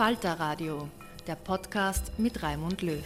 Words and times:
Falter 0.00 0.40
Radio, 0.40 0.88
der 1.26 1.34
Podcast 1.34 2.18
mit 2.18 2.42
Raimund 2.42 2.80
Löw. 2.80 3.04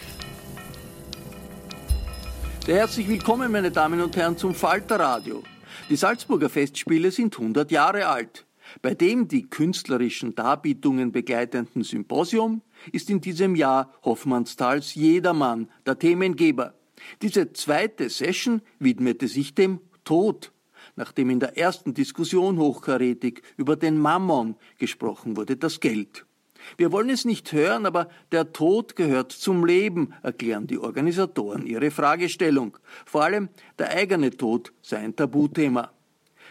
Sehr 2.64 2.76
herzlich 2.76 3.08
willkommen, 3.08 3.50
meine 3.50 3.72
Damen 3.72 4.00
und 4.00 4.14
Herren, 4.14 4.38
zum 4.38 4.54
Falter 4.54 5.00
Radio. 5.00 5.42
Die 5.90 5.96
Salzburger 5.96 6.48
Festspiele 6.48 7.10
sind 7.10 7.36
100 7.36 7.72
Jahre 7.72 8.06
alt. 8.06 8.46
Bei 8.80 8.94
dem 8.94 9.26
die 9.26 9.50
künstlerischen 9.50 10.36
Darbietungen 10.36 11.10
begleitenden 11.10 11.82
Symposium 11.82 12.62
ist 12.92 13.10
in 13.10 13.20
diesem 13.20 13.56
Jahr 13.56 13.92
Hoffmannsthals 14.04 14.94
Jedermann 14.94 15.68
der 15.84 15.98
Themengeber. 15.98 16.74
Diese 17.22 17.52
zweite 17.54 18.08
Session 18.08 18.62
widmete 18.78 19.26
sich 19.26 19.56
dem 19.56 19.80
Tod, 20.04 20.52
nachdem 20.94 21.30
in 21.30 21.40
der 21.40 21.58
ersten 21.58 21.92
Diskussion 21.92 22.56
hochkarätig 22.56 23.42
über 23.56 23.74
den 23.74 23.98
Mammon 23.98 24.54
gesprochen 24.78 25.36
wurde, 25.36 25.56
das 25.56 25.80
Geld. 25.80 26.24
Wir 26.76 26.92
wollen 26.92 27.10
es 27.10 27.24
nicht 27.24 27.52
hören, 27.52 27.86
aber 27.86 28.08
der 28.32 28.52
Tod 28.52 28.96
gehört 28.96 29.32
zum 29.32 29.64
Leben, 29.64 30.14
erklären 30.22 30.66
die 30.66 30.78
Organisatoren 30.78 31.66
ihre 31.66 31.90
Fragestellung. 31.90 32.76
Vor 33.06 33.24
allem 33.24 33.48
der 33.78 33.90
eigene 33.90 34.30
Tod 34.30 34.72
sei 34.82 34.98
ein 34.98 35.16
Tabuthema. 35.16 35.92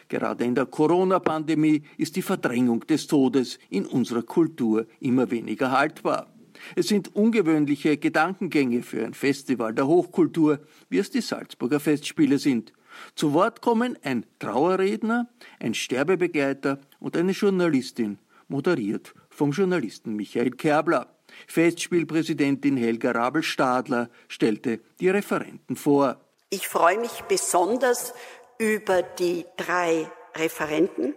Gerade 0.09 0.43
in 0.43 0.55
der 0.55 0.65
Corona-Pandemie 0.65 1.83
ist 1.97 2.15
die 2.15 2.21
Verdrängung 2.21 2.81
des 2.81 3.07
Todes 3.07 3.57
in 3.69 3.85
unserer 3.85 4.21
Kultur 4.21 4.85
immer 4.99 5.31
weniger 5.31 5.71
haltbar. 5.71 6.27
Es 6.75 6.87
sind 6.87 7.15
ungewöhnliche 7.15 7.97
Gedankengänge 7.97 8.83
für 8.83 9.05
ein 9.05 9.13
Festival 9.13 9.73
der 9.73 9.87
Hochkultur, 9.87 10.59
wie 10.89 10.99
es 10.99 11.09
die 11.09 11.21
Salzburger 11.21 11.79
Festspiele 11.79 12.37
sind. 12.37 12.73
Zu 13.15 13.33
Wort 13.33 13.61
kommen 13.61 13.97
ein 14.03 14.25
Trauerredner, 14.39 15.27
ein 15.59 15.73
Sterbebegleiter 15.73 16.79
und 16.99 17.17
eine 17.17 17.31
Journalistin, 17.31 18.19
moderiert 18.47 19.13
vom 19.33 19.51
Journalisten 19.51 20.15
Michael 20.15 20.51
Kerbler. 20.51 21.07
Festspielpräsidentin 21.47 22.77
Helga 22.77 23.11
Rabel-Stadler 23.11 24.09
stellte 24.27 24.79
die 24.99 25.09
Referenten 25.09 25.75
vor. 25.75 26.21
Ich 26.49 26.67
freue 26.67 26.99
mich 26.99 27.23
besonders 27.27 28.13
über 28.59 29.01
die 29.01 29.45
drei 29.57 30.09
Referenten. 30.35 31.15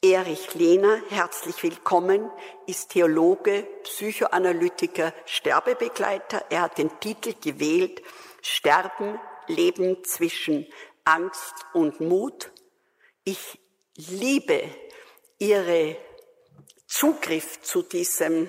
Erich 0.00 0.54
Lehner, 0.54 1.02
herzlich 1.10 1.60
willkommen, 1.64 2.30
ist 2.68 2.90
Theologe, 2.90 3.66
Psychoanalytiker, 3.82 5.12
Sterbebegleiter. 5.26 6.44
Er 6.50 6.62
hat 6.62 6.78
den 6.78 6.90
Titel 7.00 7.34
gewählt 7.42 8.02
Sterben, 8.40 9.18
Leben 9.48 10.04
zwischen 10.04 10.66
Angst 11.04 11.54
und 11.72 12.00
Mut. 12.00 12.52
Ich 13.24 13.58
liebe 13.96 14.62
Ihre 15.38 15.96
Zugriff 16.88 17.60
zu 17.60 17.82
diesem 17.82 18.48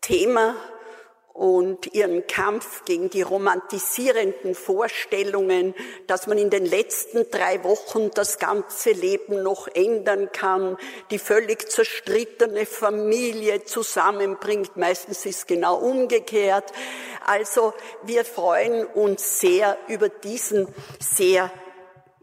Thema 0.00 0.56
und 1.34 1.92
ihren 1.94 2.26
Kampf 2.26 2.86
gegen 2.86 3.10
die 3.10 3.20
romantisierenden 3.20 4.54
Vorstellungen, 4.54 5.74
dass 6.06 6.26
man 6.26 6.38
in 6.38 6.48
den 6.48 6.64
letzten 6.64 7.28
drei 7.30 7.62
Wochen 7.62 8.10
das 8.14 8.38
ganze 8.38 8.92
Leben 8.92 9.42
noch 9.42 9.68
ändern 9.68 10.32
kann, 10.32 10.78
die 11.10 11.18
völlig 11.18 11.70
zerstrittene 11.70 12.64
Familie 12.64 13.64
zusammenbringt. 13.64 14.78
Meistens 14.78 15.26
ist 15.26 15.36
es 15.40 15.46
genau 15.46 15.76
umgekehrt. 15.76 16.72
Also 17.26 17.74
wir 18.04 18.24
freuen 18.24 18.86
uns 18.86 19.40
sehr 19.40 19.76
über 19.88 20.08
diesen 20.08 20.74
sehr, 21.00 21.52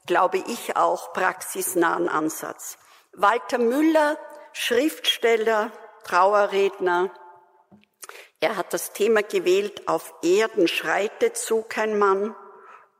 glaube 0.07 0.43
ich, 0.47 0.75
auch 0.75 1.13
praxisnahen 1.13 2.09
Ansatz. 2.09 2.79
Walter 3.13 3.59
Müller 3.59 4.17
Schriftsteller, 4.53 5.71
Trauerredner. 6.03 7.11
Er 8.39 8.57
hat 8.57 8.73
das 8.73 8.91
Thema 8.91 9.21
gewählt, 9.21 9.87
auf 9.87 10.13
Erden 10.23 10.67
schreitet 10.67 11.37
so 11.37 11.61
kein 11.61 11.97
Mann 11.97 12.35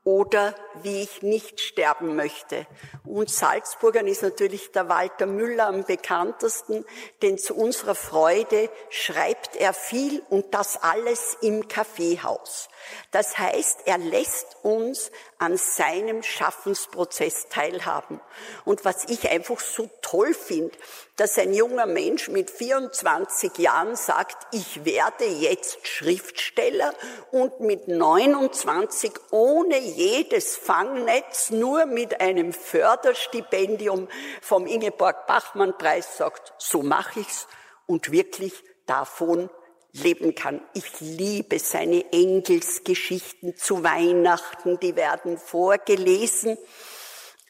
oder 0.04 0.54
wie 0.82 1.02
ich 1.02 1.22
nicht 1.22 1.60
sterben 1.60 2.16
möchte. 2.16 2.66
Und 3.04 3.30
Salzburgern 3.30 4.08
ist 4.08 4.22
natürlich 4.22 4.72
der 4.72 4.88
Walter 4.88 5.26
Müller 5.26 5.68
am 5.68 5.84
bekanntesten, 5.84 6.84
denn 7.22 7.38
zu 7.38 7.54
unserer 7.54 7.94
Freude 7.94 8.68
schreibt 8.90 9.54
er 9.54 9.72
viel 9.72 10.22
und 10.28 10.54
das 10.54 10.82
alles 10.82 11.36
im 11.40 11.68
Kaffeehaus. 11.68 12.68
Das 13.12 13.38
heißt, 13.38 13.80
er 13.84 13.98
lässt 13.98 14.56
uns 14.62 15.12
an 15.38 15.56
seinem 15.56 16.24
Schaffensprozess 16.24 17.48
teilhaben. 17.48 18.20
Und 18.64 18.84
was 18.84 19.08
ich 19.08 19.30
einfach 19.30 19.60
so 19.60 19.88
toll 20.00 20.34
finde, 20.34 20.76
dass 21.16 21.38
ein 21.38 21.52
junger 21.52 21.86
Mensch 21.86 22.28
mit 22.28 22.50
24 22.50 23.58
Jahren 23.58 23.96
sagt, 23.96 24.46
ich 24.52 24.84
werde 24.84 25.26
jetzt 25.26 25.86
Schriftsteller 25.86 26.94
und 27.30 27.60
mit 27.60 27.86
29 27.86 29.12
ohne 29.30 29.78
jedes 29.78 30.56
Fangnetz, 30.56 31.50
nur 31.50 31.86
mit 31.86 32.20
einem 32.20 32.52
Förderstipendium 32.52 34.08
vom 34.40 34.66
Ingeborg 34.66 35.26
Bachmann 35.26 35.76
Preis 35.76 36.16
sagt, 36.16 36.54
so 36.58 36.82
mache 36.82 37.20
ich's 37.20 37.46
und 37.86 38.10
wirklich 38.10 38.54
davon 38.86 39.50
leben 39.92 40.34
kann. 40.34 40.62
Ich 40.72 41.00
liebe 41.00 41.58
seine 41.58 42.10
Engelsgeschichten 42.12 43.56
zu 43.56 43.84
Weihnachten, 43.84 44.80
die 44.80 44.96
werden 44.96 45.36
vorgelesen. 45.36 46.56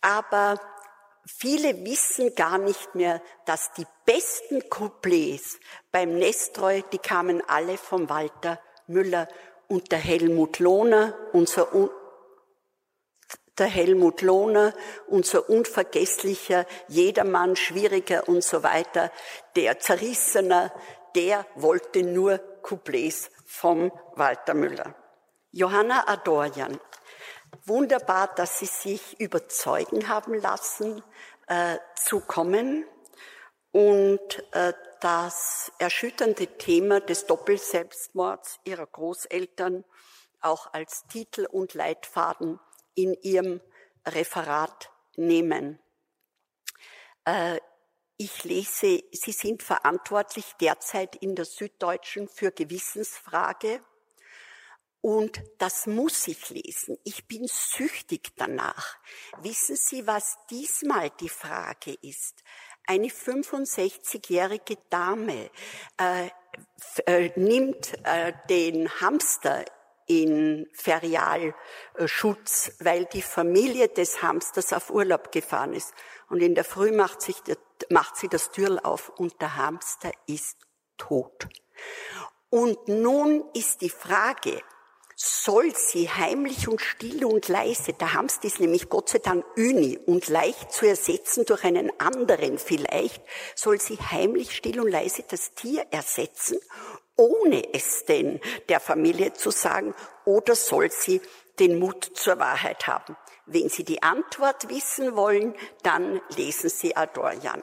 Aber 0.00 0.61
viele 1.26 1.84
wissen 1.84 2.34
gar 2.34 2.58
nicht 2.58 2.94
mehr, 2.94 3.22
dass 3.46 3.72
die 3.72 3.86
besten 4.04 4.69
Couplets 4.69 5.58
beim 5.90 6.19
Nestroy, 6.19 6.82
die 6.92 6.98
kamen 6.98 7.42
alle 7.46 7.76
von 7.76 8.08
Walter 8.08 8.60
Müller 8.86 9.28
und 9.69 9.92
der 9.92 9.98
Helmut 9.98 10.58
Lohner, 10.58 11.14
unser 11.32 11.69
der 13.58 13.66
Helmut 13.66 14.22
Lohner, 14.22 14.72
unser 15.06 15.48
unvergesslicher 15.48 16.66
Jedermann, 16.88 17.54
schwieriger 17.54 18.26
und 18.28 18.42
so 18.42 18.62
weiter, 18.62 19.10
der 19.56 19.78
Zerrissener, 19.78 20.72
der 21.14 21.46
wollte 21.54 22.02
nur 22.02 22.38
Couplets 22.62 23.30
vom 23.44 23.92
Walter 24.14 24.54
Müller. 24.54 24.94
Johanna 25.50 26.08
Adorjan, 26.08 26.80
wunderbar, 27.64 28.34
dass 28.34 28.58
Sie 28.58 28.66
sich 28.66 29.20
überzeugen 29.20 30.08
haben 30.08 30.34
lassen, 30.34 31.02
äh, 31.46 31.78
zu 31.96 32.20
kommen 32.20 32.84
und 33.72 34.44
äh, 34.52 34.72
das 35.00 35.72
erschütternde 35.78 36.46
Thema 36.58 37.00
des 37.00 37.26
Doppelselbstmords 37.26 38.60
Ihrer 38.64 38.87
Großeltern 38.87 39.84
auch 40.40 40.72
als 40.72 41.06
Titel 41.06 41.46
und 41.46 41.75
Leitfaden 41.75 42.60
in 42.94 43.14
Ihrem 43.22 43.60
Referat 44.06 44.90
nehmen. 45.16 45.78
Äh, 47.25 47.58
ich 48.16 48.44
lese, 48.44 49.02
Sie 49.10 49.32
sind 49.32 49.62
verantwortlich 49.62 50.52
derzeit 50.60 51.16
in 51.16 51.34
der 51.34 51.44
Süddeutschen 51.44 52.28
für 52.28 52.52
Gewissensfrage 52.52 53.81
und 55.02 55.43
das 55.58 55.87
muss 55.87 56.26
ich 56.28 56.49
lesen. 56.50 56.96
Ich 57.02 57.26
bin 57.26 57.46
süchtig 57.46 58.32
danach. 58.37 58.99
Wissen 59.43 59.76
Sie, 59.76 60.06
was 60.06 60.38
diesmal 60.49 61.10
die 61.10 61.28
Frage 61.28 61.94
ist? 62.00 62.43
Eine 62.87 63.08
65-jährige 63.08 64.78
Dame 64.90 65.50
äh, 65.99 66.31
äh, 67.06 67.32
nimmt 67.38 67.93
äh, 68.04 68.32
den 68.49 68.88
Hamster 69.00 69.64
in 70.06 70.69
Ferialschutz, 70.72 72.76
weil 72.81 73.06
die 73.06 73.22
Familie 73.22 73.88
des 73.88 74.22
Hamsters 74.22 74.72
auf 74.72 74.90
Urlaub 74.90 75.32
gefahren 75.32 75.75
ist. 75.75 75.93
Und 76.28 76.43
in 76.43 76.54
der 76.54 76.64
Früh 76.64 76.93
macht, 76.93 77.22
sich 77.22 77.37
macht 77.90 78.16
sie 78.16 78.28
das 78.28 78.52
Türl 78.52 78.78
auf 78.78 79.08
und 79.10 79.40
der 79.40 79.56
Hamster 79.56 80.12
ist 80.26 80.58
tot. 80.96 81.49
Und 82.50 82.87
nun 82.87 83.44
ist 83.54 83.81
die 83.81 83.90
Frage, 83.90 84.62
soll 85.17 85.75
sie 85.75 86.09
heimlich 86.09 86.69
und 86.69 86.81
still 86.81 87.25
und 87.25 87.49
leise, 87.49 87.93
der 87.93 88.14
Hamster 88.14 88.47
ist 88.47 88.61
nämlich 88.61 88.88
Gott 88.88 89.09
sei 89.09 89.19
Dank 89.19 89.44
Üni 89.56 89.99
und 90.06 90.29
leicht 90.29 90.73
zu 90.73 90.87
ersetzen 90.87 91.44
durch 91.44 91.64
einen 91.64 91.93
anderen 92.00 92.59
vielleicht, 92.59 93.23
soll 93.55 93.81
sie 93.81 93.99
heimlich, 93.99 94.55
still 94.55 94.81
und 94.81 94.91
leise 94.91 95.25
das 95.29 95.55
Tier 95.55 95.87
ersetzen, 95.91 96.59
ohne 97.17 97.75
es 97.75 98.05
denn 98.05 98.41
der 98.69 98.81
Familie 98.81 99.32
zu 99.35 99.50
sagen, 99.50 99.94
oder 100.25 100.55
soll 100.55 100.91
sie 100.91 101.20
den 101.59 101.79
Mut 101.79 102.05
zur 102.14 102.38
Wahrheit 102.38 102.87
haben? 102.87 103.17
Wenn 103.47 103.69
Sie 103.69 103.82
die 103.82 104.03
Antwort 104.05 104.69
wissen 104.69 105.17
wollen, 105.17 105.55
dann 105.82 106.20
lesen 106.37 106.70
Sie 106.70 106.97
Adorjan. 106.97 107.62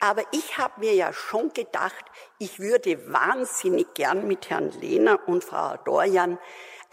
Aber 0.00 0.22
ich 0.32 0.58
habe 0.58 0.80
mir 0.80 0.92
ja 0.92 1.12
schon 1.12 1.52
gedacht, 1.52 2.04
ich 2.38 2.58
würde 2.58 3.12
wahnsinnig 3.12 3.94
gern 3.94 4.26
mit 4.26 4.50
Herrn 4.50 4.70
Lehner 4.80 5.20
und 5.28 5.44
Frau 5.44 5.74
Adorjan 5.74 6.38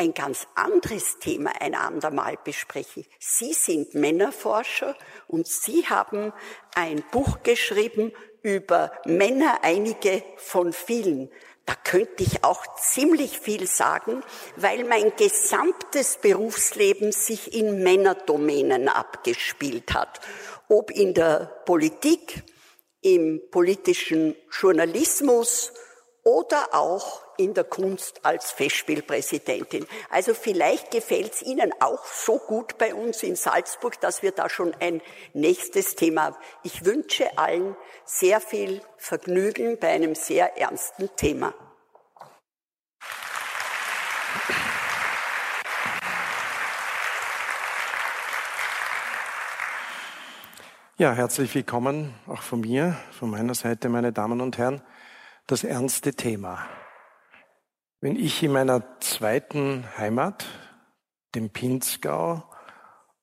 ein 0.01 0.15
ganz 0.15 0.47
anderes 0.55 1.19
Thema 1.19 1.51
ein 1.59 1.75
andermal 1.75 2.35
bespreche. 2.43 3.05
Sie 3.19 3.53
sind 3.53 3.93
Männerforscher 3.93 4.95
und 5.27 5.47
Sie 5.47 5.87
haben 5.87 6.33
ein 6.73 7.03
Buch 7.11 7.43
geschrieben 7.43 8.11
über 8.41 8.91
Männer, 9.05 9.59
einige 9.61 10.23
von 10.37 10.73
vielen. 10.73 11.29
Da 11.67 11.75
könnte 11.75 12.23
ich 12.23 12.43
auch 12.43 12.63
ziemlich 12.77 13.39
viel 13.39 13.67
sagen, 13.67 14.23
weil 14.55 14.85
mein 14.85 15.15
gesamtes 15.15 16.17
Berufsleben 16.17 17.11
sich 17.11 17.53
in 17.53 17.83
Männerdomänen 17.83 18.89
abgespielt 18.89 19.93
hat. 19.93 20.19
Ob 20.67 20.89
in 20.89 21.13
der 21.13 21.61
Politik, 21.65 22.43
im 23.01 23.39
politischen 23.51 24.35
Journalismus 24.49 25.73
oder 26.23 26.69
auch 26.73 27.20
in 27.37 27.53
der 27.53 27.63
Kunst 27.63 28.25
als 28.25 28.51
Festspielpräsidentin. 28.51 29.85
Also 30.09 30.33
vielleicht 30.33 30.91
gefällt 30.91 31.33
es 31.33 31.41
Ihnen 31.41 31.71
auch 31.79 32.05
so 32.05 32.37
gut 32.37 32.77
bei 32.77 32.93
uns 32.93 33.23
in 33.23 33.35
Salzburg, 33.35 33.99
dass 34.01 34.21
wir 34.21 34.31
da 34.31 34.49
schon 34.49 34.73
ein 34.79 35.01
nächstes 35.33 35.95
Thema 35.95 36.23
haben. 36.23 36.37
Ich 36.63 36.85
wünsche 36.85 37.37
allen 37.37 37.75
sehr 38.05 38.41
viel 38.41 38.81
Vergnügen 38.97 39.77
bei 39.79 39.89
einem 39.89 40.15
sehr 40.15 40.57
ernsten 40.57 41.09
Thema. 41.15 41.53
Ja, 51.01 51.13
herzlich 51.13 51.55
willkommen 51.55 52.13
auch 52.27 52.43
von 52.43 52.61
mir, 52.61 52.95
von 53.17 53.31
meiner 53.31 53.55
Seite, 53.55 53.89
meine 53.89 54.13
Damen 54.13 54.39
und 54.39 54.59
Herren 54.59 54.83
das 55.47 55.63
ernste 55.63 56.13
Thema. 56.13 56.59
Wenn 58.03 58.15
ich 58.15 58.41
in 58.41 58.51
meiner 58.51 58.99
zweiten 58.99 59.85
Heimat, 59.95 60.47
dem 61.35 61.51
Pinzgau, 61.51 62.43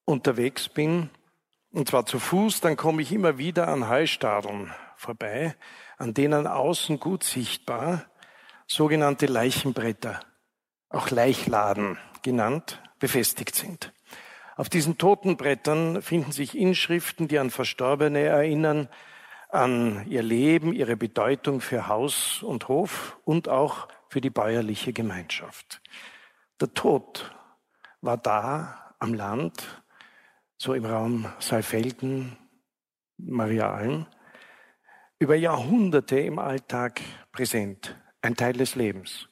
unterwegs 0.05 0.69
bin, 0.69 1.11
und 1.73 1.89
zwar 1.89 2.07
zu 2.07 2.21
Fuß, 2.21 2.61
dann 2.61 2.77
komme 2.77 3.03
ich 3.03 3.11
immer 3.11 3.39
wieder 3.39 3.67
an 3.67 3.89
Heustadeln 3.89 4.73
vorbei, 4.95 5.57
an 5.97 6.15
denen 6.15 6.47
außen 6.47 7.01
gut 7.01 7.25
sichtbar 7.25 8.05
sogenannte 8.69 9.27
Leichenbretter, 9.27 10.21
auch 10.91 11.11
Leichladen 11.11 11.99
genannt, 12.23 12.81
befestigt 13.01 13.57
sind. 13.57 13.93
Auf 14.55 14.69
diesen 14.69 14.97
toten 14.97 15.37
Brettern 15.37 16.03
finden 16.03 16.31
sich 16.31 16.57
Inschriften, 16.57 17.27
die 17.27 17.41
an 17.41 17.51
Verstorbene 17.51 18.21
erinnern, 18.21 18.89
an 19.49 20.07
ihr 20.09 20.23
Leben, 20.23 20.73
ihre 20.73 20.97
Bedeutung 20.97 21.61
für 21.61 21.89
Haus 21.89 22.45
und 22.45 22.69
Hof 22.69 23.19
und 23.25 23.49
auch 23.49 23.89
für 24.09 24.21
die 24.21 24.31
bäuerliche 24.31 24.93
Gemeinschaft. 24.93 25.81
Der 26.61 26.73
Tod 26.75 27.35
war 28.01 28.17
da 28.17 28.95
am 28.99 29.15
Land, 29.15 29.83
so 30.57 30.75
im 30.75 30.85
Raum 30.85 31.33
Saalfelden, 31.39 32.37
Marialen, 33.17 34.07
über 35.19 35.35
Jahrhunderte 35.35 36.19
im 36.21 36.39
Alltag 36.39 37.01
präsent, 37.33 37.97
ein 38.23 38.37
Teil 38.37 38.55
des 38.55 38.75
Lebens. 38.75 39.29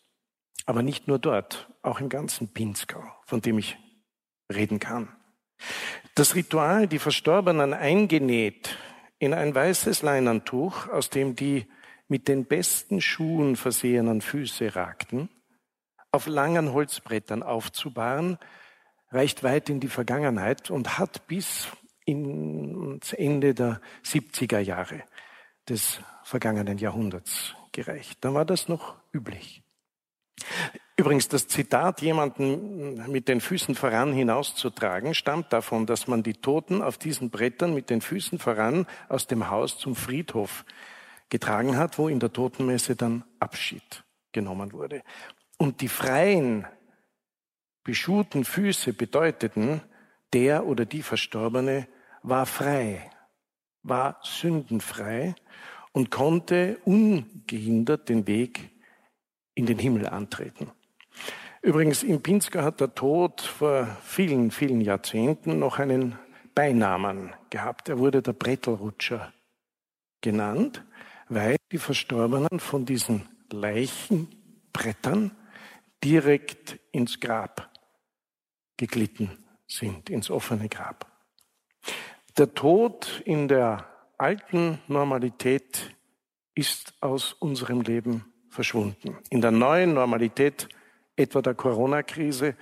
Aber 0.67 0.83
nicht 0.83 1.07
nur 1.07 1.19
dort, 1.19 1.71
auch 1.83 2.01
im 2.01 2.09
ganzen 2.09 2.53
Pinzgau, 2.53 3.05
von 3.25 3.41
dem 3.41 3.59
ich 3.59 3.79
reden 4.53 4.81
kann. 4.81 5.09
Das 6.15 6.35
Ritual, 6.35 6.89
die 6.89 6.99
Verstorbenen 6.99 7.73
eingenäht 7.73 8.77
in 9.19 9.33
ein 9.33 9.55
weißes 9.55 10.03
Leinentuch, 10.03 10.89
aus 10.89 11.11
dem 11.11 11.37
die 11.37 11.67
mit 12.09 12.29
den 12.29 12.45
besten 12.45 13.01
Schuhen 13.01 13.57
versehenen 13.57 14.21
Füße 14.21 14.77
ragten, 14.77 15.29
auf 16.13 16.27
langen 16.27 16.73
Holzbrettern 16.73 17.43
aufzubahren, 17.43 18.39
reicht 19.11 19.43
weit 19.43 19.69
in 19.69 19.81
die 19.81 19.89
Vergangenheit 19.89 20.71
und 20.71 20.99
hat 20.99 21.27
bis 21.27 21.69
ins 22.05 23.13
Ende 23.13 23.55
der 23.55 23.81
70er 24.05 24.61
Jahre 24.61 25.03
des 25.69 26.01
vergangenen 26.23 26.79
Jahrhunderts 26.79 27.55
gereicht. 27.73 28.19
Dann 28.21 28.35
war 28.35 28.45
das 28.45 28.69
noch 28.69 28.97
üblich. 29.13 29.63
Übrigens, 30.97 31.29
das 31.29 31.47
Zitat, 31.47 32.01
jemanden 32.01 33.11
mit 33.11 33.29
den 33.29 33.41
Füßen 33.41 33.75
voran 33.75 34.13
hinauszutragen, 34.13 35.15
stammt 35.15 35.53
davon, 35.53 35.87
dass 35.87 36.07
man 36.07 36.23
die 36.23 36.35
Toten 36.35 36.81
auf 36.83 36.97
diesen 36.97 37.31
Brettern 37.31 37.75
mit 37.75 37.91
den 37.91 38.01
Füßen 38.01 38.39
voran 38.39 38.87
aus 39.09 39.27
dem 39.27 39.51
Haus 39.51 39.79
zum 39.79 39.95
Friedhof 39.95 40.65
getragen 41.29 41.77
hat, 41.77 41.99
wo 41.99 42.09
in 42.09 42.21
der 42.21 42.33
Totenmesse 42.33 42.97
dann 42.97 43.25
Abschied 43.41 44.05
genommen 44.33 44.73
wurde. 44.73 45.03
Und 45.59 45.81
die 45.81 45.89
freien, 45.89 46.67
beschuhten 47.83 48.45
Füße 48.45 48.93
bedeuteten, 48.93 49.81
der 50.33 50.67
oder 50.67 50.85
die 50.85 51.03
Verstorbene 51.03 51.89
war 52.23 52.47
frei, 52.47 53.11
war 53.83 54.19
sündenfrei 54.23 55.35
und 55.93 56.11
konnte 56.11 56.79
ungehindert 56.85 58.09
den 58.09 58.27
Weg 58.27 58.71
in 59.55 59.67
den 59.67 59.79
Himmel 59.79 60.07
antreten. 60.09 60.71
Übrigens, 61.63 62.03
in 62.03 62.23
Pinzgau 62.23 62.63
hat 62.63 62.81
der 62.81 62.95
Tod 62.95 63.41
vor 63.41 63.87
vielen, 64.03 64.51
vielen 64.51 64.81
Jahrzehnten 64.81 65.59
noch 65.59 65.79
einen 65.79 66.19
Beinamen 66.55 67.33
gehabt. 67.51 67.89
Er 67.89 67.99
wurde 67.99 68.23
der 68.23 68.35
Brettelrutscher 68.35 69.33
genannt, 70.21 70.85
weil 71.29 71.57
die 71.73 71.79
Verstorbenen 71.79 72.61
von 72.61 72.85
diesen 72.85 73.29
Leichenbrettern 73.51 75.33
direkt 76.03 76.79
ins 76.93 77.21
Grab 77.21 77.71
geglitten 78.77 79.45
sind, 79.67 80.11
ins 80.11 80.31
offene 80.31 80.69
Grab. 80.69 81.07
Der 82.37 82.55
Tod 82.55 83.23
in 83.25 83.49
der 83.49 83.87
alten 84.19 84.79
Normalität 84.89 85.95
ist 86.55 86.95
aus 87.01 87.33
unserem 87.33 87.81
Leben 87.81 88.33
verschwunden. 88.51 89.17
In 89.31 89.41
der 89.41 89.51
neuen 89.51 89.95
Normalität, 89.95 90.69
etwa 91.17 91.43
der 91.43 91.55
Corona-Krise, 91.55 92.57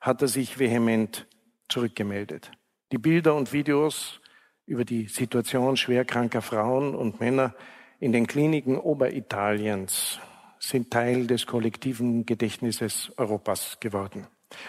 hat 0.00 0.22
er 0.22 0.28
sich 0.28 0.58
vehement 0.58 1.26
zurückgemeldet. 1.68 2.50
Die 2.92 2.98
Bilder 2.98 3.34
und 3.34 3.52
Videos 3.52 4.20
über 4.66 4.84
die 4.84 5.06
Situation 5.06 5.76
schwerkranker 5.76 6.42
Frauen 6.42 6.94
und 6.94 7.20
Männer 7.20 7.54
in 8.00 8.12
den 8.12 8.26
Kliniken 8.26 8.78
Oberitaliens 8.78 10.18
sind 10.58 10.90
Teil 10.90 11.26
des 11.26 11.46
kollektiven 11.46 12.26
Gedächtnisses 12.26 13.12
Europas 13.16 13.78
geworden. 13.80 14.26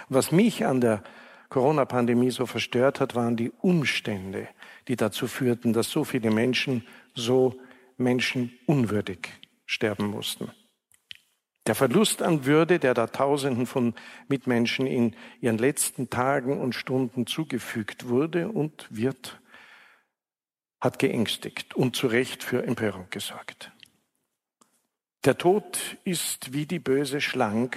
was 0.10 0.32
mich 0.32 0.66
an 0.66 0.80
der 0.80 1.04
Corona-Pandemie 1.50 2.32
so 2.32 2.46
verstört 2.46 3.00
hat, 3.02 3.16
waren 3.16 3.36
die 3.36 3.52
Umstände, 3.52 4.48
die 4.88 4.96
dazu 4.96 5.28
führten, 5.28 5.74
dass 5.74 5.90
so 5.90 6.04
viele 6.06 6.32
Menschen 6.32 6.86
so 7.14 7.60
menschenunwürdig 7.98 9.28
sterben 9.66 10.08
mussten. 10.08 10.52
Der 11.68 11.76
Verlust 11.76 12.22
an 12.22 12.46
Würde, 12.46 12.80
der 12.80 12.94
da 12.94 13.08
Tausenden 13.08 13.66
von 13.66 13.94
Mitmenschen 14.28 14.88
in 14.88 15.16
ihren 15.42 15.58
letzten 15.58 16.10
Tagen 16.10 16.60
und 16.60 16.74
Stunden 16.74 17.28
zugefügt 17.28 18.08
wurde 18.08 18.48
und 18.48 18.88
wird, 18.90 19.41
hat 20.82 21.00
geängstigt 21.00 21.76
und 21.76 21.96
zu 21.96 22.08
Recht 22.08 22.44
für 22.44 22.64
Empörung 22.64 23.08
gesorgt. 23.10 23.72
Der 25.24 25.38
Tod 25.38 25.98
ist 26.04 26.52
wie 26.52 26.66
die 26.66 26.80
böse 26.80 27.22
Schlange, 27.22 27.70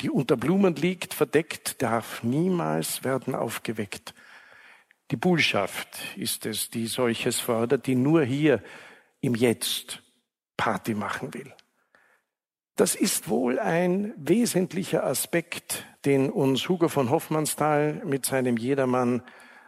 die 0.00 0.10
unter 0.10 0.36
Blumen 0.36 0.74
liegt, 0.74 1.14
verdeckt, 1.14 1.82
darf 1.82 2.22
niemals 2.22 3.04
werden 3.04 3.34
aufgeweckt. 3.34 4.14
Die 5.10 5.16
Bullschaft 5.16 5.98
ist 6.16 6.46
es, 6.46 6.70
die 6.70 6.86
solches 6.86 7.38
fordert, 7.38 7.86
die 7.86 7.94
nur 7.94 8.24
hier 8.24 8.62
im 9.20 9.34
Jetzt 9.34 10.02
Party 10.56 10.94
machen 10.94 11.34
will. 11.34 11.52
Das 12.76 12.94
ist 12.94 13.28
wohl 13.28 13.58
ein 13.58 14.14
wesentlicher 14.16 15.04
Aspekt, 15.04 15.86
den 16.06 16.30
uns 16.30 16.68
Hugo 16.68 16.88
von 16.88 17.10
Hoffmannsthal 17.10 18.02
mit 18.06 18.24
seinem 18.24 18.56
Jedermann 18.56 19.22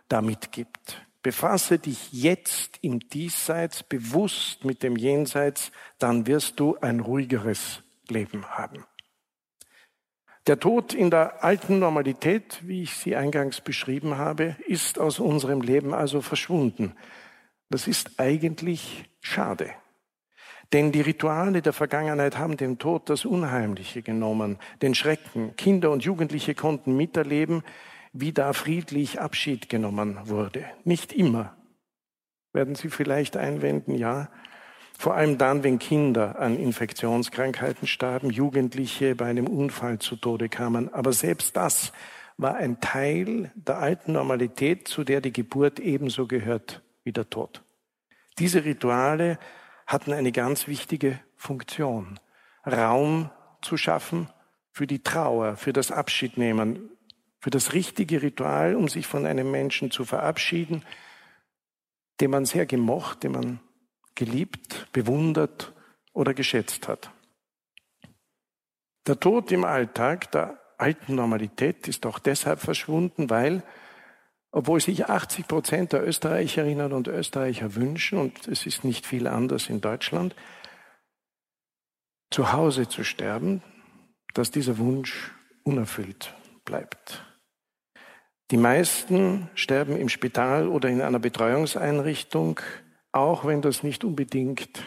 da 0.08 0.22
mitgibt. 0.22 1.03
Befasse 1.24 1.78
dich 1.78 2.12
jetzt 2.12 2.78
im 2.82 3.00
Diesseits 3.00 3.82
bewusst 3.82 4.66
mit 4.66 4.82
dem 4.82 4.94
Jenseits, 4.94 5.72
dann 5.98 6.26
wirst 6.26 6.60
du 6.60 6.76
ein 6.82 7.00
ruhigeres 7.00 7.82
Leben 8.10 8.44
haben. 8.44 8.84
Der 10.46 10.60
Tod 10.60 10.92
in 10.92 11.10
der 11.10 11.42
alten 11.42 11.78
Normalität, 11.78 12.60
wie 12.60 12.82
ich 12.82 12.94
sie 12.94 13.16
eingangs 13.16 13.62
beschrieben 13.62 14.18
habe, 14.18 14.56
ist 14.66 14.98
aus 14.98 15.18
unserem 15.18 15.62
Leben 15.62 15.94
also 15.94 16.20
verschwunden. 16.20 16.94
Das 17.70 17.88
ist 17.88 18.20
eigentlich 18.20 19.08
schade. 19.22 19.70
Denn 20.74 20.92
die 20.92 21.00
Rituale 21.00 21.62
der 21.62 21.72
Vergangenheit 21.72 22.36
haben 22.36 22.58
dem 22.58 22.78
Tod 22.78 23.08
das 23.08 23.24
Unheimliche 23.24 24.02
genommen, 24.02 24.58
den 24.82 24.94
Schrecken. 24.94 25.56
Kinder 25.56 25.90
und 25.90 26.04
Jugendliche 26.04 26.54
konnten 26.54 26.94
miterleben, 26.94 27.62
wie 28.14 28.32
da 28.32 28.52
friedlich 28.52 29.20
Abschied 29.20 29.68
genommen 29.68 30.18
wurde. 30.24 30.64
Nicht 30.84 31.12
immer. 31.12 31.56
Werden 32.52 32.76
Sie 32.76 32.88
vielleicht 32.88 33.36
einwenden, 33.36 33.96
ja. 33.96 34.30
Vor 34.96 35.14
allem 35.14 35.36
dann, 35.36 35.64
wenn 35.64 35.80
Kinder 35.80 36.38
an 36.38 36.56
Infektionskrankheiten 36.56 37.88
starben, 37.88 38.30
Jugendliche 38.30 39.16
bei 39.16 39.26
einem 39.26 39.48
Unfall 39.48 39.98
zu 39.98 40.14
Tode 40.14 40.48
kamen. 40.48 40.94
Aber 40.94 41.12
selbst 41.12 41.56
das 41.56 41.92
war 42.36 42.54
ein 42.54 42.80
Teil 42.80 43.50
der 43.56 43.78
alten 43.78 44.12
Normalität, 44.12 44.86
zu 44.86 45.02
der 45.02 45.20
die 45.20 45.32
Geburt 45.32 45.80
ebenso 45.80 46.28
gehört 46.28 46.82
wie 47.02 47.12
der 47.12 47.28
Tod. 47.28 47.64
Diese 48.38 48.64
Rituale 48.64 49.40
hatten 49.88 50.12
eine 50.12 50.30
ganz 50.30 50.68
wichtige 50.68 51.18
Funktion. 51.36 52.20
Raum 52.64 53.30
zu 53.60 53.76
schaffen 53.76 54.28
für 54.70 54.86
die 54.86 55.02
Trauer, 55.02 55.56
für 55.56 55.72
das 55.72 55.90
Abschiednehmen, 55.90 56.90
für 57.44 57.50
das 57.50 57.74
richtige 57.74 58.22
Ritual, 58.22 58.74
um 58.74 58.88
sich 58.88 59.06
von 59.06 59.26
einem 59.26 59.50
Menschen 59.50 59.90
zu 59.90 60.06
verabschieden, 60.06 60.82
den 62.18 62.30
man 62.30 62.46
sehr 62.46 62.64
gemocht, 62.64 63.22
den 63.22 63.32
man 63.32 63.60
geliebt, 64.14 64.90
bewundert 64.92 65.74
oder 66.14 66.32
geschätzt 66.32 66.88
hat. 66.88 67.10
Der 69.06 69.20
Tod 69.20 69.52
im 69.52 69.64
Alltag 69.64 70.32
der 70.32 70.58
alten 70.78 71.16
Normalität 71.16 71.86
ist 71.86 72.06
auch 72.06 72.18
deshalb 72.18 72.60
verschwunden, 72.60 73.28
weil 73.28 73.62
obwohl 74.50 74.80
sich 74.80 75.10
80 75.10 75.46
Prozent 75.46 75.92
der 75.92 76.02
Österreicherinnen 76.08 76.94
und 76.94 77.08
Österreicher 77.08 77.74
wünschen, 77.74 78.20
und 78.20 78.48
es 78.48 78.64
ist 78.64 78.84
nicht 78.84 79.04
viel 79.04 79.26
anders 79.26 79.68
in 79.68 79.82
Deutschland, 79.82 80.34
zu 82.30 82.54
Hause 82.54 82.88
zu 82.88 83.04
sterben, 83.04 83.62
dass 84.32 84.50
dieser 84.50 84.78
Wunsch 84.78 85.30
unerfüllt 85.62 86.34
bleibt. 86.64 87.22
Die 88.50 88.56
meisten 88.56 89.48
sterben 89.54 89.96
im 89.96 90.08
Spital 90.08 90.68
oder 90.68 90.88
in 90.88 91.00
einer 91.00 91.18
Betreuungseinrichtung, 91.18 92.60
auch 93.12 93.44
wenn 93.44 93.62
das 93.62 93.82
nicht 93.82 94.04
unbedingt 94.04 94.82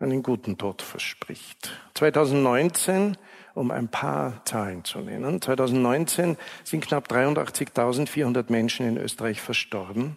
einen 0.00 0.22
guten 0.22 0.58
Tod 0.58 0.82
verspricht. 0.82 1.70
2019 1.94 3.16
um 3.54 3.70
ein 3.70 3.88
paar 3.88 4.44
Zahlen 4.44 4.84
zu 4.84 5.00
nennen. 5.00 5.40
2019 5.40 6.36
sind 6.64 6.86
knapp 6.86 7.10
83.400 7.10 8.50
Menschen 8.50 8.86
in 8.86 8.96
Österreich 8.96 9.40
verstorben. 9.40 10.16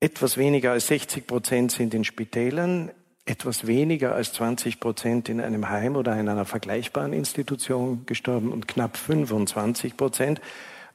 Etwas 0.00 0.36
weniger 0.36 0.72
als 0.72 0.88
60 0.88 1.26
Prozent 1.26 1.72
sind 1.72 1.94
in 1.94 2.04
Spitälern, 2.04 2.90
etwas 3.26 3.66
weniger 3.66 4.14
als 4.14 4.32
20 4.34 4.80
Prozent 4.80 5.28
in 5.28 5.40
einem 5.40 5.68
Heim 5.70 5.96
oder 5.96 6.18
in 6.18 6.28
einer 6.28 6.44
vergleichbaren 6.44 7.12
Institution 7.12 8.04
gestorben 8.06 8.52
und 8.52 8.68
knapp 8.68 8.96
25 8.96 9.96
Prozent, 9.96 10.40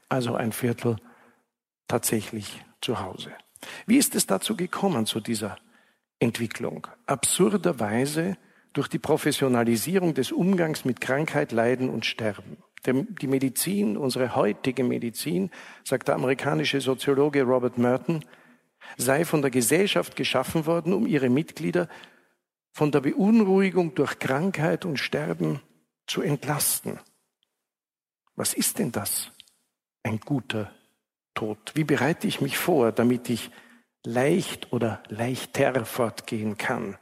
also 0.09 0.36
ein 0.36 0.51
Viertel 0.51 0.98
tatsächlich 1.88 2.63
zu 2.81 3.00
Hause. 3.00 3.31
Wie 3.88 3.98
ist 3.98 4.15
es 4.15 4.27
dazu 4.27 4.55
gekommen, 4.55 5.05
zu 5.05 5.19
dieser 5.19 5.57
Entwicklung? 6.19 6.88
Absurderweise 7.07 8.38
durch 8.74 8.88
die 8.88 9.00
Professionalisierung 9.00 10.13
des 10.13 10.31
Umgangs 10.31 10.86
mit 10.86 11.01
Krankheit, 11.01 11.51
Leiden 11.51 11.89
und 11.89 12.05
Sterben. 12.05 12.57
Die 12.86 13.27
Medizin, 13.27 13.98
unsere 13.98 14.36
heutige 14.36 14.83
Medizin, 14.83 15.50
sagt 15.83 16.07
der 16.07 16.15
amerikanische 16.15 16.79
Soziologe 16.79 17.43
Robert 17.43 17.77
Merton, 17.77 18.24
sei 18.98 19.25
von 19.25 19.41
der 19.41 19.51
Gesellschaft 19.51 20.15
geschaffen 20.15 20.65
worden, 20.65 20.93
um 20.93 21.05
ihre 21.05 21.29
Mitglieder 21.29 21.89
von 22.71 22.91
der 22.91 23.01
Beunruhigung 23.01 23.95
durch 23.95 24.19
Krankheit 24.19 24.85
und 24.85 24.97
Sterben 24.97 25.61
zu 26.07 26.21
entlasten. 26.21 26.99
Was 28.35 28.53
ist 28.53 28.79
denn 28.79 28.91
das? 28.91 29.31
Ein 30.03 30.19
guter 30.19 30.71
Tod. 31.33 31.73
Wie 31.75 31.83
bereite 31.83 32.27
ich 32.27 32.41
mich 32.41 32.57
vor, 32.57 32.91
damit 32.91 33.29
ich 33.29 33.51
leicht 34.05 34.71
oder 34.71 35.03
leichter 35.09 35.85
fortgehen 35.85 36.57
kann? 36.57 36.97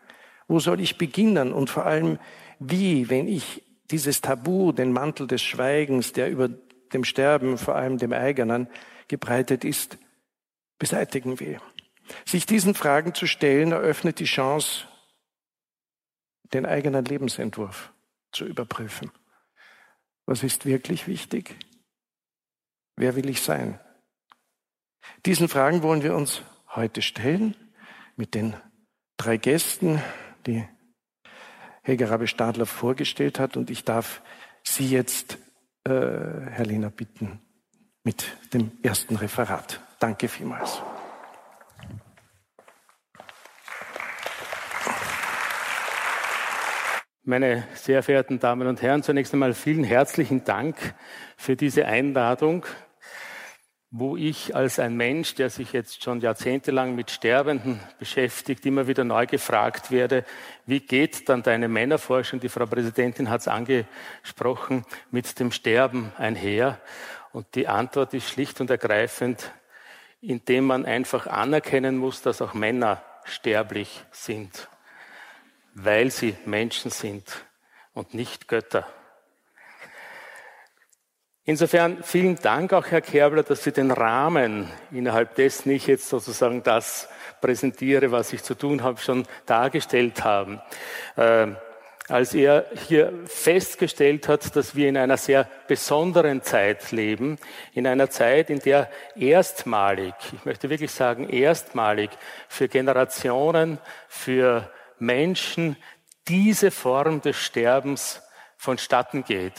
Wo 0.47 0.59
soll 0.59 0.79
ich 0.79 0.97
beginnen? 0.97 1.53
Und 1.53 1.69
vor 1.69 1.85
allem, 1.85 2.19
wie, 2.59 3.09
wenn 3.09 3.27
ich 3.27 3.63
dieses 3.91 4.21
Tabu, 4.21 4.71
den 4.71 4.91
Mantel 4.91 5.27
des 5.27 5.41
Schweigens, 5.41 6.13
der 6.13 6.29
über 6.29 6.49
dem 6.93 7.03
Sterben, 7.03 7.57
vor 7.57 7.75
allem 7.75 7.97
dem 7.97 8.13
eigenen, 8.13 8.67
gebreitet 9.07 9.63
ist, 9.63 9.97
beseitigen 10.79 11.39
will. 11.39 11.59
Sich 12.25 12.45
diesen 12.45 12.73
Fragen 12.73 13.13
zu 13.13 13.27
stellen, 13.27 13.71
eröffnet 13.71 14.19
die 14.19 14.25
Chance, 14.25 14.85
den 16.53 16.65
eigenen 16.65 17.05
Lebensentwurf 17.05 17.91
zu 18.31 18.45
überprüfen. 18.45 19.11
Was 20.25 20.43
ist 20.43 20.65
wirklich 20.65 21.07
wichtig? 21.07 21.55
Wer 22.95 23.15
will 23.15 23.29
ich 23.29 23.41
sein? 23.41 23.79
Diesen 25.25 25.47
Fragen 25.47 25.83
wollen 25.83 26.03
wir 26.03 26.15
uns 26.15 26.41
heute 26.75 27.01
stellen 27.01 27.55
mit 28.15 28.33
den 28.33 28.55
drei 29.17 29.37
Gästen, 29.37 30.01
die 30.45 30.67
Helga 31.83 32.07
Rabe-Stadler 32.07 32.65
vorgestellt 32.65 33.39
hat. 33.39 33.55
Und 33.55 33.69
ich 33.69 33.85
darf 33.85 34.21
Sie 34.63 34.89
jetzt, 34.89 35.37
äh, 35.85 35.89
Herr 35.89 36.65
Lehner, 36.65 36.89
bitten 36.89 37.39
mit 38.03 38.25
dem 38.53 38.71
ersten 38.83 39.15
Referat. 39.15 39.79
Danke 39.99 40.27
vielmals. 40.27 40.81
Meine 47.29 47.67
sehr 47.73 48.03
verehrten 48.03 48.39
Damen 48.39 48.69
und 48.69 48.81
Herren, 48.81 49.03
zunächst 49.03 49.33
einmal 49.33 49.53
vielen 49.53 49.83
herzlichen 49.83 50.45
Dank 50.45 50.77
für 51.35 51.57
diese 51.57 51.85
Einladung 51.85 52.65
wo 53.89 54.17
ich 54.17 54.53
als 54.53 54.79
ein 54.79 54.97
Mensch, 54.97 55.35
der 55.35 55.49
sich 55.49 55.71
jetzt 55.71 56.03
schon 56.03 56.19
jahrzehntelang 56.19 56.93
mit 56.93 57.09
Sterbenden 57.09 57.79
beschäftigt, 57.99 58.65
immer 58.65 58.87
wieder 58.87 59.05
neu 59.05 59.25
gefragt 59.25 59.91
werde, 59.91 60.25
wie 60.65 60.81
geht 60.81 61.29
dann 61.29 61.41
deine 61.41 61.69
Männerforschung, 61.69 62.41
die 62.41 62.49
Frau 62.49 62.65
Präsidentin 62.65 63.29
hat 63.29 63.41
es 63.41 63.47
angesprochen, 63.47 64.85
mit 65.09 65.39
dem 65.39 65.51
Sterben 65.51 66.11
einher? 66.17 66.79
Und 67.31 67.55
die 67.55 67.69
Antwort 67.69 68.13
ist 68.13 68.29
schlicht 68.29 68.59
und 68.59 68.69
ergreifend, 68.69 69.51
indem 70.19 70.65
man 70.65 70.85
einfach 70.85 71.25
anerkennen 71.25 71.97
muss, 71.97 72.21
dass 72.21 72.41
auch 72.41 72.53
Männer 72.53 73.01
sterblich 73.23 74.03
sind, 74.11 74.67
weil 75.79 76.09
sie 76.09 76.35
Menschen 76.45 76.89
sind 76.89 77.45
und 77.93 78.15
nicht 78.15 78.47
Götter. 78.47 78.87
Insofern 81.43 82.03
vielen 82.03 82.35
Dank 82.37 82.73
auch, 82.73 82.87
Herr 82.87 83.01
Kerbler, 83.01 83.43
dass 83.43 83.63
Sie 83.63 83.71
den 83.71 83.91
Rahmen, 83.91 84.69
innerhalb 84.91 85.35
dessen 85.35 85.69
ich 85.69 85.87
jetzt 85.87 86.09
sozusagen 86.09 86.63
das 86.63 87.07
präsentiere, 87.41 88.11
was 88.11 88.33
ich 88.33 88.43
zu 88.43 88.55
tun 88.55 88.81
habe, 88.81 88.99
schon 88.99 89.25
dargestellt 89.45 90.23
haben. 90.23 90.59
Äh, 91.15 91.47
als 92.09 92.33
er 92.33 92.65
hier 92.87 93.13
festgestellt 93.25 94.27
hat, 94.27 94.55
dass 94.55 94.75
wir 94.75 94.89
in 94.89 94.97
einer 94.97 95.17
sehr 95.17 95.47
besonderen 95.67 96.41
Zeit 96.41 96.91
leben, 96.91 97.37
in 97.73 97.85
einer 97.85 98.09
Zeit, 98.09 98.49
in 98.49 98.59
der 98.59 98.89
erstmalig, 99.15 100.13
ich 100.33 100.43
möchte 100.43 100.69
wirklich 100.69 100.91
sagen 100.91 101.29
erstmalig, 101.29 102.09
für 102.47 102.67
Generationen, 102.67 103.77
für 104.07 104.69
Menschen 104.99 105.77
diese 106.27 106.71
Form 106.71 107.21
des 107.21 107.37
Sterbens 107.37 108.21
vonstatten 108.57 109.23
geht. 109.23 109.53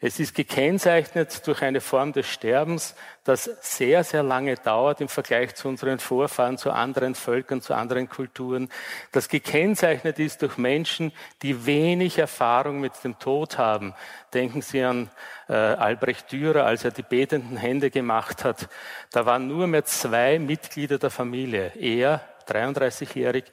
Es 0.00 0.20
ist 0.20 0.36
gekennzeichnet 0.36 1.44
durch 1.48 1.60
eine 1.62 1.80
Form 1.80 2.12
des 2.12 2.28
Sterbens, 2.28 2.94
das 3.24 3.50
sehr, 3.62 4.04
sehr 4.04 4.22
lange 4.22 4.54
dauert 4.54 5.00
im 5.00 5.08
Vergleich 5.08 5.56
zu 5.56 5.66
unseren 5.66 5.98
Vorfahren, 5.98 6.56
zu 6.56 6.70
anderen 6.70 7.16
Völkern, 7.16 7.60
zu 7.60 7.74
anderen 7.74 8.08
Kulturen. 8.08 8.68
Das 9.10 9.28
gekennzeichnet 9.28 10.20
ist 10.20 10.42
durch 10.42 10.56
Menschen, 10.56 11.10
die 11.42 11.66
wenig 11.66 12.16
Erfahrung 12.18 12.80
mit 12.80 12.92
dem 13.02 13.18
Tod 13.18 13.58
haben. 13.58 13.92
Denken 14.32 14.62
Sie 14.62 14.84
an 14.84 15.10
äh, 15.48 15.54
Albrecht 15.54 16.30
Dürer, 16.30 16.64
als 16.64 16.84
er 16.84 16.92
die 16.92 17.02
betenden 17.02 17.56
Hände 17.56 17.90
gemacht 17.90 18.44
hat. 18.44 18.68
Da 19.10 19.26
waren 19.26 19.48
nur 19.48 19.66
mehr 19.66 19.84
zwei 19.84 20.38
Mitglieder 20.38 20.98
der 20.98 21.10
Familie. 21.10 21.72
Er, 21.74 22.20
33-jährig, 22.46 23.46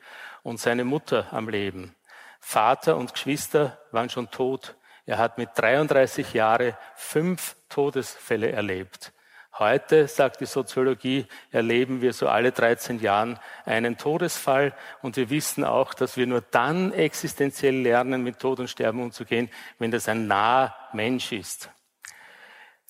und 0.46 0.60
seine 0.60 0.86
Mutter 0.86 1.26
am 1.32 1.50
Leben. 1.50 1.96
Vater 2.40 2.98
und 2.98 3.14
Geschwister 3.14 3.80
waren 3.92 4.12
schon 4.12 4.30
tot. 4.30 4.76
Er 5.08 5.18
hat 5.18 5.40
mit 5.40 5.50
33 5.56 6.34
Jahren 6.34 6.76
fünf 6.96 7.56
Todesfälle 7.68 8.52
erlebt. 8.52 9.12
Heute, 9.58 10.08
sagt 10.08 10.42
die 10.42 10.46
Soziologie, 10.46 11.26
erleben 11.50 12.02
wir 12.02 12.14
so 12.14 12.28
alle 12.28 12.52
13 12.52 13.00
Jahren 13.00 13.40
einen 13.66 13.98
Todesfall 13.98 14.76
und 15.02 15.18
wir 15.18 15.32
wissen 15.32 15.64
auch, 15.64 15.96
dass 15.96 16.16
wir 16.16 16.28
nur 16.28 16.42
dann 16.42 16.92
existenziell 16.92 17.82
lernen, 17.82 18.22
mit 18.22 18.38
Tod 18.38 18.60
und 18.60 18.70
Sterben 18.70 19.02
umzugehen, 19.02 19.50
wenn 19.80 19.90
das 19.90 20.08
ein 20.08 20.28
naher 20.28 20.76
Mensch 20.94 21.32
ist. 21.32 21.72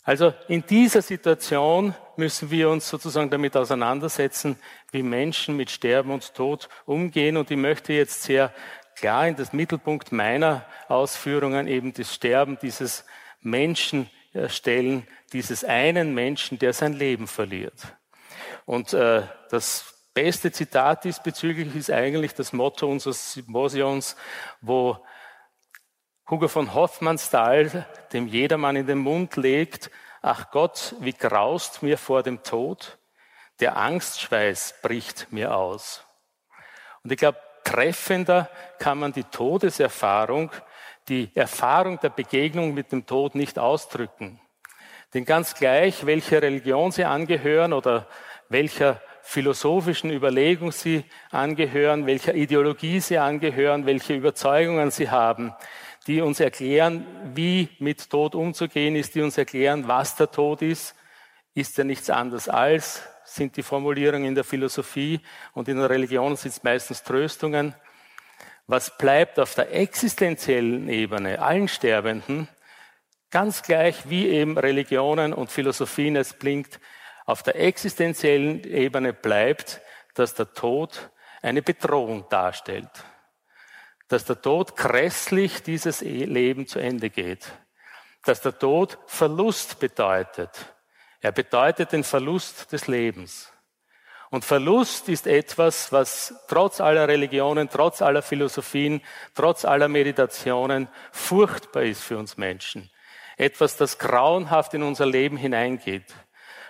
Also 0.05 0.33
in 0.47 0.63
dieser 0.65 1.01
Situation 1.01 1.95
müssen 2.15 2.51
wir 2.51 2.69
uns 2.69 2.87
sozusagen 2.87 3.31
damit 3.31 3.57
auseinandersetzen, 3.57 4.57
wie 4.91 5.01
Menschen 5.01 5.57
mit 5.57 5.71
Sterben 5.71 6.11
und 6.11 6.35
Tod 6.35 6.69
umgehen. 6.85 7.37
Und 7.37 7.49
ich 7.49 7.57
möchte 7.57 7.91
jetzt 7.91 8.21
sehr 8.21 8.53
klar 8.95 9.27
in 9.27 9.35
das 9.35 9.51
Mittelpunkt 9.51 10.11
meiner 10.11 10.63
Ausführungen 10.87 11.67
eben 11.67 11.91
das 11.91 12.13
Sterben 12.13 12.59
dieses 12.61 13.03
Menschen 13.41 14.09
stellen, 14.47 15.07
dieses 15.33 15.63
einen 15.63 16.13
Menschen, 16.13 16.59
der 16.59 16.73
sein 16.73 16.93
Leben 16.93 17.27
verliert. 17.27 17.81
Und 18.65 18.93
äh, 18.93 19.23
das 19.49 19.95
beste 20.13 20.51
Zitat 20.51 21.03
diesbezüglich 21.03 21.75
ist 21.75 21.91
eigentlich 21.91 22.33
das 22.33 22.53
Motto 22.53 22.87
unseres 22.87 23.33
Symposions, 23.33 24.15
wo 24.61 24.99
Hugo 26.27 26.47
von 26.47 26.73
Hoffmannsthal 26.73 27.85
dem 28.11 28.25
Jedermann 28.25 28.75
in 28.75 28.87
den 28.87 28.97
Mund 28.97 29.35
legt, 29.35 29.91
ach 30.23 30.49
Gott, 30.49 30.95
wie 30.99 31.13
graust 31.13 31.83
mir 31.83 31.99
vor 31.99 32.23
dem 32.23 32.41
Tod, 32.41 32.97
der 33.59 33.77
Angstschweiß 33.77 34.79
bricht 34.81 35.31
mir 35.31 35.55
aus. 35.55 36.03
Und 37.03 37.11
ich 37.11 37.19
glaube, 37.19 37.37
treffender 37.63 38.49
kann 38.79 38.97
man 38.97 39.13
die 39.13 39.23
Todeserfahrung, 39.23 40.49
die 41.09 41.29
Erfahrung 41.35 41.99
der 41.99 42.09
Begegnung 42.09 42.73
mit 42.73 42.91
dem 42.91 43.05
Tod 43.05 43.35
nicht 43.35 43.59
ausdrücken. 43.59 44.41
Denn 45.13 45.25
ganz 45.25 45.53
gleich, 45.53 46.07
welcher 46.07 46.41
Religion 46.41 46.91
sie 46.91 47.05
angehören 47.05 47.71
oder 47.71 48.07
welcher 48.49 48.99
philosophischen 49.21 50.09
Überlegung 50.09 50.71
sie 50.71 51.03
angehören, 51.29 52.07
welcher 52.07 52.33
Ideologie 52.33 52.99
sie 52.99 53.19
angehören, 53.19 53.85
welche 53.85 54.15
Überzeugungen 54.15 54.89
sie 54.89 55.11
haben, 55.11 55.53
die 56.07 56.21
uns 56.21 56.39
erklären, 56.39 57.05
wie 57.33 57.69
mit 57.79 58.09
Tod 58.09 58.35
umzugehen 58.35 58.95
ist, 58.95 59.15
die 59.15 59.21
uns 59.21 59.37
erklären, 59.37 59.87
was 59.87 60.15
der 60.15 60.31
Tod 60.31 60.61
ist, 60.61 60.95
ist 61.53 61.79
er 61.79 61.85
nichts 61.85 62.09
anderes 62.09 62.49
als 62.49 63.03
sind 63.25 63.57
die 63.57 63.63
Formulierungen 63.63 64.27
in 64.27 64.35
der 64.35 64.43
Philosophie 64.43 65.19
und 65.53 65.67
in 65.67 65.77
der 65.77 65.89
Religion 65.89 66.35
sind 66.35 66.51
es 66.51 66.63
meistens 66.63 67.03
Tröstungen. 67.03 67.75
Was 68.67 68.97
bleibt 68.97 69.39
auf 69.39 69.55
der 69.55 69.73
existenziellen 69.73 70.89
Ebene 70.89 71.41
allen 71.41 71.67
Sterbenden, 71.67 72.47
ganz 73.29 73.61
gleich 73.63 74.09
wie 74.09 74.27
eben 74.27 74.57
Religionen 74.57 75.33
und 75.33 75.51
Philosophien 75.51 76.15
es 76.15 76.33
blinkt, 76.33 76.79
auf 77.25 77.43
der 77.43 77.59
existenziellen 77.59 78.63
Ebene 78.63 79.13
bleibt, 79.13 79.81
dass 80.13 80.35
der 80.35 80.53
Tod 80.53 81.09
eine 81.41 81.61
Bedrohung 81.61 82.25
darstellt. 82.29 82.89
Dass 84.07 84.25
der 84.25 84.41
Tod 84.41 84.75
grässlich 84.75 85.63
dieses 85.63 86.01
Leben 86.01 86.67
zu 86.67 86.79
Ende 86.79 87.09
geht. 87.09 87.51
Dass 88.23 88.41
der 88.41 88.57
Tod 88.57 88.97
Verlust 89.07 89.79
bedeutet 89.79 90.51
er 91.25 91.31
bedeutet 91.31 91.91
den 91.91 92.03
Verlust 92.03 92.71
des 92.71 92.85
Lebens. 92.85 93.51
Und 94.29 94.45
Verlust 94.45 95.09
ist 95.09 95.25
etwas, 95.25 95.91
was 95.91 96.35
trotz 96.47 96.79
aller 96.79 97.07
Religionen, 97.07 97.67
trotz 97.67 98.03
aller 98.03 98.21
Philosophien, 98.21 99.01
trotz 99.33 99.65
aller 99.65 99.87
Meditationen 99.87 100.87
furchtbar 101.11 101.81
ist 101.81 102.03
für 102.03 102.19
uns 102.19 102.37
Menschen. 102.37 102.91
Etwas, 103.37 103.75
das 103.75 103.97
grauenhaft 103.97 104.75
in 104.75 104.83
unser 104.83 105.07
Leben 105.07 105.35
hineingeht. 105.35 106.13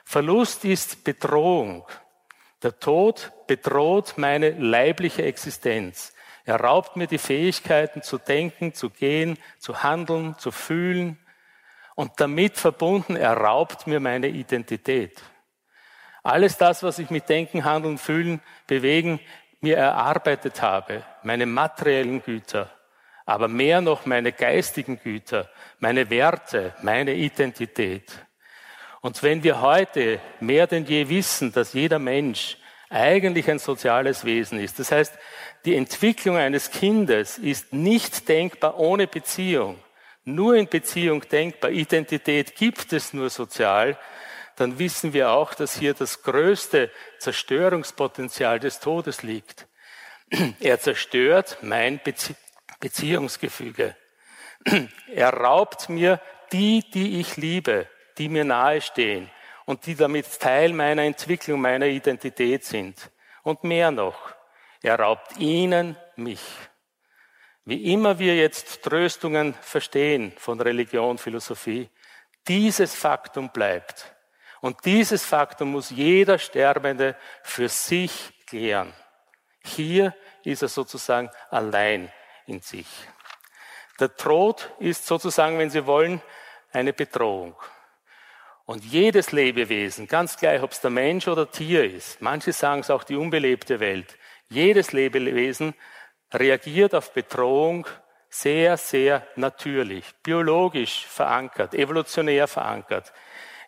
Verlust 0.05 0.63
ist 0.63 1.03
Bedrohung. 1.03 1.85
Der 2.63 2.79
Tod 2.79 3.33
bedroht 3.47 4.13
meine 4.15 4.51
leibliche 4.51 5.23
Existenz. 5.23 6.13
Er 6.45 6.61
raubt 6.61 6.95
mir 6.95 7.07
die 7.07 7.17
Fähigkeiten 7.17 8.01
zu 8.01 8.17
denken, 8.17 8.73
zu 8.73 8.89
gehen, 8.89 9.37
zu 9.59 9.83
handeln, 9.83 10.37
zu 10.37 10.51
fühlen, 10.51 11.19
und 11.95 12.11
damit 12.17 12.57
verbunden, 12.57 13.15
er 13.15 13.33
raubt 13.33 13.87
mir 13.87 13.99
meine 13.99 14.27
Identität. 14.27 15.21
Alles 16.23 16.57
das, 16.57 16.83
was 16.83 16.99
ich 16.99 17.09
mit 17.09 17.29
Denken, 17.29 17.63
Handeln, 17.63 17.97
Fühlen, 17.97 18.41
Bewegen 18.67 19.19
mir 19.61 19.77
erarbeitet 19.77 20.61
habe, 20.61 21.03
meine 21.23 21.45
materiellen 21.45 22.21
Güter, 22.21 22.69
aber 23.25 23.47
mehr 23.47 23.81
noch 23.81 24.05
meine 24.05 24.31
geistigen 24.31 24.99
Güter, 24.99 25.49
meine 25.79 26.09
Werte, 26.09 26.73
meine 26.81 27.13
Identität. 27.13 28.11
Und 29.01 29.21
wenn 29.23 29.43
wir 29.43 29.61
heute 29.61 30.19
mehr 30.39 30.67
denn 30.67 30.85
je 30.85 31.09
wissen, 31.09 31.53
dass 31.53 31.73
jeder 31.73 31.99
Mensch 31.99 32.57
eigentlich 32.89 33.49
ein 33.49 33.59
soziales 33.59 34.25
Wesen 34.25 34.59
ist, 34.59 34.79
das 34.79 34.91
heißt, 34.91 35.13
die 35.65 35.75
Entwicklung 35.75 36.37
eines 36.37 36.71
Kindes 36.71 37.37
ist 37.37 37.73
nicht 37.73 38.29
denkbar 38.29 38.77
ohne 38.79 39.07
Beziehung, 39.07 39.79
nur 40.23 40.55
in 40.55 40.67
Beziehung 40.67 41.21
denkbar, 41.21 41.71
Identität 41.71 42.55
gibt 42.55 42.93
es 42.93 43.13
nur 43.13 43.29
sozial, 43.29 43.97
dann 44.55 44.79
wissen 44.79 45.13
wir 45.13 45.31
auch, 45.31 45.53
dass 45.53 45.77
hier 45.77 45.93
das 45.93 46.23
größte 46.23 46.91
Zerstörungspotenzial 47.19 48.59
des 48.59 48.79
Todes 48.79 49.23
liegt. 49.23 49.67
Er 50.59 50.79
zerstört 50.79 51.57
mein 51.61 51.99
Bezie 51.99 52.35
Beziehungsgefüge. 52.79 53.95
Er 55.13 55.29
raubt 55.29 55.89
mir 55.89 56.21
die, 56.51 56.83
die 56.89 57.19
ich 57.19 57.37
liebe, 57.37 57.87
die 58.17 58.29
mir 58.29 58.45
nahestehen 58.45 59.29
und 59.65 59.85
die 59.85 59.95
damit 59.95 60.39
Teil 60.39 60.73
meiner 60.73 61.03
Entwicklung, 61.03 61.59
meiner 61.61 61.87
Identität 61.87 62.63
sind. 62.63 63.11
Und 63.43 63.63
mehr 63.63 63.91
noch, 63.91 64.34
er 64.85 64.99
raubt 64.99 65.37
ihnen 65.37 65.97
mich. 66.15 66.41
Wie 67.63 67.91
immer 67.91 68.19
wir 68.19 68.35
jetzt 68.35 68.83
Tröstungen 68.83 69.55
verstehen 69.55 70.31
von 70.37 70.61
Religion, 70.61 71.17
Philosophie, 71.17 71.89
dieses 72.47 72.93
Faktum 72.93 73.49
bleibt. 73.49 74.15
Und 74.61 74.85
dieses 74.85 75.25
Faktum 75.25 75.71
muss 75.71 75.89
jeder 75.89 76.37
Sterbende 76.37 77.15
für 77.41 77.67
sich 77.67 78.31
klären. 78.45 78.93
Hier 79.63 80.15
ist 80.43 80.61
er 80.61 80.67
sozusagen 80.67 81.31
allein 81.49 82.11
in 82.45 82.61
sich. 82.61 82.87
Der 83.99 84.15
Tod 84.15 84.71
ist 84.77 85.07
sozusagen, 85.07 85.57
wenn 85.57 85.71
Sie 85.71 85.87
wollen, 85.87 86.21
eine 86.71 86.93
Bedrohung. 86.93 87.55
Und 88.65 88.83
jedes 88.83 89.31
Lebewesen, 89.31 90.07
ganz 90.07 90.37
gleich, 90.37 90.61
ob 90.61 90.73
es 90.73 90.81
der 90.81 90.91
Mensch 90.91 91.27
oder 91.27 91.49
Tier 91.49 91.83
ist, 91.85 92.21
manche 92.21 92.53
sagen 92.53 92.81
es 92.81 92.91
auch 92.91 93.03
die 93.03 93.15
unbelebte 93.15 93.79
Welt, 93.79 94.15
jedes 94.49 94.91
Lebewesen 94.91 95.73
reagiert 96.33 96.93
auf 96.93 97.13
Bedrohung 97.13 97.87
sehr, 98.29 98.77
sehr 98.77 99.25
natürlich, 99.35 100.13
biologisch 100.21 101.05
verankert, 101.05 101.73
evolutionär 101.73 102.47
verankert. 102.47 103.13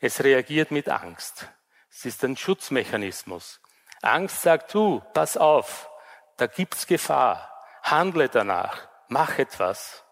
Es 0.01 0.23
reagiert 0.23 0.71
mit 0.71 0.89
Angst. 0.89 1.47
Es 1.89 2.05
ist 2.05 2.23
ein 2.23 2.35
Schutzmechanismus. 2.37 3.61
Angst 4.01 4.41
sagt, 4.41 4.73
du, 4.73 5.01
pass 5.13 5.37
auf, 5.37 5.89
da 6.37 6.47
gibt's 6.47 6.85
Gefahr, 6.85 7.51
handle 7.81 8.29
danach, 8.29 8.87
mach 9.07 9.39
etwas. 9.39 10.03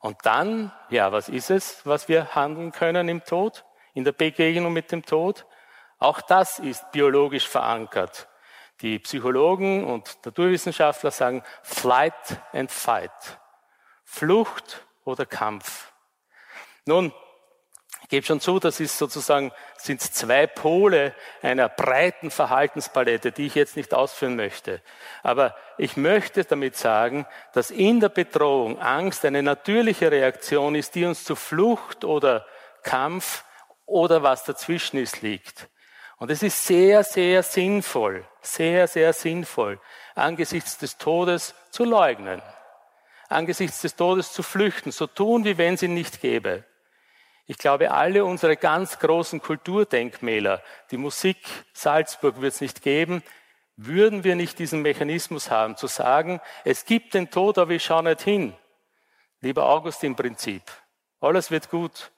Und 0.00 0.18
dann, 0.24 0.72
ja, 0.88 1.12
was 1.12 1.28
ist 1.28 1.50
es, 1.50 1.84
was 1.84 2.08
wir 2.08 2.34
handeln 2.34 2.72
können 2.72 3.08
im 3.08 3.24
Tod, 3.24 3.64
in 3.94 4.04
der 4.04 4.12
Begegnung 4.12 4.72
mit 4.72 4.92
dem 4.92 5.04
Tod? 5.04 5.46
Auch 5.98 6.20
das 6.20 6.58
ist 6.58 6.90
biologisch 6.92 7.48
verankert. 7.48 8.29
Die 8.82 8.98
Psychologen 8.98 9.84
und 9.84 10.18
Naturwissenschaftler 10.24 11.10
sagen 11.10 11.42
Flight 11.62 12.40
and 12.52 12.70
Fight. 12.70 13.10
Flucht 14.04 14.84
oder 15.04 15.26
Kampf. 15.26 15.92
Nun, 16.86 17.12
ich 18.02 18.08
gebe 18.08 18.26
schon 18.26 18.40
zu, 18.40 18.58
das 18.58 18.80
ist 18.80 18.98
sozusagen, 18.98 19.52
sind 19.76 20.00
zwei 20.00 20.46
Pole 20.46 21.14
einer 21.42 21.68
breiten 21.68 22.30
Verhaltenspalette, 22.30 23.32
die 23.32 23.46
ich 23.46 23.54
jetzt 23.54 23.76
nicht 23.76 23.94
ausführen 23.94 24.34
möchte. 24.34 24.82
Aber 25.22 25.54
ich 25.78 25.96
möchte 25.96 26.44
damit 26.44 26.76
sagen, 26.76 27.26
dass 27.52 27.70
in 27.70 28.00
der 28.00 28.08
Bedrohung 28.08 28.80
Angst 28.80 29.24
eine 29.24 29.42
natürliche 29.42 30.10
Reaktion 30.10 30.74
ist, 30.74 30.94
die 30.94 31.04
uns 31.04 31.22
zu 31.22 31.36
Flucht 31.36 32.04
oder 32.04 32.46
Kampf 32.82 33.44
oder 33.86 34.22
was 34.22 34.44
dazwischen 34.44 34.98
ist 34.98 35.22
liegt. 35.22 35.68
Und 36.20 36.30
es 36.30 36.42
ist 36.42 36.66
sehr, 36.66 37.02
sehr 37.02 37.42
sinnvoll, 37.42 38.26
sehr, 38.42 38.86
sehr 38.86 39.14
sinnvoll, 39.14 39.80
angesichts 40.14 40.76
des 40.76 40.98
Todes 40.98 41.54
zu 41.70 41.84
leugnen, 41.84 42.42
angesichts 43.30 43.80
des 43.80 43.96
Todes 43.96 44.30
zu 44.30 44.42
flüchten, 44.42 44.92
so 44.92 45.06
tun, 45.06 45.46
wie 45.46 45.56
wenn 45.56 45.74
es 45.74 45.82
ihn 45.82 45.94
nicht 45.94 46.20
gäbe. 46.20 46.64
Ich 47.46 47.56
glaube, 47.56 47.92
alle 47.92 48.26
unsere 48.26 48.58
ganz 48.58 48.98
großen 48.98 49.40
Kulturdenkmäler, 49.40 50.62
die 50.90 50.98
Musik 50.98 51.38
Salzburg 51.72 52.42
wird 52.42 52.52
es 52.52 52.60
nicht 52.60 52.82
geben, 52.82 53.22
würden 53.76 54.22
wir 54.22 54.36
nicht 54.36 54.58
diesen 54.58 54.82
Mechanismus 54.82 55.50
haben, 55.50 55.78
zu 55.78 55.86
sagen, 55.86 56.42
es 56.64 56.84
gibt 56.84 57.14
den 57.14 57.30
Tod, 57.30 57.56
aber 57.56 57.70
ich 57.70 57.82
schaue 57.82 58.02
nicht 58.02 58.20
hin. 58.20 58.54
Lieber 59.40 59.64
August 59.64 60.04
im 60.04 60.16
Prinzip, 60.16 60.64
alles 61.18 61.50
wird 61.50 61.70
gut. 61.70 62.12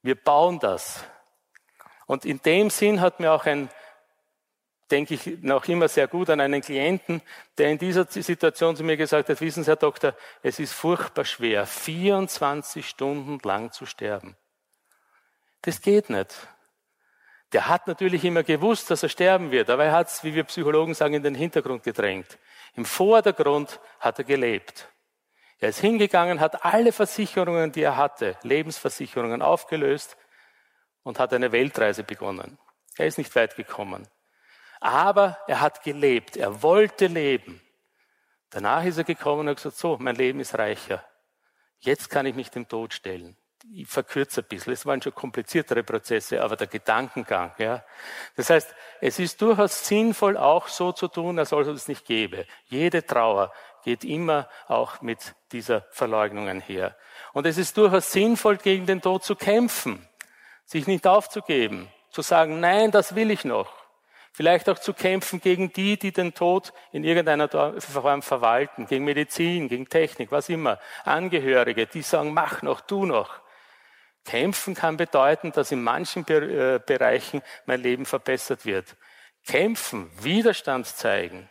Wir 0.00 0.14
bauen 0.14 0.58
das. 0.58 1.04
Und 2.12 2.26
in 2.26 2.42
dem 2.42 2.68
Sinn 2.68 3.00
hat 3.00 3.20
mir 3.20 3.32
auch 3.32 3.46
ein, 3.46 3.70
denke 4.90 5.14
ich 5.14 5.38
noch 5.40 5.66
immer 5.66 5.88
sehr 5.88 6.08
gut 6.08 6.28
an 6.28 6.40
einen 6.40 6.60
Klienten, 6.60 7.22
der 7.56 7.70
in 7.70 7.78
dieser 7.78 8.04
Situation 8.04 8.76
zu 8.76 8.84
mir 8.84 8.98
gesagt 8.98 9.30
hat, 9.30 9.40
wissen 9.40 9.64
Sie, 9.64 9.70
Herr 9.70 9.76
Doktor, 9.76 10.14
es 10.42 10.58
ist 10.58 10.74
furchtbar 10.74 11.24
schwer, 11.24 11.64
24 11.64 12.86
Stunden 12.86 13.38
lang 13.48 13.72
zu 13.72 13.86
sterben. 13.86 14.36
Das 15.62 15.80
geht 15.80 16.10
nicht. 16.10 16.36
Der 17.54 17.68
hat 17.68 17.86
natürlich 17.86 18.26
immer 18.26 18.42
gewusst, 18.42 18.90
dass 18.90 19.02
er 19.02 19.08
sterben 19.08 19.50
wird, 19.50 19.70
aber 19.70 19.86
er 19.86 19.92
hat 19.92 20.08
es, 20.08 20.22
wie 20.22 20.34
wir 20.34 20.44
Psychologen 20.44 20.92
sagen, 20.92 21.14
in 21.14 21.22
den 21.22 21.34
Hintergrund 21.34 21.82
gedrängt. 21.82 22.38
Im 22.74 22.84
Vordergrund 22.84 23.80
hat 24.00 24.18
er 24.18 24.24
gelebt. 24.24 24.86
Er 25.60 25.70
ist 25.70 25.80
hingegangen, 25.80 26.40
hat 26.40 26.62
alle 26.62 26.92
Versicherungen, 26.92 27.72
die 27.72 27.84
er 27.84 27.96
hatte, 27.96 28.36
Lebensversicherungen 28.42 29.40
aufgelöst, 29.40 30.18
und 31.02 31.18
hat 31.18 31.32
eine 31.32 31.52
Weltreise 31.52 32.04
begonnen. 32.04 32.58
Er 32.96 33.06
ist 33.06 33.18
nicht 33.18 33.34
weit 33.34 33.56
gekommen. 33.56 34.08
Aber 34.80 35.38
er 35.46 35.60
hat 35.60 35.82
gelebt. 35.82 36.36
Er 36.36 36.62
wollte 36.62 37.06
leben. 37.06 37.60
Danach 38.50 38.84
ist 38.84 38.98
er 38.98 39.04
gekommen 39.04 39.40
und 39.40 39.50
hat 39.50 39.56
gesagt, 39.56 39.76
so, 39.76 39.96
mein 39.98 40.16
Leben 40.16 40.40
ist 40.40 40.58
reicher. 40.58 41.04
Jetzt 41.78 42.10
kann 42.10 42.26
ich 42.26 42.34
mich 42.34 42.50
dem 42.50 42.68
Tod 42.68 42.92
stellen. 42.92 43.36
Ich 43.72 43.88
verkürze 43.88 44.40
ein 44.40 44.48
bisschen. 44.48 44.72
Es 44.72 44.84
waren 44.84 45.00
schon 45.00 45.14
kompliziertere 45.14 45.84
Prozesse, 45.84 46.42
aber 46.42 46.56
der 46.56 46.66
Gedankengang, 46.66 47.54
ja. 47.58 47.84
Das 48.34 48.50
heißt, 48.50 48.74
es 49.00 49.18
ist 49.20 49.40
durchaus 49.40 49.86
sinnvoll, 49.86 50.36
auch 50.36 50.68
so 50.68 50.92
zu 50.92 51.08
tun, 51.08 51.38
als 51.38 51.52
ob 51.52 51.66
es 51.68 51.88
nicht 51.88 52.04
gäbe. 52.04 52.44
Jede 52.66 53.06
Trauer 53.06 53.52
geht 53.84 54.04
immer 54.04 54.48
auch 54.66 55.00
mit 55.00 55.34
dieser 55.52 55.86
Verleugnung 55.90 56.48
einher. 56.48 56.96
Und 57.32 57.46
es 57.46 57.56
ist 57.56 57.76
durchaus 57.76 58.10
sinnvoll, 58.10 58.56
gegen 58.56 58.86
den 58.86 59.00
Tod 59.00 59.24
zu 59.24 59.36
kämpfen 59.36 60.08
sich 60.64 60.86
nicht 60.86 61.06
aufzugeben, 61.06 61.88
zu 62.10 62.22
sagen, 62.22 62.60
nein, 62.60 62.90
das 62.90 63.14
will 63.14 63.30
ich 63.30 63.44
noch. 63.44 63.72
Vielleicht 64.34 64.70
auch 64.70 64.78
zu 64.78 64.94
kämpfen 64.94 65.40
gegen 65.42 65.72
die, 65.72 65.98
die 65.98 66.10
den 66.10 66.32
Tod 66.32 66.72
in 66.90 67.04
irgendeiner 67.04 67.48
Form 67.80 68.22
verwalten, 68.22 68.86
gegen 68.86 69.04
Medizin, 69.04 69.68
gegen 69.68 69.88
Technik, 69.88 70.32
was 70.32 70.48
immer. 70.48 70.78
Angehörige, 71.04 71.86
die 71.86 72.00
sagen, 72.00 72.32
mach 72.32 72.62
noch, 72.62 72.80
tu 72.80 73.04
noch. 73.04 73.42
Kämpfen 74.24 74.74
kann 74.74 74.96
bedeuten, 74.96 75.52
dass 75.52 75.72
in 75.72 75.82
manchen 75.82 76.26
äh, 76.28 76.80
Bereichen 76.84 77.42
mein 77.66 77.82
Leben 77.82 78.06
verbessert 78.06 78.64
wird. 78.64 78.96
Kämpfen, 79.46 80.10
Widerstand 80.22 80.86
zeigen. 80.86 81.50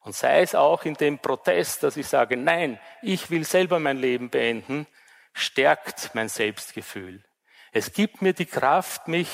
Und 0.00 0.14
sei 0.14 0.42
es 0.42 0.54
auch 0.54 0.84
in 0.84 0.94
dem 0.94 1.18
Protest, 1.18 1.82
dass 1.82 1.96
ich 1.96 2.06
sage, 2.06 2.36
nein, 2.36 2.78
ich 3.02 3.30
will 3.30 3.44
selber 3.44 3.80
mein 3.80 3.98
Leben 3.98 4.30
beenden, 4.30 4.86
stärkt 5.32 6.14
mein 6.14 6.28
Selbstgefühl. 6.28 7.24
Es 7.72 7.92
gibt 7.92 8.22
mir 8.22 8.32
die 8.32 8.46
Kraft, 8.46 9.08
mich 9.08 9.28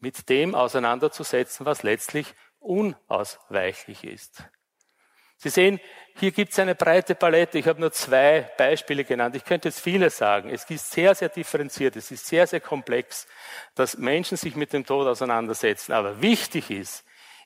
mit 0.00 0.28
dem 0.28 0.54
auseinanderzusetzen, 0.54 1.64
was 1.64 1.82
letztlich 1.82 2.34
unausweichlich 2.58 4.04
ist. 4.04 4.44
Sie 5.36 5.48
sehen, 5.48 5.80
hier 6.18 6.30
gibt 6.30 6.52
es 6.52 6.58
eine 6.60 6.76
breite 6.76 7.16
Palette. 7.16 7.58
Ich 7.58 7.66
habe 7.66 7.80
nur 7.80 7.90
zwei 7.90 8.48
Beispiele 8.56 9.04
genannt. 9.04 9.34
Ich 9.34 9.44
könnte 9.44 9.68
jetzt 9.68 9.80
viele 9.80 10.10
sagen. 10.10 10.50
Es 10.50 10.70
ist 10.70 10.92
sehr, 10.92 11.14
sehr 11.16 11.30
differenziert. 11.30 11.96
Es 11.96 12.12
ist 12.12 12.26
sehr, 12.26 12.46
sehr 12.46 12.60
komplex, 12.60 13.26
dass 13.74 13.98
Menschen 13.98 14.36
sich 14.36 14.54
mit 14.54 14.72
dem 14.72 14.86
Tod 14.86 15.08
auseinandersetzen. 15.08 15.92
Aber 15.92 16.22
wichtig 16.22 16.70
ist, 16.70 17.04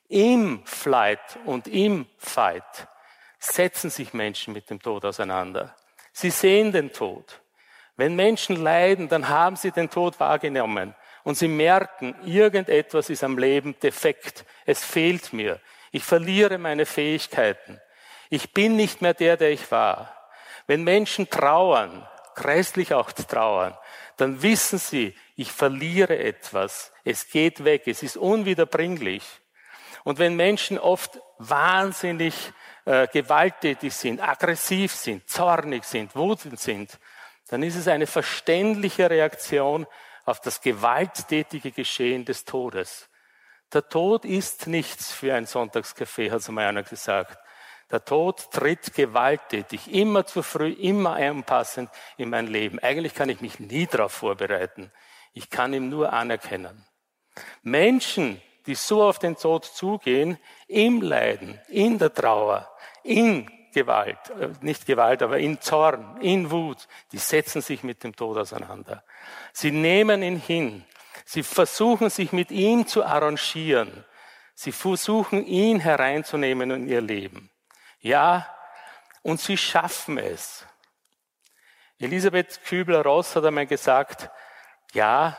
im 0.09 0.63
Flight 0.65 1.39
und 1.45 1.67
im 1.67 2.07
Fight 2.17 2.87
setzen 3.39 3.89
sich 3.89 4.13
Menschen 4.13 4.53
mit 4.53 4.69
dem 4.69 4.79
Tod 4.79 5.03
auseinander. 5.03 5.75
Sie 6.11 6.29
sehen 6.29 6.71
den 6.71 6.93
Tod. 6.93 7.41
Wenn 7.97 8.15
Menschen 8.15 8.55
leiden, 8.55 9.09
dann 9.09 9.27
haben 9.27 9.55
sie 9.55 9.71
den 9.71 9.89
Tod 9.89 10.19
wahrgenommen 10.19 10.95
und 11.23 11.35
sie 11.35 11.47
merken, 11.47 12.15
irgendetwas 12.23 13.09
ist 13.09 13.23
am 13.23 13.37
Leben 13.37 13.77
defekt. 13.81 14.45
Es 14.65 14.85
fehlt 14.85 15.33
mir. 15.33 15.59
Ich 15.91 16.03
verliere 16.03 16.59
meine 16.59 16.85
Fähigkeiten. 16.85 17.81
Ich 18.29 18.53
bin 18.53 18.75
nicht 18.75 19.01
mehr 19.01 19.15
der, 19.15 19.35
der 19.35 19.51
ich 19.51 19.71
war. 19.71 20.13
Wenn 20.67 20.83
Menschen 20.83 21.29
trauern, 21.29 22.07
grässlich 22.35 22.93
auch 22.93 23.11
trauern, 23.11 23.75
dann 24.17 24.41
wissen 24.41 24.77
sie, 24.77 25.15
ich 25.35 25.51
verliere 25.51 26.17
etwas. 26.17 26.91
Es 27.03 27.29
geht 27.29 27.63
weg. 27.63 27.83
Es 27.87 28.03
ist 28.03 28.17
unwiederbringlich. 28.17 29.23
Und 30.03 30.19
wenn 30.19 30.35
Menschen 30.35 30.77
oft 30.77 31.19
wahnsinnig 31.39 32.33
äh, 32.85 33.07
gewalttätig 33.07 33.93
sind, 33.93 34.21
aggressiv 34.21 34.93
sind, 34.93 35.27
zornig 35.29 35.83
sind, 35.83 36.15
wütend 36.15 36.59
sind, 36.59 36.97
dann 37.47 37.63
ist 37.63 37.75
es 37.75 37.87
eine 37.87 38.07
verständliche 38.07 39.09
Reaktion 39.09 39.87
auf 40.25 40.41
das 40.41 40.61
gewalttätige 40.61 41.71
Geschehen 41.71 42.25
des 42.25 42.45
Todes. 42.45 43.09
Der 43.73 43.87
Tod 43.87 44.25
ist 44.25 44.67
nichts 44.67 45.11
für 45.11 45.33
ein 45.33 45.45
Sonntagscafé, 45.45 46.31
hat 46.31 46.39
es 46.39 46.49
mal 46.49 46.67
einer 46.67 46.83
gesagt. 46.83 47.37
Der 47.91 48.03
Tod 48.03 48.51
tritt 48.51 48.93
gewalttätig, 48.93 49.93
immer 49.93 50.25
zu 50.25 50.43
früh, 50.43 50.71
immer 50.71 51.15
anpassend 51.15 51.89
in 52.17 52.29
mein 52.29 52.47
Leben. 52.47 52.79
Eigentlich 52.79 53.15
kann 53.15 53.29
ich 53.29 53.39
mich 53.39 53.59
nie 53.59 53.87
darauf 53.87 54.11
vorbereiten. 54.11 54.91
Ich 55.33 55.49
kann 55.49 55.73
ihn 55.73 55.89
nur 55.89 56.11
anerkennen. 56.11 56.85
Menschen, 57.61 58.41
die 58.65 58.75
so 58.75 59.03
auf 59.03 59.19
den 59.19 59.37
Tod 59.37 59.63
zugehen, 59.63 60.37
im 60.67 61.01
Leiden, 61.01 61.59
in 61.69 61.97
der 61.97 62.13
Trauer, 62.13 62.69
in 63.03 63.49
Gewalt, 63.77 64.17
äh, 64.39 64.49
nicht 64.61 64.87
Gewalt, 64.87 65.21
aber 65.21 65.37
in 65.37 65.61
Zorn, 65.61 66.19
in 66.19 66.49
Wut, 66.49 66.87
die 67.11 67.19
setzen 67.19 67.61
sich 67.61 67.83
mit 67.83 68.03
dem 68.03 68.15
Tod 68.15 68.35
auseinander. 68.37 69.03
Sie 69.53 69.69
nehmen 69.69 70.23
ihn 70.23 70.39
hin. 70.39 70.83
Sie 71.25 71.43
versuchen 71.43 72.09
sich 72.09 72.31
mit 72.31 72.49
ihm 72.49 72.87
zu 72.87 73.05
arrangieren. 73.05 74.03
Sie 74.55 74.71
versuchen 74.71 75.45
ihn 75.45 75.79
hereinzunehmen 75.79 76.71
in 76.71 76.87
ihr 76.87 77.01
Leben. 77.01 77.51
Ja, 77.99 78.51
und 79.21 79.39
sie 79.39 79.57
schaffen 79.57 80.17
es. 80.17 80.65
Elisabeth 81.99 82.63
Kübler-Ross 82.63 83.35
hat 83.35 83.45
einmal 83.45 83.67
gesagt, 83.67 84.31
ja, 84.93 85.37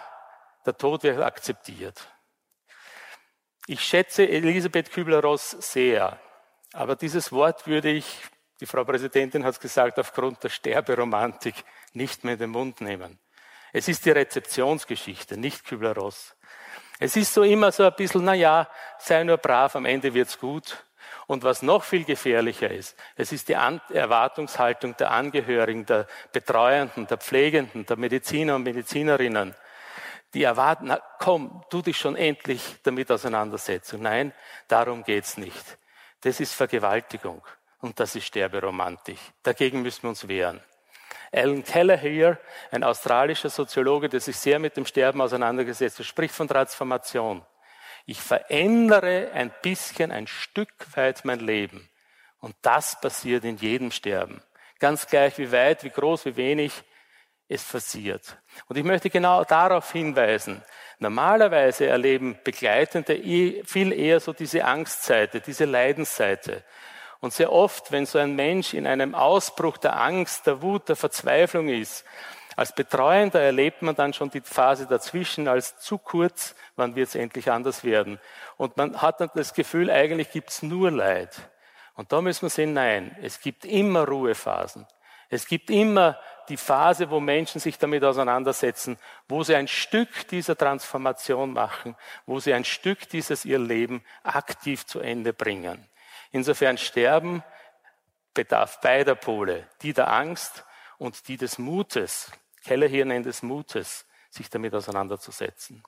der 0.64 0.76
Tod 0.76 1.02
wird 1.02 1.20
akzeptiert. 1.20 2.06
Ich 3.66 3.80
schätze 3.80 4.28
Elisabeth 4.28 4.92
Kübler-Ross 4.92 5.50
sehr. 5.50 6.20
Aber 6.72 6.96
dieses 6.96 7.32
Wort 7.32 7.66
würde 7.66 7.90
ich, 7.90 8.20
die 8.60 8.66
Frau 8.66 8.84
Präsidentin 8.84 9.44
hat 9.44 9.54
es 9.54 9.60
gesagt, 9.60 9.98
aufgrund 9.98 10.42
der 10.44 10.48
Sterberomantik 10.48 11.54
nicht 11.92 12.24
mehr 12.24 12.34
in 12.34 12.40
den 12.40 12.50
Mund 12.50 12.80
nehmen. 12.80 13.18
Es 13.72 13.88
ist 13.88 14.04
die 14.06 14.10
Rezeptionsgeschichte, 14.10 15.36
nicht 15.36 15.64
Kübler-Ross. 15.64 16.34
Es 16.98 17.16
ist 17.16 17.32
so 17.32 17.42
immer 17.42 17.70
so 17.70 17.84
ein 17.84 17.94
bisschen, 17.96 18.24
na 18.24 18.34
ja, 18.34 18.68
sei 18.98 19.22
nur 19.24 19.36
brav, 19.36 19.76
am 19.76 19.84
Ende 19.84 20.12
wird's 20.14 20.38
gut. 20.38 20.84
Und 21.26 21.44
was 21.44 21.62
noch 21.62 21.84
viel 21.84 22.04
gefährlicher 22.04 22.70
ist, 22.70 22.96
es 23.14 23.32
ist 23.32 23.48
die 23.48 23.52
Erwartungshaltung 23.52 24.96
der 24.96 25.10
Angehörigen, 25.10 25.84
der 25.84 26.06
Betreuenden, 26.32 27.06
der 27.06 27.18
Pflegenden, 27.18 27.84
der 27.84 27.98
Mediziner 27.98 28.56
und 28.56 28.62
Medizinerinnen, 28.62 29.54
die 30.34 30.42
erwarten, 30.42 30.86
na, 30.88 31.00
komm, 31.18 31.64
tu 31.70 31.82
dich 31.82 31.98
schon 31.98 32.16
endlich 32.16 32.76
damit 32.82 33.10
auseinandersetzen. 33.10 34.02
Nein, 34.02 34.32
darum 34.68 35.04
geht's 35.04 35.36
nicht. 35.36 35.78
Das 36.20 36.40
ist 36.40 36.54
Vergewaltigung 36.54 37.42
und 37.80 37.98
das 38.00 38.16
ist 38.16 38.26
Sterberomantik. 38.26 39.18
Dagegen 39.42 39.82
müssen 39.82 40.02
wir 40.02 40.10
uns 40.10 40.26
wehren. 40.26 40.60
Alan 41.32 41.62
Kelleher, 41.62 42.38
ein 42.70 42.84
australischer 42.84 43.50
Soziologe, 43.50 44.08
der 44.08 44.20
sich 44.20 44.36
sehr 44.36 44.58
mit 44.58 44.76
dem 44.76 44.86
Sterben 44.86 45.20
auseinandergesetzt 45.20 45.98
hat, 45.98 46.06
spricht 46.06 46.34
von 46.34 46.48
Transformation. 46.48 47.44
Ich 48.06 48.20
verändere 48.20 49.30
ein 49.34 49.52
bisschen, 49.62 50.10
ein 50.10 50.26
Stück 50.26 50.72
weit 50.96 51.24
mein 51.24 51.40
Leben. 51.40 51.88
Und 52.40 52.56
das 52.62 53.00
passiert 53.00 53.44
in 53.44 53.58
jedem 53.58 53.90
Sterben. 53.90 54.42
Ganz 54.78 55.06
gleich 55.06 55.36
wie 55.38 55.52
weit, 55.52 55.84
wie 55.84 55.90
groß, 55.90 56.24
wie 56.24 56.36
wenig 56.36 56.72
es 57.48 57.64
passiert. 57.64 58.38
Und 58.68 58.76
ich 58.76 58.84
möchte 58.84 59.10
genau 59.10 59.44
darauf 59.44 59.90
hinweisen. 59.92 60.62
Normalerweise 60.98 61.86
erleben 61.86 62.38
Begleitende 62.44 63.14
eh 63.16 63.62
viel 63.64 63.92
eher 63.92 64.20
so 64.20 64.32
diese 64.32 64.64
Angstseite, 64.64 65.40
diese 65.40 65.64
Leidensseite. 65.64 66.64
Und 67.20 67.32
sehr 67.32 67.52
oft, 67.52 67.90
wenn 67.90 68.06
so 68.06 68.18
ein 68.18 68.36
Mensch 68.36 68.74
in 68.74 68.86
einem 68.86 69.14
Ausbruch 69.14 69.78
der 69.78 70.00
Angst, 70.00 70.46
der 70.46 70.62
Wut, 70.62 70.88
der 70.88 70.96
Verzweiflung 70.96 71.68
ist, 71.68 72.04
als 72.58 72.74
Betreuender 72.74 73.40
erlebt 73.40 73.82
man 73.82 73.94
dann 73.94 74.12
schon 74.12 74.30
die 74.30 74.40
Phase 74.40 74.86
dazwischen 74.86 75.46
als 75.46 75.78
zu 75.78 75.96
kurz, 75.96 76.56
wann 76.74 76.96
wird 76.96 77.08
es 77.08 77.14
endlich 77.14 77.52
anders 77.52 77.84
werden. 77.84 78.18
Und 78.56 78.76
man 78.76 79.00
hat 79.00 79.20
dann 79.20 79.30
das 79.34 79.54
Gefühl, 79.54 79.90
eigentlich 79.90 80.32
gibt 80.32 80.50
es 80.50 80.62
nur 80.62 80.90
Leid. 80.90 81.30
Und 81.94 82.12
da 82.12 82.20
müssen 82.20 82.42
wir 82.42 82.50
sehen, 82.50 82.72
nein, 82.72 83.16
es 83.22 83.40
gibt 83.40 83.64
immer 83.64 84.08
Ruhephasen. 84.08 84.86
Es 85.28 85.46
gibt 85.46 85.70
immer 85.70 86.18
die 86.48 86.56
Phase, 86.56 87.10
wo 87.10 87.20
Menschen 87.20 87.60
sich 87.60 87.78
damit 87.78 88.04
auseinandersetzen, 88.04 88.98
wo 89.28 89.42
sie 89.42 89.54
ein 89.54 89.68
Stück 89.68 90.28
dieser 90.28 90.56
Transformation 90.56 91.52
machen, 91.52 91.96
wo 92.26 92.40
sie 92.40 92.54
ein 92.54 92.64
Stück 92.64 93.08
dieses 93.08 93.44
ihr 93.44 93.58
Leben 93.58 94.02
aktiv 94.22 94.86
zu 94.86 95.00
Ende 95.00 95.32
bringen. 95.32 95.86
Insofern 96.30 96.78
Sterben 96.78 97.42
bedarf 98.34 98.80
beider 98.80 99.14
Pole, 99.14 99.66
die 99.82 99.92
der 99.92 100.12
Angst 100.12 100.64
und 100.98 101.28
die 101.28 101.36
des 101.36 101.58
Mutes. 101.58 102.30
Keller 102.64 102.86
hier 102.86 103.04
nennt 103.04 103.26
es 103.26 103.42
Mutes, 103.42 104.06
sich 104.30 104.50
damit 104.50 104.74
auseinanderzusetzen. 104.74 105.82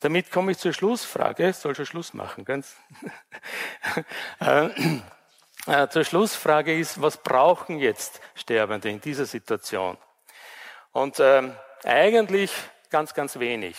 Damit 0.00 0.30
komme 0.30 0.52
ich 0.52 0.58
zur 0.58 0.72
Schlussfrage. 0.72 1.52
Soll 1.52 1.74
schon 1.74 1.86
Schluss 1.86 2.12
machen, 2.12 2.44
ganz. 2.44 2.76
Äh, 5.66 5.86
zur 5.88 6.04
Schlussfrage 6.04 6.76
ist, 6.76 7.00
was 7.00 7.16
brauchen 7.16 7.78
jetzt 7.78 8.20
Sterbende 8.34 8.90
in 8.90 9.00
dieser 9.00 9.26
Situation? 9.26 9.96
Und 10.90 11.20
ähm, 11.20 11.56
eigentlich 11.84 12.52
ganz, 12.90 13.14
ganz 13.14 13.38
wenig. 13.38 13.76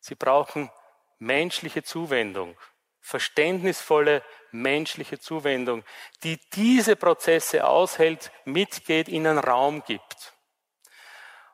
Sie 0.00 0.14
brauchen 0.14 0.70
menschliche 1.18 1.82
Zuwendung, 1.82 2.56
verständnisvolle 3.00 4.22
menschliche 4.50 5.18
Zuwendung, 5.18 5.84
die 6.22 6.40
diese 6.54 6.96
Prozesse 6.96 7.66
aushält, 7.66 8.30
mitgeht, 8.46 9.08
ihnen 9.08 9.38
Raum 9.38 9.82
gibt. 9.84 10.32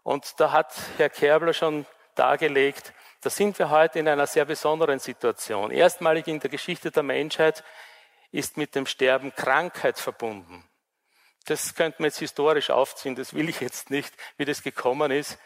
Und 0.04 0.38
da 0.38 0.52
hat 0.52 0.72
Herr 0.96 1.10
Kerbler 1.10 1.54
schon 1.54 1.86
dargelegt, 2.14 2.92
da 3.22 3.30
sind 3.30 3.58
wir 3.58 3.70
heute 3.70 3.98
in 3.98 4.08
einer 4.08 4.26
sehr 4.26 4.44
besonderen 4.44 5.00
Situation. 5.00 5.72
Erstmalig 5.72 6.28
in 6.28 6.40
der 6.40 6.50
Geschichte 6.50 6.90
der 6.90 7.02
Menschheit 7.02 7.64
ist 8.32 8.56
mit 8.56 8.74
dem 8.74 8.86
Sterben 8.86 9.34
Krankheit 9.34 9.98
verbunden. 9.98 10.64
Das 11.46 11.74
könnte 11.74 12.02
man 12.02 12.08
jetzt 12.08 12.18
historisch 12.18 12.70
aufziehen, 12.70 13.16
das 13.16 13.34
will 13.34 13.48
ich 13.48 13.60
jetzt 13.60 13.90
nicht, 13.90 14.14
wie 14.36 14.44
das 14.44 14.62
gekommen 14.62 15.10
ist. 15.10 15.38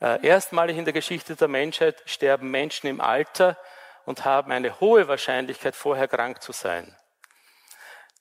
Äh, 0.00 0.26
erstmalig 0.26 0.76
in 0.76 0.84
der 0.84 0.94
Geschichte 0.94 1.36
der 1.36 1.48
Menschheit 1.48 2.02
sterben 2.06 2.50
Menschen 2.50 2.86
im 2.86 3.00
Alter 3.00 3.58
und 4.04 4.24
haben 4.24 4.50
eine 4.50 4.80
hohe 4.80 5.08
Wahrscheinlichkeit, 5.08 5.76
vorher 5.76 6.08
krank 6.08 6.42
zu 6.42 6.52
sein. 6.52 6.96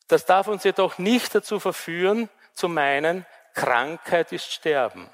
Das 0.07 0.25
darf 0.25 0.47
uns 0.47 0.63
jedoch 0.63 0.97
nicht 0.97 1.33
dazu 1.33 1.59
verführen, 1.59 2.29
zu 2.53 2.67
meinen, 2.67 3.25
Krankheit 3.53 4.31
ist 4.31 4.51
Sterben. 4.51 5.09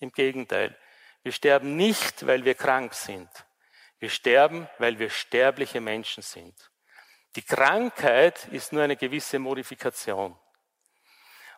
Im 0.00 0.12
Gegenteil. 0.12 0.76
Wir 1.22 1.32
sterben 1.32 1.76
nicht, 1.76 2.26
weil 2.26 2.44
wir 2.44 2.54
krank 2.54 2.94
sind. 2.94 3.28
Wir 3.98 4.10
sterben, 4.10 4.68
weil 4.78 4.98
wir 4.98 5.10
sterbliche 5.10 5.80
Menschen 5.80 6.22
sind. 6.22 6.54
Die 7.36 7.42
Krankheit 7.42 8.48
ist 8.50 8.72
nur 8.72 8.82
eine 8.82 8.96
gewisse 8.96 9.38
Modifikation. 9.38 10.34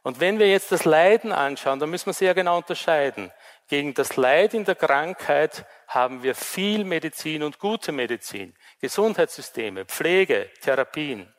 Und 0.02 0.18
wenn 0.18 0.40
wir 0.40 0.50
jetzt 0.50 0.72
das 0.72 0.84
Leiden 0.84 1.30
anschauen, 1.30 1.78
dann 1.78 1.90
müssen 1.90 2.06
wir 2.06 2.14
sehr 2.14 2.34
genau 2.34 2.58
unterscheiden. 2.58 3.32
Gegen 3.68 3.94
das 3.94 4.16
Leid 4.16 4.54
in 4.54 4.64
der 4.64 4.74
Krankheit 4.74 5.66
haben 5.86 6.24
wir 6.24 6.34
viel 6.34 6.84
Medizin 6.84 7.44
und 7.44 7.60
gute 7.60 7.92
Medizin, 7.92 8.56
Gesundheitssysteme, 8.80 9.84
Pflege, 9.84 10.50
Therapien. 10.62 11.32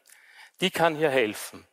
Die 0.61 0.71
kann 0.71 0.95
hier 0.95 1.09
helfen. 1.09 1.67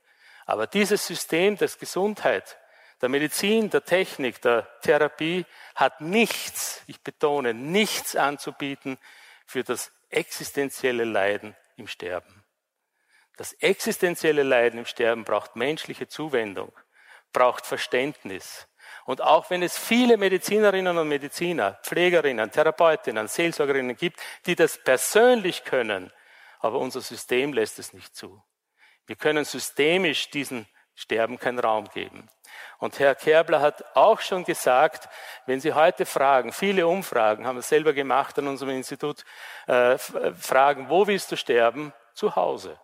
Aber 0.44 0.66
dieses 0.66 1.07
System 1.07 1.57
der 1.57 1.68
Gesundheit, 1.68 2.59
der 3.00 3.09
Medizin, 3.11 3.70
der 3.70 3.85
Technik, 3.85 4.40
der 4.42 4.66
Therapie 4.81 5.44
hat 5.74 6.00
nichts, 6.00 6.83
ich 6.87 7.00
betone, 7.00 7.55
nichts 7.55 8.16
anzubieten 8.16 8.98
für 9.44 9.62
das 9.62 9.92
existenzielle 10.09 11.05
Leiden 11.05 11.55
im 11.76 11.87
Sterben. 11.87 12.45
Das 13.37 13.53
existenzielle 13.55 14.42
Leiden 14.42 14.81
im 14.81 14.87
Sterben 14.87 15.25
braucht 15.25 15.57
menschliche 15.57 16.09
Zuwendung, 16.09 16.72
braucht 17.33 17.66
Verständnis. 17.66 18.66
Und 19.05 19.20
auch 19.20 19.51
wenn 19.51 19.62
es 19.62 19.79
viele 19.79 20.16
Medizinerinnen 20.16 20.96
und 20.96 21.09
Mediziner, 21.09 21.79
Pflegerinnen, 21.83 22.51
Therapeutinnen, 22.51 23.29
Seelsorgerinnen 23.29 23.96
gibt, 23.96 24.20
die 24.46 24.57
das 24.57 24.79
persönlich 24.79 25.64
können, 25.64 26.12
aber 26.61 26.79
unser 26.79 27.01
System 27.01 27.53
lässt 27.53 27.79
es 27.79 27.92
nicht 27.92 28.16
zu. 28.16 28.42
Wir 29.07 29.16
können 29.16 29.44
systemisch 29.44 30.31
diesen 30.31 30.66
Sterben 30.94 31.38
keinen 31.38 31.59
Raum 31.59 31.88
geben. 31.90 32.29
Und 32.79 32.99
Herr 32.99 33.14
Kerbler 33.14 33.61
hat 33.61 33.85
auch 33.94 34.20
schon 34.20 34.44
gesagt, 34.44 35.09
wenn 35.44 35.61
Sie 35.61 35.75
heute 35.75 36.07
fragen, 36.07 36.53
viele 36.53 36.87
Umfragen 36.87 37.46
haben 37.46 37.57
wir 37.57 37.62
selber 37.62 37.92
gemacht 37.92 38.38
an 38.38 38.49
unserem 38.49 38.72
Institut, 38.72 39.25
äh, 39.66 39.99
fragen, 39.99 40.88
wo 40.88 41.07
willst 41.07 41.31
du 41.31 41.37
sterben? 41.37 41.92
Zu 42.14 42.35
Hause. 42.35 42.81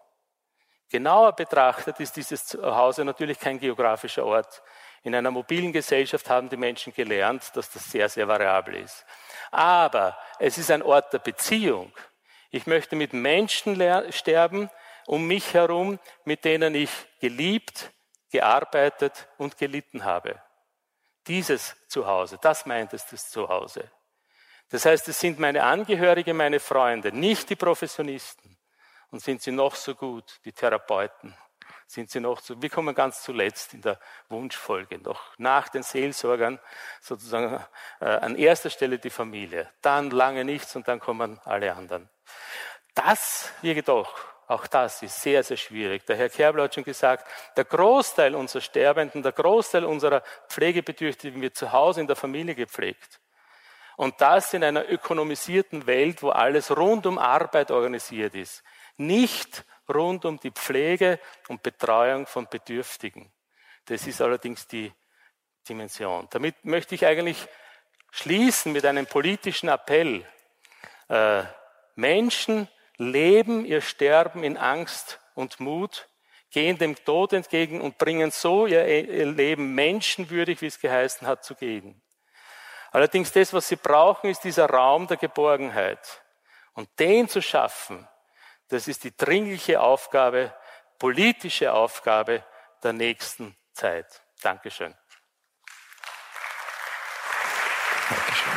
Genauer 0.92 1.32
betrachtet 1.32 1.98
ist 2.00 2.14
dieses 2.16 2.44
Zuhause 2.44 3.02
natürlich 3.02 3.40
kein 3.40 3.58
geografischer 3.58 4.26
Ort. 4.26 4.62
In 5.02 5.14
einer 5.14 5.30
mobilen 5.30 5.72
Gesellschaft 5.72 6.28
haben 6.28 6.50
die 6.50 6.58
Menschen 6.58 6.92
gelernt, 6.92 7.50
dass 7.54 7.70
das 7.70 7.90
sehr, 7.90 8.10
sehr 8.10 8.28
variabel 8.28 8.74
ist. 8.74 9.06
Aber 9.50 10.18
es 10.38 10.58
ist 10.58 10.70
ein 10.70 10.82
Ort 10.82 11.10
der 11.14 11.20
Beziehung. 11.20 11.90
Ich 12.50 12.66
möchte 12.66 12.94
mit 12.94 13.14
Menschen 13.14 13.74
sterben 14.10 14.68
um 15.06 15.26
mich 15.26 15.54
herum, 15.54 15.98
mit 16.26 16.44
denen 16.44 16.74
ich 16.74 16.90
geliebt, 17.20 17.90
gearbeitet 18.30 19.28
und 19.38 19.56
gelitten 19.56 20.04
habe. 20.04 20.42
Dieses 21.26 21.74
Zuhause, 21.88 22.38
das 22.38 22.66
meint 22.66 22.92
es 22.92 23.06
das 23.06 23.30
Zuhause. 23.30 23.90
Das 24.68 24.84
heißt, 24.84 25.08
es 25.08 25.18
sind 25.18 25.38
meine 25.38 25.62
Angehörige, 25.62 26.34
meine 26.34 26.60
Freunde, 26.60 27.12
nicht 27.12 27.48
die 27.48 27.56
Professionisten. 27.56 28.51
Und 29.12 29.20
sind 29.20 29.42
sie 29.42 29.52
noch 29.52 29.74
so 29.74 29.94
gut, 29.94 30.40
die 30.46 30.52
Therapeuten, 30.52 31.36
sind 31.86 32.10
sie 32.10 32.18
noch 32.18 32.40
so, 32.40 32.60
wir 32.62 32.70
kommen 32.70 32.94
ganz 32.94 33.22
zuletzt 33.22 33.74
in 33.74 33.82
der 33.82 34.00
Wunschfolge, 34.30 34.98
noch 34.98 35.20
nach 35.36 35.68
den 35.68 35.82
Seelsorgern 35.82 36.58
sozusagen 37.02 37.62
äh, 38.00 38.06
an 38.06 38.36
erster 38.36 38.70
Stelle 38.70 38.98
die 38.98 39.10
Familie, 39.10 39.68
dann 39.82 40.10
lange 40.10 40.46
nichts 40.46 40.74
und 40.76 40.88
dann 40.88 40.98
kommen 40.98 41.38
alle 41.44 41.74
anderen. 41.74 42.08
Das 42.94 43.50
jedoch, 43.60 44.18
auch 44.46 44.66
das 44.66 45.02
ist 45.02 45.20
sehr, 45.20 45.42
sehr 45.42 45.58
schwierig. 45.58 46.06
Der 46.06 46.16
Herr 46.16 46.30
Kerbler 46.30 46.64
hat 46.64 46.74
schon 46.74 46.84
gesagt, 46.84 47.26
der 47.54 47.66
Großteil 47.66 48.34
unserer 48.34 48.62
Sterbenden, 48.62 49.22
der 49.22 49.32
Großteil 49.32 49.84
unserer 49.84 50.22
Pflegebedürftigen 50.48 51.42
wird 51.42 51.54
zu 51.54 51.70
Hause 51.70 52.00
in 52.00 52.06
der 52.06 52.16
Familie 52.16 52.54
gepflegt. 52.54 53.20
Und 53.96 54.18
das 54.22 54.54
in 54.54 54.64
einer 54.64 54.90
ökonomisierten 54.90 55.86
Welt, 55.86 56.22
wo 56.22 56.30
alles 56.30 56.74
rund 56.74 57.04
um 57.04 57.18
Arbeit 57.18 57.70
organisiert 57.70 58.34
ist 58.34 58.62
nicht 58.96 59.64
rund 59.92 60.24
um 60.24 60.38
die 60.38 60.50
Pflege 60.50 61.18
und 61.48 61.62
Betreuung 61.62 62.26
von 62.26 62.46
Bedürftigen. 62.48 63.32
Das 63.86 64.06
ist 64.06 64.20
allerdings 64.20 64.66
die 64.66 64.92
Dimension. 65.68 66.28
Damit 66.30 66.64
möchte 66.64 66.94
ich 66.94 67.06
eigentlich 67.06 67.46
schließen 68.10 68.72
mit 68.72 68.84
einem 68.84 69.06
politischen 69.06 69.68
Appell. 69.68 70.26
Äh, 71.08 71.44
Menschen 71.94 72.68
leben 72.96 73.64
ihr 73.64 73.80
Sterben 73.80 74.44
in 74.44 74.56
Angst 74.56 75.20
und 75.34 75.60
Mut, 75.60 76.08
gehen 76.50 76.78
dem 76.78 76.94
Tod 77.04 77.32
entgegen 77.32 77.80
und 77.80 77.98
bringen 77.98 78.30
so 78.30 78.66
ihr, 78.66 78.86
ihr 78.86 79.26
Leben 79.26 79.74
menschenwürdig, 79.74 80.60
wie 80.60 80.66
es 80.66 80.80
geheißen 80.80 81.26
hat, 81.26 81.44
zu 81.44 81.54
gehen. 81.54 82.00
Allerdings 82.90 83.32
das, 83.32 83.54
was 83.54 83.68
sie 83.68 83.76
brauchen, 83.76 84.28
ist 84.28 84.44
dieser 84.44 84.68
Raum 84.68 85.06
der 85.06 85.16
Geborgenheit. 85.16 86.22
Und 86.74 86.88
den 86.98 87.28
zu 87.28 87.40
schaffen, 87.40 88.06
das 88.72 88.88
ist 88.88 89.04
die 89.04 89.14
dringliche 89.14 89.82
Aufgabe, 89.82 90.50
politische 90.98 91.74
Aufgabe 91.74 92.42
der 92.82 92.94
nächsten 92.94 93.54
Zeit. 93.74 94.22
Dankeschön. 94.40 94.94
Dankeschön. 98.08 98.52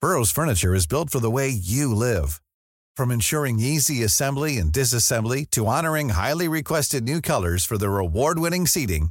Burroughs 0.00 0.32
Furniture 0.32 0.74
is 0.74 0.86
built 0.86 1.10
for 1.10 1.20
the 1.20 1.30
way 1.30 1.50
you 1.50 1.94
live. 1.94 2.40
From 2.96 3.10
ensuring 3.10 3.60
easy 3.60 4.02
assembly 4.02 4.56
and 4.56 4.72
disassembly 4.72 5.44
to 5.50 5.66
honoring 5.66 6.08
highly 6.10 6.48
requested 6.48 7.04
new 7.04 7.20
colors 7.20 7.66
for 7.66 7.76
their 7.76 7.98
award-winning 7.98 8.66
seating, 8.66 9.10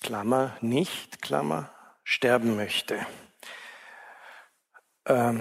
Klammer, 0.00 0.56
nicht, 0.60 1.20
Klammer, 1.20 1.70
sterben 2.04 2.56
möchte. 2.56 3.06
Ähm, 5.06 5.40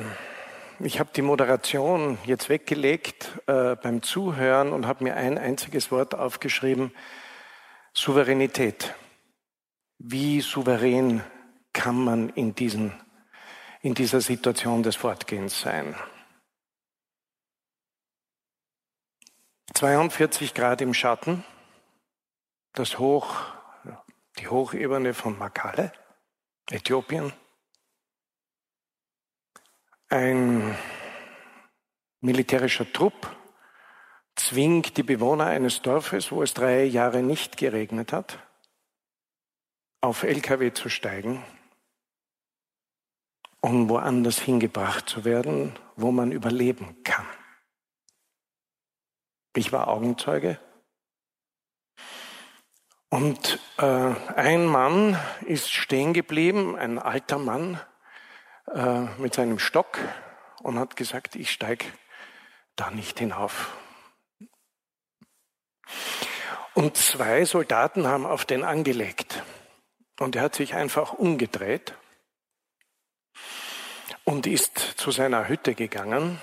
ich 0.79 0.99
habe 0.99 1.09
die 1.15 1.21
Moderation 1.21 2.17
jetzt 2.25 2.49
weggelegt 2.49 3.31
äh, 3.47 3.75
beim 3.75 4.01
Zuhören 4.01 4.71
und 4.71 4.85
habe 4.85 5.03
mir 5.03 5.15
ein 5.15 5.37
einziges 5.37 5.91
Wort 5.91 6.15
aufgeschrieben, 6.15 6.93
Souveränität. 7.93 8.95
Wie 9.97 10.41
souverän 10.41 11.23
kann 11.73 11.95
man 11.95 12.29
in, 12.29 12.55
diesen, 12.55 12.93
in 13.81 13.93
dieser 13.93 14.21
Situation 14.21 14.83
des 14.83 14.95
Fortgehens 14.95 15.59
sein? 15.59 15.95
42 19.73 20.53
Grad 20.53 20.81
im 20.81 20.93
Schatten, 20.93 21.43
das 22.73 22.99
Hoch, 22.99 23.35
die 24.39 24.47
Hochebene 24.47 25.13
von 25.13 25.37
Makale, 25.37 25.91
Äthiopien. 26.69 27.33
Ein 30.09 30.77
militärischer 32.21 32.91
Trupp 32.91 33.35
zwingt 34.35 34.97
die 34.97 35.03
Bewohner 35.03 35.47
eines 35.47 35.81
Dorfes, 35.81 36.31
wo 36.31 36.41
es 36.41 36.53
drei 36.53 36.83
Jahre 36.83 37.21
nicht 37.21 37.57
geregnet 37.57 38.13
hat, 38.13 38.39
auf 40.01 40.23
Lkw 40.23 40.73
zu 40.73 40.89
steigen, 40.89 41.43
um 43.59 43.89
woanders 43.89 44.39
hingebracht 44.39 45.09
zu 45.09 45.25
werden, 45.25 45.77
wo 45.97 46.11
man 46.11 46.31
überleben 46.31 47.03
kann. 47.03 47.27
Ich 49.55 49.73
war 49.73 49.89
Augenzeuge. 49.89 50.59
Und 53.09 53.59
äh, 53.77 53.83
ein 54.35 54.67
Mann 54.67 55.19
ist 55.45 55.71
stehen 55.71 56.13
geblieben, 56.13 56.77
ein 56.77 56.99
alter 56.99 57.39
Mann, 57.39 57.79
äh, 58.73 59.01
mit 59.19 59.33
seinem 59.33 59.57
Stock 59.57 59.97
und 60.61 60.77
hat 60.77 60.95
gesagt, 60.95 61.35
ich 61.35 61.51
steige 61.51 61.85
da 62.75 62.91
nicht 62.91 63.17
hinauf. 63.17 63.75
Und 66.75 66.97
zwei 66.97 67.45
Soldaten 67.45 68.05
haben 68.05 68.27
auf 68.27 68.45
den 68.45 68.63
angelegt. 68.63 69.43
Und 70.19 70.35
er 70.35 70.43
hat 70.43 70.55
sich 70.55 70.75
einfach 70.75 71.13
umgedreht 71.13 71.95
und 74.23 74.45
ist 74.45 74.77
zu 74.77 75.11
seiner 75.11 75.47
Hütte 75.47 75.73
gegangen. 75.73 76.39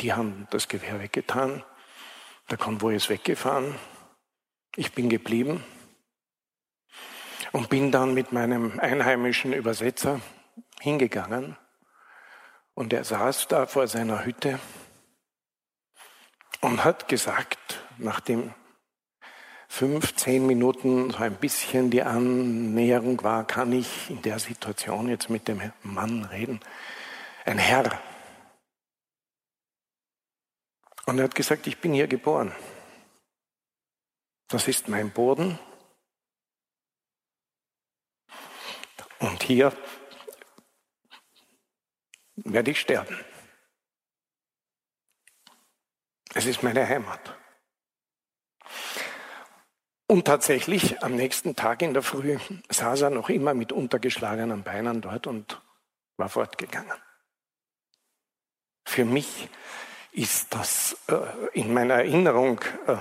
Die 0.00 0.14
haben 0.14 0.48
das 0.50 0.68
Gewehr 0.68 1.00
weggetan. 1.00 1.62
Der 2.50 2.56
Konvoi 2.58 2.96
ist 2.96 3.10
weggefahren. 3.10 3.78
Ich 4.76 4.92
bin 4.92 5.08
geblieben 5.08 5.62
und 7.52 7.68
bin 7.68 7.92
dann 7.92 8.12
mit 8.12 8.32
meinem 8.32 8.80
einheimischen 8.80 9.52
Übersetzer 9.52 10.20
hingegangen 10.80 11.56
und 12.74 12.92
er 12.92 13.04
saß 13.04 13.46
da 13.46 13.66
vor 13.66 13.86
seiner 13.86 14.24
Hütte 14.24 14.58
und 16.60 16.82
hat 16.82 17.06
gesagt, 17.06 17.84
nachdem 17.98 18.52
fünf, 19.68 20.16
zehn 20.16 20.44
Minuten 20.44 21.10
so 21.10 21.18
ein 21.18 21.36
bisschen 21.36 21.90
die 21.90 22.02
Annäherung 22.02 23.22
war, 23.22 23.46
kann 23.46 23.72
ich 23.72 24.10
in 24.10 24.22
der 24.22 24.40
Situation 24.40 25.08
jetzt 25.08 25.30
mit 25.30 25.46
dem 25.46 25.72
Mann 25.84 26.24
reden. 26.24 26.58
Ein 27.44 27.58
Herr. 27.58 28.00
Und 31.06 31.18
er 31.18 31.24
hat 31.24 31.34
gesagt, 31.36 31.68
ich 31.68 31.78
bin 31.78 31.92
hier 31.92 32.08
geboren. 32.08 32.52
Das 34.48 34.68
ist 34.68 34.88
mein 34.88 35.10
Boden, 35.10 35.58
Und 39.24 39.42
hier 39.42 39.72
werde 42.36 42.70
ich 42.72 42.80
sterben. 42.80 43.18
Es 46.34 46.44
ist 46.44 46.62
meine 46.62 46.86
Heimat. 46.86 47.34
Und 50.06 50.26
tatsächlich, 50.26 51.02
am 51.02 51.16
nächsten 51.16 51.56
Tag 51.56 51.80
in 51.80 51.94
der 51.94 52.02
Früh 52.02 52.38
saß 52.68 53.02
er 53.02 53.10
noch 53.10 53.30
immer 53.30 53.54
mit 53.54 53.72
untergeschlagenen 53.72 54.62
Beinen 54.62 55.00
dort 55.00 55.26
und 55.26 55.62
war 56.18 56.28
fortgegangen. 56.28 57.00
Für 58.86 59.06
mich 59.06 59.48
ist 60.12 60.52
das 60.52 60.98
äh, 61.08 61.48
in 61.54 61.72
meiner 61.72 61.94
Erinnerung 61.94 62.60
äh, 62.86 62.98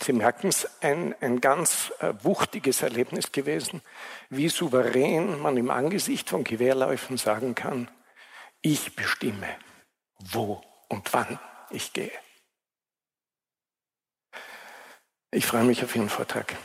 Sie 0.00 0.12
merken 0.12 0.48
es, 0.48 0.68
ein, 0.80 1.14
ein 1.20 1.40
ganz 1.40 1.92
äh, 1.98 2.14
wuchtiges 2.22 2.82
Erlebnis 2.82 3.32
gewesen, 3.32 3.82
wie 4.30 4.48
souverän 4.48 5.40
man 5.40 5.56
im 5.56 5.70
Angesicht 5.70 6.30
von 6.30 6.44
Gewehrläufen 6.44 7.16
sagen 7.16 7.54
kann, 7.54 7.90
ich 8.62 8.94
bestimme, 8.94 9.48
wo 10.18 10.62
und 10.88 11.12
wann 11.12 11.38
ich 11.70 11.92
gehe. 11.92 12.12
Ich 15.30 15.46
freue 15.46 15.64
mich 15.64 15.82
auf 15.84 15.94
Ihren 15.94 16.08
Vortrag. 16.08 16.56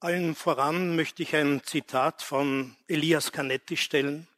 Allen 0.00 0.34
voran 0.34 0.94
möchte 0.94 1.22
ich 1.22 1.34
ein 1.34 1.62
Zitat 1.64 2.20
von 2.20 2.76
Elias 2.86 3.32
Canetti 3.32 3.78
stellen, 3.78 4.28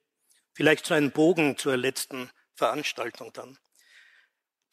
vielleicht 0.54 0.86
so 0.86 0.94
einen 0.94 1.10
Bogen 1.10 1.58
zur 1.58 1.76
letzten 1.76 2.30
Veranstaltung 2.54 3.32
dann. 3.32 3.58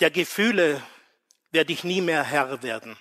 Der 0.04 0.12
Gefühle 0.12 0.86
werde 1.52 1.72
ich 1.72 1.86
nie 1.86 2.02
mehr 2.02 2.26
Herr 2.26 2.62
werden. 2.62 2.98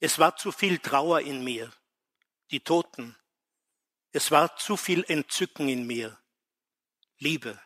Es 0.00 0.18
war 0.18 0.36
zu 0.36 0.52
viel 0.52 0.78
Trauer 0.78 1.22
in 1.22 1.42
mir, 1.42 1.72
die 2.50 2.60
Toten. 2.60 3.16
Es 4.12 4.30
war 4.30 4.54
zu 4.58 4.76
viel 4.76 5.02
Entzücken 5.08 5.66
in 5.66 5.86
mir, 5.86 6.20
Liebe. 7.16 7.58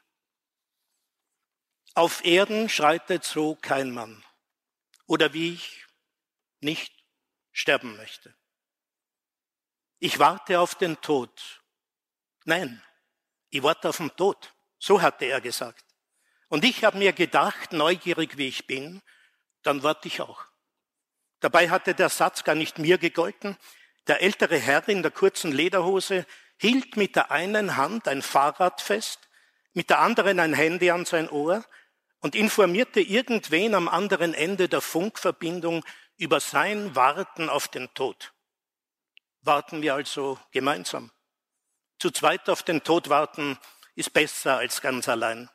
Auf 1.95 2.25
Erden 2.25 2.69
schreitet 2.69 3.25
so 3.25 3.57
kein 3.57 3.91
Mann, 3.91 4.25
oder 5.07 5.33
wie 5.33 5.55
ich 5.55 5.85
nicht 6.61 6.95
sterben 7.51 7.97
möchte. 7.97 8.37
Ich 9.99 10.21
warte 10.21 10.61
auf 10.61 10.77
den 10.77 11.01
Tod. 11.01 11.61
Nein, 12.45 12.81
ich 13.51 13.65
warte 13.65 13.89
auf 13.89 13.97
den 13.97 14.15
Tod. 14.15 14.55
So 14.79 15.03
hatte 15.03 15.25
er 15.25 15.41
gesagt. 15.41 15.88
Und 16.49 16.65
ich 16.65 16.85
habe 16.85 16.99
mir 16.99 17.13
gedacht, 17.13 17.73
neugierig 17.73 18.37
wie 18.39 18.49
ich 18.49 18.67
bin, 18.67 19.03
dann 19.63 19.83
warte 19.83 20.09
ich 20.09 20.21
auch. 20.21 20.45
Dabei 21.41 21.71
hatte 21.71 21.95
der 21.95 22.09
Satz 22.09 22.45
gar 22.45 22.55
nicht 22.55 22.79
mir 22.79 22.99
gegolten. 22.99 23.57
Der 24.07 24.23
ältere 24.23 24.59
Herr 24.59 24.89
in 24.89 25.03
der 25.03 25.11
kurzen 25.11 25.53
Lederhose 25.53 26.27
hielt 26.59 26.97
mit 26.97 27.17
der 27.17 27.31
einen 27.31 27.77
Hand 27.77 28.09
ein 28.09 28.23
Fahrrad 28.23 28.81
fest, 28.81 29.29
mit 29.75 29.91
der 29.91 30.01
anderen 30.01 30.41
ein 30.41 30.55
Handy 30.55 30.91
an 30.91 31.05
sein 31.05 31.29
Ohr 31.29 31.65
und 32.21 32.35
informierte 32.35 33.01
irgendwen 33.01 33.75
am 33.75 33.89
anderen 33.89 34.35
Ende 34.35 34.69
der 34.69 34.81
Funkverbindung 34.81 35.85
über 36.17 36.41
sein 36.41 36.97
Warten 36.97 37.49
auf 37.49 37.69
den 37.69 37.93
Tod. 37.95 38.33
Warten 39.43 39.83
wir 39.83 39.95
also 39.95 40.39
gemeinsam. 40.51 41.13
Zu 41.99 42.11
zweit 42.11 42.49
auf 42.49 42.63
den 42.63 42.83
Tod 42.83 43.09
warten 43.09 43.59
ist 43.95 44.13
besser 44.13 44.59
als 44.59 44.81
ganz 44.81 45.09
allein. 45.09 45.49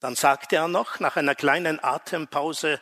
Dann 0.00 0.14
sagte 0.14 0.56
er 0.56 0.68
noch 0.68 1.00
nach 1.00 1.16
einer 1.16 1.34
kleinen 1.34 1.82
Atempause, 1.82 2.80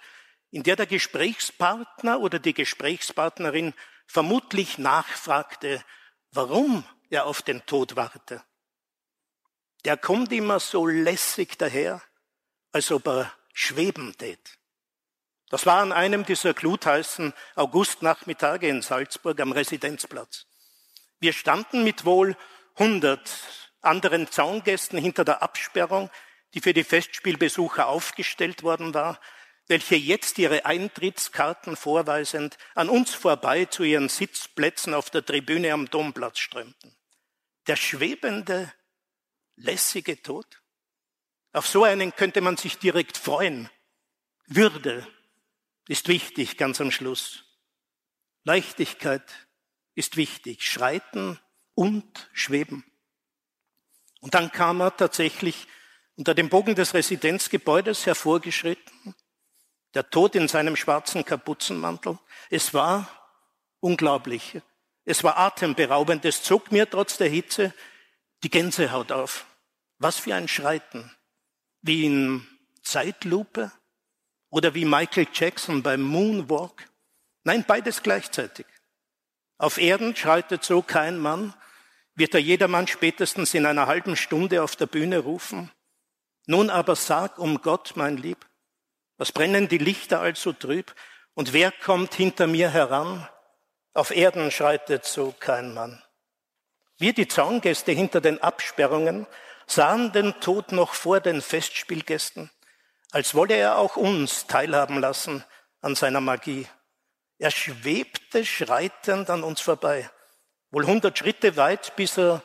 in 0.51 0.63
der 0.63 0.77
der 0.77 0.87
Gesprächspartner 0.87 2.21
oder 2.21 2.39
die 2.39 2.55
Gesprächspartnerin 2.55 3.75
vermutlich 4.07 4.79
nachfragte, 4.79 5.83
warum 6.33 6.85
er 7.11 7.27
auf 7.27 7.43
den 7.43 7.65
Tod 7.67 7.97
warte. 7.97 8.43
Der 9.85 9.97
kommt 9.97 10.33
immer 10.33 10.61
so 10.61 10.87
lässig 10.87 11.59
daher, 11.59 12.03
als 12.73 12.91
ob 12.91 13.07
er 13.07 13.33
schweben 13.53 14.17
tät. 14.19 14.59
Das 15.49 15.65
war 15.65 15.81
an 15.81 15.93
einem 15.93 16.25
dieser 16.25 16.55
glutheißen 16.55 17.33
Augustnachmittage 17.55 18.69
in 18.69 18.83
Salzburg 18.83 19.41
am 19.41 19.53
Residenzplatz. 19.53 20.47
Wir 21.21 21.33
standen 21.33 21.85
mit 21.85 22.05
wohl 22.05 22.37
hundert 22.77 23.31
anderen 23.81 24.31
Zaungästen 24.31 24.99
hinter 24.99 25.25
der 25.25 25.43
Absperrung, 25.43 26.11
die 26.57 26.63
für 26.63 26.73
die 26.73 26.85
Festspielbesucher 26.85 27.87
aufgestellt 27.87 28.63
worden 28.63 28.95
war, 28.95 29.21
welche 29.67 29.95
jetzt 29.95 30.39
ihre 30.39 30.65
Eintrittskarten 30.65 31.77
vorweisend 31.77 32.57
an 32.75 32.89
uns 32.89 33.13
vorbei 33.13 33.67
zu 33.67 33.83
ihren 33.83 34.09
Sitzplätzen 34.09 34.95
auf 34.95 35.11
der 35.11 35.23
Tribüne 35.23 35.75
am 35.75 35.91
Domplatz 35.91 36.39
strömten. 36.39 36.97
Der 37.67 37.77
schwebende, 37.77 38.73
lässige 39.57 40.23
Tod? 40.23 40.63
Auf 41.53 41.67
so 41.67 41.85
einen 41.85 42.17
könnte 42.17 42.41
man 42.41 42.57
sich 42.57 42.79
direkt 42.79 43.19
freuen. 43.19 43.69
Würde 44.47 45.07
ist 45.89 46.09
wichtig 46.09 46.57
ganz 46.57 46.81
am 46.81 46.91
Schluss. 46.91 47.45
Leichtigkeit 48.45 49.47
ist 49.95 50.17
wichtig. 50.17 50.65
Schreiten 50.65 51.39
und 51.75 52.31
schweben. 52.33 52.83
Und 54.21 54.33
dann 54.33 54.51
kam 54.51 54.81
er 54.81 54.97
tatsächlich 54.97 55.69
unter 56.17 56.35
dem 56.35 56.49
Bogen 56.49 56.75
des 56.75 56.95
Residenzgebäudes 56.95 58.07
hervorgeschritten, 58.07 59.15
der 59.95 60.11
Tod 60.11 60.35
in 60.35 60.49
seinem 60.49 60.77
schwarzen 60.77 61.25
Kapuzenmantel. 61.25 62.19
Es 62.51 62.75
war 62.75 63.09
unglaublich. 63.81 64.61
Es 65.05 65.23
war 65.23 65.39
atemberaubend. 65.39 66.25
Es 66.25 66.43
zog 66.43 66.73
mir 66.73 66.89
trotz 66.89 67.17
der 67.17 67.29
Hitze 67.29 67.73
die 68.43 68.51
Gänsehaut 68.51 69.13
auf. 69.13 69.47
Was 69.99 70.19
für 70.19 70.35
ein 70.35 70.49
Schreiten. 70.49 71.11
Wie 71.81 72.05
in 72.05 72.47
Zeitlupe 72.83 73.73
oder 74.51 74.75
wie 74.75 74.85
Michael 74.85 75.29
Jackson 75.33 75.83
beim 75.83 76.03
Moonwalk. 76.03 76.89
Nein, 77.45 77.65
beides 77.67 78.03
gleichzeitig. 78.03 78.67
Auf 79.59 79.79
Erden 79.79 80.15
schreitet 80.15 80.65
so 80.65 80.83
kein 80.83 81.19
Mann, 81.19 81.55
wird 82.15 82.35
er 82.35 82.41
jedermann 82.41 82.87
spätestens 82.87 83.55
in 83.55 83.67
einer 83.67 83.87
halben 83.87 84.17
Stunde 84.17 84.63
auf 84.63 84.77
der 84.77 84.87
Bühne 84.87 85.19
rufen. 85.19 85.71
Nun 86.47 86.71
aber 86.71 86.95
sag 86.95 87.39
um 87.39 87.61
Gott, 87.61 87.93
mein 87.97 88.17
Lieb, 88.17 88.47
was 89.19 89.33
brennen 89.33 89.69
die 89.69 89.79
Lichter 89.79 90.21
also 90.21 90.53
trüb? 90.53 90.95
Und 91.35 91.53
wer 91.53 91.73
kommt 91.73 92.15
hinter 92.15 92.47
mir 92.47 92.71
heran? 92.71 93.29
Auf 93.95 94.11
Erden 94.11 94.51
schreitet 94.51 95.05
so 95.05 95.35
kein 95.39 95.75
Mann. 95.75 96.03
Wir, 96.99 97.13
die 97.13 97.29
Zaungäste 97.29 97.93
hinter 97.93 98.21
den 98.21 98.43
Absperrungen, 98.43 99.27
sahen 99.67 100.13
den 100.13 100.39
Tod 100.41 100.73
noch 100.73 100.95
vor 100.95 101.21
den 101.21 101.43
Festspielgästen, 101.43 102.51
als 103.11 103.35
wolle 103.35 103.55
er 103.55 103.79
auch 103.79 103.97
uns 103.97 104.47
teilhaben 104.47 105.01
lassen 105.01 105.45
an 105.81 105.95
seiner 105.95 106.21
Magie. 106.21 106.67
Er 107.39 107.51
schwebte 107.51 108.47
schreitend 108.47 109.29
an 109.29 109.43
uns 109.43 109.61
vorbei, 109.61 110.09
wohl 110.71 110.87
hundert 110.87 111.19
Schritte 111.19 111.57
weit, 111.57 111.97
bis 111.97 112.17
er 112.17 112.43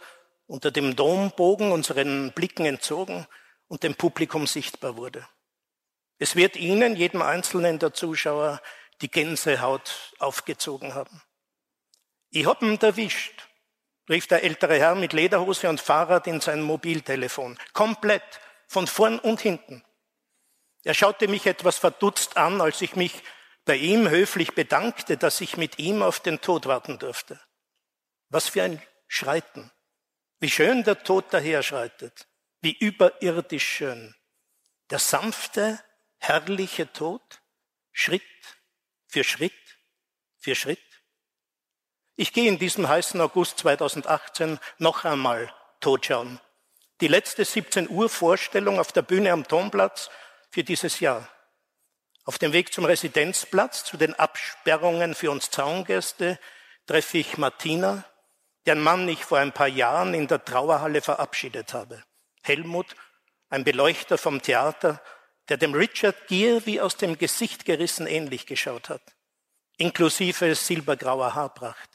unter 0.48 0.72
dem 0.72 0.96
Dombogen 0.96 1.72
unseren 1.72 2.34
Blicken 2.34 2.66
entzogen 2.66 3.28
und 3.72 3.84
dem 3.84 3.96
Publikum 3.96 4.48
sichtbar 4.48 4.98
wurde. 4.98 5.26
Es 6.18 6.36
wird 6.36 6.58
Ihnen, 6.58 6.98
jedem 6.98 7.22
Einzelnen 7.22 7.80
der 7.80 7.94
Zuschauer, 7.94 8.62
die 9.00 9.10
Gänsehaut 9.10 10.14
aufgezogen 10.20 10.94
haben. 10.94 11.24
Ich 12.32 12.46
hab 12.46 12.62
ihn 12.62 12.78
erwischt, 12.82 13.48
rief 14.10 14.28
der 14.28 14.44
ältere 14.44 14.78
Herr 14.78 14.96
mit 14.96 15.14
Lederhose 15.14 15.70
und 15.70 15.80
Fahrrad 15.80 16.28
in 16.28 16.42
sein 16.42 16.62
Mobiltelefon. 16.62 17.58
Komplett, 17.72 18.42
von 18.68 18.88
vorn 18.88 19.20
und 19.20 19.40
hinten. 19.40 19.86
Er 20.84 20.94
schaute 20.94 21.30
mich 21.30 21.46
etwas 21.46 21.78
verdutzt 21.78 22.36
an, 22.36 22.60
als 22.60 22.82
ich 22.82 22.98
mich 22.98 23.24
bei 23.64 23.78
ihm 23.78 24.10
höflich 24.10 24.54
bedankte, 24.54 25.16
dass 25.16 25.40
ich 25.40 25.56
mit 25.56 25.80
ihm 25.80 26.04
auf 26.04 26.20
den 26.20 26.42
Tod 26.42 26.66
warten 26.66 27.00
durfte. 27.00 27.40
Was 28.28 28.50
für 28.50 28.64
ein 28.64 28.82
Schreiten. 29.08 29.72
Wie 30.42 30.50
schön 30.50 30.84
der 30.84 31.02
Tod 31.04 31.34
daherschreitet. 31.34 32.28
Wie 32.62 32.78
überirdisch 32.78 33.68
schön. 33.68 34.16
Der 34.92 35.00
sanfte, 35.00 35.84
herrliche 36.20 36.92
Tod, 36.94 37.42
Schritt 37.92 38.22
für 39.08 39.24
Schritt 39.24 39.54
für 40.38 40.56
Schritt. 40.56 40.80
Ich 42.16 42.34
gehe 42.34 42.48
in 42.48 42.60
diesem 42.60 42.88
heißen 42.88 43.20
August 43.20 43.60
2018 43.60 44.60
noch 44.78 45.06
einmal 45.06 45.54
totschauen. 45.80 46.40
Die 47.00 47.08
letzte 47.08 47.46
17 47.46 47.90
Uhr 47.90 48.10
Vorstellung 48.10 48.80
auf 48.80 48.92
der 48.92 49.02
Bühne 49.02 49.32
am 49.32 49.44
Domplatz 49.44 50.12
für 50.52 50.64
dieses 50.64 51.00
Jahr. 51.00 51.28
Auf 52.26 52.38
dem 52.38 52.54
Weg 52.54 52.72
zum 52.74 52.86
Residenzplatz, 52.86 53.84
zu 53.84 53.98
den 53.98 54.14
Absperrungen 54.14 55.16
für 55.16 55.32
uns 55.32 55.50
Zaungäste, 55.50 56.40
treffe 56.86 57.18
ich 57.18 57.40
Martina, 57.40 58.04
deren 58.68 58.82
Mann 58.82 59.10
ich 59.10 59.26
vor 59.26 59.40
ein 59.40 59.52
paar 59.52 59.68
Jahren 59.68 60.14
in 60.14 60.28
der 60.28 60.46
Trauerhalle 60.46 61.02
verabschiedet 61.02 61.74
habe. 61.74 62.04
Helmut, 62.42 62.96
ein 63.50 63.64
Beleuchter 63.64 64.18
vom 64.18 64.42
Theater, 64.42 65.02
der 65.50 65.58
dem 65.58 65.74
Richard 65.74 66.28
Gere 66.28 66.66
wie 66.66 66.82
aus 66.82 66.98
dem 66.98 67.18
Gesicht 67.18 67.66
gerissen 67.66 68.08
ähnlich 68.08 68.46
geschaut 68.46 68.90
hat, 68.90 69.02
inklusive 69.78 70.56
silbergrauer 70.56 71.36
Haarpracht. 71.36 71.90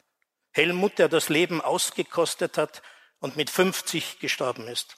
Helmut, 0.52 0.98
der 0.98 1.08
das 1.08 1.28
Leben 1.28 1.60
ausgekostet 1.60 2.58
hat 2.58 2.82
und 3.20 3.36
mit 3.36 3.50
50 3.50 4.18
gestorben 4.20 4.68
ist. 4.68 4.96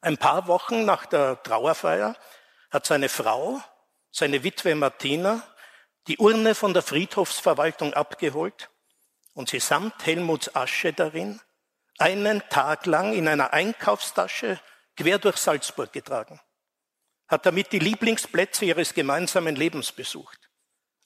Ein 0.00 0.18
paar 0.18 0.46
Wochen 0.46 0.84
nach 0.84 1.06
der 1.06 1.42
Trauerfeier 1.42 2.16
hat 2.70 2.86
seine 2.86 3.08
Frau, 3.08 3.60
seine 4.10 4.42
Witwe 4.42 4.74
Martina, 4.74 5.42
die 6.08 6.18
Urne 6.18 6.54
von 6.54 6.74
der 6.74 6.82
Friedhofsverwaltung 6.82 7.94
abgeholt 7.94 8.70
und 9.34 9.48
sie 9.48 9.60
samt 9.60 10.04
Helmuts 10.04 10.54
Asche 10.54 10.92
darin 10.92 11.40
einen 12.02 12.42
Tag 12.48 12.86
lang 12.86 13.12
in 13.12 13.28
einer 13.28 13.52
Einkaufstasche 13.52 14.60
quer 14.96 15.18
durch 15.18 15.36
Salzburg 15.36 15.92
getragen, 15.92 16.40
hat 17.28 17.46
damit 17.46 17.70
die 17.70 17.78
Lieblingsplätze 17.78 18.64
ihres 18.64 18.92
gemeinsamen 18.92 19.54
Lebens 19.54 19.92
besucht. 19.92 20.50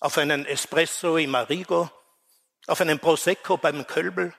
Auf 0.01 0.17
einen 0.17 0.47
Espresso 0.47 1.19
im 1.19 1.35
Arrigo, 1.35 1.91
auf 2.67 2.81
einen 2.81 2.99
Prosecco 2.99 3.59
beim 3.59 3.87
Kölbel, 3.87 4.35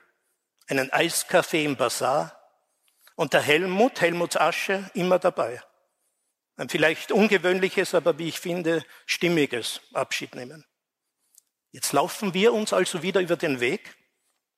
einen 0.66 0.92
Eiskaffee 0.92 1.64
im 1.64 1.76
Bazar, 1.76 2.34
und 3.14 3.32
der 3.32 3.40
Helmut, 3.40 4.00
Helmuts 4.00 4.36
Asche, 4.36 4.90
immer 4.94 5.18
dabei. 5.18 5.62
Ein 6.56 6.68
vielleicht 6.68 7.10
ungewöhnliches, 7.10 7.94
aber 7.94 8.18
wie 8.18 8.28
ich 8.28 8.38
finde, 8.38 8.84
stimmiges 9.06 9.80
Abschied 9.92 10.34
nehmen. 10.34 10.64
Jetzt 11.70 11.92
laufen 11.92 12.34
wir 12.34 12.52
uns 12.52 12.72
also 12.72 13.02
wieder 13.02 13.20
über 13.20 13.36
den 13.36 13.60
Weg. 13.60 13.96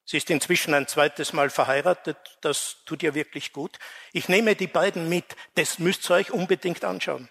Sie 0.05 0.17
ist 0.17 0.31
inzwischen 0.31 0.75
ein 0.75 0.89
zweites 0.89 1.33
Mal 1.33 1.51
verheiratet, 1.51 2.17
das 2.41 2.79
tut 2.85 3.03
ihr 3.03 3.15
wirklich 3.15 3.53
gut. 3.53 3.79
Ich 4.13 4.29
nehme 4.29 4.57
die 4.57 4.67
beiden 4.67 5.09
mit, 5.09 5.37
das 5.55 5.79
müsst 5.79 6.11
ihr 6.11 6.15
euch 6.15 6.31
unbedingt 6.33 6.85
anschauen. 6.85 7.29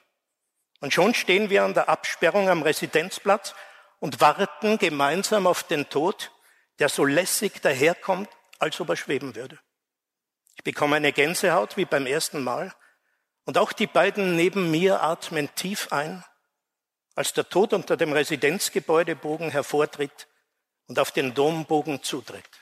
Und 0.80 0.94
schon 0.94 1.14
stehen 1.14 1.50
wir 1.50 1.64
an 1.64 1.74
der 1.74 1.90
Absperrung 1.90 2.50
am 2.50 2.62
Residenzplatz 2.62 3.54
und 4.00 4.22
warten 4.22 4.78
gemeinsam 4.78 5.46
auf 5.46 5.64
den 5.64 5.90
Tod, 5.90 6.32
der 6.80 6.90
so 6.90 7.04
lässig 7.04 7.62
daherkommt, 7.62 8.30
als 8.60 8.80
ob 8.80 8.90
er 8.90 8.96
schweben 8.96 9.36
würde. 9.36 9.60
Ich 10.56 10.64
bekomme 10.64 10.98
eine 10.98 11.14
Gänsehaut 11.14 11.78
wie 11.78 11.86
beim 11.86 12.06
ersten 12.06 12.44
Mal. 12.44 12.74
Und 13.46 13.58
auch 13.58 13.72
die 13.72 13.88
beiden 13.88 14.36
neben 14.36 14.70
mir 14.72 15.02
atmen 15.02 15.54
tief 15.56 15.92
ein, 15.92 16.24
als 17.16 17.34
der 17.34 17.50
Tod 17.50 17.74
unter 17.74 17.98
dem 17.98 18.14
Residenzgebäudebogen 18.14 19.52
hervortritt 19.52 20.28
und 20.88 21.00
auf 21.00 21.12
den 21.12 21.34
Dombogen 21.34 22.04
zuträgt. 22.04 22.59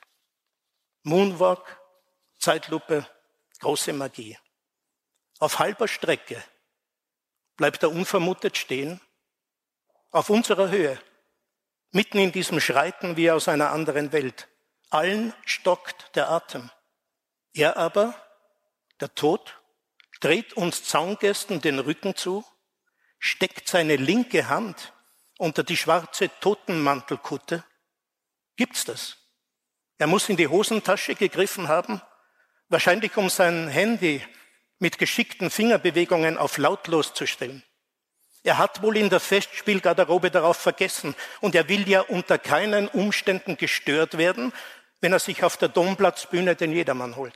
Moonwalk, 1.07 1.79
Zeitlupe, 2.37 3.07
große 3.61 3.93
Magie. 3.93 4.37
Auf 5.39 5.57
halber 5.57 5.87
Strecke 5.87 6.43
bleibt 7.55 7.81
er 7.81 7.91
unvermutet 7.91 8.57
stehen, 8.57 8.99
auf 10.11 10.29
unserer 10.29 10.69
Höhe, 10.69 10.99
mitten 11.91 12.17
in 12.17 12.33
diesem 12.33 12.59
Schreiten 12.59 13.15
wie 13.15 13.31
aus 13.31 13.47
einer 13.47 13.71
anderen 13.71 14.11
Welt. 14.11 14.49
Allen 14.89 15.33
stockt 15.45 16.13
der 16.17 16.29
Atem. 16.29 16.69
Er 17.53 17.77
aber, 17.77 18.13
der 18.99 19.15
Tod, 19.15 19.61
dreht 20.19 20.53
uns 20.53 20.83
Zaungästen 20.83 21.61
den 21.61 21.79
Rücken 21.79 22.17
zu, 22.17 22.43
steckt 23.17 23.69
seine 23.69 23.95
linke 23.95 24.49
Hand 24.49 24.93
unter 25.37 25.63
die 25.63 25.77
schwarze 25.77 26.29
Totenmantelkutte. 26.41 27.63
Gibt's 28.57 28.83
das? 28.83 29.16
Er 29.97 30.07
muss 30.07 30.29
in 30.29 30.37
die 30.37 30.47
Hosentasche 30.47 31.15
gegriffen 31.15 31.67
haben, 31.67 32.01
wahrscheinlich 32.69 33.17
um 33.17 33.29
sein 33.29 33.67
Handy 33.67 34.23
mit 34.79 34.97
geschickten 34.97 35.49
Fingerbewegungen 35.49 36.37
auf 36.37 36.57
lautlos 36.57 37.13
zu 37.13 37.25
stellen. 37.25 37.63
Er 38.43 38.59
hat 38.59 38.81
wohl 38.81 38.95
in 38.97 39.09
der 39.09 39.19
Festspielgarderobe 39.19 40.31
darauf 40.31 40.57
vergessen 40.57 41.15
und 41.41 41.55
er 41.55 41.67
will 41.67 41.87
ja 41.89 42.01
unter 42.01 42.37
keinen 42.37 42.87
Umständen 42.87 43.57
gestört 43.57 44.17
werden, 44.17 44.53
wenn 45.01 45.13
er 45.13 45.19
sich 45.19 45.43
auf 45.43 45.57
der 45.57 45.69
Domplatzbühne 45.69 46.55
den 46.55 46.71
Jedermann 46.71 47.15
holt. 47.15 47.35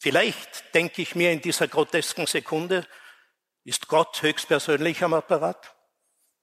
Vielleicht 0.00 0.74
denke 0.74 1.02
ich 1.02 1.14
mir 1.14 1.30
in 1.30 1.40
dieser 1.40 1.68
grotesken 1.68 2.26
Sekunde, 2.26 2.86
ist 3.64 3.86
Gott 3.86 4.22
höchstpersönlich 4.22 5.04
am 5.04 5.14
Apparat 5.14 5.76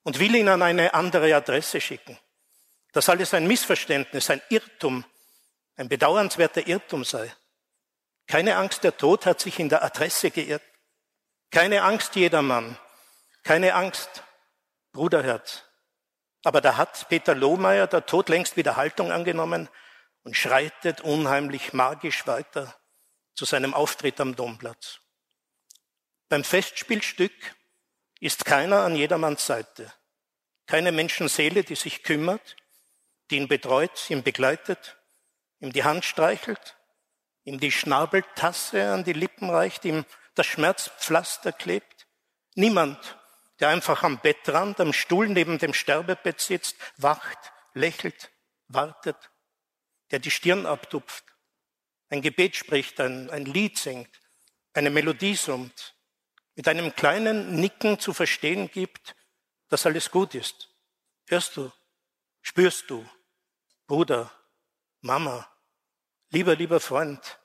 und 0.04 0.20
will 0.20 0.36
ihn 0.36 0.48
an 0.48 0.62
eine 0.62 0.94
andere 0.94 1.36
Adresse 1.36 1.82
schicken. 1.82 2.18
Dass 2.92 3.10
alles 3.10 3.34
ein 3.34 3.48
Missverständnis, 3.48 4.30
ein 4.30 4.42
Irrtum, 4.50 5.06
ein 5.76 5.90
bedauernswerter 5.90 6.68
Irrtum 6.68 7.04
sei. 7.04 7.34
Keine 8.28 8.58
Angst, 8.58 8.84
der 8.84 8.98
Tod 8.98 9.26
hat 9.26 9.40
sich 9.40 9.60
in 9.60 9.70
der 9.70 9.84
Adresse 9.84 10.32
geirrt. 10.32 10.64
Keine 11.52 11.84
Angst, 11.84 12.16
jedermann. 12.16 12.78
Keine 13.44 13.74
Angst, 13.74 14.24
Bruderherz. 14.92 15.64
Aber 16.44 16.62
da 16.62 16.78
hat 16.78 17.10
Peter 17.10 17.36
Lohmeier, 17.36 17.88
der 17.88 18.06
Tod, 18.06 18.30
längst 18.30 18.56
wieder 18.56 18.76
Haltung 18.76 19.12
angenommen 19.12 19.70
und 20.24 20.36
schreitet 20.36 21.02
unheimlich 21.02 21.74
magisch 21.74 22.28
weiter 22.28 22.76
zu 23.34 23.46
seinem 23.46 23.74
Auftritt 23.74 24.20
am 24.20 24.36
Domplatz. 24.36 25.00
Beim 26.30 26.44
Festspielstück 26.44 27.34
ist 28.20 28.46
keiner 28.46 28.82
an 28.82 28.96
jedermanns 28.96 29.46
Seite. 29.46 29.92
Keine 30.68 30.92
Menschenseele, 30.92 31.64
die 31.64 31.76
sich 31.76 32.04
kümmert, 32.04 32.56
die 33.30 33.38
ihn 33.38 33.48
betreut, 33.48 34.10
ihn 34.10 34.24
begleitet, 34.24 34.98
ihm 35.60 35.72
die 35.72 35.84
Hand 35.84 36.06
streichelt, 36.06 36.78
ihm 37.44 37.60
die 37.60 37.72
Schnabeltasse 37.72 38.92
an 38.92 39.04
die 39.04 39.14
Lippen 39.14 39.50
reicht, 39.50 39.86
ihm 39.86 40.06
das 40.36 40.48
Schmerzpflaster 40.48 41.52
klebt. 41.52 42.08
Niemand, 42.56 43.18
der 43.60 43.70
einfach 43.70 44.04
am 44.04 44.20
Bettrand, 44.20 44.80
am 44.80 44.94
Stuhl 44.94 45.28
neben 45.28 45.58
dem 45.58 45.74
Sterbebett 45.74 46.40
sitzt, 46.40 46.76
wacht, 46.98 47.38
lächelt, 47.74 48.32
wartet, 48.68 49.18
der 50.12 50.20
die 50.20 50.32
Stirn 50.32 50.66
abtupft, 50.66 51.24
ein 52.10 52.22
Gebet 52.22 52.56
spricht, 52.56 53.00
ein, 53.00 53.30
ein 53.30 53.46
Lied 53.46 53.78
singt, 53.78 54.10
eine 54.74 54.90
Melodie 54.90 55.36
summt, 55.36 55.96
mit 56.56 56.68
einem 56.68 56.96
kleinen 56.96 57.56
Nicken 57.60 58.00
zu 58.00 58.14
verstehen 58.14 58.70
gibt, 58.72 59.16
dass 59.70 59.86
alles 59.86 60.10
gut 60.10 60.34
ist. 60.34 60.70
Hörst 61.28 61.56
du? 61.56 61.72
Spürst 62.42 62.90
du? 62.90 63.08
Bruder, 63.90 64.32
Mama, 65.02 65.52
lieber, 66.30 66.56
lieber 66.56 66.80
Freund, 66.80 67.40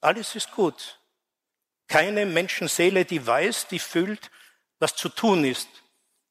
alles 0.00 0.36
ist 0.36 0.52
gut. 0.52 1.00
Keine 1.88 2.24
Menschenseele, 2.24 3.04
die 3.04 3.26
weiß, 3.26 3.66
die 3.66 3.80
fühlt, 3.80 4.30
was 4.78 4.94
zu 4.94 5.08
tun 5.08 5.44
ist, 5.44 5.68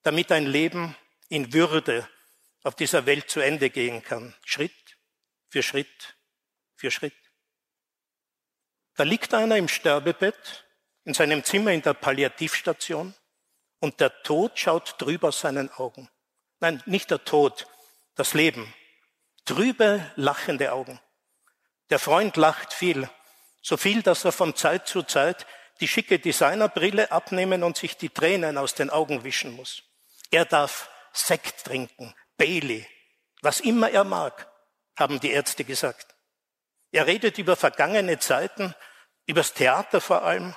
damit 0.04 0.32
ein 0.32 0.45
Leben 0.45 0.95
in 1.28 1.52
Würde 1.52 2.08
auf 2.64 2.76
dieser 2.76 3.06
Welt 3.06 3.30
zu 3.30 3.41
Ende 3.41 3.70
gehen 3.70 4.02
kann. 4.02 4.34
Schritt 4.45 4.97
für 5.49 5.62
Schritt 5.62 6.16
für 6.78 6.89
Schritt. 6.89 7.14
Da 8.95 9.04
liegt 9.04 9.34
einer 9.34 9.58
im 9.58 9.68
Sterbebett 9.68 10.66
in 11.04 11.14
seinem 11.14 11.43
Zimmer 11.43 11.74
in 11.74 11.82
der 11.82 11.93
Palliativstation 11.93 13.14
und 13.80 13.99
der 13.99 14.24
Tod 14.24 14.58
schaut 14.58 14.95
drüber 14.97 15.34
seinen 15.34 15.70
Augen. 15.72 16.10
Nein, 16.62 16.82
nicht 16.86 17.12
der 17.12 17.26
Tod, 17.26 17.68
das 18.16 18.34
Leben. 18.34 18.74
Trübe, 19.46 20.06
lachende 20.16 20.72
Augen. 20.72 21.00
Der 21.89 22.00
Freund 22.00 22.38
lacht 22.38 22.74
viel, 22.74 23.10
so 23.62 23.78
viel, 23.78 24.02
dass 24.02 24.26
er 24.26 24.32
von 24.32 24.56
Zeit 24.56 24.88
zu 24.88 25.04
Zeit 25.04 25.46
die 25.80 25.88
schicke 25.88 26.20
Designerbrille 26.20 27.12
abnehmen 27.12 27.64
und 27.64 27.76
sich 27.76 27.98
die 27.98 28.10
Tränen 28.10 28.58
aus 28.58 28.76
den 28.76 28.89
Augen 28.89 29.24
wischen 29.24 29.56
muss. 29.56 29.84
Er 30.30 30.46
darf 30.46 30.89
Sekt 31.12 31.66
trinken, 31.66 32.14
Bailey, 32.38 32.88
was 33.42 33.60
immer 33.60 33.89
er 33.89 34.04
mag, 34.04 34.48
haben 34.96 35.20
die 35.20 35.32
Ärzte 35.32 35.64
gesagt. 35.64 36.16
Er 36.92 37.08
redet 37.08 37.38
über 37.38 37.56
vergangene 37.56 38.20
Zeiten, 38.20 38.76
übers 39.26 39.54
Theater 39.54 40.02
vor 40.02 40.24
allem. 40.24 40.56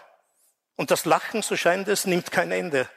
Und 0.76 0.91
das 0.91 1.05
Lachen, 1.05 1.43
so 1.43 1.57
scheint 1.57 1.89
es, 1.89 2.07
nimmt 2.07 2.30
kein 2.30 2.51
Ende. 2.51 2.89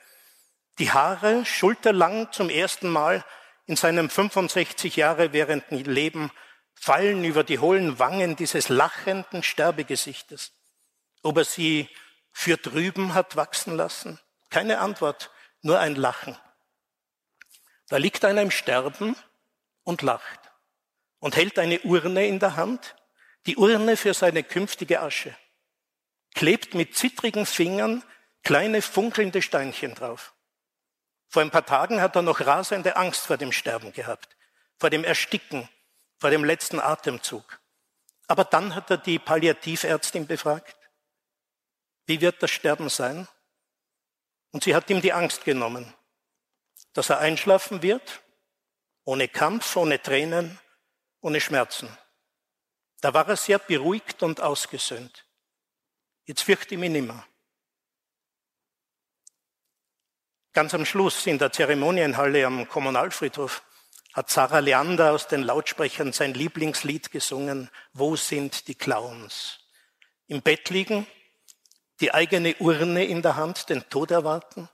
Die 0.80 0.92
Haare, 0.92 1.46
schulterlang 1.46 2.32
zum 2.32 2.50
ersten 2.50 2.90
Mal 2.90 3.24
in 3.68 3.76
seinem 3.76 4.10
65 4.10 4.96
Jahre 4.96 5.34
währenden 5.34 5.84
Leben, 5.84 6.32
fallen 6.74 7.24
über 7.24 7.44
die 7.44 7.60
hohlen 7.60 8.00
Wangen 8.00 8.36
dieses 8.36 8.70
lachenden 8.70 9.44
Sterbegesichtes. 9.44 10.54
Ob 11.22 11.38
er 11.38 11.46
sie 11.46 11.90
für 12.32 12.58
drüben 12.58 13.14
hat 13.14 13.36
wachsen 13.36 13.76
lassen? 13.76 14.20
Keine 14.50 14.80
Antwort, 14.80 15.32
nur 15.62 15.80
ein 15.80 15.96
Lachen. 15.96 16.38
Da 17.90 17.98
liegt 17.98 18.24
einer 18.26 18.42
im 18.42 18.52
Sterben 18.52 19.16
und 19.84 20.02
lacht 20.02 20.40
und 21.20 21.36
hält 21.36 21.60
eine 21.60 21.80
Urne 21.82 22.28
in 22.28 22.40
der 22.40 22.56
Hand, 22.56 22.96
die 23.46 23.58
Urne 23.58 23.98
für 23.98 24.14
seine 24.14 24.44
künftige 24.44 25.02
Asche, 25.02 25.36
klebt 26.36 26.74
mit 26.74 26.96
zittrigen 26.96 27.46
Fingern 27.46 28.04
kleine 28.44 28.82
funkelnde 28.82 29.42
Steinchen 29.42 29.96
drauf. 29.96 30.34
Vor 31.30 31.42
ein 31.42 31.52
paar 31.52 31.66
Tagen 31.66 32.02
hat 32.02 32.16
er 32.16 32.22
noch 32.22 32.42
rasende 32.42 32.96
Angst 32.96 33.26
vor 33.26 33.38
dem 33.38 33.52
Sterben 33.52 33.92
gehabt, 33.92 34.36
vor 34.80 34.90
dem 34.90 35.04
Ersticken, 35.04 35.68
vor 36.18 36.30
dem 36.30 36.44
letzten 36.44 36.80
Atemzug. 36.80 37.60
Aber 38.28 38.44
dann 38.44 38.76
hat 38.76 38.90
er 38.90 38.98
die 38.98 39.20
Palliativärztin 39.20 40.28
befragt, 40.28 40.78
wie 42.06 42.22
wird 42.22 42.42
das 42.42 42.52
Sterben 42.52 42.90
sein? 42.90 43.28
Und 44.52 44.64
sie 44.64 44.76
hat 44.76 44.90
ihm 44.90 45.02
die 45.02 45.14
Angst 45.14 45.44
genommen, 45.44 45.94
dass 46.94 47.10
er 47.10 47.20
einschlafen 47.20 47.82
wird, 47.82 48.22
ohne 49.04 49.28
Kampf, 49.28 49.76
ohne 49.76 50.02
Tränen, 50.02 50.60
ohne 51.22 51.42
Schmerzen. 51.42 51.90
Da 53.02 53.14
war 53.14 53.28
er 53.28 53.38
sehr 53.38 53.60
beruhigt 53.60 54.24
und 54.24 54.42
ausgesöhnt. 54.42 55.26
Jetzt 56.26 56.44
fürchte 56.44 56.76
ich 56.76 56.80
mich 56.80 56.90
nimmer. 56.90 57.26
Ganz 60.58 60.74
am 60.74 60.88
Schluss 60.88 61.28
in 61.28 61.38
der 61.38 61.52
Zeremonienhalle 61.52 62.44
am 62.44 62.68
Kommunalfriedhof 62.68 63.62
hat 64.14 64.32
Sarah 64.32 64.58
Leander 64.58 65.12
aus 65.12 65.28
den 65.28 65.44
Lautsprechern 65.44 66.14
sein 66.14 66.34
Lieblingslied 66.34 67.12
gesungen, 67.12 67.70
Wo 67.94 68.16
sind 68.16 68.68
die 68.68 68.74
Clowns? 68.74 69.60
Im 70.26 70.42
Bett 70.42 70.72
liegen, 70.72 71.06
die 72.02 72.12
eigene 72.12 72.56
Urne 72.56 73.06
in 73.06 73.22
der 73.22 73.36
Hand, 73.36 73.70
den 73.70 73.88
Tod 73.92 74.10
erwarten 74.10 74.68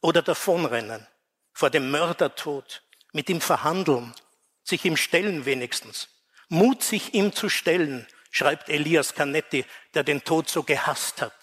oder 0.00 0.22
davonrennen 0.22 1.04
vor 1.52 1.70
dem 1.70 1.90
Mördertod, 1.90 2.84
mit 3.12 3.28
ihm 3.28 3.40
verhandeln, 3.40 4.14
sich 4.62 4.84
ihm 4.84 4.96
stellen 4.96 5.44
wenigstens. 5.44 6.06
Mut, 6.48 6.84
sich 6.84 7.14
ihm 7.14 7.32
zu 7.32 7.48
stellen, 7.48 8.06
schreibt 8.30 8.68
Elias 8.68 9.16
Canetti, 9.16 9.64
der 9.92 10.04
den 10.04 10.22
Tod 10.22 10.48
so 10.48 10.62
gehasst 10.62 11.20
hat. 11.20 11.34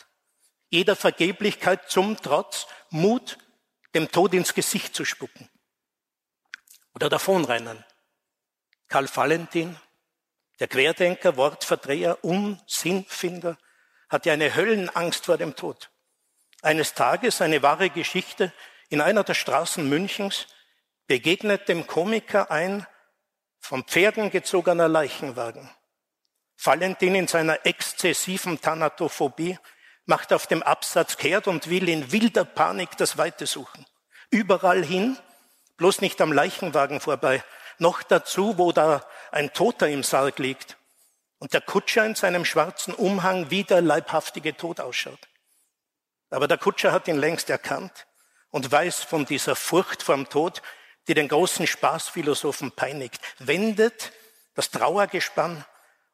Jeder 0.69 0.95
Vergeblichkeit 0.95 1.91
zum 1.91 2.15
Trotz, 2.15 2.65
Mut, 2.91 3.37
dem 3.95 4.11
Tod 4.11 4.33
ins 4.33 4.53
Gesicht 4.53 4.95
zu 4.95 5.05
spucken. 5.05 5.49
Oder 6.93 7.09
davonrennen. 7.09 7.83
Karl 8.87 9.07
Valentin, 9.13 9.77
der 10.59 10.67
Querdenker, 10.67 11.37
Wortverdreher, 11.37 12.23
Unsinnfinder, 12.23 13.57
hatte 14.09 14.31
eine 14.31 14.55
Höllenangst 14.55 15.25
vor 15.25 15.37
dem 15.37 15.55
Tod. 15.55 15.91
Eines 16.61 16.93
Tages, 16.93 17.41
eine 17.41 17.61
wahre 17.61 17.89
Geschichte, 17.89 18.53
in 18.89 19.01
einer 19.01 19.23
der 19.23 19.33
Straßen 19.33 19.87
Münchens 19.87 20.47
begegnet 21.05 21.67
dem 21.67 21.87
Komiker 21.87 22.49
ein 22.51 22.87
von 23.59 23.83
Pferden 23.83 24.29
gezogener 24.31 24.87
Leichenwagen. 24.87 25.69
Valentin 26.57 27.15
in 27.15 27.27
seiner 27.27 27.65
exzessiven 27.65 28.59
Thanatophobie 28.59 29.59
macht 30.07 30.33
auf 30.33 30.47
dem 30.47 30.63
Absatz 30.63 31.17
kehrt 31.17 31.47
und 31.47 31.69
will 31.69 31.87
in 31.87 32.11
wilder 32.11 32.45
Panik 32.45 32.97
das 32.97 33.17
Weite 33.17 33.45
suchen. 33.45 33.85
Überall 34.29 34.83
hin, 34.83 35.17
bloß 35.77 36.01
nicht 36.01 36.19
am 36.21 36.33
Leichenwagen 36.33 36.99
vorbei. 36.99 37.43
Noch 37.77 38.01
dazu, 38.01 38.57
wo 38.57 38.71
da 38.71 39.05
ein 39.31 39.53
Toter 39.53 39.87
im 39.89 40.03
Sarg 40.03 40.39
liegt 40.39 40.77
und 41.39 41.53
der 41.53 41.61
Kutscher 41.61 42.05
in 42.05 42.15
seinem 42.15 42.45
schwarzen 42.45 42.93
Umhang 42.93 43.51
wie 43.51 43.63
der 43.63 43.81
leibhaftige 43.81 44.57
Tod 44.57 44.79
ausschaut. 44.79 45.19
Aber 46.29 46.47
der 46.47 46.57
Kutscher 46.57 46.91
hat 46.91 47.07
ihn 47.07 47.17
längst 47.17 47.49
erkannt 47.49 48.07
und 48.49 48.71
weiß 48.71 49.03
von 49.03 49.25
dieser 49.25 49.55
Furcht 49.55 50.03
vorm 50.03 50.27
Tod, 50.29 50.61
die 51.07 51.13
den 51.13 51.27
großen 51.27 51.67
Spaßphilosophen 51.67 52.71
peinigt, 52.71 53.21
wendet 53.39 54.11
das 54.55 54.71
Trauergespann 54.71 55.63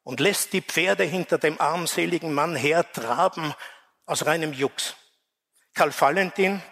und 0.02 0.20
lässt 0.20 0.52
die 0.52 0.60
Pferde 0.60 1.04
hinter 1.04 1.38
dem 1.38 1.60
armseligen 1.60 2.32
Mann 2.32 2.54
hertraben 2.54 3.54
aus 4.06 4.26
reinem 4.26 4.52
Jux. 4.52 4.94
Karl 5.74 5.92
Valentin, 5.98 6.62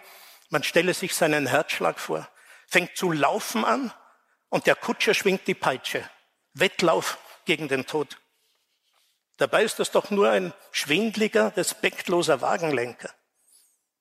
man 0.49 0.63
stelle 0.63 0.93
sich 0.93 1.15
seinen 1.15 1.47
Herzschlag 1.47 1.99
vor, 1.99 2.27
fängt 2.67 2.95
zu 2.95 3.11
laufen 3.11 3.65
an 3.65 3.93
und 4.49 4.67
der 4.67 4.75
Kutscher 4.75 5.13
schwingt 5.13 5.47
die 5.47 5.55
Peitsche. 5.55 6.07
Wettlauf 6.53 7.17
gegen 7.45 7.67
den 7.67 7.85
Tod. 7.85 8.17
Dabei 9.37 9.63
ist 9.63 9.79
das 9.79 9.91
doch 9.91 10.11
nur 10.11 10.29
ein 10.29 10.53
schwindliger, 10.71 11.57
respektloser 11.57 12.41
Wagenlenker. 12.41 13.09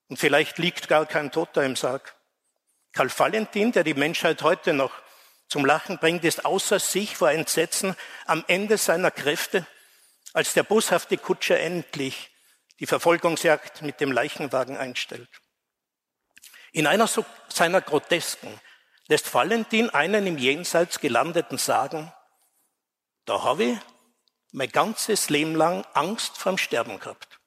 Und 0.09 0.19
vielleicht 0.19 0.59
liegt 0.59 0.89
gar 0.89 1.07
kein 1.07 1.33
Toter 1.33 1.65
im 1.65 1.75
Sarg. 1.75 2.15
Karl 2.93 3.11
Valentin, 3.17 3.73
der 3.73 3.85
die 3.85 3.95
Menschheit 3.95 4.43
heute 4.43 4.75
noch 4.75 4.93
zum 5.49 5.65
Lachen 5.65 5.99
bringt, 5.99 6.25
ist 6.25 6.45
außer 6.45 6.79
sich 6.79 7.17
vor 7.17 7.31
Entsetzen 7.31 7.97
am 8.27 8.45
Ende 8.47 8.77
seiner 8.77 9.11
Kräfte, 9.11 9.67
als 10.35 10.53
der 10.53 10.65
boshafte 10.65 11.17
Kutscher 11.17 11.59
endlich 11.59 12.32
die 12.81 12.87
Verfolgungsjagd 12.87 13.83
mit 13.83 14.01
dem 14.01 14.13
Leichenwagen 14.13 14.77
einstellt. 14.77 15.29
In 16.73 16.87
einer 16.87 17.09
seiner 17.49 17.81
Grotesken 17.81 18.61
lässt 19.09 19.33
Valentin 19.33 19.91
einen 19.91 20.27
im 20.27 20.39
Jenseits 20.39 21.01
gelandeten 21.01 21.59
sagen, 21.59 22.13
da 23.25 23.43
habe 23.43 23.65
ich 23.65 23.79
mein 24.53 24.71
ganzes 24.71 25.29
Leben 25.29 25.55
lang 25.55 25.85
Angst 25.93 26.39
vorm 26.39 26.59
Sterben 26.59 26.99
gehabt. 26.99 27.39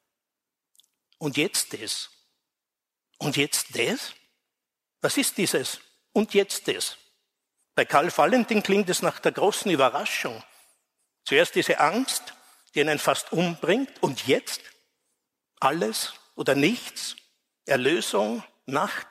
Und 1.18 1.38
jetzt 1.38 1.74
das. 1.74 2.10
Und 3.18 3.38
jetzt 3.38 3.78
das? 3.78 4.14
Was 5.02 5.18
ist 5.18 5.38
dieses? 5.38 5.80
Und 6.14 6.34
jetzt 6.34 6.68
das? 6.68 6.98
Bei 7.76 7.86
Karl 7.86 8.16
Valentin 8.16 8.64
klingt 8.64 8.90
es 8.90 9.02
nach 9.02 9.20
der 9.20 9.32
großen 9.32 9.70
Überraschung. 9.72 10.44
Zuerst 11.26 11.56
diese 11.56 11.80
Angst, 11.80 12.34
die 12.74 12.82
einen 12.82 13.00
fast 13.00 13.32
umbringt, 13.32 14.02
und 14.02 14.28
jetzt 14.28 14.62
alles 15.60 16.14
oder 16.36 16.56
nichts, 16.56 17.16
Erlösung, 17.66 18.44
Nacht. 18.66 19.08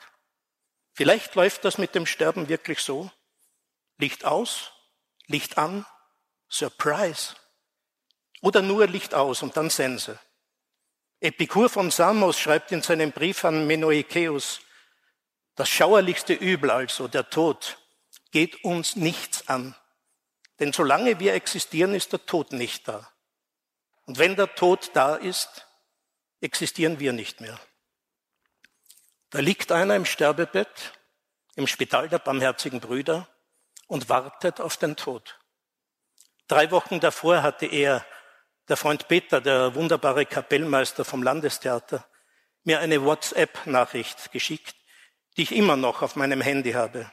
Vielleicht 0.92 1.34
läuft 1.34 1.64
das 1.64 1.78
mit 1.78 1.94
dem 1.94 2.06
Sterben 2.06 2.48
wirklich 2.48 2.80
so. 2.80 3.10
Licht 3.98 4.24
aus, 4.24 4.72
Licht 5.26 5.58
an, 5.58 5.86
Surprise. 6.48 7.34
Oder 8.42 8.62
nur 8.62 8.86
Licht 8.86 9.14
aus 9.14 9.42
und 9.42 9.56
dann 9.56 9.70
Sense. 9.70 10.18
Epikur 11.20 11.70
von 11.70 11.90
Samos 11.90 12.38
schreibt 12.38 12.70
in 12.72 12.82
seinem 12.82 13.12
Brief 13.12 13.44
an 13.44 13.66
Menoikeus, 13.66 14.60
das 15.54 15.68
schauerlichste 15.68 16.34
Übel 16.34 16.70
also, 16.70 17.08
der 17.08 17.30
Tod, 17.30 17.78
geht 18.30 18.64
uns 18.64 18.96
nichts 18.96 19.48
an. 19.48 19.74
Denn 20.58 20.72
solange 20.72 21.20
wir 21.20 21.34
existieren, 21.34 21.94
ist 21.94 22.12
der 22.12 22.26
Tod 22.26 22.52
nicht 22.52 22.88
da. 22.88 23.08
Und 24.06 24.18
wenn 24.18 24.36
der 24.36 24.54
Tod 24.54 24.90
da 24.94 25.16
ist, 25.16 25.66
existieren 26.44 27.00
wir 27.00 27.12
nicht 27.12 27.40
mehr. 27.40 27.58
Da 29.30 29.40
liegt 29.40 29.72
einer 29.72 29.96
im 29.96 30.04
Sterbebett, 30.04 30.92
im 31.56 31.66
Spital 31.66 32.08
der 32.08 32.18
barmherzigen 32.18 32.80
Brüder 32.80 33.28
und 33.86 34.08
wartet 34.08 34.60
auf 34.60 34.76
den 34.76 34.94
Tod. 34.94 35.40
Drei 36.46 36.70
Wochen 36.70 37.00
davor 37.00 37.42
hatte 37.42 37.66
er, 37.66 38.04
der 38.68 38.76
Freund 38.76 39.08
Peter, 39.08 39.40
der 39.40 39.74
wunderbare 39.74 40.26
Kapellmeister 40.26 41.04
vom 41.04 41.22
Landestheater, 41.22 42.06
mir 42.62 42.80
eine 42.80 43.02
WhatsApp-Nachricht 43.02 44.30
geschickt, 44.32 44.76
die 45.36 45.42
ich 45.42 45.52
immer 45.52 45.76
noch 45.76 46.02
auf 46.02 46.16
meinem 46.16 46.40
Handy 46.40 46.72
habe. 46.72 47.10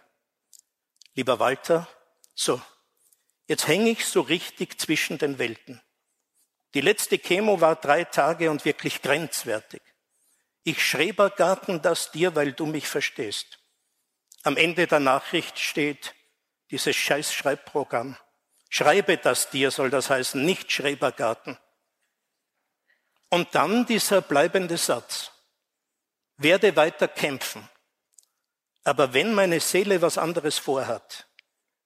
Lieber 1.14 1.40
Walter, 1.40 1.88
so, 2.36 2.62
jetzt 3.48 3.68
hänge 3.68 3.90
ich 3.92 4.06
so 4.06 4.22
richtig 4.22 4.80
zwischen 4.80 5.18
den 5.18 5.40
Welten. 5.40 5.82
Die 6.74 6.82
letzte 6.82 7.18
Chemo 7.18 7.60
war 7.60 7.76
drei 7.76 8.06
Tage 8.06 8.50
und 8.50 8.64
wirklich 8.64 9.02
grenzwertig. 9.02 9.82
Ich 10.64 10.86
Schrebergarten 10.86 11.82
das 11.82 12.12
dir, 12.12 12.36
weil 12.36 12.54
du 12.54 12.66
mich 12.66 12.88
verstehst. 12.88 13.60
Am 14.44 14.56
Ende 14.58 14.88
der 14.88 15.00
Nachricht 15.00 15.60
steht 15.60 16.16
dieses 16.70 16.96
scheiß 16.96 17.34
Schreibprogramm. 17.34 18.18
Schreibe 18.70 19.18
das 19.18 19.50
dir, 19.50 19.70
soll 19.72 19.90
das 19.90 20.10
heißen, 20.10 20.44
nicht 20.46 20.72
Schrebergarten. 20.72 21.58
Und 23.30 23.54
dann 23.54 23.86
dieser 23.86 24.22
bleibende 24.22 24.78
Satz. 24.78 25.32
Werde 26.38 26.76
weiter 26.76 27.08
kämpfen. 27.08 27.68
Aber 28.84 29.14
wenn 29.14 29.34
meine 29.34 29.60
Seele 29.60 30.02
was 30.02 30.18
anderes 30.18 30.58
vorhat, 30.58 31.28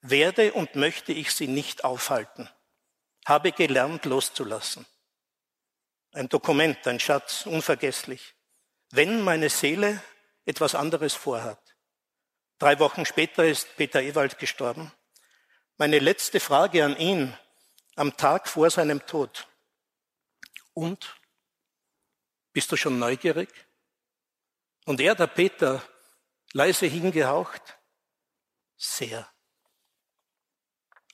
werde 0.01 0.53
und 0.53 0.75
möchte 0.75 1.11
ich 1.11 1.33
sie 1.33 1.47
nicht 1.47 1.83
aufhalten 1.83 2.49
habe 3.25 3.51
gelernt 3.51 4.05
loszulassen. 4.05 4.85
Ein 6.13 6.29
Dokument, 6.29 6.85
ein 6.87 6.99
Schatz, 6.99 7.45
unvergesslich. 7.45 8.35
Wenn 8.91 9.21
meine 9.21 9.49
Seele 9.49 10.01
etwas 10.45 10.75
anderes 10.75 11.13
vorhat. 11.13 11.59
Drei 12.59 12.79
Wochen 12.79 13.05
später 13.05 13.45
ist 13.45 13.75
Peter 13.75 14.01
Ewald 14.01 14.37
gestorben. 14.39 14.91
Meine 15.77 15.99
letzte 15.99 16.39
Frage 16.39 16.85
an 16.85 16.95
ihn 16.97 17.37
am 17.95 18.15
Tag 18.15 18.47
vor 18.47 18.69
seinem 18.69 19.05
Tod. 19.05 19.47
Und? 20.73 21.19
Bist 22.53 22.71
du 22.71 22.77
schon 22.77 22.99
neugierig? 22.99 23.49
Und 24.85 25.01
er, 25.01 25.15
der 25.15 25.27
Peter, 25.27 25.83
leise 26.53 26.85
hingehaucht? 26.85 27.77
Sehr. 28.77 29.29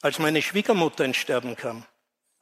Als 0.01 0.19
meine 0.19 0.41
Schwiegermutter 0.41 1.05
ins 1.05 1.17
Sterben 1.17 1.55
kam, 1.55 1.87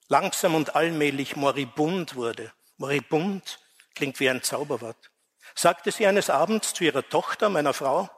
langsam 0.09 0.55
und 0.55 0.75
allmählich 0.75 1.35
moribund 1.35 2.15
wurde. 2.15 2.51
Moribund 2.77 3.59
klingt 3.95 4.19
wie 4.19 4.29
ein 4.29 4.43
Zauberwort. 4.43 5.11
Sagte 5.55 5.91
sie 5.91 6.05
eines 6.05 6.29
Abends 6.29 6.73
zu 6.73 6.83
ihrer 6.83 7.07
Tochter, 7.07 7.49
meiner 7.49 7.73
Frau, 7.73 8.09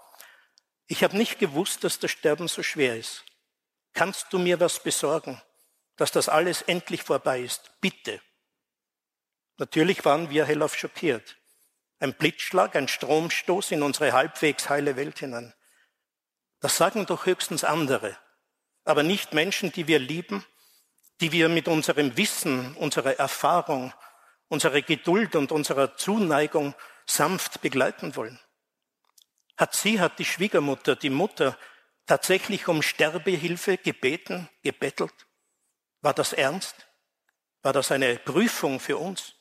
ich 0.88 1.04
habe 1.04 1.18
nicht 1.18 1.40
gewusst, 1.40 1.84
dass 1.84 2.00
das 2.00 2.12
Sterben 2.12 2.48
so 2.48 2.64
schwer 2.64 2.98
ist. 2.98 3.24
Kannst 3.94 4.28
du 4.32 4.40
mir 4.40 4.60
was 4.60 4.82
besorgen, 4.82 5.42
dass 5.98 6.12
das 6.12 6.30
alles 6.30 6.62
endlich 6.64 7.04
vorbei 7.04 7.42
ist? 7.42 7.72
Bitte. 7.82 8.22
Natürlich 9.58 10.04
waren 10.06 10.30
wir 10.30 10.46
hellauf 10.46 10.76
schockiert. 10.76 11.38
Ein 12.00 12.14
Blitzschlag, 12.14 12.76
ein 12.76 12.88
Stromstoß 12.88 13.72
in 13.72 13.84
unsere 13.84 14.14
halbwegs 14.14 14.70
heile 14.70 14.96
Welt 14.96 15.20
hinein. 15.20 15.54
Das 16.60 16.78
sagen 16.78 17.06
doch 17.06 17.26
höchstens 17.26 17.64
andere, 17.64 18.18
aber 18.84 19.04
nicht 19.04 19.34
Menschen, 19.34 19.72
die 19.72 19.88
wir 19.88 20.00
lieben 20.00 20.46
die 21.22 21.32
wir 21.32 21.50
mit 21.50 21.68
unserem 21.68 22.18
Wissen, 22.18 22.76
unserer 22.76 23.18
Erfahrung, 23.20 23.94
unserer 24.50 24.82
Geduld 24.82 25.36
und 25.36 25.52
unserer 25.52 25.96
Zuneigung 25.96 26.74
sanft 27.06 27.62
begleiten 27.62 28.16
wollen? 28.16 28.40
Hat 29.56 29.76
sie, 29.76 30.02
hat 30.02 30.18
die 30.18 30.26
Schwiegermutter, 30.26 30.96
die 30.96 31.12
Mutter 31.12 31.58
tatsächlich 32.08 32.68
um 32.68 32.82
Sterbehilfe 32.82 33.78
gebeten, 33.78 34.50
gebettelt? 34.64 35.14
War 36.02 36.16
das 36.16 36.34
ernst? 36.34 36.88
War 37.62 37.74
das 37.74 37.92
eine 37.92 38.18
Prüfung 38.18 38.80
für 38.80 38.98
uns? 38.98 39.36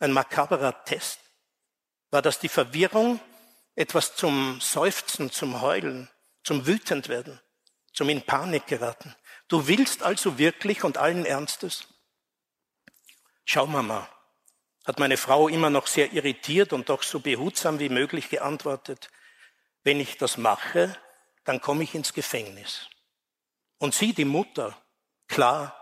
Ein 0.00 0.12
makaberer 0.12 0.84
Test? 0.84 1.20
War 2.10 2.20
das 2.20 2.38
die 2.38 2.50
Verwirrung, 2.50 3.18
etwas 3.74 4.14
zum 4.14 4.60
Seufzen, 4.60 5.30
zum 5.30 5.62
Heulen, 5.62 6.10
zum 6.42 6.66
Wütendwerden, 6.66 7.40
zum 7.94 8.10
in 8.10 8.20
Panik 8.20 8.66
geraten? 8.66 9.16
Du 9.48 9.66
willst 9.68 10.02
also 10.02 10.38
wirklich 10.38 10.84
und 10.84 10.96
allen 10.96 11.26
Ernstes? 11.26 11.86
Schau, 13.44 13.66
Mama, 13.66 14.08
hat 14.84 14.98
meine 14.98 15.16
Frau 15.16 15.48
immer 15.48 15.70
noch 15.70 15.86
sehr 15.86 16.12
irritiert 16.12 16.72
und 16.72 16.88
doch 16.88 17.02
so 17.02 17.20
behutsam 17.20 17.78
wie 17.78 17.88
möglich 17.88 18.30
geantwortet, 18.30 19.10
wenn 19.82 20.00
ich 20.00 20.16
das 20.16 20.38
mache, 20.38 20.96
dann 21.44 21.60
komme 21.60 21.84
ich 21.84 21.94
ins 21.94 22.14
Gefängnis. 22.14 22.88
Und 23.78 23.94
sie, 23.94 24.14
die 24.14 24.24
Mutter, 24.24 24.76
klar, 25.28 25.78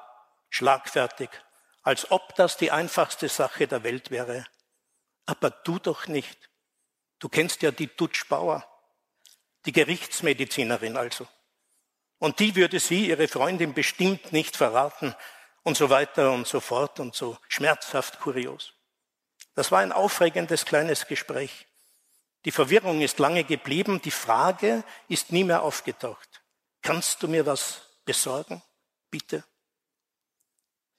schlagfertig, 0.50 1.30
als 1.82 2.10
ob 2.10 2.34
das 2.34 2.56
die 2.56 2.70
einfachste 2.70 3.28
Sache 3.28 3.66
der 3.66 3.84
Welt 3.84 4.10
wäre. 4.10 4.44
Aber 5.26 5.50
du 5.50 5.78
doch 5.78 6.08
nicht. 6.08 6.50
Du 7.18 7.28
kennst 7.28 7.62
ja 7.62 7.70
die 7.70 7.86
Dutsch 7.86 8.28
Bauer, 8.28 8.66
die 9.66 9.72
Gerichtsmedizinerin 9.72 10.96
also. 10.96 11.28
Und 12.22 12.38
die 12.38 12.54
würde 12.54 12.78
sie, 12.78 13.08
ihre 13.08 13.26
Freundin, 13.26 13.74
bestimmt 13.74 14.32
nicht 14.32 14.56
verraten 14.56 15.12
und 15.64 15.76
so 15.76 15.90
weiter 15.90 16.30
und 16.30 16.46
so 16.46 16.60
fort 16.60 17.00
und 17.00 17.16
so 17.16 17.36
schmerzhaft 17.48 18.20
kurios. 18.20 18.74
Das 19.56 19.72
war 19.72 19.80
ein 19.80 19.90
aufregendes 19.90 20.64
kleines 20.64 21.08
Gespräch. 21.08 21.66
Die 22.44 22.52
Verwirrung 22.52 23.00
ist 23.00 23.18
lange 23.18 23.42
geblieben, 23.42 24.00
die 24.00 24.12
Frage 24.12 24.84
ist 25.08 25.32
nie 25.32 25.42
mehr 25.42 25.62
aufgetaucht. 25.62 26.44
Kannst 26.80 27.24
du 27.24 27.26
mir 27.26 27.44
was 27.44 27.80
besorgen? 28.04 28.62
Bitte. 29.10 29.42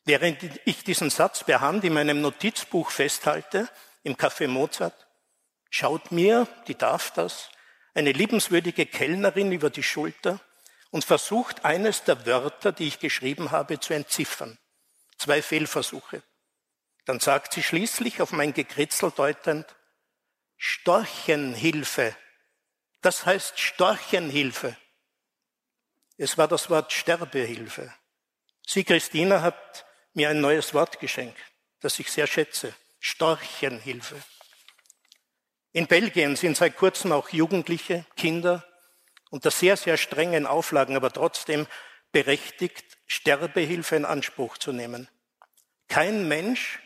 Während 0.04 0.44
ich 0.66 0.84
diesen 0.84 1.10
Satz 1.10 1.46
per 1.46 1.62
Hand 1.62 1.86
in 1.86 1.94
meinem 1.94 2.20
Notizbuch 2.20 2.90
festhalte, 2.92 3.70
im 4.04 4.18
Café 4.18 4.50
Mozart, 4.50 5.08
schaut 5.70 6.12
mir, 6.12 6.50
die 6.68 6.76
darf 6.76 7.12
das, 7.12 7.48
eine 7.94 8.12
liebenswürdige 8.12 8.86
Kellnerin 8.86 9.54
über 9.54 9.70
die 9.70 9.84
Schulter 9.84 10.42
und 10.94 11.04
versucht, 11.04 11.66
eines 11.66 12.04
der 12.04 12.24
Wörter, 12.28 12.72
die 12.72 12.88
ich 12.88 13.00
geschrieben 13.00 13.50
habe, 13.50 13.80
zu 13.80 13.96
entziffern. 13.96 14.60
Zwei 15.18 15.42
Fehlversuche. 15.42 16.22
Dann 17.06 17.20
sagt 17.20 17.54
sie 17.54 17.64
schließlich 17.64 18.22
auf 18.22 18.32
mein 18.32 18.54
Gekritzel 18.54 19.10
deutend, 19.10 19.66
Storchenhilfe. 20.56 22.16
Das 23.02 23.26
heißt 23.26 23.60
Storchenhilfe. 23.60 24.78
Es 26.18 26.38
war 26.38 26.48
das 26.48 26.70
Wort 26.70 26.94
Sterbehilfe. 26.94 27.92
Sie, 28.64 28.84
Christina, 28.84 29.42
hat 29.42 29.88
mir 30.14 30.30
ein 30.30 30.42
neues 30.42 30.76
Wort 30.76 31.00
geschenkt, 31.00 31.42
das 31.80 31.98
ich 31.98 32.12
sehr 32.12 32.28
schätze. 32.28 32.72
Storchenhilfe. 33.00 34.22
In 35.72 35.88
Belgien 35.88 36.36
sind 36.36 36.56
seit 36.56 36.78
kurzem 36.78 37.14
auch 37.14 37.30
Jugendliche, 37.30 38.06
Kinder 38.16 38.64
unter 39.34 39.50
sehr, 39.50 39.78
sehr 39.78 39.98
strengen 39.98 40.46
Auflagen, 40.46 40.96
aber 40.96 41.12
trotzdem 41.12 41.66
berechtigt, 42.12 42.86
Sterbehilfe 43.08 43.96
in 43.96 44.06
Anspruch 44.06 44.60
zu 44.60 44.72
nehmen. 44.72 45.10
Kein 45.88 46.28
Mensch 46.28 46.80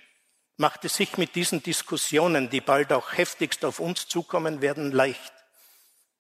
macht 0.55 0.85
es 0.85 0.95
sich 0.95 1.17
mit 1.17 1.35
diesen 1.35 1.61
Diskussionen, 1.61 2.49
die 2.49 2.61
bald 2.61 2.93
auch 2.93 3.11
heftigst 3.17 3.65
auf 3.65 3.81
uns 3.81 4.07
zukommen 4.07 4.61
werden, 4.61 4.93
leicht. 4.93 5.33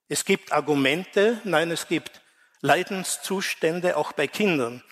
Es 0.09 0.25
gibt 0.25 0.51
Argumente, 0.51 1.39
nein, 1.45 1.71
es 1.71 1.87
gibt 1.87 2.19
Leidenszustände 2.59 3.95
auch 3.95 4.11
bei 4.11 4.27
Kindern, 4.27 4.83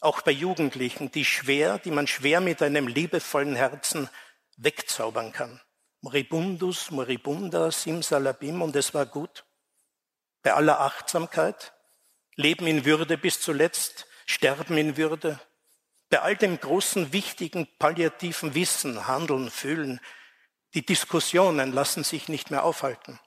auch 0.00 0.22
bei 0.22 0.32
Jugendlichen, 0.32 1.12
die 1.12 1.24
schwer, 1.24 1.78
die 1.78 1.92
man 1.92 2.08
schwer 2.08 2.40
mit 2.40 2.60
einem 2.60 2.88
liebevollen 2.88 3.54
Herzen 3.54 4.10
wegzaubern 4.56 5.30
kann. 5.30 5.60
Moribundus, 6.00 6.90
moribunda, 6.90 7.70
simsalabim 7.70 8.62
und 8.62 8.74
es 8.74 8.92
war 8.94 9.06
gut. 9.06 9.44
Bei 10.42 10.54
aller 10.54 10.80
Achtsamkeit, 10.80 11.72
Leben 12.36 12.66
in 12.66 12.84
Würde 12.84 13.16
bis 13.18 13.40
zuletzt, 13.40 14.06
Sterben 14.26 14.76
in 14.76 14.96
Würde, 14.96 15.40
bei 16.08 16.20
all 16.20 16.36
dem 16.36 16.60
großen, 16.60 17.12
wichtigen, 17.12 17.66
palliativen 17.78 18.54
Wissen, 18.54 19.06
Handeln, 19.06 19.50
Fühlen, 19.50 20.00
die 20.74 20.84
Diskussionen 20.84 21.72
lassen 21.72 22.04
sich 22.04 22.28
nicht 22.28 22.50
mehr 22.50 22.64
aufhalten. 22.64 23.18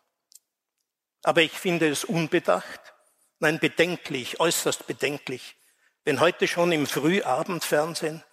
Aber 1.23 1.41
ich 1.41 1.53
finde 1.53 1.89
es 1.89 2.03
unbedacht, 2.03 2.93
nein 3.39 3.59
bedenklich, 3.59 4.39
äußerst 4.39 4.85
bedenklich, 4.87 5.55
wenn 6.03 6.19
heute 6.19 6.47
schon 6.47 6.71
im 6.71 6.85
Frühabendfernsehen, 6.85 8.23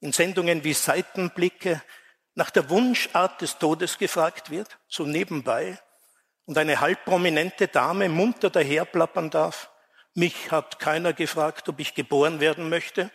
in 0.00 0.12
Sendungen 0.12 0.64
wie 0.64 0.74
Seitenblicke, 0.74 1.82
nach 2.34 2.50
der 2.50 2.70
Wunschart 2.70 3.40
des 3.40 3.58
Todes 3.58 3.98
gefragt 3.98 4.50
wird, 4.50 4.78
so 4.88 5.04
nebenbei, 5.04 5.78
und 6.46 6.58
eine 6.58 6.80
halbprominente 6.80 7.68
Dame 7.68 8.08
munter 8.08 8.50
daherplappern 8.50 9.30
darf, 9.30 9.70
mich 10.14 10.50
hat 10.50 10.78
keiner 10.78 11.12
gefragt, 11.12 11.68
ob 11.68 11.80
ich 11.80 11.94
geboren 11.94 12.40
werden 12.40 12.68
möchte, 12.68 13.10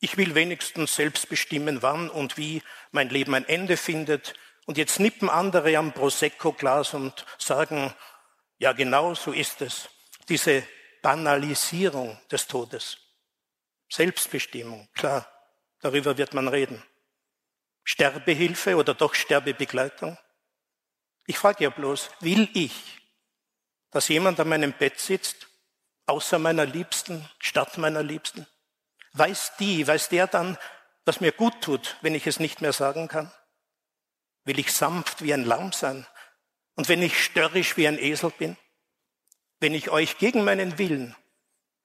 ich 0.00 0.16
will 0.16 0.34
wenigstens 0.34 0.96
selbst 0.96 1.28
bestimmen, 1.28 1.80
wann 1.80 2.10
und 2.10 2.36
wie 2.36 2.62
mein 2.90 3.08
Leben 3.08 3.34
ein 3.34 3.48
Ende 3.48 3.76
findet, 3.76 4.34
und 4.66 4.78
jetzt 4.78 4.98
nippen 4.98 5.28
andere 5.28 5.76
am 5.76 5.92
Prosecco-Glas 5.92 6.94
und 6.94 7.26
sagen, 7.38 7.94
ja 8.58 8.72
genau 8.72 9.14
so 9.14 9.32
ist 9.32 9.60
es. 9.60 9.88
Diese 10.28 10.66
Banalisierung 11.02 12.18
des 12.30 12.46
Todes. 12.46 12.96
Selbstbestimmung, 13.90 14.88
klar, 14.94 15.30
darüber 15.80 16.16
wird 16.16 16.32
man 16.32 16.48
reden. 16.48 16.82
Sterbehilfe 17.84 18.76
oder 18.76 18.94
doch 18.94 19.14
Sterbebegleitung? 19.14 20.16
Ich 21.26 21.38
frage 21.38 21.64
ja 21.64 21.70
bloß, 21.70 22.10
will 22.20 22.48
ich, 22.54 23.00
dass 23.90 24.08
jemand 24.08 24.38
an 24.40 24.48
meinem 24.48 24.72
Bett 24.72 25.00
sitzt, 25.00 25.48
außer 26.06 26.38
meiner 26.38 26.66
Liebsten, 26.66 27.28
statt 27.38 27.78
meiner 27.78 28.02
Liebsten? 28.02 28.46
Weiß 29.12 29.52
die, 29.58 29.86
weiß 29.86 30.08
der 30.08 30.26
dann, 30.26 30.58
was 31.04 31.20
mir 31.20 31.32
gut 31.32 31.60
tut, 31.62 31.96
wenn 32.02 32.14
ich 32.14 32.26
es 32.26 32.40
nicht 32.40 32.60
mehr 32.60 32.72
sagen 32.72 33.08
kann? 33.08 33.32
Will 34.44 34.58
ich 34.58 34.72
sanft 34.72 35.22
wie 35.22 35.32
ein 35.32 35.44
Lamm 35.44 35.72
sein? 35.72 36.06
Und 36.74 36.88
wenn 36.88 37.02
ich 37.02 37.22
störrisch 37.22 37.76
wie 37.76 37.88
ein 37.88 37.98
Esel 37.98 38.30
bin? 38.30 38.56
Wenn 39.60 39.74
ich 39.74 39.90
euch 39.90 40.18
gegen 40.18 40.44
meinen 40.44 40.78
Willen, 40.78 41.16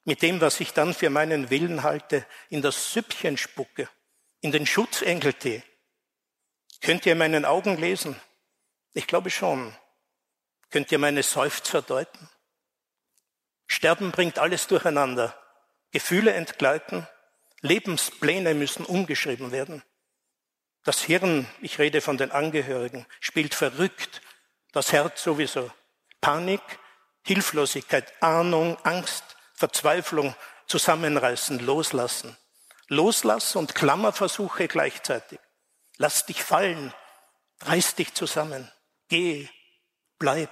mit 0.04 0.22
dem, 0.22 0.42
was 0.42 0.60
ich 0.60 0.74
dann 0.74 0.94
für 0.94 1.10
meinen 1.10 1.50
Willen 1.50 1.84
halte, 1.84 2.26
in 2.50 2.62
das 2.62 2.94
Süppchen 2.94 3.38
spucke, 3.38 3.88
in 4.42 4.52
den 4.52 4.66
Schutzengeltee, 4.66 5.64
könnt 6.82 7.06
ihr 7.06 7.16
meinen 7.16 7.46
Augen 7.46 7.78
lesen? 7.78 8.20
Ich 8.94 9.08
glaube 9.08 9.30
schon. 9.30 9.76
Könnt 10.70 10.92
ihr 10.92 11.00
meine 11.00 11.24
Seufzer 11.24 11.82
deuten? 11.82 12.30
Sterben 13.68 14.12
bringt 14.12 14.40
alles 14.40 14.68
durcheinander. 14.68 15.36
Gefühle 15.92 16.34
entgleiten. 16.34 17.08
Lebenspläne 17.62 18.54
müssen 18.54 18.86
umgeschrieben 18.86 19.52
werden. 19.52 19.84
Das 20.84 21.02
Hirn, 21.02 21.48
ich 21.62 21.78
rede 21.78 22.02
von 22.02 22.18
den 22.18 22.32
Angehörigen, 22.32 23.06
spielt 23.20 23.54
verrückt. 23.54 24.22
Das 24.72 24.92
Herz 24.92 25.24
sowieso. 25.24 25.70
Panik, 26.22 26.62
Hilflosigkeit, 27.24 28.12
Ahnung, 28.22 28.78
Angst, 28.84 29.24
Verzweiflung, 29.54 30.36
Zusammenreißen, 30.68 31.60
Loslassen. 31.60 32.38
Loslass 32.88 33.56
und 33.56 33.76
Klammerversuche 33.76 34.68
gleichzeitig. 34.68 35.40
Lass 35.98 36.26
dich 36.26 36.44
fallen, 36.44 36.94
reiß 37.62 37.96
dich 37.96 38.14
zusammen, 38.14 38.72
geh, 39.10 39.49
bleib. 40.18 40.49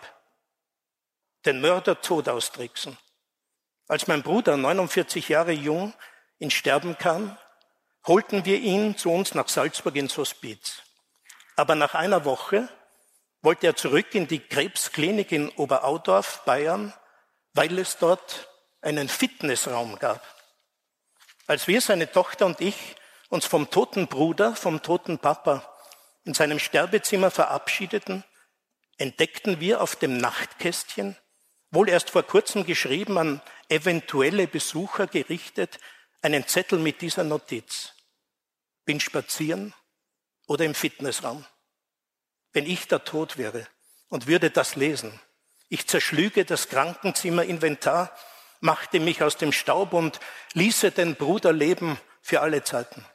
Den 1.45 1.61
Mörder 1.61 2.01
tot 2.01 2.27
austricksen. 2.27 2.97
Als 3.87 4.07
mein 4.07 4.23
Bruder 4.23 4.57
49 4.57 5.29
Jahre 5.29 5.53
jung 5.53 5.93
ins 6.39 6.53
Sterben 6.53 6.97
kam, 6.97 7.37
holten 8.05 8.45
wir 8.45 8.59
ihn 8.59 8.97
zu 8.97 9.11
uns 9.11 9.33
nach 9.33 9.47
Salzburg 9.47 9.95
ins 9.95 10.17
Hospiz. 10.17 10.81
Aber 11.55 11.75
nach 11.75 11.95
einer 11.95 12.25
Woche 12.25 12.67
wollte 13.41 13.67
er 13.67 13.75
zurück 13.75 14.13
in 14.13 14.27
die 14.27 14.39
Krebsklinik 14.39 15.31
in 15.31 15.49
Oberaudorf, 15.51 16.43
Bayern, 16.45 16.93
weil 17.53 17.79
es 17.79 17.97
dort 17.97 18.49
einen 18.81 19.07
Fitnessraum 19.07 19.97
gab. 19.99 20.21
Als 21.47 21.67
wir, 21.67 21.79
seine 21.81 22.11
Tochter 22.11 22.45
und 22.45 22.59
ich, 22.59 22.95
uns 23.29 23.45
vom 23.45 23.69
toten 23.69 24.07
Bruder, 24.07 24.55
vom 24.55 24.81
toten 24.81 25.17
Papa 25.17 25.63
in 26.25 26.33
seinem 26.33 26.59
Sterbezimmer 26.59 27.31
verabschiedeten, 27.31 28.23
entdeckten 28.97 29.59
wir 29.59 29.81
auf 29.81 29.95
dem 29.95 30.17
Nachtkästchen, 30.17 31.15
wohl 31.71 31.89
erst 31.89 32.09
vor 32.09 32.23
kurzem 32.23 32.65
geschrieben, 32.65 33.17
an 33.17 33.41
eventuelle 33.69 34.47
Besucher 34.47 35.07
gerichtet, 35.07 35.79
einen 36.21 36.47
Zettel 36.47 36.79
mit 36.79 37.01
dieser 37.01 37.23
Notiz. 37.23 37.93
Bin 38.85 38.99
spazieren 38.99 39.73
oder 40.47 40.65
im 40.65 40.73
Fitnessraum. 40.73 41.45
Wenn 42.53 42.65
ich 42.65 42.87
der 42.87 43.03
Tod 43.03 43.37
wäre 43.37 43.67
und 44.09 44.27
würde 44.27 44.49
das 44.49 44.75
lesen, 44.75 45.19
ich 45.69 45.87
zerschlüge 45.87 46.45
das 46.45 46.69
Krankenzimmerinventar, 46.69 48.15
machte 48.61 48.99
mich 48.99 49.21
aus 49.21 49.37
dem 49.37 49.51
Staub 49.51 49.93
und 49.93 50.19
ließe 50.53 50.91
den 50.91 51.15
Bruder 51.15 51.51
leben 51.51 51.99
für 52.21 52.41
alle 52.41 52.63
Zeiten. 52.63 53.05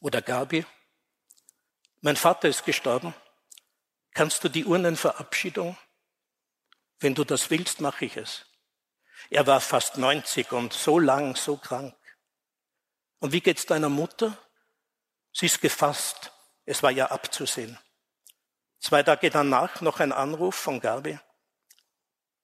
Oder 0.00 0.22
Gabi, 0.22 0.66
mein 2.00 2.16
Vater 2.16 2.48
ist 2.48 2.64
gestorben. 2.64 3.14
Kannst 4.14 4.44
du 4.44 4.48
die 4.48 4.64
Urnenverabschiedung? 4.64 5.76
Wenn 7.00 7.14
du 7.14 7.24
das 7.24 7.50
willst, 7.50 7.80
mache 7.80 8.06
ich 8.06 8.16
es. 8.16 8.46
Er 9.28 9.46
war 9.46 9.60
fast 9.60 9.98
90 9.98 10.52
und 10.52 10.72
so 10.72 10.98
lang, 10.98 11.34
so 11.36 11.56
krank. 11.56 11.94
Und 13.18 13.32
wie 13.32 13.40
geht's 13.40 13.66
deiner 13.66 13.88
Mutter? 13.88 14.38
Sie 15.32 15.46
ist 15.46 15.60
gefasst. 15.60 16.32
Es 16.64 16.82
war 16.82 16.90
ja 16.90 17.10
abzusehen. 17.10 17.78
Zwei 18.78 19.02
Tage 19.02 19.30
danach 19.30 19.80
noch 19.80 19.98
ein 19.98 20.12
Anruf 20.12 20.54
von 20.54 20.80
Gabi. 20.80 21.18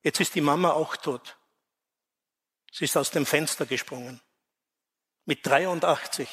Jetzt 0.03 0.21
ist 0.21 0.35
die 0.35 0.41
Mama 0.41 0.73
auch 0.73 0.97
tot. 0.97 1.39
Sie 2.73 2.85
ist 2.85 2.97
aus 2.97 3.11
dem 3.11 3.27
Fenster 3.27 3.67
gesprungen. 3.67 4.21
Mit 5.25 5.47
83. 5.47 6.29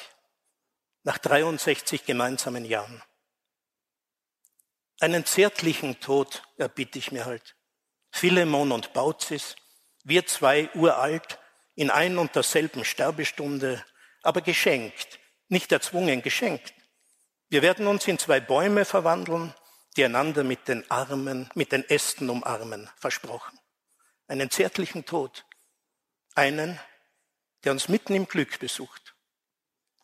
Nach 1.04 1.18
63 1.18 2.04
gemeinsamen 2.04 2.64
Jahren. 2.64 3.02
Einen 5.00 5.24
zärtlichen 5.24 6.00
Tod 6.00 6.42
erbitte 6.56 6.98
ich 6.98 7.12
mir 7.12 7.24
halt. 7.24 7.54
Philemon 8.10 8.72
und 8.72 8.92
Bauzis, 8.92 9.54
wir 10.02 10.26
zwei 10.26 10.68
uralt, 10.74 11.38
in 11.76 11.90
ein 11.90 12.18
und 12.18 12.34
derselben 12.34 12.84
Sterbestunde, 12.84 13.84
aber 14.22 14.40
geschenkt, 14.40 15.20
nicht 15.48 15.70
erzwungen, 15.70 16.22
geschenkt. 16.22 16.74
Wir 17.48 17.62
werden 17.62 17.86
uns 17.86 18.08
in 18.08 18.18
zwei 18.18 18.40
Bäume 18.40 18.84
verwandeln, 18.84 19.54
die 19.96 20.04
einander 20.04 20.42
mit 20.42 20.66
den 20.66 20.88
Armen, 20.90 21.48
mit 21.54 21.70
den 21.70 21.88
Ästen 21.88 22.28
umarmen, 22.28 22.90
versprochen. 22.96 23.58
Einen 24.26 24.50
zärtlichen 24.50 25.04
Tod. 25.04 25.46
Einen, 26.34 26.78
der 27.64 27.72
uns 27.72 27.88
mitten 27.88 28.14
im 28.14 28.26
Glück 28.26 28.58
besucht. 28.58 29.14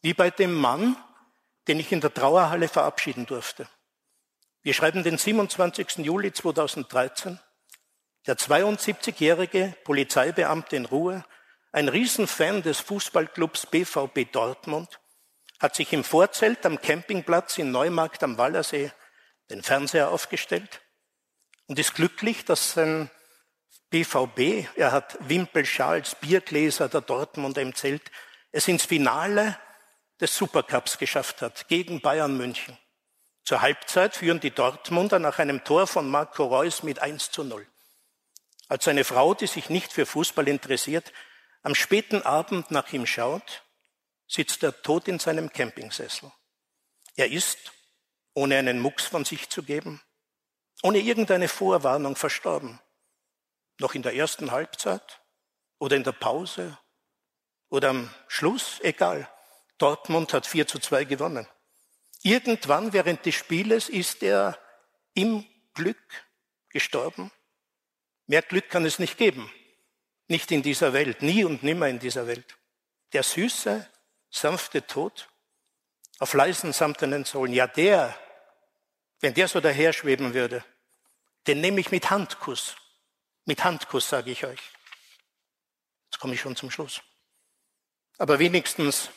Wie 0.03 0.15
bei 0.15 0.31
dem 0.31 0.55
Mann, 0.55 0.97
den 1.67 1.81
ich 1.81 1.93
in 1.93 2.01
der 2.01 2.15
Trauerhalle 2.15 2.69
verabschieden 2.69 3.27
durfte. 3.27 3.69
Wir 4.65 4.73
schreiben 4.73 5.03
den 5.03 5.19
27. 5.19 5.99
Juli 5.99 6.33
2013. 6.33 7.39
Der 8.27 8.39
72-jährige 8.39 9.77
Polizeibeamte 9.85 10.75
in 10.77 10.87
Ruhe, 10.87 11.23
ein 11.71 11.91
Riesenfan 11.91 12.63
des 12.63 12.81
Fußballclubs 12.81 13.67
BVB 13.67 14.33
Dortmund, 14.33 15.01
hat 15.61 15.75
sich 15.75 15.93
im 15.93 16.03
Vorzelt 16.03 16.65
am 16.65 16.81
Campingplatz 16.81 17.59
in 17.59 17.73
Neumarkt 17.73 18.23
am 18.23 18.39
Wallersee 18.39 18.91
den 19.51 19.63
Fernseher 19.63 20.09
aufgestellt 20.09 20.81
und 21.67 21.79
ist 21.79 21.95
glücklich, 21.95 22.47
dass 22.47 22.73
sein 22.73 23.11
BVB, 23.91 24.67
er 24.77 24.93
hat 24.93 25.19
Wimpelschals, 25.29 26.15
Biergläser 26.15 26.89
der 26.89 27.03
Dortmunder 27.03 27.61
im 27.61 27.75
Zelt, 27.75 28.11
es 28.51 28.67
ins 28.67 28.87
Finale 28.87 29.59
des 30.23 30.35
Supercups 30.35 30.97
geschafft 30.97 31.43
hat 31.43 31.69
gegen 31.69 32.01
Bayern 32.01 32.39
München. 32.39 32.79
Zur 33.45 33.61
Halbzeit 33.61 34.17
führen 34.17 34.41
die 34.41 34.51
Dortmunder 34.51 35.19
nach 35.19 35.39
einem 35.39 35.65
Tor 35.65 35.87
von 35.87 36.11
Marco 36.11 36.45
Reus 36.45 36.83
mit 36.83 37.01
1 37.01 37.31
zu 37.31 37.45
0. 37.45 37.67
Als 38.69 38.89
eine 38.89 39.05
Frau, 39.05 39.35
die 39.35 39.47
sich 39.47 39.69
nicht 39.69 39.93
für 39.93 40.07
Fußball 40.07 40.49
interessiert, 40.49 41.13
am 41.63 41.75
späten 41.75 42.23
Abend 42.23 42.71
nach 42.71 42.91
ihm 42.93 43.07
schaut, 43.07 43.63
sitzt 44.27 44.63
er 44.63 44.81
tot 44.83 45.09
in 45.09 45.19
seinem 45.19 45.53
Campingsessel. 45.53 46.33
Er 47.17 47.31
ist, 47.31 47.73
ohne 48.33 48.57
einen 48.57 48.81
Mucks 48.81 49.05
von 49.05 49.27
sich 49.27 49.51
zu 49.51 49.63
geben, 49.63 50.01
ohne 50.83 50.99
irgendeine 50.99 51.49
Vorwarnung 51.49 52.17
verstorben. 52.17 52.81
Noch 53.79 53.95
in 53.95 54.03
der 54.03 54.15
ersten 54.15 54.53
Halbzeit 54.53 55.21
oder 55.79 55.97
in 55.97 56.05
der 56.05 56.13
Pause 56.13 56.79
Oder 57.69 57.91
am 57.91 58.15
Schluss, 58.29 58.79
egal. 58.83 59.29
Dortmund 59.79 60.33
hat 60.33 60.47
4 60.47 60.67
zu 60.67 60.79
2 60.79 61.05
gewonnen. 61.05 61.49
Irgendwann 62.27 62.95
während 62.95 63.27
des 63.27 63.35
Spieles 63.35 63.91
ist 63.91 64.23
er 64.23 64.59
im 65.13 65.47
Glück 65.75 65.99
gestorben. 66.71 67.31
Mehr 68.27 68.41
Glück 68.41 68.71
kann 68.71 68.87
es 68.87 68.99
nicht 68.99 69.19
geben. 69.19 69.53
Nicht 70.27 70.51
in 70.51 70.63
dieser 70.63 70.95
Welt, 70.95 71.21
nie 71.21 71.45
und 71.45 71.63
nimmer 71.63 71.87
in 71.89 71.99
dieser 71.99 72.27
Welt. 72.27 72.57
Der 73.13 73.23
süße, 73.23 73.87
sanfte 74.31 74.87
Tod 74.87 75.29
auf 76.19 76.33
leisen 76.33 76.73
samtenen 76.73 77.27
Sohlen. 77.27 77.53
Ja, 77.53 77.67
der, 77.67 78.19
wenn 79.21 79.35
der 79.35 79.47
so 79.47 79.61
daherschweben 79.61 80.33
würde, 80.33 80.65
den 81.47 81.61
nehme 81.61 81.79
ich 81.79 81.91
mit 81.91 82.09
Handkuss. 82.09 82.75
Mit 83.45 83.63
Handkuss, 83.65 84.09
sage 84.09 84.31
ich 84.31 84.47
euch. 84.47 84.61
Jetzt 86.07 86.21
komme 86.21 86.33
ich 86.33 86.41
schon 86.41 86.57
zum 86.57 86.71
Schluss. 86.71 87.03
Aber 88.17 88.39
wenigstens 88.39 89.11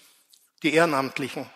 die 0.62 0.74
Ehrenamtlichen 0.74 1.50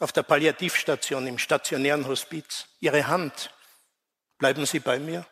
auf 0.00 0.12
der 0.12 0.22
Palliativstation, 0.22 1.26
im 1.26 1.38
stationären 1.38 2.06
Hospiz, 2.06 2.66
Ihre 2.80 3.06
Hand, 3.06 3.50
bleiben 4.38 4.66
Sie 4.66 4.80
bei 4.80 4.98
mir. 4.98 5.26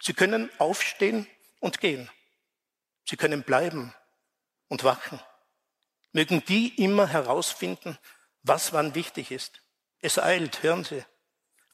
Sie 0.00 0.14
können 0.14 0.50
aufstehen 0.58 1.26
und 1.58 1.80
gehen. 1.80 2.10
Sie 3.08 3.16
können 3.16 3.42
bleiben 3.42 3.94
und 4.68 4.84
wachen. 4.84 5.20
Mögen 6.12 6.44
die 6.44 6.82
immer 6.82 7.06
herausfinden, 7.06 7.98
was 8.42 8.72
wann 8.72 8.94
wichtig 8.94 9.30
ist. 9.30 9.62
Es 10.00 10.18
eilt, 10.18 10.62
hören 10.62 10.84
Sie. 10.84 11.04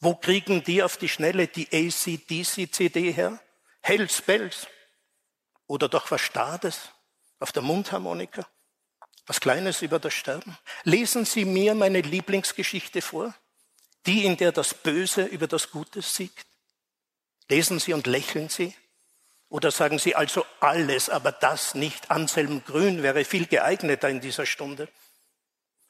Wo 0.00 0.14
kriegen 0.14 0.62
die 0.62 0.82
auf 0.82 0.96
die 0.96 1.08
Schnelle 1.08 1.48
die 1.48 1.68
ACDC-CD 1.72 3.12
her? 3.12 3.40
Hells 3.82 4.22
Bells. 4.22 4.66
Oder 5.66 5.88
doch 5.88 6.10
was 6.10 6.20
Stades 6.20 6.90
auf 7.38 7.52
der 7.52 7.62
Mundharmonika? 7.62 8.46
Was 9.26 9.40
Kleines 9.40 9.82
über 9.82 9.98
das 9.98 10.14
Sterben? 10.14 10.56
Lesen 10.84 11.24
Sie 11.24 11.44
mir 11.44 11.74
meine 11.74 12.00
Lieblingsgeschichte 12.00 13.02
vor, 13.02 13.34
die, 14.06 14.24
in 14.24 14.36
der 14.36 14.52
das 14.52 14.72
Böse 14.72 15.24
über 15.24 15.48
das 15.48 15.70
Gute 15.70 16.00
siegt. 16.00 16.46
Lesen 17.48 17.80
Sie 17.80 17.92
und 17.92 18.06
lächeln 18.06 18.48
Sie. 18.48 18.74
Oder 19.48 19.70
sagen 19.70 19.98
Sie 19.98 20.14
also 20.14 20.44
alles, 20.60 21.10
aber 21.10 21.32
das 21.32 21.74
nicht. 21.74 22.10
Anselm 22.10 22.64
Grün 22.64 23.02
wäre 23.02 23.24
viel 23.24 23.46
geeigneter 23.46 24.08
in 24.08 24.20
dieser 24.20 24.46
Stunde. 24.46 24.88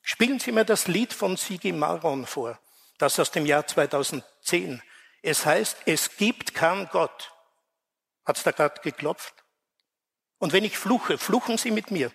Spielen 0.03 0.39
Sie 0.39 0.53
mir 0.53 0.65
das 0.65 0.87
Lied 0.87 1.13
von 1.13 1.37
Sigi 1.37 1.73
Maron 1.73 2.27
vor, 2.27 2.59
das 2.99 3.19
aus 3.19 3.33
dem 3.33 3.45
Jahr 3.45 3.67
2010. 3.67 4.83
Es 5.23 5.45
heißt, 5.45 5.79
es 5.87 6.17
gibt 6.17 6.55
keinen 6.55 6.89
Gott. 6.89 7.33
Hat's 8.25 8.45
da 8.45 8.53
gerade 8.53 8.81
geklopft? 8.83 9.35
Und 10.39 10.53
wenn 10.53 10.65
ich 10.65 10.79
fluche, 10.79 11.19
fluchen 11.19 11.59
Sie 11.59 11.71
mit 11.71 11.91
mir. 11.91 12.13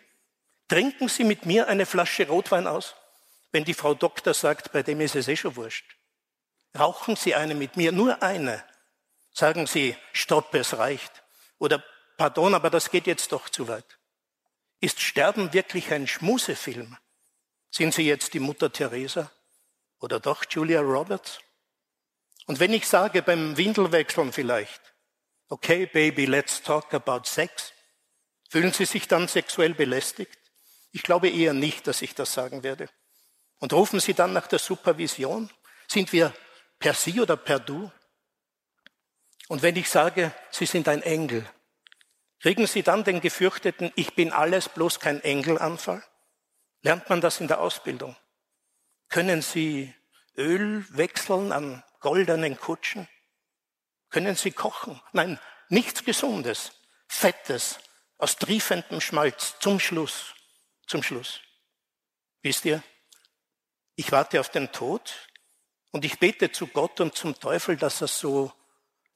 Trinken 0.71 1.09
Sie 1.09 1.25
mit 1.25 1.45
mir 1.45 1.67
eine 1.67 1.85
Flasche 1.85 2.25
Rotwein 2.29 2.65
aus, 2.65 2.95
wenn 3.51 3.65
die 3.65 3.73
Frau 3.73 3.93
Doktor 3.93 4.33
sagt, 4.33 4.71
bei 4.71 4.81
dem 4.83 5.01
ist 5.01 5.17
es 5.17 5.27
eh 5.27 5.35
schon 5.35 5.57
wurscht. 5.57 5.97
Rauchen 6.79 7.17
Sie 7.17 7.35
eine 7.35 7.55
mit 7.55 7.75
mir, 7.75 7.91
nur 7.91 8.23
eine. 8.23 8.63
Sagen 9.33 9.67
Sie, 9.67 9.97
stopp, 10.13 10.55
es 10.55 10.77
reicht. 10.77 11.23
Oder 11.57 11.83
pardon, 12.15 12.55
aber 12.55 12.69
das 12.69 12.89
geht 12.89 13.05
jetzt 13.05 13.33
doch 13.33 13.49
zu 13.49 13.67
weit. 13.67 13.99
Ist 14.79 15.01
Sterben 15.01 15.51
wirklich 15.51 15.91
ein 15.91 16.07
Schmusefilm? 16.07 16.97
Sind 17.69 17.93
Sie 17.93 18.07
jetzt 18.07 18.33
die 18.33 18.39
Mutter 18.39 18.71
Teresa? 18.71 19.29
Oder 19.99 20.21
doch 20.21 20.45
Julia 20.49 20.79
Roberts? 20.79 21.41
Und 22.45 22.61
wenn 22.61 22.71
ich 22.71 22.87
sage 22.87 23.21
beim 23.23 23.57
Windelwechseln 23.57 24.31
vielleicht, 24.31 24.79
okay, 25.49 25.85
Baby, 25.85 26.27
let's 26.27 26.63
talk 26.63 26.93
about 26.93 27.23
sex, 27.25 27.73
fühlen 28.49 28.71
Sie 28.71 28.85
sich 28.85 29.09
dann 29.09 29.27
sexuell 29.27 29.73
belästigt? 29.73 30.40
Ich 30.91 31.03
glaube 31.03 31.29
eher 31.29 31.53
nicht, 31.53 31.87
dass 31.87 32.01
ich 32.01 32.15
das 32.15 32.33
sagen 32.33 32.63
werde. 32.63 32.89
Und 33.59 33.73
rufen 33.73 33.99
Sie 33.99 34.13
dann 34.13 34.33
nach 34.33 34.47
der 34.47 34.59
Supervision? 34.59 35.49
Sind 35.87 36.11
wir 36.11 36.33
per 36.79 36.93
Sie 36.93 37.21
oder 37.21 37.37
per 37.37 37.59
Du? 37.59 37.91
Und 39.47 39.61
wenn 39.61 39.75
ich 39.75 39.89
sage, 39.89 40.33
Sie 40.49 40.65
sind 40.65 40.87
ein 40.87 41.01
Engel, 41.01 41.45
kriegen 42.39 42.67
Sie 42.67 42.83
dann 42.83 43.03
den 43.03 43.21
gefürchteten 43.21 43.91
Ich 43.95 44.15
bin 44.15 44.31
alles 44.31 44.69
bloß 44.69 44.99
kein 44.99 45.21
Engelanfall? 45.21 46.03
Lernt 46.81 47.09
man 47.09 47.21
das 47.21 47.39
in 47.39 47.47
der 47.47 47.61
Ausbildung? 47.61 48.15
Können 49.09 49.41
Sie 49.41 49.93
Öl 50.35 50.85
wechseln 50.89 51.51
an 51.51 51.83
goldenen 51.99 52.59
Kutschen? 52.59 53.07
Können 54.09 54.35
Sie 54.35 54.51
kochen? 54.51 54.99
Nein, 55.13 55.39
nichts 55.69 56.03
Gesundes, 56.03 56.71
Fettes, 57.07 57.79
aus 58.17 58.37
triefendem 58.37 59.01
Schmalz 59.01 59.55
zum 59.59 59.79
Schluss 59.79 60.33
zum 60.91 61.03
Schluss. 61.03 61.39
Wisst 62.41 62.65
ihr, 62.65 62.83
ich 63.95 64.11
warte 64.11 64.41
auf 64.41 64.49
den 64.49 64.73
Tod 64.73 65.29
und 65.91 66.03
ich 66.03 66.19
bete 66.19 66.51
zu 66.51 66.67
Gott 66.67 66.99
und 66.99 67.15
zum 67.15 67.39
Teufel, 67.39 67.77
dass 67.77 68.01
er 68.01 68.07
so 68.09 68.51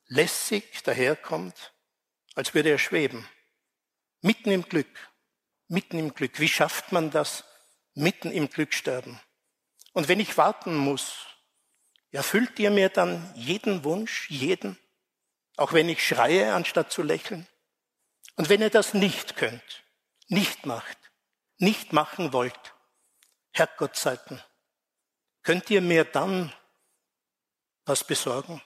lässig 0.07 0.84
daherkommt, 0.84 1.73
als 2.34 2.53
würde 2.53 2.69
er 2.69 2.78
schweben. 2.78 3.28
Mitten 4.21 4.51
im 4.51 4.63
Glück, 4.63 4.88
mitten 5.67 5.99
im 5.99 6.13
Glück. 6.13 6.39
Wie 6.39 6.47
schafft 6.47 6.93
man 6.93 7.11
das? 7.11 7.43
Mitten 7.93 8.32
im 8.32 8.49
Glück 8.49 8.73
sterben. 8.73 9.19
Und 9.91 10.07
wenn 10.07 10.21
ich 10.21 10.38
warten 10.38 10.76
muss, 10.76 11.28
erfüllt 12.11 12.57
ihr 12.57 12.71
mir 12.71 12.88
dann 12.88 13.34
jeden 13.36 13.84
Wunsch, 13.84 14.30
jeden, 14.30 14.80
auch 15.57 15.73
wenn 15.73 15.89
ich 15.89 16.05
schreie, 16.05 16.53
anstatt 16.53 16.93
zu 16.93 17.03
lächeln? 17.03 17.47
Und 18.38 18.47
wenn 18.47 18.61
ihr 18.61 18.69
das 18.69 18.93
nicht 18.93 19.36
könnt, 19.36 19.84
nicht 20.28 20.65
macht, 20.65 21.04
nicht 21.57 21.93
machen 21.93 22.33
wollt, 22.33 22.75
Herrgottzeiten, 23.51 24.41
könnt 25.43 25.69
ihr 25.69 25.81
mir 25.81 26.03
dann 26.03 26.51
was 27.85 28.03
besorgen? 28.03 28.61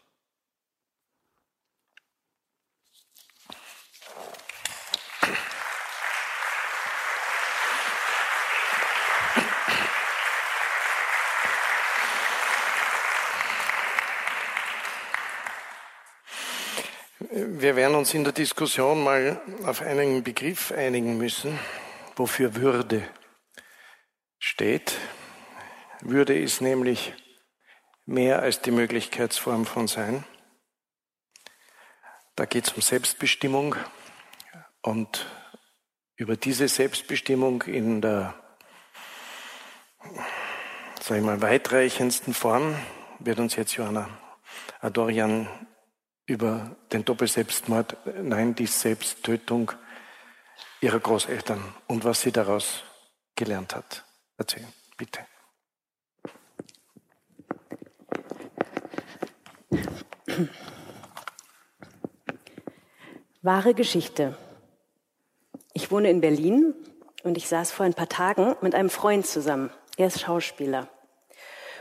Wir 17.32 17.76
werden 17.76 17.96
uns 17.96 18.14
in 18.14 18.24
der 18.24 18.34
Diskussion 18.34 19.04
mal 19.04 19.42
auf 19.66 19.82
einen 19.82 20.24
Begriff 20.24 20.72
einigen 20.72 21.18
müssen, 21.18 21.60
wofür 22.20 22.56
Würde 22.56 23.08
steht. 24.38 24.98
Würde 26.02 26.38
ist 26.38 26.62
nämlich 26.62 27.14
mehr 28.06 28.42
als 28.42 28.62
die 28.62 28.72
Möglichkeitsform 28.72 29.66
von 29.66 29.88
Sein. 29.88 30.26
Da 32.36 32.46
geht 32.46 32.68
es 32.68 32.74
um 32.74 32.82
Selbstbestimmung 32.82 33.76
und 34.82 35.26
über 36.18 36.36
diese 36.36 36.68
Selbstbestimmung 36.68 37.64
in 37.64 38.02
der 38.02 38.34
sag 41.02 41.18
ich 41.18 41.24
mal, 41.24 41.42
weitreichendsten 41.42 42.34
Form 42.34 42.76
wird 43.20 43.40
uns 43.40 43.56
jetzt 43.56 43.74
Johanna 43.76 44.10
Adorian 44.82 45.48
über 46.26 46.76
den 46.92 47.04
Doppelselbstmord, 47.06 47.98
nein, 48.22 48.56
die 48.56 48.68
Selbsttötung 48.68 49.72
ihrer 50.82 51.00
Großeltern 51.00 51.62
und 51.88 52.06
was 52.06 52.22
sie 52.22 52.32
daraus 52.32 52.84
gelernt 53.36 53.76
hat. 53.76 54.04
Erzählen, 54.38 54.72
bitte. 54.98 55.20
Wahre 63.42 63.74
Geschichte. 63.74 64.38
Ich 65.74 65.92
wohne 65.92 66.10
in 66.10 66.22
Berlin 66.22 66.74
und 67.24 67.38
ich 67.38 67.48
saß 67.48 67.72
vor 67.72 67.86
ein 67.86 67.94
paar 67.94 68.10
Tagen 68.10 68.56
mit 68.62 68.76
einem 68.76 68.90
Freund 68.90 69.26
zusammen. 69.26 69.72
Er 69.98 70.08
ist 70.08 70.22
Schauspieler. 70.22 70.88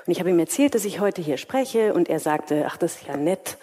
Und 0.06 0.12
ich 0.12 0.20
habe 0.20 0.30
ihm 0.30 0.38
erzählt, 0.38 0.74
dass 0.74 0.84
ich 0.84 1.00
heute 1.00 1.20
hier 1.20 1.36
spreche 1.36 1.92
und 1.92 2.08
er 2.08 2.20
sagte, 2.20 2.64
ach, 2.66 2.76
das 2.76 2.96
ist 2.96 3.06
ja 3.06 3.16
nett 3.16 3.58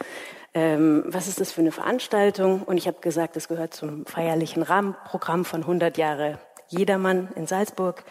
ähm, 0.56 1.03
was 1.06 1.28
ist 1.28 1.41
das 1.41 1.51
für 1.51 1.60
eine 1.60 1.74
Veranstaltung? 1.74 2.64
Und 2.64 2.78
ich 2.78 2.88
habe 2.88 3.01
gesagt, 3.01 3.36
das 3.36 3.49
gehört 3.49 3.74
zum 3.74 4.06
feierlichen 4.06 4.64
Rahmenprogramm 4.64 5.43
von 5.43 5.62
100 5.62 5.97
Jahre 5.97 6.39
Jedermann 6.70 7.30
in 7.36 7.45
Salzburg. 7.45 8.06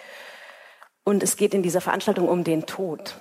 Und 1.04 1.22
es 1.22 1.36
geht 1.36 1.54
in 1.54 1.62
dieser 1.62 1.80
Veranstaltung 1.80 2.28
um 2.28 2.44
den 2.44 2.66
Tod. 2.66 3.16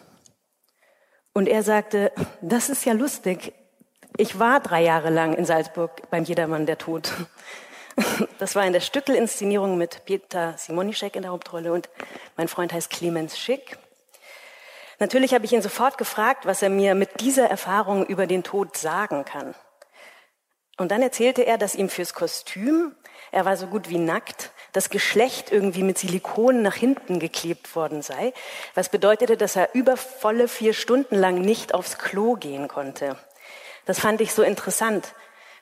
Und 1.34 1.48
er 1.48 1.64
sagte, 1.64 2.12
das 2.42 2.70
ist 2.70 2.84
ja 2.86 2.92
lustig. 2.92 3.54
Ich 4.18 4.40
war 4.40 4.60
drei 4.60 4.84
Jahre 4.84 5.10
lang 5.10 5.34
in 5.34 5.46
Salzburg 5.46 6.10
beim 6.12 6.26
Jedermann 6.26 6.66
der 6.68 6.78
Tod. 6.78 7.12
Das 8.40 8.56
war 8.56 8.66
in 8.66 8.74
der 8.74 8.80
Stückel-Inszenierung 8.80 9.78
mit 9.78 10.04
Peter 10.06 10.56
Simonischek 10.58 11.16
in 11.16 11.22
der 11.22 11.30
Hauptrolle 11.30 11.72
und 11.72 11.90
mein 12.36 12.48
Freund 12.48 12.74
heißt 12.74 12.90
Clemens 12.90 13.38
Schick. 13.38 13.78
Natürlich 15.04 15.34
habe 15.34 15.44
ich 15.44 15.52
ihn 15.52 15.62
sofort 15.62 15.98
gefragt, 15.98 16.46
was 16.46 16.62
er 16.62 16.70
mir 16.70 16.96
mit 16.96 17.20
dieser 17.20 17.50
Erfahrung 17.50 18.06
über 18.06 18.26
den 18.26 18.42
Tod 18.42 18.78
sagen 18.78 19.26
kann. 19.26 19.54
Und 20.78 20.92
dann 20.92 21.02
erzählte 21.02 21.42
er, 21.42 21.58
dass 21.58 21.76
ihm 21.76 21.90
fürs 21.90 22.14
Kostüm, 22.14 22.96
er 23.30 23.44
war 23.44 23.58
so 23.58 23.68
gut 23.68 23.90
wie 23.90 23.98
nackt, 23.98 24.52
das 24.72 24.90
Geschlecht 24.90 25.52
irgendwie 25.52 25.84
mit 25.84 25.98
Silikon 25.98 26.62
nach 26.62 26.76
hinten 26.76 27.20
geklebt 27.20 27.76
worden 27.76 28.02
sei, 28.02 28.32
was 28.76 28.88
bedeutete, 28.88 29.36
dass 29.36 29.58
er 29.58 29.76
über 29.76 29.98
volle 29.98 30.48
vier 30.48 30.74
Stunden 30.74 31.18
lang 31.18 31.42
nicht 31.42 31.74
aufs 31.74 31.98
Klo 31.98 32.36
gehen 32.36 32.70
konnte. 32.70 33.18
Das 33.86 34.00
fand 34.00 34.22
ich 34.22 34.34
so 34.34 34.42
interessant. 34.42 35.16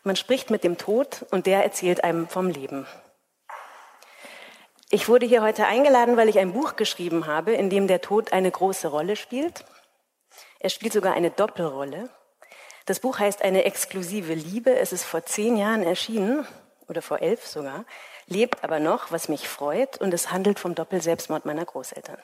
Man 0.04 0.18
spricht 0.18 0.52
mit 0.52 0.64
dem 0.64 0.78
Tod 0.78 1.26
und 1.32 1.48
der 1.48 1.64
erzählt 1.64 2.04
einem 2.04 2.28
vom 2.28 2.48
Leben. 2.48 2.86
Ich 4.94 5.08
wurde 5.08 5.26
hier 5.26 5.42
heute 5.42 5.68
eingeladen, 5.68 6.18
weil 6.18 6.28
ich 6.28 6.38
ein 6.38 6.52
Buch 6.52 6.76
geschrieben 6.76 7.26
habe, 7.26 7.54
in 7.54 7.70
dem 7.70 7.88
der 7.88 8.02
Tod 8.02 8.34
eine 8.34 8.52
große 8.52 8.90
Rolle 8.90 9.16
spielt. 9.16 9.64
Er 10.60 10.70
spielt 10.70 10.92
sogar 10.92 11.14
eine 11.14 11.32
Doppelrolle. 11.32 12.10
Das 12.86 13.00
Buch 13.00 13.18
heißt 13.18 13.42
Eine 13.42 13.64
exklusive 13.64 14.34
Liebe. 14.34 14.78
Es 14.78 14.92
ist 14.92 15.06
vor 15.06 15.24
zehn 15.24 15.56
Jahren 15.56 15.84
erschienen, 15.84 16.46
oder 16.90 17.02
vor 17.02 17.22
elf 17.22 17.48
sogar, 17.48 17.86
lebt 18.26 18.66
aber 18.66 18.80
noch, 18.82 19.14
was 19.14 19.30
mich 19.30 19.48
freut, 19.48 20.02
und 20.02 20.14
es 20.14 20.30
handelt 20.30 20.60
vom 20.60 20.76
Doppelselbstmord 20.76 21.46
meiner 21.46 21.64
Großeltern. 21.64 22.22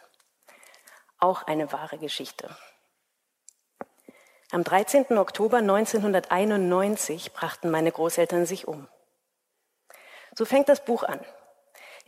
Auch 1.20 1.44
eine 1.44 1.72
wahre 1.72 1.98
Geschichte. 1.98 2.50
Am 4.52 4.66
13. 4.66 5.18
Oktober 5.18 5.60
1991 5.60 7.32
brachten 7.32 7.72
meine 7.72 7.94
Großeltern 7.94 8.46
sich 8.46 8.68
um. 8.68 8.90
So 10.36 10.44
fängt 10.44 10.68
das 10.68 10.84
Buch 10.84 11.04
an. 11.04 11.22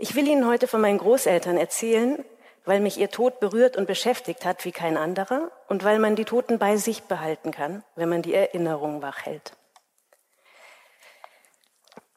Ich 0.01 0.15
will 0.15 0.29
Ihnen 0.29 0.47
heute 0.47 0.65
von 0.69 0.79
meinen 0.79 0.97
Großeltern 0.97 1.57
erzählen, 1.57 2.23
weil 2.63 2.79
mich 2.79 2.97
ihr 2.97 3.09
Tod 3.09 3.41
berührt 3.41 3.75
und 3.75 3.85
beschäftigt 3.85 4.45
hat 4.45 4.63
wie 4.63 4.71
kein 4.71 4.95
anderer 4.95 5.51
und 5.67 5.83
weil 5.83 5.99
man 5.99 6.15
die 6.15 6.23
Toten 6.23 6.57
bei 6.57 6.77
sich 6.77 7.03
behalten 7.03 7.51
kann, 7.51 7.83
wenn 7.97 8.07
man 8.07 8.21
die 8.21 8.33
Erinnerung 8.33 9.01
wach 9.01 9.25
hält. 9.25 9.51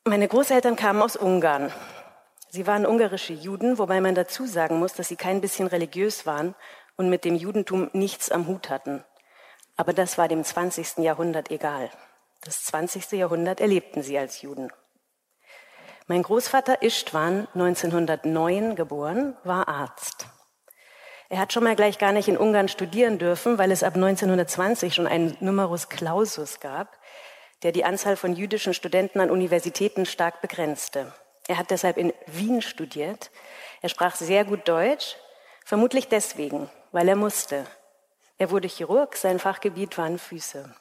Meine 0.05 0.29
Großeltern 0.29 0.77
kamen 0.77 1.03
aus 1.03 1.17
Ungarn. 1.17 1.73
Sie 2.51 2.69
waren 2.69 2.87
ungarische 2.87 3.33
Juden, 3.33 3.79
wobei 3.79 4.01
man 4.01 4.15
dazu 4.15 4.47
sagen 4.47 4.79
muss, 4.79 4.93
dass 4.93 5.09
sie 5.09 5.17
kein 5.17 5.41
bisschen 5.41 5.67
religiös 5.67 6.25
waren 6.25 6.55
und 6.97 7.11
mit 7.11 7.25
dem 7.25 7.35
Judentum 7.35 7.91
nichts 7.95 8.31
am 8.31 8.47
Hut 8.47 8.71
hatten. 8.71 9.03
Aber 9.77 9.93
das 9.93 10.19
war 10.19 10.29
dem 10.29 10.45
20. 10.45 10.99
Jahrhundert 10.99 11.51
egal. 11.51 11.91
Das 12.45 12.63
20. 12.63 13.11
Jahrhundert 13.11 13.61
erlebten 13.61 14.05
sie 14.05 14.17
als 14.17 14.41
Juden. 14.41 14.71
Mein 16.13 16.25
Großvater 16.25 16.83
Istvan, 16.83 17.49
1909 17.55 18.77
geboren, 18.77 19.35
war 19.45 19.67
Arzt. 19.67 20.27
Er 21.31 21.39
hat 21.39 21.55
schon 21.55 21.65
mal 21.65 21.75
gleich 21.75 21.97
gar 21.97 22.13
nicht 22.13 22.29
in 22.29 22.37
Ungarn 22.37 22.69
studieren 22.69 23.19
dürfen, 23.19 23.57
weil 23.57 23.73
es 23.73 23.83
ab 23.83 23.95
1920 23.95 24.93
schon 24.95 25.07
einen 25.07 25.35
Numerus 25.41 25.89
Clausus 25.89 26.61
gab, 26.61 26.99
der 27.63 27.73
die 27.73 27.87
Anzahl 27.87 28.17
von 28.17 28.37
jüdischen 28.37 28.75
Studenten 28.75 29.21
an 29.21 29.31
Universitäten 29.31 30.05
stark 30.05 30.43
begrenzte. 30.43 31.15
Er 31.49 31.57
hat 31.57 31.71
deshalb 31.71 31.97
in 31.97 32.13
Wien 32.27 32.61
studiert. 32.61 33.31
Er 33.81 33.89
sprach 33.89 34.15
sehr 34.15 34.45
gut 34.45 34.69
Deutsch, 34.69 35.17
vermutlich 35.65 36.09
deswegen, 36.09 36.69
weil 36.91 37.09
er 37.09 37.17
musste. 37.17 37.65
Er 38.37 38.51
wurde 38.51 38.69
Chirurg, 38.69 39.17
sein 39.17 39.39
Fachgebiet 39.39 39.97
waren 39.97 40.19
Füße. 40.19 40.77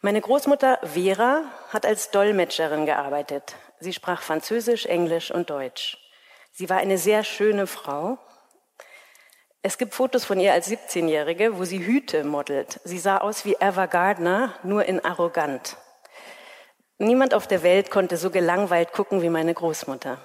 Meine 0.00 0.20
Großmutter 0.20 0.78
Vera 0.82 1.42
hat 1.70 1.84
als 1.84 2.10
Dolmetscherin 2.10 2.86
gearbeitet. 2.86 3.56
Sie 3.80 3.92
sprach 3.92 4.22
Französisch, 4.22 4.86
Englisch 4.86 5.30
und 5.30 5.50
Deutsch. 5.50 5.98
Sie 6.52 6.70
war 6.70 6.76
eine 6.76 6.98
sehr 6.98 7.24
schöne 7.24 7.66
Frau. 7.66 8.18
Es 9.62 9.76
gibt 9.76 9.94
Fotos 9.94 10.24
von 10.24 10.38
ihr 10.38 10.52
als 10.52 10.70
17-Jährige, 10.70 11.58
wo 11.58 11.64
sie 11.64 11.84
Hüte 11.84 12.22
modelt. 12.22 12.80
Sie 12.84 12.98
sah 12.98 13.18
aus 13.18 13.44
wie 13.44 13.56
Eva 13.58 13.86
Gardner, 13.86 14.54
nur 14.62 14.84
in 14.84 15.04
arrogant. 15.04 15.76
Niemand 16.98 17.34
auf 17.34 17.48
der 17.48 17.64
Welt 17.64 17.90
konnte 17.90 18.16
so 18.16 18.30
gelangweilt 18.30 18.92
gucken 18.92 19.20
wie 19.22 19.30
meine 19.30 19.54
Großmutter. 19.54 20.18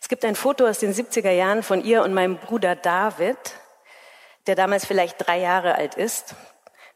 Es 0.00 0.08
gibt 0.08 0.24
ein 0.24 0.36
Foto 0.36 0.66
aus 0.66 0.78
den 0.78 0.94
70er 0.94 1.30
Jahren 1.30 1.64
von 1.64 1.84
ihr 1.84 2.02
und 2.02 2.14
meinem 2.14 2.38
Bruder 2.38 2.76
David 2.76 3.36
der 4.46 4.54
damals 4.54 4.86
vielleicht 4.86 5.26
drei 5.26 5.38
Jahre 5.38 5.74
alt 5.74 5.94
ist. 5.94 6.34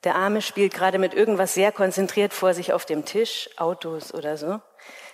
Der 0.04 0.14
Arme 0.14 0.40
spielt 0.40 0.72
gerade 0.72 0.98
mit 0.98 1.12
irgendwas 1.12 1.54
sehr 1.54 1.72
konzentriert 1.72 2.32
vor 2.32 2.54
sich 2.54 2.72
auf 2.72 2.86
dem 2.86 3.04
Tisch, 3.04 3.50
Autos 3.58 4.14
oder 4.14 4.36
so. 4.36 4.60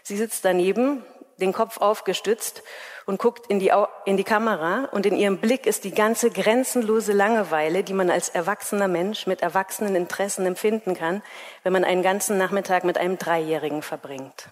Sie 0.03 0.17
sitzt 0.17 0.45
daneben, 0.45 1.05
den 1.39 1.53
Kopf 1.53 1.79
aufgestützt 1.79 2.63
und 3.05 3.19
guckt 3.19 3.47
in 3.49 3.59
die, 3.59 3.73
in 4.05 4.17
die 4.17 4.25
Kamera 4.25 4.89
und 4.93 5.05
in 5.07 5.17
ihrem 5.17 5.39
Blick 5.39 5.67
ist 5.67 5.85
die 5.85 5.93
ganze 5.93 6.31
grenzenlose 6.31 7.13
Langeweile, 7.13 7.85
die 7.85 7.93
man 7.93 8.11
als 8.11 8.29
erwachsener 8.29 8.89
Mensch 8.89 9.27
mit 9.27 9.43
erwachsenen 9.43 9.97
Interessen 9.97 10.47
empfinden 10.47 10.95
kann, 10.95 11.23
wenn 11.63 11.73
man 11.73 11.85
einen 11.85 12.03
ganzen 12.03 12.39
Nachmittag 12.39 12.85
mit 12.85 12.97
einem 12.97 13.19
Dreijährigen 13.19 13.83
verbringt. 13.83 14.49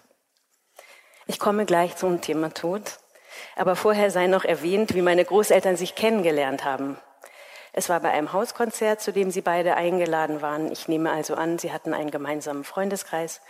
Ich 1.27 1.39
komme 1.39 1.65
gleich 1.65 1.95
zum 1.95 2.21
Thema 2.21 2.53
Tod, 2.53 2.99
aber 3.55 3.75
vorher 3.75 4.11
sei 4.11 4.27
noch 4.27 4.45
erwähnt, 4.45 4.93
wie 4.93 5.01
meine 5.01 5.25
Großeltern 5.25 5.75
sich 5.75 5.95
kennengelernt 5.95 6.63
haben. 6.63 6.97
Es 7.77 7.89
war 7.89 7.99
bei 7.99 8.11
einem 8.11 8.31
Hauskonzert, 8.31 9.01
zu 9.01 9.11
dem 9.11 9.31
sie 9.31 9.41
beide 9.41 9.75
eingeladen 9.75 10.41
waren. 10.41 10.71
Ich 10.71 10.87
nehme 10.87 11.11
also 11.11 11.35
an, 11.35 11.59
sie 11.59 11.73
hatten 11.73 11.93
einen 11.93 12.09
gemeinsamen 12.09 12.63
Freundeskreis. 12.63 13.41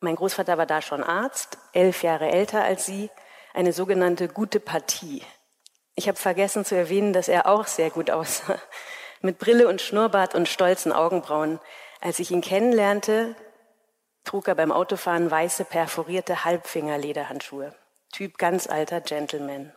Mein 0.00 0.16
Großvater 0.16 0.58
war 0.58 0.66
da 0.66 0.82
schon 0.82 1.02
Arzt, 1.02 1.56
elf 1.72 2.02
Jahre 2.02 2.28
älter 2.30 2.62
als 2.62 2.84
sie, 2.84 3.08
eine 3.54 3.72
sogenannte 3.72 4.28
gute 4.28 4.60
Partie. 4.60 5.22
Ich 5.94 6.06
habe 6.06 6.18
vergessen 6.18 6.66
zu 6.66 6.76
erwähnen, 6.76 7.14
dass 7.14 7.28
er 7.28 7.46
auch 7.46 7.66
sehr 7.66 7.88
gut 7.88 8.10
aussah, 8.10 8.58
mit 9.22 9.38
Brille 9.38 9.68
und 9.68 9.80
Schnurrbart 9.80 10.34
und 10.34 10.46
stolzen 10.46 10.92
Augenbrauen. 10.92 11.60
Als 12.02 12.18
ich 12.18 12.30
ihn 12.30 12.42
kennenlernte, 12.42 13.36
trug 14.24 14.48
er 14.48 14.54
beim 14.54 14.70
Autofahren 14.70 15.30
weiße 15.30 15.64
perforierte 15.64 16.44
Halbfingerlederhandschuhe. 16.44 17.74
Typ 18.12 18.36
ganz 18.36 18.66
alter 18.66 19.00
Gentleman. 19.00 19.72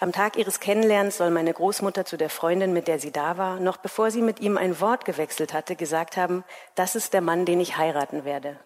Am 0.00 0.12
Tag 0.12 0.36
ihres 0.36 0.60
Kennenlernens 0.60 1.16
soll 1.16 1.30
meine 1.30 1.52
Großmutter 1.52 2.04
zu 2.04 2.16
der 2.16 2.30
Freundin, 2.30 2.72
mit 2.72 2.86
der 2.86 3.00
sie 3.00 3.10
da 3.10 3.36
war, 3.36 3.58
noch 3.58 3.78
bevor 3.78 4.12
sie 4.12 4.22
mit 4.22 4.38
ihm 4.38 4.56
ein 4.56 4.80
Wort 4.80 5.04
gewechselt 5.04 5.52
hatte, 5.52 5.74
gesagt 5.74 6.16
haben, 6.16 6.44
das 6.76 6.94
ist 6.94 7.14
der 7.14 7.20
Mann, 7.20 7.44
den 7.44 7.58
ich 7.58 7.76
heiraten 7.76 8.24
werde. 8.24 8.60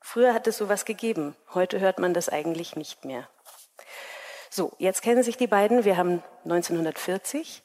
Früher 0.00 0.34
hat 0.34 0.48
es 0.48 0.58
sowas 0.58 0.84
gegeben, 0.84 1.36
heute 1.54 1.78
hört 1.78 2.00
man 2.00 2.12
das 2.12 2.28
eigentlich 2.28 2.74
nicht 2.74 3.04
mehr. 3.04 3.28
So, 4.50 4.72
jetzt 4.78 5.02
kennen 5.02 5.22
sich 5.22 5.36
die 5.36 5.46
beiden, 5.46 5.84
wir 5.84 5.96
haben 5.96 6.24
1940, 6.42 7.62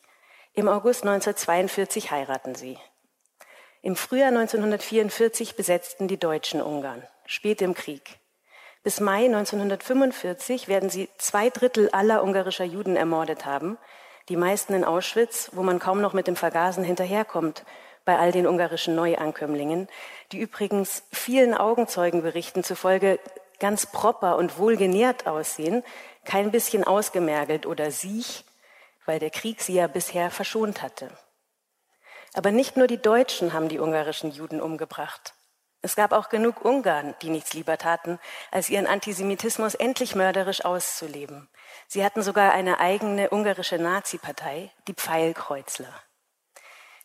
im 0.53 0.67
August 0.67 1.01
1942 1.01 2.11
heiraten 2.11 2.53
sie. 2.53 2.77
Im 3.81 3.95
Frühjahr 3.95 4.29
1944 4.29 5.55
besetzten 5.55 6.07
die 6.07 6.19
Deutschen 6.19 6.61
Ungarn, 6.61 7.07
spät 7.25 7.63
im 7.63 7.73
Krieg. 7.73 8.18
Bis 8.89 9.01
Mai 9.01 9.25
1945 9.25 10.67
werden 10.67 10.89
sie 10.89 11.09
zwei 11.19 11.51
Drittel 11.51 11.91
aller 11.91 12.23
ungarischer 12.23 12.65
Juden 12.65 12.95
ermordet 12.95 13.45
haben, 13.45 13.77
die 14.29 14.35
meisten 14.35 14.73
in 14.73 14.83
Auschwitz, 14.83 15.51
wo 15.53 15.61
man 15.61 15.77
kaum 15.77 16.01
noch 16.01 16.13
mit 16.13 16.25
dem 16.25 16.35
Vergasen 16.35 16.83
hinterherkommt 16.83 17.65
bei 18.03 18.17
all 18.17 18.31
den 18.31 18.47
ungarischen 18.47 18.95
Neuankömmlingen, 18.95 19.87
die 20.31 20.39
übrigens 20.39 21.03
vielen 21.11 21.53
Augenzeugenberichten 21.53 22.63
zufolge 22.63 23.19
ganz 23.59 23.85
proper 23.85 24.37
und 24.37 24.57
wohlgenährt 24.57 25.27
aussehen, 25.27 25.83
kein 26.25 26.49
bisschen 26.49 26.83
ausgemergelt 26.83 27.67
oder 27.67 27.91
siech, 27.91 28.43
weil 29.05 29.19
der 29.19 29.29
Krieg 29.29 29.61
sie 29.61 29.75
ja 29.75 29.85
bisher 29.85 30.31
verschont 30.31 30.81
hatte. 30.81 31.11
Aber 32.33 32.49
nicht 32.49 32.75
nur 32.75 32.87
die 32.87 32.99
Deutschen 32.99 33.53
haben 33.53 33.69
die 33.69 33.77
ungarischen 33.77 34.31
Juden 34.31 34.59
umgebracht. 34.59 35.35
Es 35.81 35.95
gab 35.95 36.11
auch 36.11 36.27
genug 36.27 36.65
Ungarn, 36.65 37.15
die 37.21 37.29
nichts 37.29 37.53
lieber 37.53 37.77
taten, 37.77 38.19
als 38.51 38.69
ihren 38.69 38.85
Antisemitismus 38.85 39.75
endlich 39.75 40.13
mörderisch 40.13 40.65
auszuleben. 40.65 41.49
Sie 41.87 42.03
hatten 42.03 42.21
sogar 42.21 42.51
eine 42.51 42.79
eigene 42.79 43.29
ungarische 43.29 43.77
Nazi-Partei, 43.77 44.71
die 44.87 44.93
Pfeilkreuzler. 44.93 45.93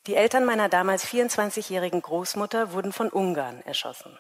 Die 0.07 0.17
Eltern 0.17 0.45
meiner 0.45 0.69
damals 0.69 1.07
24-jährigen 1.07 2.03
Großmutter 2.03 2.73
wurden 2.73 2.93
von 2.93 3.09
Ungarn 3.09 3.63
erschossen. 3.63 4.19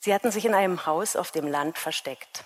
Sie 0.00 0.12
hatten 0.12 0.30
sich 0.30 0.46
in 0.46 0.54
einem 0.54 0.86
Haus 0.86 1.14
auf 1.14 1.30
dem 1.30 1.46
Land 1.46 1.78
versteckt. 1.78 2.44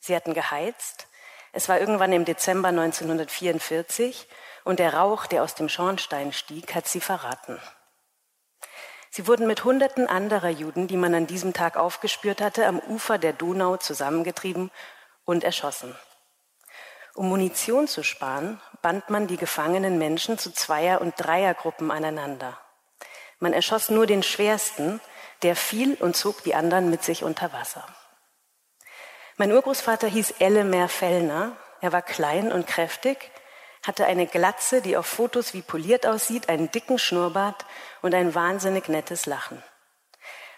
Sie 0.00 0.16
hatten 0.16 0.34
geheizt. 0.34 1.06
Es 1.52 1.68
war 1.68 1.78
irgendwann 1.78 2.12
im 2.12 2.24
Dezember 2.24 2.68
1944 2.68 4.26
und 4.64 4.78
der 4.78 4.94
Rauch, 4.94 5.26
der 5.26 5.42
aus 5.42 5.54
dem 5.54 5.68
Schornstein 5.68 6.32
stieg, 6.32 6.74
hat 6.74 6.88
sie 6.88 7.00
verraten. 7.00 7.60
Sie 9.14 9.26
wurden 9.26 9.46
mit 9.46 9.62
Hunderten 9.62 10.06
anderer 10.06 10.48
Juden, 10.48 10.88
die 10.88 10.96
man 10.96 11.14
an 11.14 11.26
diesem 11.26 11.52
Tag 11.52 11.76
aufgespürt 11.76 12.40
hatte, 12.40 12.66
am 12.66 12.78
Ufer 12.78 13.18
der 13.18 13.34
Donau 13.34 13.76
zusammengetrieben 13.76 14.70
und 15.26 15.44
erschossen. 15.44 15.94
Um 17.14 17.28
Munition 17.28 17.86
zu 17.86 18.04
sparen, 18.04 18.58
band 18.80 19.10
man 19.10 19.26
die 19.26 19.36
gefangenen 19.36 19.98
Menschen 19.98 20.38
zu 20.38 20.50
Zweier- 20.50 21.02
und 21.02 21.12
Dreiergruppen 21.18 21.90
aneinander. 21.90 22.58
Man 23.38 23.52
erschoss 23.52 23.90
nur 23.90 24.06
den 24.06 24.22
schwersten, 24.22 24.98
der 25.42 25.56
fiel 25.56 25.94
und 26.00 26.16
zog 26.16 26.42
die 26.42 26.54
anderen 26.54 26.88
mit 26.88 27.04
sich 27.04 27.22
unter 27.22 27.52
Wasser. 27.52 27.86
Mein 29.36 29.52
Urgroßvater 29.52 30.08
hieß 30.08 30.36
Ellemer 30.38 30.88
Fellner. 30.88 31.54
Er 31.82 31.92
war 31.92 32.00
klein 32.00 32.50
und 32.50 32.66
kräftig, 32.66 33.30
hatte 33.82 34.06
eine 34.06 34.26
Glatze, 34.26 34.80
die 34.80 34.96
auf 34.96 35.06
Fotos 35.06 35.54
wie 35.54 35.62
poliert 35.62 36.06
aussieht, 36.06 36.48
einen 36.48 36.70
dicken 36.70 36.98
Schnurrbart 36.98 37.66
und 38.00 38.14
ein 38.14 38.34
wahnsinnig 38.34 38.88
nettes 38.88 39.26
Lachen. 39.26 39.62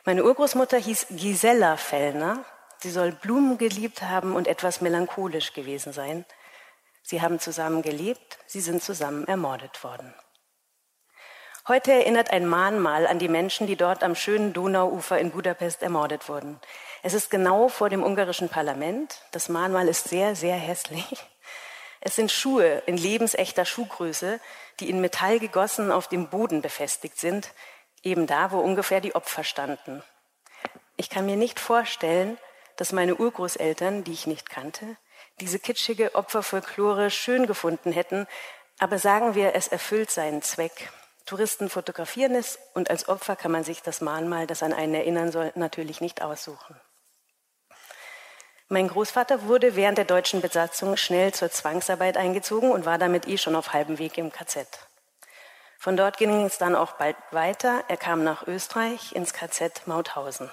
Meine 0.04 0.24
Urgroßmutter 0.24 0.76
hieß 0.76 1.06
Gisela 1.10 1.76
Fellner. 1.76 2.44
Sie 2.78 2.90
soll 2.90 3.12
Blumen 3.12 3.56
geliebt 3.56 4.02
haben 4.02 4.34
und 4.36 4.46
etwas 4.46 4.82
melancholisch 4.82 5.54
gewesen 5.54 5.92
sein. 5.94 6.26
Sie 7.02 7.22
haben 7.22 7.38
zusammen 7.40 7.80
gelebt, 7.80 8.38
sie 8.46 8.60
sind 8.60 8.82
zusammen 8.82 9.26
ermordet 9.26 9.82
worden. 9.82 10.14
Heute 11.66 11.92
erinnert 11.92 12.30
ein 12.30 12.46
Mahnmal 12.46 13.06
an 13.06 13.18
die 13.18 13.30
Menschen, 13.30 13.66
die 13.66 13.76
dort 13.76 14.02
am 14.02 14.14
schönen 14.14 14.52
Donauufer 14.52 15.18
in 15.18 15.30
Budapest 15.30 15.82
ermordet 15.82 16.28
wurden. 16.28 16.60
Es 17.02 17.14
ist 17.14 17.30
genau 17.30 17.68
vor 17.68 17.88
dem 17.88 18.02
ungarischen 18.02 18.50
Parlament. 18.50 19.22
Das 19.32 19.48
Mahnmal 19.48 19.88
ist 19.88 20.08
sehr, 20.08 20.36
sehr 20.36 20.56
hässlich. 20.56 21.24
Es 22.06 22.16
sind 22.16 22.30
Schuhe 22.30 22.82
in 22.84 22.98
lebensechter 22.98 23.64
Schuhgröße, 23.64 24.38
die 24.78 24.90
in 24.90 25.00
Metall 25.00 25.38
gegossen 25.38 25.90
auf 25.90 26.06
dem 26.06 26.28
Boden 26.28 26.60
befestigt 26.60 27.18
sind, 27.18 27.50
eben 28.02 28.26
da, 28.26 28.52
wo 28.52 28.58
ungefähr 28.58 29.00
die 29.00 29.14
Opfer 29.14 29.42
standen. 29.42 30.02
Ich 30.96 31.08
kann 31.08 31.24
mir 31.24 31.36
nicht 31.36 31.58
vorstellen, 31.58 32.36
dass 32.76 32.92
meine 32.92 33.16
Urgroßeltern, 33.16 34.04
die 34.04 34.12
ich 34.12 34.26
nicht 34.26 34.50
kannte, 34.50 34.98
diese 35.40 35.58
kitschige 35.58 36.14
Opferfolklore 36.14 37.10
schön 37.10 37.46
gefunden 37.46 37.90
hätten, 37.90 38.26
aber 38.78 38.98
sagen 38.98 39.34
wir, 39.34 39.54
es 39.54 39.68
erfüllt 39.68 40.10
seinen 40.10 40.42
Zweck. 40.42 40.90
Touristen 41.24 41.70
fotografieren 41.70 42.34
es 42.34 42.58
und 42.74 42.90
als 42.90 43.08
Opfer 43.08 43.34
kann 43.34 43.50
man 43.50 43.64
sich 43.64 43.80
das 43.80 44.02
Mahnmal, 44.02 44.46
das 44.46 44.62
an 44.62 44.74
einen 44.74 44.94
erinnern 44.94 45.32
soll, 45.32 45.52
natürlich 45.54 46.02
nicht 46.02 46.20
aussuchen. 46.20 46.78
Mein 48.74 48.88
Großvater 48.88 49.44
wurde 49.44 49.76
während 49.76 49.98
der 49.98 50.04
deutschen 50.04 50.40
Besatzung 50.40 50.96
schnell 50.96 51.32
zur 51.32 51.48
Zwangsarbeit 51.48 52.16
eingezogen 52.16 52.72
und 52.72 52.84
war 52.84 52.98
damit 52.98 53.28
eh 53.28 53.38
schon 53.38 53.54
auf 53.54 53.72
halbem 53.72 54.00
Weg 54.00 54.18
im 54.18 54.32
KZ. 54.32 54.66
Von 55.78 55.96
dort 55.96 56.16
ging 56.16 56.44
es 56.44 56.58
dann 56.58 56.74
auch 56.74 56.94
bald 56.94 57.14
weiter. 57.30 57.84
Er 57.86 57.96
kam 57.96 58.24
nach 58.24 58.48
Österreich 58.48 59.14
ins 59.14 59.32
KZ 59.32 59.86
Mauthausen. 59.86 60.50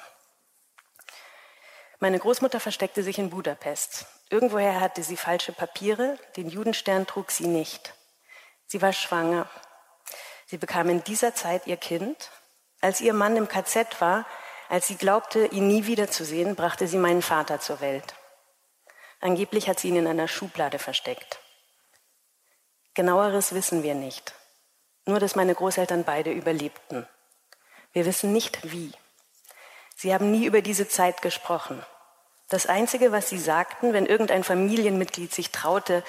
Meine 1.99 2.19
Großmutter 2.19 2.59
versteckte 2.59 3.01
sich 3.01 3.17
in 3.17 3.31
Budapest. 3.31 4.05
Irgendwoher 4.29 4.79
hatte 4.79 5.01
sie 5.01 5.17
falsche 5.17 5.51
Papiere, 5.51 6.19
den 6.37 6.47
Judenstern 6.47 7.07
trug 7.07 7.31
sie 7.31 7.47
nicht. 7.47 7.95
Sie 8.67 8.83
war 8.83 8.93
schwanger 8.93 9.49
Sie 10.45 10.59
bekam 10.59 10.89
in 10.89 11.03
dieser 11.03 11.33
Zeit 11.33 11.65
ihr 11.65 11.77
Kind. 11.77 12.29
Als 12.81 13.01
ihr 13.01 13.13
Mann 13.13 13.35
im 13.35 13.47
KZ 13.47 13.99
war, 13.99 14.27
als 14.71 14.87
sie 14.87 14.95
glaubte, 14.95 15.47
ihn 15.47 15.67
nie 15.67 15.85
wiederzusehen, 15.85 16.55
brachte 16.55 16.87
sie 16.87 16.95
meinen 16.95 17.21
Vater 17.21 17.59
zur 17.59 17.81
Welt. 17.81 18.15
Angeblich 19.19 19.67
hat 19.67 19.81
sie 19.81 19.89
ihn 19.89 19.97
in 19.97 20.07
einer 20.07 20.29
Schublade 20.29 20.79
versteckt. 20.79 21.39
Genaueres 22.93 23.53
wissen 23.53 23.83
wir 23.83 23.95
nicht. 23.95 24.33
Nur, 25.05 25.19
dass 25.19 25.35
meine 25.35 25.53
Großeltern 25.53 26.05
beide 26.05 26.31
überlebten. 26.31 27.05
Wir 27.91 28.05
wissen 28.05 28.31
nicht 28.31 28.71
wie. 28.71 28.93
Sie 29.97 30.13
haben 30.13 30.31
nie 30.31 30.45
über 30.45 30.61
diese 30.61 30.87
Zeit 30.87 31.21
gesprochen. 31.21 31.85
Das 32.47 32.65
Einzige, 32.65 33.11
was 33.11 33.27
sie 33.27 33.39
sagten, 33.39 33.91
wenn 33.91 34.05
irgendein 34.05 34.45
Familienmitglied 34.45 35.33
sich 35.33 35.51
traute, 35.51 36.01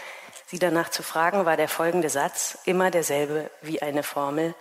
Sie 0.47 0.61
danach 0.61 0.91
zu 0.91 1.03
fragen, 1.03 1.47
war 1.47 1.57
der 1.57 1.69
folgende 1.69 2.11
Satz 2.11 2.59
immer 2.65 2.93
derselbe 2.93 3.51
wie 3.61 3.83
eine 3.83 4.05
Formel. 4.05 4.55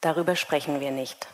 Darüber 0.00 0.34
sprechen 0.34 0.80
wir 0.80 0.90
nicht. 0.90 1.28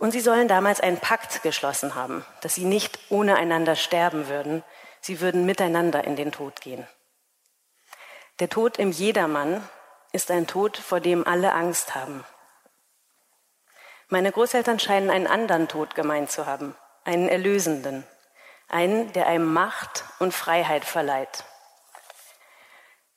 Und 0.00 0.12
sie 0.12 0.20
sollen 0.20 0.48
damals 0.48 0.80
einen 0.80 0.96
Pakt 0.96 1.42
geschlossen 1.42 1.94
haben, 1.94 2.24
dass 2.40 2.54
sie 2.54 2.64
nicht 2.64 2.98
ohne 3.10 3.36
einander 3.36 3.76
sterben 3.76 4.28
würden, 4.28 4.64
sie 5.02 5.20
würden 5.20 5.44
miteinander 5.44 6.04
in 6.04 6.16
den 6.16 6.32
Tod 6.32 6.62
gehen. 6.62 6.88
Der 8.38 8.48
Tod 8.48 8.78
im 8.78 8.92
Jedermann 8.92 9.62
ist 10.12 10.30
ein 10.30 10.46
Tod, 10.46 10.78
vor 10.78 11.00
dem 11.00 11.26
alle 11.26 11.52
Angst 11.52 11.94
haben. 11.94 12.24
Meine 14.08 14.32
Großeltern 14.32 14.78
scheinen 14.78 15.10
einen 15.10 15.26
anderen 15.26 15.68
Tod 15.68 15.94
gemeint 15.94 16.30
zu 16.30 16.46
haben, 16.46 16.74
einen 17.04 17.28
erlösenden, 17.28 18.06
einen, 18.68 19.12
der 19.12 19.26
einem 19.26 19.52
Macht 19.52 20.04
und 20.18 20.32
Freiheit 20.32 20.86
verleiht. 20.86 21.44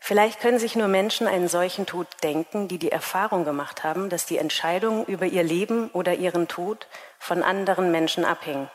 Vielleicht 0.06 0.42
können 0.42 0.60
sich 0.60 0.76
nur 0.76 0.90
Menschen 0.90 1.28
einen 1.28 1.48
solchen 1.48 1.86
Tod 1.86 2.08
denken, 2.24 2.68
die 2.68 2.78
die 2.78 2.92
Erfahrung 2.92 3.46
gemacht 3.46 3.86
haben, 3.86 4.10
dass 4.10 4.26
die 4.26 4.38
Entscheidungen 4.38 5.06
über 5.06 5.26
ihr 5.26 5.44
Leben 5.44 5.90
oder 5.92 6.16
ihren 6.16 6.50
Tod 6.50 6.88
von 7.20 7.42
anderen 7.42 7.90
Menschen 7.90 8.26
abhängen, 8.26 8.70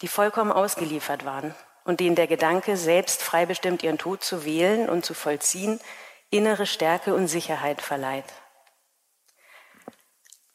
die 0.00 0.08
vollkommen 0.08 0.50
ausgeliefert 0.50 1.26
waren 1.26 1.54
und 1.84 2.00
denen 2.00 2.16
der 2.16 2.26
Gedanke, 2.26 2.78
selbst 2.78 3.22
freibestimmt 3.22 3.82
ihren 3.82 3.98
Tod 3.98 4.24
zu 4.24 4.46
wählen 4.46 4.88
und 4.88 5.04
zu 5.04 5.12
vollziehen, 5.12 5.78
innere 6.30 6.64
Stärke 6.64 7.12
und 7.12 7.28
Sicherheit 7.28 7.82
verleiht. 7.82 8.32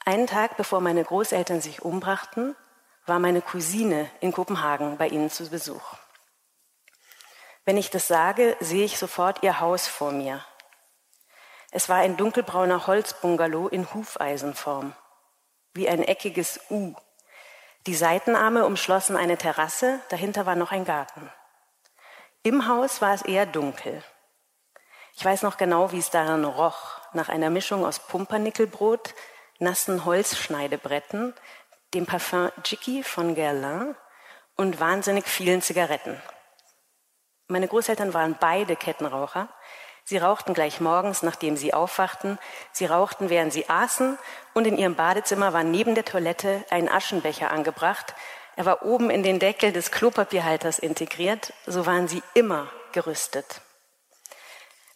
Einen 0.04 0.26
Tag 0.26 0.58
bevor 0.58 0.82
meine 0.82 1.04
Großeltern 1.04 1.62
sich 1.62 1.84
umbrachten, 1.84 2.56
war 3.06 3.20
meine 3.20 3.44
Cousine 3.44 4.10
in 4.20 4.32
Kopenhagen 4.32 4.98
bei 4.98 5.10
ihnen 5.10 5.30
zu 5.30 5.48
Besuch. 5.48 6.05
Wenn 7.66 7.78
ich 7.78 7.90
das 7.90 8.08
sage, 8.08 8.56
sehe 8.60 8.86
ich 8.86 9.00
sofort 9.00 9.42
ihr 9.42 9.60
Haus 9.60 9.88
vor 9.88 10.12
mir. 10.12 10.46
Es 11.72 11.90
war 11.90 11.98
ein 11.98 12.16
dunkelbrauner 12.16 12.86
Holzbungalow 12.86 13.68
in 13.68 13.92
Hufeisenform, 13.92 14.94
wie 15.74 15.90
ein 15.90 16.04
eckiges 16.04 16.60
U. 16.70 16.94
Die 17.88 17.96
Seitenarme 17.96 18.66
umschlossen 18.66 19.18
eine 19.18 19.38
Terrasse, 19.38 20.00
dahinter 20.10 20.46
war 20.46 20.56
noch 20.56 20.72
ein 20.72 20.86
Garten. 20.86 21.32
Im 22.44 22.68
Haus 22.68 23.02
war 23.02 23.16
es 23.16 23.24
eher 23.24 23.48
dunkel. 23.48 24.04
Ich 25.16 25.26
weiß 25.26 25.42
noch 25.42 25.58
genau, 25.58 25.92
wie 25.92 26.00
es 26.00 26.12
darin 26.12 26.46
roch, 26.46 27.00
nach 27.14 27.30
einer 27.30 27.50
Mischung 27.50 27.84
aus 27.84 28.00
Pumpernickelbrot, 28.00 29.16
nassen 29.58 30.06
Holzschneidebretten, 30.06 31.34
dem 31.96 32.06
Parfum 32.06 32.52
Jicky 32.64 33.04
von 33.04 33.34
Guerlain 33.34 33.96
und 34.56 34.80
wahnsinnig 34.80 35.26
vielen 35.26 35.62
Zigaretten. 35.62 36.22
Meine 37.48 37.68
Großeltern 37.68 38.14
waren 38.14 38.36
beide 38.40 38.76
Kettenraucher. 38.76 39.50
Sie 40.04 40.18
rauchten 40.18 40.54
gleich 40.54 40.82
morgens, 40.82 41.24
nachdem 41.24 41.58
sie 41.58 41.74
aufwachten. 41.74 42.38
Sie 42.72 42.86
rauchten, 42.86 43.30
während 43.30 43.54
sie 43.54 43.70
aßen. 43.70 44.18
Und 44.54 44.68
in 44.68 44.78
ihrem 44.78 44.96
Badezimmer 44.96 45.54
war 45.54 45.64
neben 45.64 45.96
der 45.96 46.06
Toilette 46.06 46.64
ein 46.70 46.90
Aschenbecher 46.90 47.52
angebracht. 47.52 48.14
Er 48.56 48.66
war 48.66 48.84
oben 48.84 49.10
in 49.10 49.24
den 49.24 49.40
Deckel 49.40 49.72
des 49.72 49.92
Klopapierhalters 49.92 50.80
integriert. 50.80 51.54
So 51.66 51.86
waren 51.86 52.08
sie 52.08 52.24
immer 52.34 52.70
gerüstet. 52.94 53.62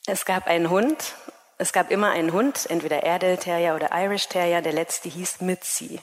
Es 0.05 0.25
gab 0.25 0.47
einen 0.47 0.69
Hund. 0.69 1.15
Es 1.57 1.73
gab 1.73 1.91
immer 1.91 2.11
einen 2.11 2.31
Hund, 2.31 2.67
entweder 2.69 3.03
Airedale 3.03 3.37
Terrier 3.37 3.75
oder 3.75 3.89
Irish 3.91 4.27
Terrier. 4.27 4.61
Der 4.61 4.73
letzte 4.73 5.09
hieß 5.09 5.41
Mitzi. 5.41 5.99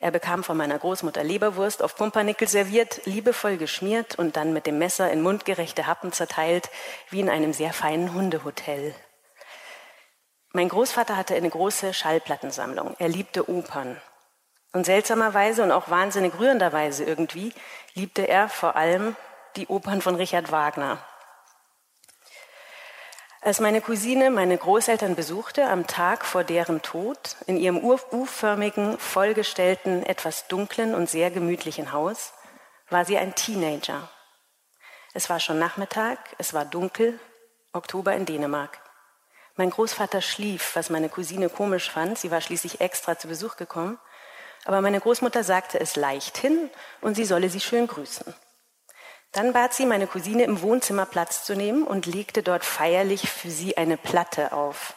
Er 0.00 0.10
bekam 0.10 0.42
von 0.42 0.56
meiner 0.56 0.78
Großmutter 0.78 1.22
Leberwurst 1.22 1.82
auf 1.82 1.94
Pumpernickel 1.94 2.48
serviert, 2.48 3.02
liebevoll 3.04 3.58
geschmiert 3.58 4.18
und 4.18 4.36
dann 4.36 4.54
mit 4.54 4.66
dem 4.66 4.78
Messer 4.78 5.12
in 5.12 5.20
mundgerechte 5.20 5.86
Happen 5.86 6.10
zerteilt, 6.10 6.70
wie 7.10 7.20
in 7.20 7.28
einem 7.28 7.52
sehr 7.52 7.74
feinen 7.74 8.14
Hundehotel. 8.14 8.94
Mein 10.52 10.70
Großvater 10.70 11.18
hatte 11.18 11.34
eine 11.34 11.50
große 11.50 11.92
Schallplattensammlung. 11.92 12.96
Er 12.98 13.08
liebte 13.08 13.50
Opern. 13.50 14.00
Und 14.72 14.86
seltsamerweise 14.86 15.62
und 15.62 15.70
auch 15.70 15.90
wahnsinnig 15.90 16.32
rührenderweise 16.38 17.04
irgendwie 17.04 17.52
liebte 17.94 18.26
er 18.26 18.48
vor 18.48 18.76
allem 18.76 19.16
die 19.56 19.66
Opern 19.66 20.00
von 20.00 20.14
Richard 20.14 20.50
Wagner. 20.50 20.98
Als 23.42 23.58
meine 23.58 23.80
Cousine 23.80 24.30
meine 24.30 24.58
Großeltern 24.58 25.14
besuchte, 25.16 25.64
am 25.64 25.86
Tag 25.86 26.26
vor 26.26 26.44
deren 26.44 26.82
Tod, 26.82 27.36
in 27.46 27.56
ihrem 27.56 27.78
U-förmigen, 27.78 28.98
vollgestellten, 28.98 30.02
etwas 30.04 30.46
dunklen 30.48 30.94
und 30.94 31.08
sehr 31.08 31.30
gemütlichen 31.30 31.92
Haus, 31.92 32.34
war 32.90 33.06
sie 33.06 33.16
ein 33.16 33.34
Teenager. 33.34 34.10
Es 35.14 35.30
war 35.30 35.40
schon 35.40 35.58
Nachmittag, 35.58 36.18
es 36.36 36.52
war 36.52 36.66
dunkel, 36.66 37.18
Oktober 37.72 38.14
in 38.14 38.26
Dänemark. 38.26 38.78
Mein 39.56 39.70
Großvater 39.70 40.20
schlief, 40.20 40.76
was 40.76 40.90
meine 40.90 41.08
Cousine 41.08 41.48
komisch 41.48 41.90
fand, 41.90 42.18
sie 42.18 42.30
war 42.30 42.42
schließlich 42.42 42.82
extra 42.82 43.18
zu 43.18 43.26
Besuch 43.26 43.56
gekommen, 43.56 43.98
aber 44.66 44.82
meine 44.82 45.00
Großmutter 45.00 45.44
sagte 45.44 45.80
es 45.80 45.96
leicht 45.96 46.36
hin 46.36 46.68
und 47.00 47.14
sie 47.14 47.24
solle 47.24 47.48
sie 47.48 47.60
schön 47.60 47.86
grüßen. 47.86 48.34
Dann 49.32 49.52
bat 49.52 49.74
sie 49.74 49.86
meine 49.86 50.06
Cousine 50.06 50.42
im 50.42 50.60
Wohnzimmer 50.60 51.06
Platz 51.06 51.44
zu 51.44 51.54
nehmen 51.54 51.84
und 51.84 52.06
legte 52.06 52.42
dort 52.42 52.64
feierlich 52.64 53.30
für 53.30 53.50
sie 53.50 53.76
eine 53.76 53.96
Platte 53.96 54.52
auf. 54.52 54.94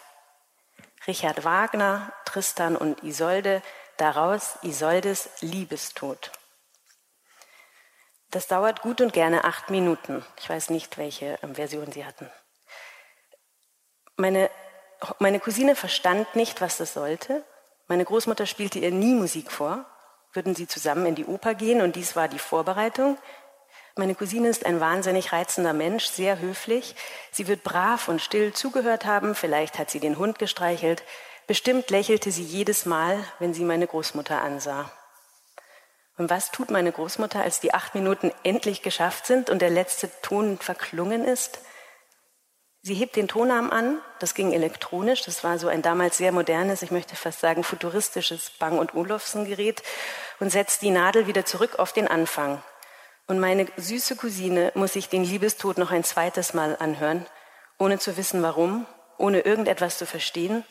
Richard 1.06 1.44
Wagner, 1.44 2.12
Tristan 2.26 2.76
und 2.76 3.04
Isolde, 3.04 3.62
daraus 3.98 4.58
Isoldes 4.64 5.30
Liebestod. 5.42 6.32
Das 8.32 8.48
dauert 8.48 8.82
gut 8.82 9.00
und 9.02 9.14
gerne 9.14 9.44
acht 9.44 9.70
Minuten. 9.70 10.26
Ich 10.40 10.50
weiß 10.50 10.72
nicht, 10.72 10.98
welche 10.98 11.38
ähm, 11.44 11.54
Version 11.54 11.92
sie 11.92 12.04
hatten. 12.04 12.32
Meine, 14.16 14.50
meine 15.20 15.40
Cousine 15.40 15.76
verstand 15.76 16.36
nicht, 16.36 16.60
was 16.60 16.78
das 16.78 16.94
sollte. 16.94 17.44
Meine 17.88 18.06
Großmutter 18.06 18.48
spielte 18.48 18.80
ihr 18.80 18.92
nie 18.92 19.14
Musik 19.14 19.52
vor. 19.52 19.86
Würden 20.32 20.56
sie 20.56 20.68
zusammen 20.68 21.06
in 21.06 21.14
die 21.14 21.26
Oper 21.26 21.54
gehen 21.54 21.82
und 21.82 21.96
dies 21.96 22.16
war 22.16 22.28
die 22.28 22.40
Vorbereitung. 22.40 23.20
Meine 23.96 24.16
Cousine 24.16 24.50
ist 24.50 24.66
ein 24.66 24.80
wahnsinnig 24.80 25.34
reizender 25.34 25.74
Mensch, 25.74 26.06
sehr 26.06 26.40
höflich. 26.40 26.96
Sie 27.32 27.48
wird 27.48 27.64
brav 27.64 28.08
und 28.08 28.22
still 28.22 28.52
zugehört 28.52 29.06
haben. 29.06 29.36
Vielleicht 29.36 29.78
hat 29.78 29.92
sie 29.92 30.00
den 30.00 30.18
Hund 30.18 30.40
gestreichelt. 30.40 31.04
Bestimmt 31.46 31.92
lächelte 31.92 32.32
sie 32.32 32.42
jedes 32.42 32.88
Mal, 32.88 33.24
wenn 33.38 33.54
sie 33.54 33.64
meine 33.64 33.86
Großmutter 33.86 34.42
ansah. 34.42 34.92
Und 36.18 36.32
was 36.32 36.50
tut 36.50 36.72
meine 36.72 36.92
Großmutter, 36.92 37.42
als 37.42 37.60
die 37.60 37.76
acht 37.76 37.94
Minuten 37.94 38.32
endlich 38.44 38.82
geschafft 38.82 39.28
sind 39.28 39.52
und 39.52 39.62
der 39.62 39.70
letzte 39.70 40.10
Ton 40.24 40.58
verklungen 40.58 41.24
ist? 41.24 41.60
Sie 42.82 42.96
hebt 42.96 43.16
den 43.16 43.28
Tonarm 43.28 43.70
an, 43.70 44.02
das 44.20 44.34
ging 44.34 44.54
elektronisch, 44.54 45.22
das 45.22 45.44
war 45.44 45.58
so 45.58 45.68
ein 45.68 45.82
damals 45.82 46.18
sehr 46.18 46.32
modernes, 46.32 46.82
ich 46.82 46.92
möchte 46.92 47.16
fast 47.16 47.40
sagen 47.40 47.64
futuristisches 47.64 48.50
Bang- 48.60 48.78
und 48.78 48.94
Olufsen-Gerät 48.94 49.84
und 50.40 50.50
setzt 50.52 50.82
die 50.82 50.92
Nadel 50.92 51.28
wieder 51.28 51.46
zurück 51.46 51.80
auf 51.80 51.94
den 51.94 52.08
Anfang. 52.08 52.62
Und 53.28 53.40
meine 53.40 53.68
süße 53.78 54.16
Cousine 54.16 54.72
muss 54.76 54.94
sich 54.94 55.10
den 55.10 55.24
Liebestod 55.24 55.78
noch 55.78 55.92
ein 55.92 56.04
zweites 56.04 56.54
Mal 56.54 56.76
anhören, 56.80 57.26
ohne 57.80 58.00
zu 58.00 58.18
wissen 58.18 58.44
warum, 58.44 58.86
ohne 59.18 59.42
irgendetwas 59.42 59.98
zu 59.98 60.06
verstehen, 60.06 60.66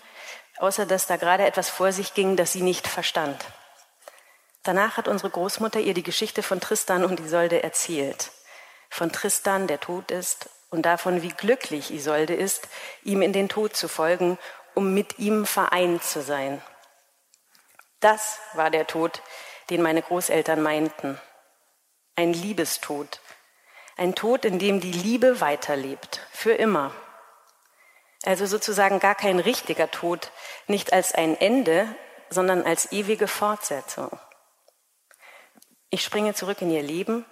außer 0.58 0.86
dass 0.86 1.06
da 1.06 1.16
gerade 1.16 1.46
etwas 1.46 1.70
vor 1.70 1.92
sich 1.92 2.14
ging, 2.14 2.36
das 2.36 2.52
sie 2.52 2.62
nicht 2.62 2.86
verstand. 2.86 3.42
Danach 4.62 4.96
hat 4.96 5.08
unsere 5.08 5.30
Großmutter 5.30 5.80
ihr 5.80 5.94
die 5.94 6.02
Geschichte 6.02 6.42
von 6.42 6.60
Tristan 6.60 7.04
und 7.04 7.20
Isolde 7.20 7.62
erzählt. 7.62 8.30
Von 8.90 9.10
Tristan, 9.10 9.66
der 9.66 9.80
tot 9.80 10.10
ist, 10.10 10.48
und 10.70 10.82
davon, 10.82 11.20
wie 11.20 11.28
glücklich 11.28 11.90
Isolde 11.90 12.34
ist, 12.34 12.68
ihm 13.02 13.20
in 13.20 13.32
den 13.32 13.48
Tod 13.48 13.76
zu 13.76 13.88
folgen, 13.88 14.38
um 14.74 14.94
mit 14.94 15.18
ihm 15.18 15.44
vereint 15.44 16.02
zu 16.02 16.22
sein. 16.22 16.62
Das 18.00 18.38
war 18.54 18.70
der 18.70 18.86
Tod, 18.86 19.22
den 19.68 19.82
meine 19.82 20.00
Großeltern 20.00 20.62
meinten. 20.62 21.20
Ein 22.22 22.34
Liebestod. 22.34 23.20
Ein 23.96 24.14
Tod, 24.14 24.44
in 24.44 24.60
dem 24.60 24.78
die 24.78 24.92
Liebe 24.92 25.40
weiterlebt. 25.40 26.20
Für 26.30 26.52
immer. 26.52 26.92
Also 28.22 28.46
sozusagen 28.46 29.00
gar 29.00 29.16
kein 29.16 29.40
richtiger 29.40 29.90
Tod. 29.90 30.30
Nicht 30.68 30.92
als 30.92 31.12
ein 31.16 31.36
Ende, 31.36 31.92
sondern 32.30 32.62
als 32.62 32.92
ewige 32.92 33.26
Fortsetzung. 33.26 34.20
Ich 35.90 36.04
springe 36.04 36.32
zurück 36.32 36.62
in 36.62 36.70
ihr 36.70 36.84
Leben. 36.84 37.24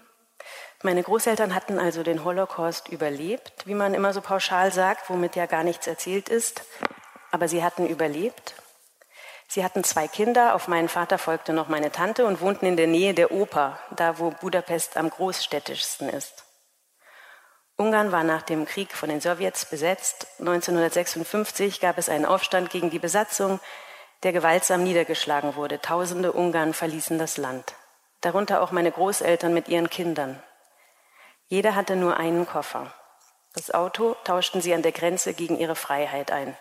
Meine 0.82 1.04
Großeltern 1.04 1.54
hatten 1.54 1.78
also 1.78 2.02
den 2.02 2.24
Holocaust 2.24 2.88
überlebt, 2.88 3.68
wie 3.68 3.74
man 3.74 3.94
immer 3.94 4.12
so 4.12 4.20
pauschal 4.20 4.72
sagt, 4.72 5.08
womit 5.08 5.36
ja 5.36 5.46
gar 5.46 5.62
nichts 5.62 5.86
erzählt 5.86 6.28
ist. 6.28 6.64
Aber 7.30 7.46
sie 7.46 7.62
hatten 7.62 7.86
überlebt. 7.86 8.54
Sie 9.50 9.64
hatten 9.64 9.84
zwei 9.84 10.08
Kinder, 10.08 10.54
auf 10.54 10.68
meinen 10.68 10.88
Vater 10.88 11.18
folgte 11.18 11.52
noch 11.52 11.68
meine 11.68 11.90
Tante 11.90 12.24
und 12.24 12.40
wohnten 12.40 12.66
in 12.66 12.76
der 12.76 12.86
Nähe 12.86 13.12
der 13.12 13.32
Oper, 13.32 13.78
da 13.90 14.18
wo 14.18 14.30
Budapest 14.30 14.96
am 14.96 15.10
großstädtischsten 15.10 16.08
ist. 16.08 16.44
Ungarn 17.76 18.12
war 18.12 18.24
nach 18.24 18.42
dem 18.42 18.64
Krieg 18.64 18.92
von 18.92 19.08
den 19.08 19.20
Sowjets 19.20 19.66
besetzt. 19.66 20.26
1956 20.38 21.80
gab 21.80 21.98
es 21.98 22.08
einen 22.08 22.26
Aufstand 22.26 22.70
gegen 22.70 22.90
die 22.90 22.98
Besatzung, 22.98 23.58
der 24.22 24.32
gewaltsam 24.32 24.84
niedergeschlagen 24.84 25.56
wurde. 25.56 25.80
Tausende 25.80 26.32
Ungarn 26.32 26.72
verließen 26.72 27.18
das 27.18 27.36
Land 27.36 27.74
darunter 28.20 28.62
auch 28.62 28.70
meine 28.70 28.92
Großeltern 28.92 29.54
mit 29.54 29.68
ihren 29.68 29.90
Kindern. 29.90 30.42
Jeder 31.46 31.74
hatte 31.74 31.96
nur 31.96 32.16
einen 32.16 32.46
Koffer. 32.46 32.94
Das 33.54 33.72
Auto 33.72 34.14
tauschten 34.24 34.60
sie 34.60 34.72
an 34.74 34.82
der 34.82 34.92
Grenze 34.92 35.34
gegen 35.34 35.58
ihre 35.58 35.74
Freiheit 35.74 36.30
ein. 36.30 36.56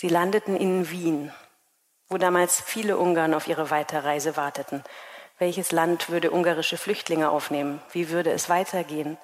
Sie 0.00 0.08
landeten 0.08 0.56
in 0.56 0.90
Wien, 0.90 1.32
wo 2.08 2.18
damals 2.18 2.60
viele 2.60 2.98
Ungarn 2.98 3.34
auf 3.34 3.48
ihre 3.48 3.70
Weiterreise 3.70 4.36
warteten. 4.36 4.84
Welches 5.40 5.72
Land 5.72 6.08
würde 6.08 6.30
ungarische 6.30 6.76
Flüchtlinge 6.76 7.30
aufnehmen? 7.30 7.82
Wie 7.90 8.10
würde 8.10 8.30
es 8.30 8.48
weitergehen? 8.48 9.18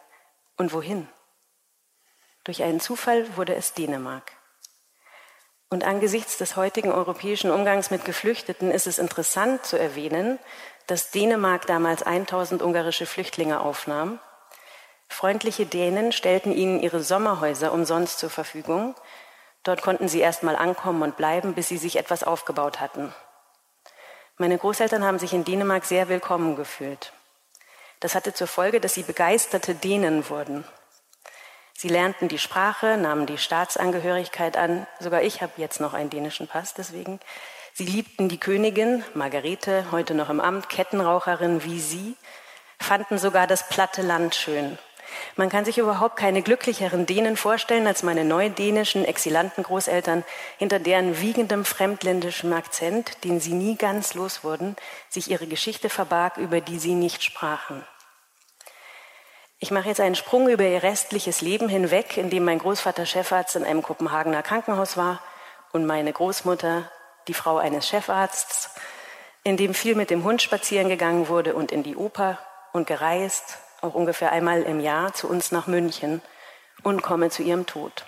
Und 0.57 0.73
wohin? 0.73 1.09
Durch 2.43 2.65
einen 2.65 2.81
Zufall 2.81 3.37
wurde 3.37 3.55
es 3.55 3.75
Dänemark. 3.75 4.33
Und 5.71 5.85
angesichts 5.85 6.39
des 6.39 6.57
heutigen 6.57 6.91
europäischen 6.91 7.53
Umgangs 7.53 7.93
mit 7.93 8.05
Geflüchteten 8.05 8.73
ist 8.73 8.89
es 8.89 8.99
interessant 8.99 9.65
zu 9.65 9.79
erwähnen, 9.79 10.41
dass 10.89 11.13
Dänemark 11.13 11.69
damals 11.69 12.03
1000 12.03 12.63
ungarische 12.63 13.07
Flüchtlinge 13.07 13.61
aufnahm. 13.61 14.19
Freundliche 15.09 15.67
Dänen 15.67 16.11
stellten 16.11 16.53
ihnen 16.53 16.81
ihre 16.81 17.01
Sommerhäuser 17.01 17.73
umsonst 17.73 18.19
zur 18.19 18.31
Verfügung. 18.31 18.97
Dort 19.65 19.83
konnten 19.83 20.09
sie 20.09 20.21
erst 20.21 20.43
mal 20.43 20.57
ankommen 20.57 21.03
und 21.03 21.17
bleiben, 21.17 21.55
bis 21.55 21.69
sie 21.69 21.79
sich 21.79 21.97
etwas 21.97 22.23
aufgebaut 22.23 22.81
hatten. 22.81 23.15
Meine 24.37 24.59
Großeltern 24.59 25.05
haben 25.05 25.19
sich 25.19 25.33
in 25.33 25.45
Dänemark 25.45 25.85
sehr 25.85 26.09
willkommen 26.09 26.55
gefühlt. 26.55 27.13
Das 28.01 28.15
hatte 28.15 28.35
zur 28.35 28.47
Folge, 28.47 28.81
dass 28.81 28.95
sie 28.95 29.03
begeisterte 29.03 29.75
Dänen 29.75 30.29
wurden. 30.29 30.65
Sie 31.73 31.89
lernten 31.89 32.29
die 32.29 32.39
Sprache, 32.39 32.97
nahmen 32.99 33.27
die 33.27 33.39
Staatsangehörigkeit 33.39 34.57
an. 34.57 34.87
Sogar 35.01 35.23
ich 35.23 35.41
habe 35.43 35.53
jetzt 35.57 35.81
noch 35.81 35.95
einen 35.95 36.11
dänischen 36.11 36.47
Pass, 36.47 36.75
deswegen. 36.75 37.19
Sie 37.73 37.87
liebten 37.87 38.29
die 38.29 38.39
Königin, 38.39 39.05
Margarete, 39.15 39.91
heute 39.91 40.15
noch 40.15 40.31
im 40.31 40.41
Amt, 40.41 40.69
Kettenraucherin 40.69 41.65
wie 41.65 41.81
sie, 41.81 42.17
fanden 42.79 43.19
sogar 43.19 43.47
das 43.47 43.69
platte 43.69 44.03
Land 44.03 44.35
schön. 44.35 44.79
Man 45.37 45.49
kann 45.49 45.65
sich 45.65 45.79
überhaupt 45.79 46.17
keine 46.17 46.43
glücklicheren 46.43 47.07
Dänen 47.07 47.37
vorstellen 47.37 47.87
als 47.87 48.03
meine 48.03 48.25
neudänischen 48.25 49.05
exilanten 49.05 49.65
Großeltern, 49.65 50.25
hinter 50.59 50.79
deren 50.79 51.21
wiegendem 51.21 51.65
fremdländischem 51.65 52.53
Akzent, 52.53 53.25
den 53.25 53.41
sie 53.41 53.55
nie 53.55 53.77
ganz 53.77 54.15
los 54.15 54.45
wurden, 54.45 54.77
sich 55.09 55.31
ihre 55.31 55.47
Geschichte 55.47 55.89
verbarg, 55.89 56.37
über 56.37 56.61
die 56.61 56.79
sie 56.79 56.95
nicht 56.95 57.23
sprachen. 57.23 57.85
Ich 59.59 59.71
mache 59.71 59.89
jetzt 59.89 60.01
einen 60.01 60.15
Sprung 60.15 60.49
über 60.49 60.65
ihr 60.65 60.83
restliches 60.83 61.41
Leben 61.41 61.69
hinweg, 61.69 62.17
in 62.17 62.29
dem 62.29 62.45
mein 62.45 62.59
Großvater 62.59 63.07
Chefarzt 63.07 63.57
in 63.57 63.65
einem 63.65 63.83
Kopenhagener 63.83 64.43
Krankenhaus 64.43 64.97
war 64.97 65.21
und 65.73 65.87
meine 65.87 66.13
Großmutter 66.13 66.91
die 67.29 67.35
Frau 67.35 67.57
eines 67.57 67.89
Chefarzts, 67.89 68.71
in 69.43 69.57
dem 69.57 69.75
viel 69.75 69.95
mit 69.95 70.11
dem 70.11 70.25
Hund 70.25 70.43
spazieren 70.43 70.89
gegangen 70.89 71.29
wurde 71.29 71.55
und 71.55 71.73
in 71.73 71.83
die 71.83 71.97
Oper 71.97 72.39
und 72.73 72.87
gereist, 72.87 73.59
auch 73.85 73.95
ungefähr 73.95 74.33
einmal 74.33 74.63
im 74.63 74.81
Jahr 74.81 75.15
zu 75.15 75.29
uns 75.29 75.53
nach 75.53 75.67
München 75.67 76.23
und 76.83 77.03
komme 77.03 77.31
zu 77.31 77.43
ihrem 77.43 77.67
Tod. 77.67 78.05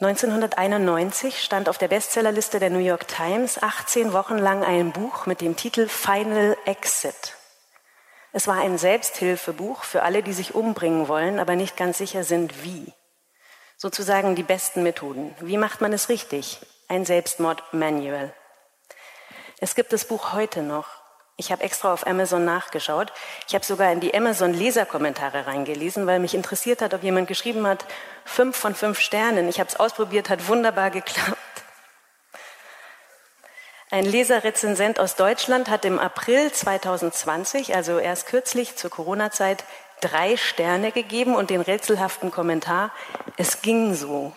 1991 0.00 1.42
stand 1.42 1.68
auf 1.68 1.78
der 1.78 1.88
Bestsellerliste 1.88 2.58
der 2.58 2.70
New 2.70 2.80
York 2.80 3.06
Times 3.06 3.62
18 3.62 4.12
Wochen 4.12 4.36
lang 4.36 4.64
ein 4.64 4.92
Buch 4.92 5.26
mit 5.26 5.40
dem 5.40 5.56
Titel 5.56 5.88
Final 5.88 6.56
Exit. 6.64 7.36
Es 8.32 8.48
war 8.48 8.60
ein 8.60 8.78
Selbsthilfebuch 8.78 9.84
für 9.84 10.02
alle, 10.02 10.22
die 10.22 10.32
sich 10.32 10.54
umbringen 10.54 11.06
wollen, 11.06 11.38
aber 11.38 11.54
nicht 11.54 11.76
ganz 11.76 11.98
sicher 11.98 12.24
sind, 12.24 12.64
wie 12.64 12.92
sozusagen 13.76 14.34
die 14.34 14.42
besten 14.42 14.82
Methoden. 14.82 15.34
Wie 15.40 15.56
macht 15.56 15.80
man 15.80 15.92
es 15.92 16.08
richtig? 16.08 16.58
Ein 16.88 17.04
Selbstmord-Manual. 17.04 18.34
Es 19.58 19.74
gibt 19.74 19.92
das 19.92 20.06
Buch 20.06 20.32
heute 20.32 20.62
noch. 20.62 21.01
Ich 21.42 21.50
habe 21.50 21.64
extra 21.64 21.92
auf 21.92 22.06
Amazon 22.06 22.44
nachgeschaut. 22.44 23.12
Ich 23.48 23.54
habe 23.56 23.64
sogar 23.64 23.90
in 23.90 23.98
die 23.98 24.14
Amazon-Leserkommentare 24.14 25.48
reingelesen, 25.48 26.06
weil 26.06 26.20
mich 26.20 26.34
interessiert 26.34 26.80
hat, 26.80 26.94
ob 26.94 27.02
jemand 27.02 27.26
geschrieben 27.26 27.66
hat, 27.66 27.84
fünf 28.24 28.56
von 28.56 28.76
fünf 28.76 29.00
Sternen. 29.00 29.48
Ich 29.48 29.58
habe 29.58 29.68
es 29.68 29.74
ausprobiert, 29.74 30.30
hat 30.30 30.46
wunderbar 30.46 30.90
geklappt. 30.92 31.36
Ein 33.90 34.04
Leserrezensent 34.04 35.00
aus 35.00 35.16
Deutschland 35.16 35.68
hat 35.68 35.84
im 35.84 35.98
April 35.98 36.52
2020, 36.52 37.74
also 37.74 37.98
erst 37.98 38.28
kürzlich 38.28 38.76
zur 38.76 38.90
Corona-Zeit, 38.90 39.64
drei 40.00 40.36
Sterne 40.36 40.92
gegeben 40.92 41.34
und 41.34 41.50
den 41.50 41.60
rätselhaften 41.60 42.30
Kommentar, 42.30 42.92
es 43.36 43.62
ging 43.62 43.94
so. 43.94 44.32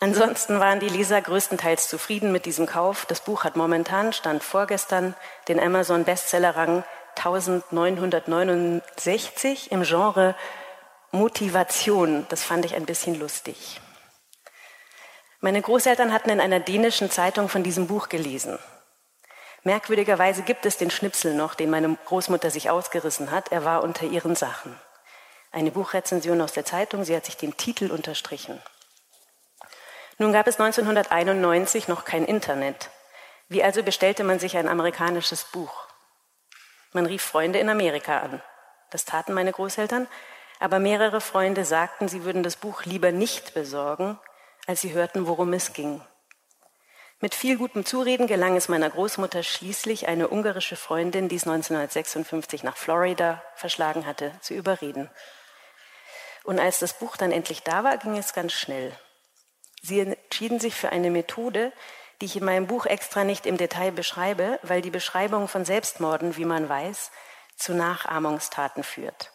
Ansonsten 0.00 0.58
waren 0.60 0.80
die 0.80 0.88
Leser 0.88 1.22
größtenteils 1.22 1.88
zufrieden 1.88 2.32
mit 2.32 2.46
diesem 2.46 2.66
Kauf. 2.66 3.06
Das 3.06 3.20
Buch 3.20 3.44
hat 3.44 3.54
momentan, 3.56 4.12
stand 4.12 4.42
vorgestern, 4.42 5.14
den 5.48 5.60
Amazon 5.60 6.04
Bestsellerrang 6.04 6.82
1969 7.16 9.72
im 9.72 9.84
Genre 9.84 10.34
Motivation. 11.12 12.26
Das 12.28 12.42
fand 12.42 12.64
ich 12.64 12.74
ein 12.74 12.86
bisschen 12.86 13.16
lustig. 13.18 13.80
Meine 15.40 15.62
Großeltern 15.62 16.12
hatten 16.12 16.30
in 16.30 16.40
einer 16.40 16.60
dänischen 16.60 17.10
Zeitung 17.10 17.48
von 17.48 17.62
diesem 17.62 17.86
Buch 17.86 18.08
gelesen. 18.08 18.58
Merkwürdigerweise 19.62 20.42
gibt 20.42 20.66
es 20.66 20.76
den 20.76 20.90
Schnipsel 20.90 21.34
noch, 21.34 21.54
den 21.54 21.70
meine 21.70 21.96
Großmutter 22.06 22.50
sich 22.50 22.68
ausgerissen 22.68 23.30
hat. 23.30 23.52
Er 23.52 23.64
war 23.64 23.82
unter 23.82 24.04
ihren 24.04 24.36
Sachen. 24.36 24.78
Eine 25.52 25.70
Buchrezension 25.70 26.40
aus 26.40 26.52
der 26.52 26.64
Zeitung, 26.64 27.04
sie 27.04 27.14
hat 27.14 27.24
sich 27.24 27.36
den 27.36 27.56
Titel 27.56 27.90
unterstrichen. 27.90 28.60
Nun 30.18 30.32
gab 30.32 30.46
es 30.46 30.60
1991 30.60 31.88
noch 31.88 32.04
kein 32.04 32.24
Internet. 32.24 32.90
Wie 33.48 33.62
also 33.62 33.82
bestellte 33.82 34.24
man 34.24 34.38
sich 34.38 34.56
ein 34.56 34.68
amerikanisches 34.68 35.44
Buch? 35.44 35.88
Man 36.92 37.06
rief 37.06 37.22
Freunde 37.22 37.58
in 37.58 37.68
Amerika 37.68 38.20
an. 38.20 38.42
Das 38.90 39.04
taten 39.04 39.32
meine 39.32 39.52
Großeltern, 39.52 40.06
aber 40.60 40.78
mehrere 40.78 41.20
Freunde 41.20 41.64
sagten, 41.64 42.08
sie 42.08 42.24
würden 42.24 42.44
das 42.44 42.56
Buch 42.56 42.84
lieber 42.84 43.10
nicht 43.10 43.54
besorgen, 43.54 44.18
als 44.66 44.80
sie 44.80 44.92
hörten, 44.92 45.26
worum 45.26 45.52
es 45.52 45.72
ging. 45.72 46.00
Mit 47.20 47.34
viel 47.34 47.58
gutem 47.58 47.84
Zureden 47.84 48.26
gelang 48.26 48.56
es 48.56 48.68
meiner 48.68 48.90
Großmutter 48.90 49.42
schließlich, 49.42 50.06
eine 50.08 50.28
ungarische 50.28 50.76
Freundin, 50.76 51.28
die 51.28 51.36
es 51.36 51.46
1956 51.46 52.62
nach 52.62 52.76
Florida 52.76 53.42
verschlagen 53.56 54.06
hatte, 54.06 54.32
zu 54.40 54.54
überreden. 54.54 55.10
Und 56.44 56.60
als 56.60 56.78
das 56.78 56.98
Buch 56.98 57.16
dann 57.16 57.32
endlich 57.32 57.62
da 57.62 57.82
war, 57.82 57.96
ging 57.96 58.16
es 58.16 58.32
ganz 58.32 58.52
schnell. 58.52 58.92
Sie 59.84 60.00
entschieden 60.00 60.60
sich 60.60 60.74
für 60.74 60.88
eine 60.92 61.10
Methode, 61.10 61.70
die 62.20 62.24
ich 62.24 62.36
in 62.36 62.44
meinem 62.46 62.66
Buch 62.66 62.86
extra 62.86 63.22
nicht 63.22 63.44
im 63.44 63.58
Detail 63.58 63.92
beschreibe, 63.92 64.58
weil 64.62 64.80
die 64.80 64.90
Beschreibung 64.90 65.46
von 65.46 65.66
Selbstmorden, 65.66 66.38
wie 66.38 66.46
man 66.46 66.70
weiß, 66.70 67.10
zu 67.56 67.74
Nachahmungstaten 67.74 68.82
führt. 68.82 69.30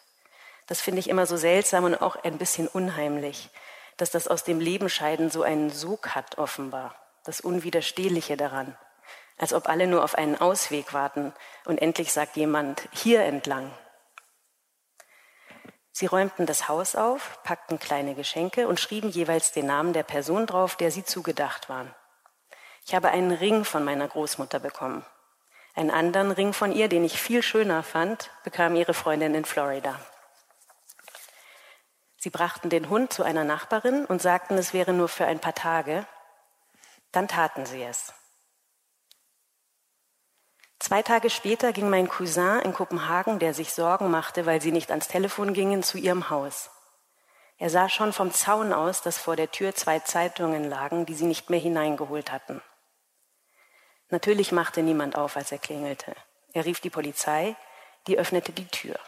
Das 0.66 0.80
finde 0.80 0.98
ich 0.98 1.08
immer 1.08 1.26
so 1.26 1.36
seltsam 1.36 1.84
und 1.84 2.02
auch 2.02 2.16
ein 2.24 2.36
bisschen 2.36 2.66
unheimlich, 2.66 3.50
dass 3.96 4.10
das 4.10 4.26
aus 4.26 4.42
dem 4.42 4.58
Leben 4.58 4.88
scheiden 4.88 5.30
so 5.30 5.44
einen 5.44 5.70
Sog 5.70 6.16
hat 6.16 6.36
offenbar, 6.36 6.96
das 7.24 7.40
Unwiderstehliche 7.40 8.36
daran, 8.36 8.76
als 9.38 9.52
ob 9.52 9.68
alle 9.68 9.86
nur 9.86 10.02
auf 10.02 10.16
einen 10.16 10.40
Ausweg 10.40 10.92
warten 10.92 11.32
und 11.64 11.80
endlich 11.80 12.12
sagt 12.12 12.36
jemand, 12.36 12.88
hier 12.92 13.22
entlang. 13.22 13.70
Sie 16.00 16.06
räumten 16.06 16.46
das 16.46 16.66
Haus 16.66 16.96
auf, 16.96 17.38
packten 17.44 17.78
kleine 17.78 18.14
Geschenke 18.14 18.66
und 18.66 18.80
schrieben 18.80 19.10
jeweils 19.10 19.52
den 19.52 19.66
Namen 19.66 19.92
der 19.92 20.02
Person 20.02 20.46
drauf, 20.46 20.74
der 20.74 20.90
sie 20.90 21.04
zugedacht 21.04 21.68
waren. 21.68 21.94
Ich 22.86 22.94
habe 22.94 23.10
einen 23.10 23.32
Ring 23.32 23.66
von 23.66 23.84
meiner 23.84 24.08
Großmutter 24.08 24.60
bekommen. 24.60 25.04
Einen 25.74 25.90
anderen 25.90 26.30
Ring 26.30 26.54
von 26.54 26.72
ihr, 26.72 26.88
den 26.88 27.04
ich 27.04 27.20
viel 27.20 27.42
schöner 27.42 27.82
fand, 27.82 28.30
bekam 28.44 28.76
ihre 28.76 28.94
Freundin 28.94 29.34
in 29.34 29.44
Florida. 29.44 30.00
Sie 32.16 32.30
brachten 32.30 32.70
den 32.70 32.88
Hund 32.88 33.12
zu 33.12 33.22
einer 33.22 33.44
Nachbarin 33.44 34.06
und 34.06 34.22
sagten, 34.22 34.56
es 34.56 34.72
wäre 34.72 34.94
nur 34.94 35.10
für 35.10 35.26
ein 35.26 35.38
paar 35.38 35.54
Tage. 35.54 36.06
Dann 37.12 37.28
taten 37.28 37.66
sie 37.66 37.82
es. 37.82 38.14
Zwei 40.80 41.02
Tage 41.02 41.28
später 41.28 41.74
ging 41.74 41.90
mein 41.90 42.08
Cousin 42.08 42.58
in 42.60 42.72
Kopenhagen, 42.72 43.38
der 43.38 43.52
sich 43.52 43.74
Sorgen 43.74 44.10
machte, 44.10 44.46
weil 44.46 44.62
sie 44.62 44.72
nicht 44.72 44.90
ans 44.90 45.08
Telefon 45.08 45.52
gingen, 45.52 45.82
zu 45.82 45.98
ihrem 45.98 46.30
Haus. 46.30 46.70
Er 47.58 47.68
sah 47.68 47.90
schon 47.90 48.14
vom 48.14 48.32
Zaun 48.32 48.72
aus, 48.72 49.02
dass 49.02 49.18
vor 49.18 49.36
der 49.36 49.50
Tür 49.50 49.74
zwei 49.74 50.00
Zeitungen 50.00 50.64
lagen, 50.64 51.04
die 51.04 51.12
sie 51.12 51.26
nicht 51.26 51.50
mehr 51.50 51.60
hineingeholt 51.60 52.32
hatten. 52.32 52.62
Natürlich 54.08 54.52
machte 54.52 54.82
niemand 54.82 55.16
auf, 55.16 55.36
als 55.36 55.52
er 55.52 55.58
klingelte. 55.58 56.16
Er 56.54 56.64
rief 56.64 56.80
die 56.80 56.90
Polizei, 56.90 57.54
die 58.06 58.18
öffnete 58.18 58.52
die 58.52 58.66
Tür. 58.66 58.98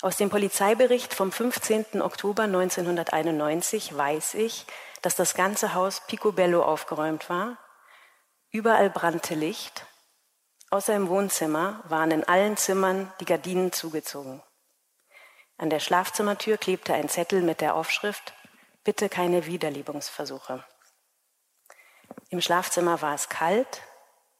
Aus 0.00 0.16
dem 0.16 0.30
Polizeibericht 0.30 1.12
vom 1.12 1.30
15. 1.30 2.00
Oktober 2.00 2.44
1991 2.44 3.94
weiß 3.94 4.34
ich, 4.34 4.64
dass 5.02 5.14
das 5.14 5.34
ganze 5.34 5.74
Haus 5.74 6.00
picobello 6.06 6.62
aufgeräumt 6.62 7.28
war. 7.28 7.58
Überall 8.50 8.88
brannte 8.88 9.34
Licht. 9.34 9.84
Außer 10.70 10.94
im 10.94 11.08
Wohnzimmer 11.08 11.82
waren 11.88 12.10
in 12.10 12.24
allen 12.24 12.56
Zimmern 12.56 13.12
die 13.20 13.24
Gardinen 13.24 13.72
zugezogen. 13.72 14.42
An 15.56 15.70
der 15.70 15.80
Schlafzimmertür 15.80 16.58
klebte 16.58 16.94
ein 16.94 17.08
Zettel 17.08 17.42
mit 17.42 17.60
der 17.60 17.74
Aufschrift 17.74 18.34
Bitte 18.84 19.08
keine 19.08 19.44
Wiederlebungsversuche. 19.44 20.64
Im 22.30 22.40
Schlafzimmer 22.40 23.02
war 23.02 23.14
es 23.14 23.28
kalt, 23.28 23.82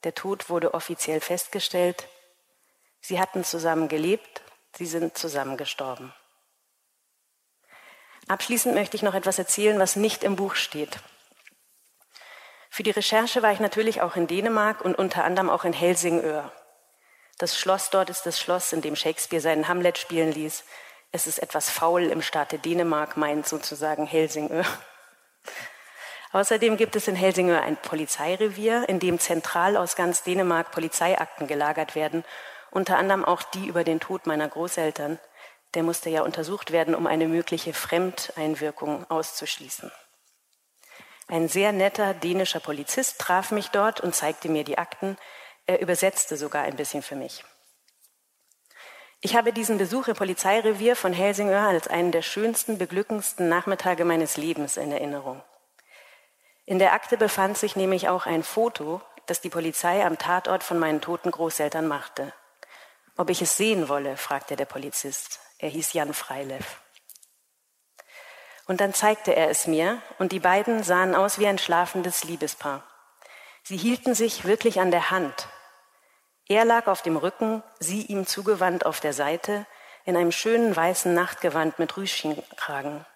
der 0.03 0.15
Tod 0.15 0.49
wurde 0.49 0.73
offiziell 0.73 1.19
festgestellt. 1.19 2.07
Sie 3.01 3.19
hatten 3.19 3.43
zusammen 3.43 3.89
gelebt, 3.89 4.41
sie 4.75 4.85
sind 4.85 5.17
zusammen 5.17 5.57
gestorben. 5.57 6.13
Abschließend 8.27 8.75
möchte 8.75 8.95
ich 8.95 9.03
noch 9.03 9.13
etwas 9.13 9.39
erzählen, 9.39 9.79
was 9.79 9.95
nicht 9.95 10.23
im 10.23 10.35
Buch 10.35 10.55
steht. 10.55 10.99
Für 12.79 12.83
die 12.83 12.91
Recherche 12.91 13.41
war 13.41 13.51
ich 13.51 13.59
natürlich 13.59 13.99
auch 13.99 14.15
in 14.15 14.25
Dänemark 14.25 14.79
und 14.79 14.97
unter 14.97 15.25
anderem 15.25 15.49
auch 15.49 15.65
in 15.65 15.73
Helsingør. 15.73 16.49
Das 17.37 17.59
Schloss 17.59 17.89
dort 17.89 18.09
ist 18.09 18.25
das 18.25 18.39
Schloss, 18.39 18.71
in 18.71 18.79
dem 18.79 18.95
Shakespeare 18.95 19.41
seinen 19.41 19.67
Hamlet 19.67 19.97
spielen 19.97 20.31
ließ. 20.31 20.63
Es 21.11 21.27
ist 21.27 21.39
etwas 21.39 21.69
faul 21.69 22.03
im 22.03 22.21
Staate 22.21 22.57
Dänemark, 22.57 23.17
meint 23.17 23.45
sozusagen 23.45 24.05
Helsingør. 24.05 24.63
Außerdem 26.31 26.77
gibt 26.77 26.95
es 26.95 27.09
in 27.09 27.17
Helsingør 27.17 27.63
ein 27.63 27.75
Polizeirevier, 27.75 28.87
in 28.87 28.99
dem 28.99 29.19
zentral 29.19 29.75
aus 29.75 29.97
ganz 29.97 30.23
Dänemark 30.23 30.71
Polizeiakten 30.71 31.47
gelagert 31.47 31.95
werden, 31.95 32.23
unter 32.71 32.97
anderem 32.97 33.25
auch 33.25 33.43
die 33.43 33.67
über 33.67 33.83
den 33.83 33.99
Tod 33.99 34.25
meiner 34.25 34.47
Großeltern. 34.47 35.19
Der 35.73 35.83
musste 35.83 36.09
ja 36.09 36.21
untersucht 36.21 36.71
werden, 36.71 36.95
um 36.95 37.07
eine 37.07 37.27
mögliche 37.27 37.73
Fremdeinwirkung 37.73 39.05
auszuschließen. 39.11 39.91
Ein 41.29 41.47
sehr 41.47 41.71
netter 41.71 42.15
dänischer 42.15 42.59
Polizist 42.59 43.19
traf 43.19 43.51
mich 43.51 43.69
dort 43.69 44.01
und 44.01 44.15
zeigte 44.15 44.49
mir 44.49 44.63
die 44.63 44.79
Akten. 44.79 45.15
Er 45.67 45.79
übersetzte 45.79 46.37
sogar 46.37 46.63
ein 46.63 46.75
bisschen 46.75 47.03
für 47.03 47.15
mich. 47.15 47.43
Ich 49.21 49.35
habe 49.35 49.53
diesen 49.53 49.77
Besuch 49.77 50.07
im 50.07 50.15
Polizeirevier 50.15 50.95
von 50.95 51.13
Helsingør 51.13 51.67
als 51.67 51.87
einen 51.87 52.11
der 52.11 52.23
schönsten, 52.23 52.79
beglückendsten 52.79 53.47
Nachmittage 53.47 54.05
meines 54.05 54.37
Lebens 54.37 54.75
in 54.75 54.91
Erinnerung. 54.91 55.43
In 56.65 56.79
der 56.79 56.93
Akte 56.93 57.15
befand 57.15 57.59
sich 57.59 57.75
nämlich 57.75 58.09
auch 58.09 58.25
ein 58.25 58.41
Foto, 58.41 58.99
das 59.27 59.39
die 59.39 59.51
Polizei 59.51 60.03
am 60.03 60.17
Tatort 60.17 60.63
von 60.63 60.79
meinen 60.79 60.99
toten 60.99 61.29
Großeltern 61.29 61.87
machte. 61.87 62.33
Ob 63.17 63.29
ich 63.29 63.43
es 63.43 63.55
sehen 63.55 63.87
wolle, 63.87 64.17
fragte 64.17 64.55
der 64.55 64.65
Polizist. 64.65 65.39
Er 65.59 65.69
hieß 65.69 65.93
Jan 65.93 66.15
Freilev. 66.15 66.81
Und 68.69 68.81
dann 68.81 68.93
zeigte 68.93 69.35
er 69.35 69.49
es 69.49 69.65
mir, 69.65 69.99
und 70.19 70.31
die 70.31 70.39
beiden 70.39 70.83
sahen 70.83 71.15
aus 71.15 71.39
wie 71.39 71.47
ein 71.47 71.57
schlafendes 71.57 72.23
Liebespaar. 72.23 72.83
Sie 73.63 73.77
hielten 73.77 74.13
sich 74.13 74.45
wirklich 74.45 74.79
an 74.79 74.91
der 74.91 75.09
Hand. 75.09 75.47
Er 76.47 76.65
lag 76.65 76.85
auf 76.85 77.01
dem 77.01 77.17
Rücken, 77.17 77.63
sie 77.79 78.03
ihm 78.03 78.27
zugewandt 78.27 78.85
auf 78.85 78.99
der 78.99 79.13
Seite, 79.13 79.65
in 80.05 80.15
einem 80.15 80.31
schönen 80.31 80.75
weißen 80.75 81.11
Nachtgewand 81.15 81.79
mit 81.79 81.97
Rüschenkragen. 81.97 83.07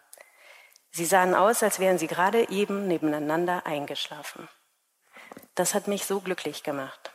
Sie 0.89 1.05
sahen 1.05 1.35
aus, 1.35 1.61
als 1.61 1.77
wären 1.77 1.99
sie 1.99 2.07
gerade 2.07 2.49
eben 2.49 2.87
nebeneinander 2.87 3.67
eingeschlafen. 3.67 4.49
Das 5.53 5.75
hat 5.75 5.87
mich 5.87 6.05
so 6.05 6.19
glücklich 6.19 6.63
gemacht. 6.63 7.11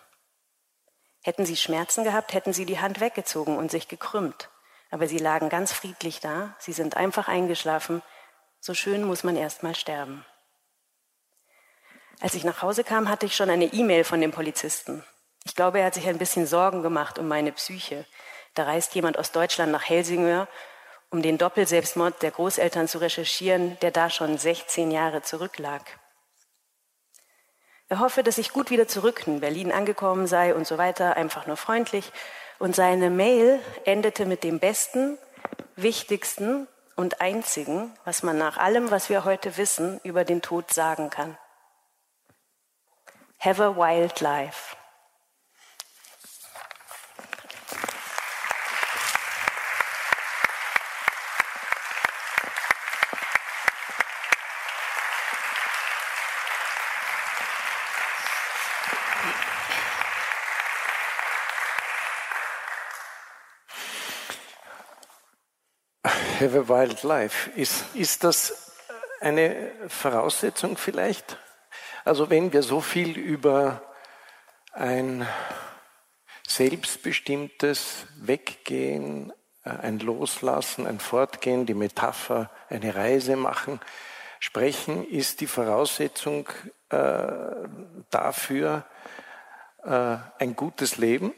Hätten 1.24 1.44
sie 1.44 1.56
Schmerzen 1.56 2.04
gehabt, 2.04 2.34
hätten 2.34 2.52
sie 2.52 2.66
die 2.66 2.78
Hand 2.78 3.00
weggezogen 3.00 3.58
und 3.58 3.72
sich 3.72 3.88
gekrümmt. 3.88 4.48
Aber 4.92 5.08
sie 5.08 5.18
lagen 5.18 5.48
ganz 5.48 5.72
friedlich 5.72 6.20
da, 6.20 6.54
sie 6.60 6.72
sind 6.72 6.96
einfach 6.96 7.26
eingeschlafen. 7.26 8.00
So 8.60 8.74
schön 8.74 9.04
muss 9.04 9.24
man 9.24 9.36
erst 9.36 9.62
mal 9.62 9.74
sterben. 9.74 10.24
Als 12.20 12.34
ich 12.34 12.44
nach 12.44 12.62
Hause 12.62 12.84
kam, 12.84 13.08
hatte 13.08 13.26
ich 13.26 13.36
schon 13.36 13.50
eine 13.50 13.66
E-Mail 13.66 14.04
von 14.04 14.20
dem 14.20 14.32
Polizisten. 14.32 15.04
Ich 15.44 15.54
glaube, 15.54 15.78
er 15.78 15.86
hat 15.86 15.94
sich 15.94 16.08
ein 16.08 16.18
bisschen 16.18 16.46
Sorgen 16.46 16.82
gemacht 16.82 17.18
um 17.18 17.28
meine 17.28 17.52
Psyche. 17.52 18.04
Da 18.54 18.64
reist 18.64 18.94
jemand 18.94 19.18
aus 19.18 19.30
Deutschland 19.30 19.70
nach 19.70 19.88
Helsingör 19.88 20.48
um 21.10 21.22
den 21.22 21.38
Doppelselbstmord 21.38 22.22
der 22.22 22.30
Großeltern 22.30 22.88
zu 22.88 22.98
recherchieren, 22.98 23.78
der 23.80 23.90
da 23.90 24.10
schon 24.10 24.36
16 24.36 24.90
Jahre 24.90 25.22
zurücklag. 25.22 25.82
Er 27.88 28.00
hoffe, 28.00 28.22
dass 28.22 28.36
ich 28.36 28.52
gut 28.52 28.70
wieder 28.70 28.86
zurück 28.86 29.26
in 29.26 29.40
Berlin 29.40 29.72
angekommen 29.72 30.26
sei 30.26 30.54
und 30.54 30.66
so 30.66 30.76
weiter, 30.76 31.16
einfach 31.16 31.46
nur 31.46 31.56
freundlich. 31.56 32.12
Und 32.58 32.76
seine 32.76 33.08
Mail 33.08 33.60
endete 33.84 34.26
mit 34.26 34.44
dem 34.44 34.58
besten, 34.58 35.16
wichtigsten 35.76 36.66
und 36.98 37.20
einzigen, 37.20 37.96
was 38.04 38.24
man 38.24 38.36
nach 38.38 38.56
allem, 38.56 38.90
was 38.90 39.08
wir 39.08 39.24
heute 39.24 39.56
wissen, 39.56 40.00
über 40.02 40.24
den 40.24 40.42
Tod 40.42 40.74
sagen 40.74 41.10
kann. 41.10 41.38
Have 43.38 43.62
a 43.62 43.76
wild 43.76 44.20
life. 44.20 44.76
Have 66.40 66.56
a 66.56 66.68
Wild 66.68 67.02
Life. 67.02 67.50
Ist, 67.56 67.84
ist 67.96 68.22
das 68.22 68.70
eine 69.20 69.72
Voraussetzung 69.88 70.76
vielleicht? 70.76 71.36
Also 72.04 72.30
wenn 72.30 72.52
wir 72.52 72.62
so 72.62 72.80
viel 72.80 73.18
über 73.18 73.82
ein 74.72 75.26
selbstbestimmtes 76.46 78.06
Weggehen, 78.20 79.32
äh, 79.64 79.70
ein 79.70 79.98
Loslassen, 79.98 80.86
ein 80.86 81.00
Fortgehen, 81.00 81.66
die 81.66 81.74
Metapher, 81.74 82.52
eine 82.68 82.94
Reise 82.94 83.34
machen, 83.34 83.80
sprechen, 84.38 85.08
ist 85.08 85.40
die 85.40 85.48
Voraussetzung 85.48 86.48
äh, 86.90 87.32
dafür 88.10 88.84
äh, 89.82 90.18
ein 90.38 90.54
gutes 90.54 90.98
Leben. 90.98 91.34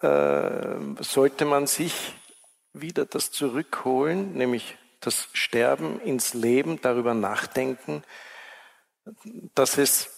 Äh, 0.00 1.02
sollte 1.02 1.44
man 1.44 1.66
sich 1.66 2.14
wieder 2.74 3.06
das 3.06 3.30
Zurückholen, 3.30 4.34
nämlich 4.34 4.76
das 5.00 5.28
Sterben 5.32 6.00
ins 6.00 6.34
Leben, 6.34 6.80
darüber 6.80 7.14
nachdenken, 7.14 8.02
dass 9.54 9.78
es 9.78 10.10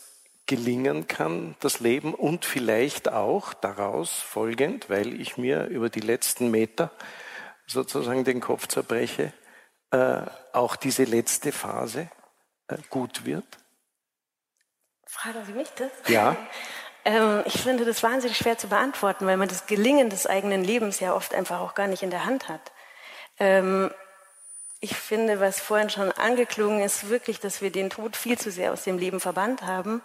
gelingen 0.46 1.06
kann, 1.08 1.56
das 1.60 1.80
Leben 1.80 2.14
und 2.14 2.44
vielleicht 2.44 3.08
auch 3.08 3.52
daraus 3.52 4.12
folgend, 4.12 4.88
weil 4.88 5.20
ich 5.20 5.36
mir 5.36 5.66
über 5.66 5.90
die 5.90 6.00
letzten 6.00 6.50
Meter 6.50 6.90
sozusagen 7.66 8.24
den 8.24 8.40
Kopf 8.40 8.68
zerbreche, 8.68 9.32
äh, 9.90 10.22
auch 10.52 10.76
diese 10.76 11.04
letzte 11.04 11.52
Phase 11.52 12.08
äh, 12.68 12.78
gut 12.90 13.24
wird? 13.24 13.44
Fragen 15.04 15.44
Sie 15.44 15.52
mich 15.52 15.68
das? 15.70 15.90
Ja. 16.08 16.36
Ähm, 17.06 17.42
ich 17.46 17.62
finde 17.62 17.84
das 17.84 18.02
wahnsinnig 18.02 18.36
schwer 18.36 18.58
zu 18.58 18.66
beantworten, 18.66 19.26
weil 19.26 19.36
man 19.36 19.48
das 19.48 19.66
Gelingen 19.66 20.10
des 20.10 20.26
eigenen 20.26 20.64
Lebens 20.64 20.98
ja 20.98 21.14
oft 21.14 21.34
einfach 21.34 21.60
auch 21.60 21.74
gar 21.74 21.86
nicht 21.86 22.02
in 22.02 22.10
der 22.10 22.26
Hand 22.26 22.48
hat. 22.48 22.72
Ähm, 23.38 23.92
ich 24.80 24.96
finde, 24.96 25.38
was 25.38 25.60
vorhin 25.60 25.88
schon 25.88 26.10
angeklungen 26.10 26.82
ist, 26.82 27.08
wirklich, 27.08 27.38
dass 27.38 27.62
wir 27.62 27.70
den 27.70 27.90
Tod 27.90 28.16
viel 28.16 28.36
zu 28.36 28.50
sehr 28.50 28.72
aus 28.72 28.82
dem 28.82 28.98
Leben 28.98 29.20
verbannt 29.20 29.62
haben 29.62 30.02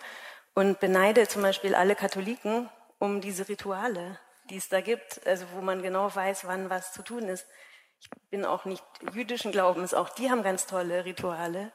und 0.53 0.79
beneide 0.79 1.27
zum 1.27 1.41
Beispiel 1.41 1.73
alle 1.73 1.95
Katholiken 1.95 2.69
um 2.99 3.19
diese 3.19 3.49
Rituale, 3.49 4.19
die 4.51 4.57
es 4.57 4.69
da 4.69 4.79
gibt, 4.79 5.25
also 5.25 5.45
wo 5.55 5.61
man 5.61 5.81
genau 5.81 6.13
weiß, 6.13 6.45
wann 6.45 6.69
was 6.69 6.93
zu 6.93 7.01
tun 7.01 7.23
ist. 7.23 7.47
Ich 7.99 8.09
bin 8.29 8.45
auch 8.45 8.65
nicht 8.65 8.83
jüdischen 9.13 9.51
Glaubens, 9.51 9.95
auch 9.95 10.09
die 10.09 10.29
haben 10.29 10.43
ganz 10.43 10.67
tolle 10.67 11.03
Rituale. 11.03 11.71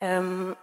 Ähm, 0.00 0.56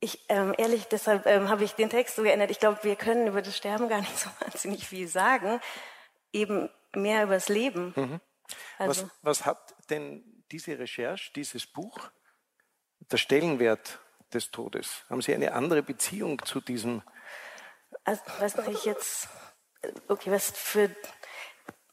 ich 0.00 0.24
ähm, 0.28 0.54
ehrlich, 0.56 0.86
deshalb 0.86 1.26
ähm, 1.26 1.48
habe 1.48 1.64
ich 1.64 1.74
den 1.74 1.90
Text 1.90 2.16
so 2.16 2.22
geändert. 2.22 2.50
Ich 2.50 2.58
glaube, 2.58 2.78
wir 2.82 2.96
können 2.96 3.26
über 3.26 3.42
das 3.42 3.56
Sterben 3.56 3.88
gar 3.88 4.00
nicht 4.00 4.18
so 4.18 4.30
wahnsinnig 4.40 4.86
viel 4.86 5.08
sagen, 5.08 5.60
eben 6.32 6.70
mehr 6.94 7.24
über 7.24 7.34
das 7.34 7.48
Leben. 7.48 7.92
Mhm. 7.94 8.20
Also. 8.78 9.04
Was, 9.04 9.10
was 9.22 9.46
hat 9.46 9.74
denn 9.90 10.24
diese 10.50 10.78
Recherche, 10.78 11.32
dieses 11.34 11.66
Buch, 11.66 11.98
der 13.10 13.18
Stellenwert 13.18 13.98
des 14.32 14.50
Todes? 14.50 15.04
Haben 15.08 15.22
Sie 15.22 15.34
eine 15.34 15.52
andere 15.52 15.82
Beziehung 15.82 16.44
zu 16.44 16.60
diesem? 16.60 17.02
Also, 18.04 18.22
was 18.38 18.56
ich 18.68 18.84
jetzt, 18.86 19.28
okay, 20.08 20.30
was 20.30 20.50
für 20.50 20.90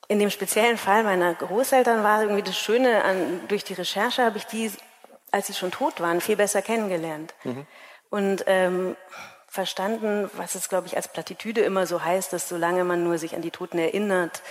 in 0.07 0.19
dem 0.19 0.29
speziellen 0.29 0.77
Fall 0.77 1.03
meiner 1.03 1.33
Großeltern 1.33 2.03
war 2.03 2.21
irgendwie 2.21 2.43
das 2.43 2.57
Schöne 2.57 3.03
an, 3.03 3.45
durch 3.49 3.65
die 3.65 3.73
Recherche 3.73 4.23
habe 4.23 4.37
ich 4.37 4.45
die, 4.45 4.71
als 5.31 5.47
sie 5.47 5.53
schon 5.53 5.71
tot 5.71 5.99
waren, 5.99 6.21
viel 6.21 6.37
besser 6.37 6.61
kennengelernt. 6.61 7.33
Mhm. 7.43 7.67
Und 8.09 8.43
ähm, 8.47 8.95
verstanden, 9.47 10.29
was 10.33 10.55
es, 10.55 10.69
glaube 10.69 10.87
ich, 10.87 10.95
als 10.95 11.07
Plattitüde 11.07 11.61
immer 11.61 11.87
so 11.87 12.03
heißt, 12.03 12.31
dass 12.33 12.47
solange 12.47 12.83
man 12.83 13.03
nur 13.03 13.17
sich 13.17 13.35
an 13.35 13.41
die 13.41 13.51
Toten 13.51 13.79
erinnert, 13.79 14.41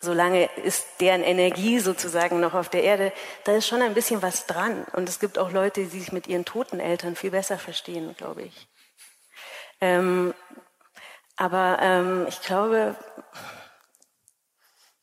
solange 0.00 0.48
ist 0.62 0.86
deren 1.00 1.22
Energie 1.22 1.80
sozusagen 1.80 2.38
noch 2.40 2.54
auf 2.54 2.68
der 2.68 2.84
Erde, 2.84 3.12
da 3.44 3.56
ist 3.56 3.66
schon 3.66 3.82
ein 3.82 3.94
bisschen 3.94 4.22
was 4.22 4.46
dran. 4.46 4.84
Und 4.92 5.08
es 5.08 5.18
gibt 5.18 5.38
auch 5.38 5.50
Leute, 5.50 5.82
die 5.82 5.88
sich 5.88 6.12
mit 6.12 6.26
ihren 6.26 6.44
toten 6.44 6.78
Eltern 6.78 7.16
viel 7.16 7.30
besser 7.30 7.58
verstehen, 7.58 8.14
glaube 8.16 8.42
ich. 8.42 8.68
Ähm, 9.80 10.34
aber 11.36 11.78
ähm, 11.80 12.26
ich 12.28 12.40
glaube. 12.40 12.96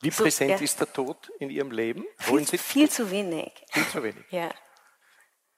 Wie 0.00 0.10
so, 0.10 0.24
präsent 0.24 0.50
ja, 0.50 0.56
ist 0.58 0.80
der 0.80 0.92
Tod 0.92 1.30
in 1.38 1.50
Ihrem 1.50 1.70
Leben? 1.70 2.04
Viel, 2.18 2.46
viel 2.46 2.90
zu 2.90 3.10
wenig. 3.10 3.52
Viel 3.70 3.86
zu 3.88 4.02
wenig. 4.02 4.24
Ja. 4.30 4.50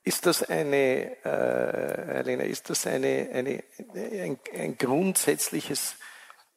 Ist 0.04 0.26
das 0.26 0.42
eine, 0.42 1.16
äh, 1.24 2.18
Elena, 2.18 2.44
ist 2.44 2.68
das 2.68 2.86
eine, 2.86 3.30
eine, 3.32 3.62
ein, 3.94 4.38
ein 4.54 4.76
grundsätzliches 4.76 5.96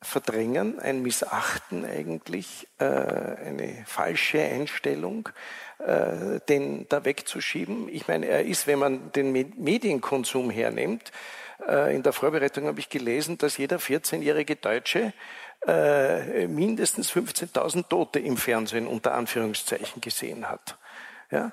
Verdrängen, 0.02 0.80
ein 0.80 1.02
Missachten 1.02 1.84
eigentlich, 1.84 2.68
äh, 2.78 2.86
eine 2.86 3.84
falsche 3.88 4.42
Einstellung, 4.42 5.30
äh, 5.80 6.40
den 6.48 6.88
da 6.90 7.04
wegzuschieben. 7.04 7.90
Ich 7.90 8.08
meine, 8.08 8.28
er 8.28 8.46
ist, 8.46 8.68
wenn 8.68 8.80
man 8.80 9.12
den 9.14 9.32
Medienkonsum 9.32 10.52
hernimmt, 10.52 11.12
äh, 11.68 11.96
in 11.96 12.04
der 12.04 12.14
Vorbereitung 12.14 12.66
habe 12.68 12.80
ich 12.80 12.90
gelesen, 12.90 13.38
dass 13.40 13.58
jeder 13.58 13.78
14-jährige 13.78 14.56
Deutsche 14.56 15.14
mindestens 16.48 17.12
15.000 17.12 17.90
Tote 17.90 18.20
im 18.20 18.38
Fernsehen 18.38 18.86
unter 18.86 19.16
Anführungszeichen 19.16 20.02
gesehen 20.02 20.48
hat. 20.48 20.78
Ja? 21.32 21.52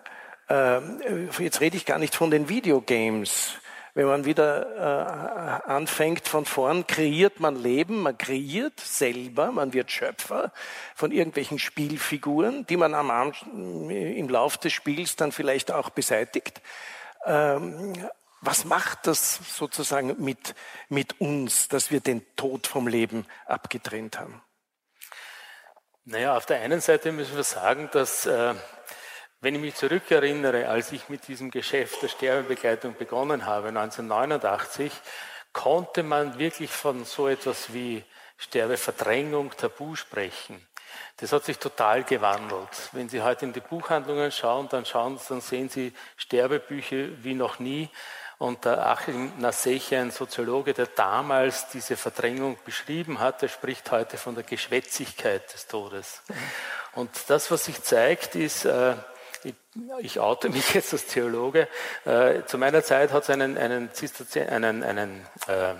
Ähm, 0.48 1.28
jetzt 1.38 1.60
rede 1.60 1.76
ich 1.76 1.86
gar 1.86 1.98
nicht 1.98 2.14
von 2.14 2.30
den 2.30 2.48
Videogames, 2.48 3.54
wenn 3.94 4.06
man 4.06 4.24
wieder 4.24 5.62
äh, 5.64 5.70
anfängt 5.70 6.26
von 6.26 6.44
vorn, 6.44 6.86
kreiert 6.86 7.38
man 7.38 7.54
Leben, 7.54 8.02
man 8.02 8.18
kreiert 8.18 8.80
selber, 8.80 9.52
man 9.52 9.72
wird 9.72 9.90
Schöpfer 9.92 10.52
von 10.96 11.12
irgendwelchen 11.12 11.60
Spielfiguren, 11.60 12.66
die 12.66 12.76
man 12.76 12.92
am, 12.92 13.32
im 13.88 14.28
Lauf 14.28 14.58
des 14.58 14.72
Spiels 14.72 15.14
dann 15.14 15.30
vielleicht 15.30 15.70
auch 15.70 15.90
beseitigt. 15.90 16.60
Ähm, 17.24 17.94
was 18.40 18.64
macht 18.64 19.06
das 19.06 19.40
sozusagen 19.56 20.16
mit, 20.22 20.54
mit 20.88 21.20
uns, 21.20 21.68
dass 21.68 21.90
wir 21.92 22.00
den 22.00 22.22
Tod 22.34 22.66
vom 22.66 22.88
Leben 22.88 23.26
abgetrennt 23.46 24.18
haben? 24.18 24.42
Naja, 26.04 26.36
auf 26.36 26.44
der 26.44 26.60
einen 26.60 26.82
Seite 26.82 27.12
müssen 27.12 27.36
wir 27.36 27.44
sagen, 27.44 27.88
dass 27.92 28.26
äh, 28.26 28.54
wenn 29.44 29.56
ich 29.56 29.60
mich 29.60 29.74
zurückerinnere, 29.74 30.68
als 30.68 30.90
ich 30.90 31.10
mit 31.10 31.28
diesem 31.28 31.50
Geschäft 31.50 32.00
der 32.02 32.08
Sterbebegleitung 32.08 32.96
begonnen 32.96 33.44
habe, 33.44 33.68
1989, 33.68 34.90
konnte 35.52 36.02
man 36.02 36.38
wirklich 36.38 36.70
von 36.70 37.04
so 37.04 37.28
etwas 37.28 37.74
wie 37.74 38.02
Sterbeverdrängung, 38.38 39.52
Tabu 39.54 39.96
sprechen. 39.96 40.66
Das 41.18 41.32
hat 41.32 41.44
sich 41.44 41.58
total 41.58 42.04
gewandelt. 42.04 42.68
Wenn 42.92 43.10
Sie 43.10 43.20
heute 43.20 43.44
in 43.44 43.52
die 43.52 43.60
Buchhandlungen 43.60 44.32
schauen, 44.32 44.68
dann, 44.70 44.86
schauen, 44.86 45.20
dann 45.28 45.42
sehen 45.42 45.68
Sie 45.68 45.92
Sterbebücher 46.16 47.22
wie 47.22 47.34
noch 47.34 47.58
nie. 47.58 47.90
Und 48.38 48.64
der 48.64 48.86
Achim 48.86 49.32
Naseche, 49.38 49.98
ein 49.98 50.10
Soziologe, 50.10 50.72
der 50.72 50.86
damals 50.86 51.68
diese 51.68 51.96
Verdrängung 51.96 52.58
beschrieben 52.64 53.20
hat, 53.20 53.42
der 53.42 53.48
spricht 53.48 53.90
heute 53.90 54.16
von 54.16 54.34
der 54.34 54.44
Geschwätzigkeit 54.44 55.52
des 55.52 55.66
Todes. 55.66 56.22
Und 56.94 57.10
das, 57.28 57.50
was 57.50 57.66
sich 57.66 57.82
zeigt, 57.82 58.34
ist, 58.34 58.64
äh, 58.64 58.94
ich, 60.00 60.20
oute 60.20 60.48
mich 60.48 60.74
jetzt 60.74 60.92
als 60.92 61.06
Theologe. 61.06 61.68
Äh, 62.04 62.44
zu 62.46 62.58
meiner 62.58 62.82
Zeit 62.82 63.12
hat 63.12 63.24
es 63.24 63.30
einen, 63.30 63.56
einen, 63.56 63.90
einen, 64.36 64.82
einen 64.82 65.26
äh, 65.46 65.74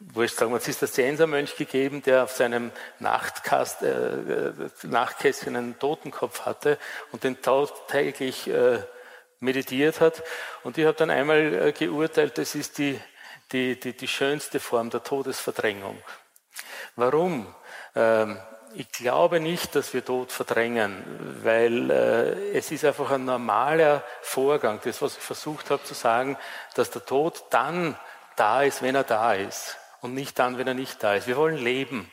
wo 0.00 0.22
ich 0.22 0.32
sagen 0.32 0.52
wir, 0.52 0.60
Zisterziensermönch 0.60 1.56
gegeben, 1.56 2.02
der 2.02 2.24
auf 2.24 2.32
seinem 2.32 2.70
Nachtkast, 3.00 3.82
äh, 3.82 4.48
äh, 4.48 4.52
Nachtkästchen 4.84 5.56
einen 5.56 5.78
Totenkopf 5.78 6.46
hatte 6.46 6.78
und 7.10 7.24
den 7.24 7.38
täglich 7.88 8.48
äh, 8.48 8.78
meditiert 9.40 10.00
hat. 10.00 10.22
Und 10.62 10.78
ich 10.78 10.86
habe 10.86 10.96
dann 10.96 11.10
einmal 11.10 11.68
äh, 11.68 11.72
geurteilt, 11.72 12.38
das 12.38 12.54
ist 12.54 12.78
die, 12.78 13.00
die, 13.52 13.78
die, 13.78 13.96
die 13.96 14.08
schönste 14.08 14.60
Form 14.60 14.90
der 14.90 15.02
Todesverdrängung. 15.02 16.00
Warum? 16.94 17.52
Ähm, 17.94 18.38
ich 18.74 18.90
glaube 18.92 19.40
nicht, 19.40 19.74
dass 19.74 19.92
wir 19.94 20.04
Tod 20.04 20.32
verdrängen, 20.32 21.02
weil 21.42 21.90
äh, 21.90 22.56
es 22.56 22.70
ist 22.70 22.84
einfach 22.84 23.10
ein 23.10 23.24
normaler 23.24 24.02
Vorgang. 24.20 24.80
Das, 24.84 25.00
was 25.02 25.16
ich 25.16 25.22
versucht 25.22 25.70
habe 25.70 25.82
zu 25.84 25.94
sagen, 25.94 26.36
dass 26.74 26.90
der 26.90 27.04
Tod 27.04 27.44
dann 27.50 27.96
da 28.36 28.62
ist, 28.62 28.82
wenn 28.82 28.94
er 28.94 29.04
da 29.04 29.34
ist 29.34 29.76
und 30.00 30.14
nicht 30.14 30.38
dann, 30.38 30.58
wenn 30.58 30.66
er 30.66 30.74
nicht 30.74 31.02
da 31.02 31.14
ist. 31.14 31.26
Wir 31.26 31.36
wollen 31.36 31.58
leben. 31.58 32.10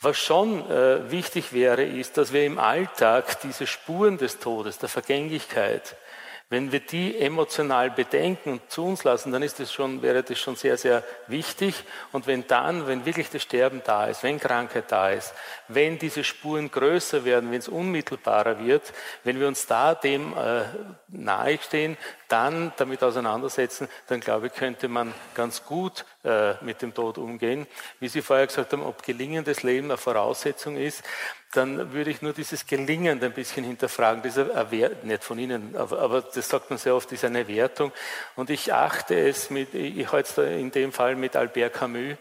Was 0.00 0.18
schon 0.18 0.70
äh, 0.70 1.10
wichtig 1.10 1.52
wäre, 1.52 1.82
ist, 1.82 2.18
dass 2.18 2.32
wir 2.32 2.44
im 2.44 2.58
Alltag 2.58 3.40
diese 3.40 3.66
Spuren 3.66 4.18
des 4.18 4.38
Todes, 4.38 4.78
der 4.78 4.88
Vergänglichkeit, 4.88 5.96
wenn 6.54 6.70
wir 6.70 6.78
die 6.78 7.18
emotional 7.18 7.90
bedenken 7.90 8.52
und 8.52 8.70
zu 8.70 8.84
uns 8.84 9.02
lassen, 9.02 9.32
dann 9.32 9.42
ist 9.42 9.58
das 9.58 9.72
schon, 9.72 10.02
wäre 10.02 10.22
das 10.22 10.38
schon 10.38 10.54
sehr, 10.54 10.76
sehr 10.76 11.02
wichtig. 11.26 11.82
Und 12.12 12.28
wenn 12.28 12.46
dann, 12.46 12.86
wenn 12.86 13.04
wirklich 13.04 13.28
das 13.28 13.42
Sterben 13.42 13.82
da 13.84 14.06
ist, 14.06 14.22
wenn 14.22 14.38
Krankheit 14.38 14.84
da 14.86 15.10
ist, 15.10 15.34
wenn 15.66 15.98
diese 15.98 16.22
Spuren 16.22 16.70
größer 16.70 17.24
werden, 17.24 17.50
wenn 17.50 17.58
es 17.58 17.66
unmittelbarer 17.66 18.64
wird, 18.64 18.92
wenn 19.24 19.40
wir 19.40 19.48
uns 19.48 19.66
da 19.66 19.96
dem 19.96 20.32
äh, 20.32 20.62
nahestehen, 21.08 21.96
dann 22.28 22.72
damit 22.76 23.02
auseinandersetzen, 23.02 23.88
dann 24.08 24.20
glaube 24.20 24.48
ich, 24.48 24.54
könnte 24.54 24.88
man 24.88 25.12
ganz 25.34 25.64
gut 25.64 26.04
äh, 26.24 26.54
mit 26.64 26.82
dem 26.82 26.94
Tod 26.94 27.18
umgehen. 27.18 27.66
Wie 28.00 28.08
Sie 28.08 28.22
vorher 28.22 28.46
gesagt 28.46 28.72
haben, 28.72 28.82
ob 28.82 29.02
gelingendes 29.02 29.62
Leben 29.62 29.90
eine 29.90 29.98
Voraussetzung 29.98 30.76
ist, 30.76 31.02
dann 31.52 31.92
würde 31.92 32.10
ich 32.10 32.20
nur 32.22 32.32
dieses 32.32 32.66
Gelingen 32.66 33.22
ein 33.22 33.32
bisschen 33.32 33.64
hinterfragen. 33.64 34.22
Das 34.22 34.36
ist 34.36 34.50
eine, 34.50 34.96
nicht 35.02 35.22
von 35.22 35.38
Ihnen, 35.38 35.76
aber, 35.76 36.00
aber, 36.00 36.22
das 36.22 36.48
sagt 36.48 36.70
man 36.70 36.78
sehr 36.78 36.94
oft, 36.94 37.10
ist 37.12 37.24
eine 37.24 37.46
Wertung. 37.46 37.92
Und 38.34 38.50
ich 38.50 38.72
achte 38.72 39.16
es 39.16 39.50
mit, 39.50 39.74
ich 39.74 40.10
halte 40.10 40.42
es 40.42 40.60
in 40.60 40.70
dem 40.70 40.92
Fall 40.92 41.14
mit 41.14 41.36
Albert 41.36 41.74
Camus, 41.74 42.16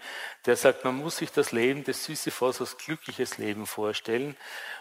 der 0.45 0.55
sagt, 0.55 0.83
man 0.83 0.95
muss 0.95 1.17
sich 1.17 1.31
das 1.31 1.51
Leben 1.51 1.83
des 1.83 2.03
Sisyphos 2.03 2.61
als 2.61 2.77
glückliches 2.77 3.37
Leben 3.37 3.65
vorstellen. 3.65 4.35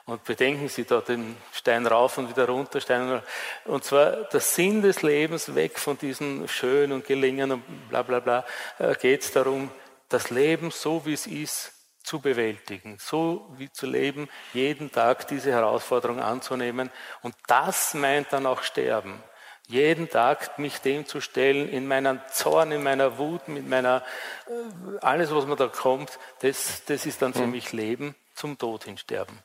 Und 0.05 0.25
bedenken 0.25 0.69
Sie 0.69 0.85
da 0.85 1.01
den 1.01 1.37
Stein 1.53 1.87
rauf 1.87 2.19
und 2.19 2.29
wieder 2.29 2.49
runter, 2.49 2.81
Stein 2.81 3.23
und 3.67 3.85
zwar 3.85 4.25
der 4.25 4.41
Sinn 4.41 4.83
des 4.83 5.03
Lebens 5.03 5.55
weg 5.55 5.79
von 5.79 5.97
diesem 5.97 6.49
Schön 6.49 6.91
und 6.91 7.07
Gelingen 7.07 7.53
und 7.53 7.89
bla 7.89 8.03
bla 8.03 8.19
bla, 8.19 8.45
äh, 8.79 8.95
geht 8.97 9.23
es 9.23 9.33
darum, 9.33 9.71
das 10.09 10.31
Leben 10.31 10.71
so 10.73 11.07
wie 11.07 11.13
es 11.13 11.27
ist 11.27 11.73
zu 12.03 12.21
bewältigen, 12.21 12.99
so 12.99 13.49
wie 13.57 13.71
zu 13.71 13.87
leben, 13.87 14.29
jeden 14.53 14.91
Tag 14.91 15.29
diese 15.29 15.53
Herausforderung 15.53 16.21
anzunehmen. 16.21 16.91
Und 17.23 17.35
das 17.47 17.95
meint 17.95 18.33
dann 18.33 18.47
auch 18.47 18.63
Sterben. 18.63 19.23
Jeden 19.69 20.11
Tag 20.11 20.59
mich 20.59 20.81
dem 20.81 21.07
zu 21.07 21.21
stellen, 21.21 21.69
in 21.69 21.87
meiner 21.87 22.27
Zorn, 22.27 22.73
in 22.73 22.83
meiner 22.83 23.19
Wut, 23.19 23.47
mit 23.47 23.69
meiner, 23.69 24.03
äh, 24.49 24.99
alles, 25.01 25.33
was 25.33 25.47
mir 25.47 25.57
da 25.57 25.69
kommt, 25.69 26.19
das, 26.41 26.85
das 26.87 27.07
ist 27.07 27.23
dann 27.23 27.33
für 27.33 27.45
hm. 27.45 27.53
mich 27.53 27.73
Leben, 27.73 28.17
zum 28.35 28.59
Tod 28.59 28.85
hin 28.85 28.99
sterben. 28.99 29.39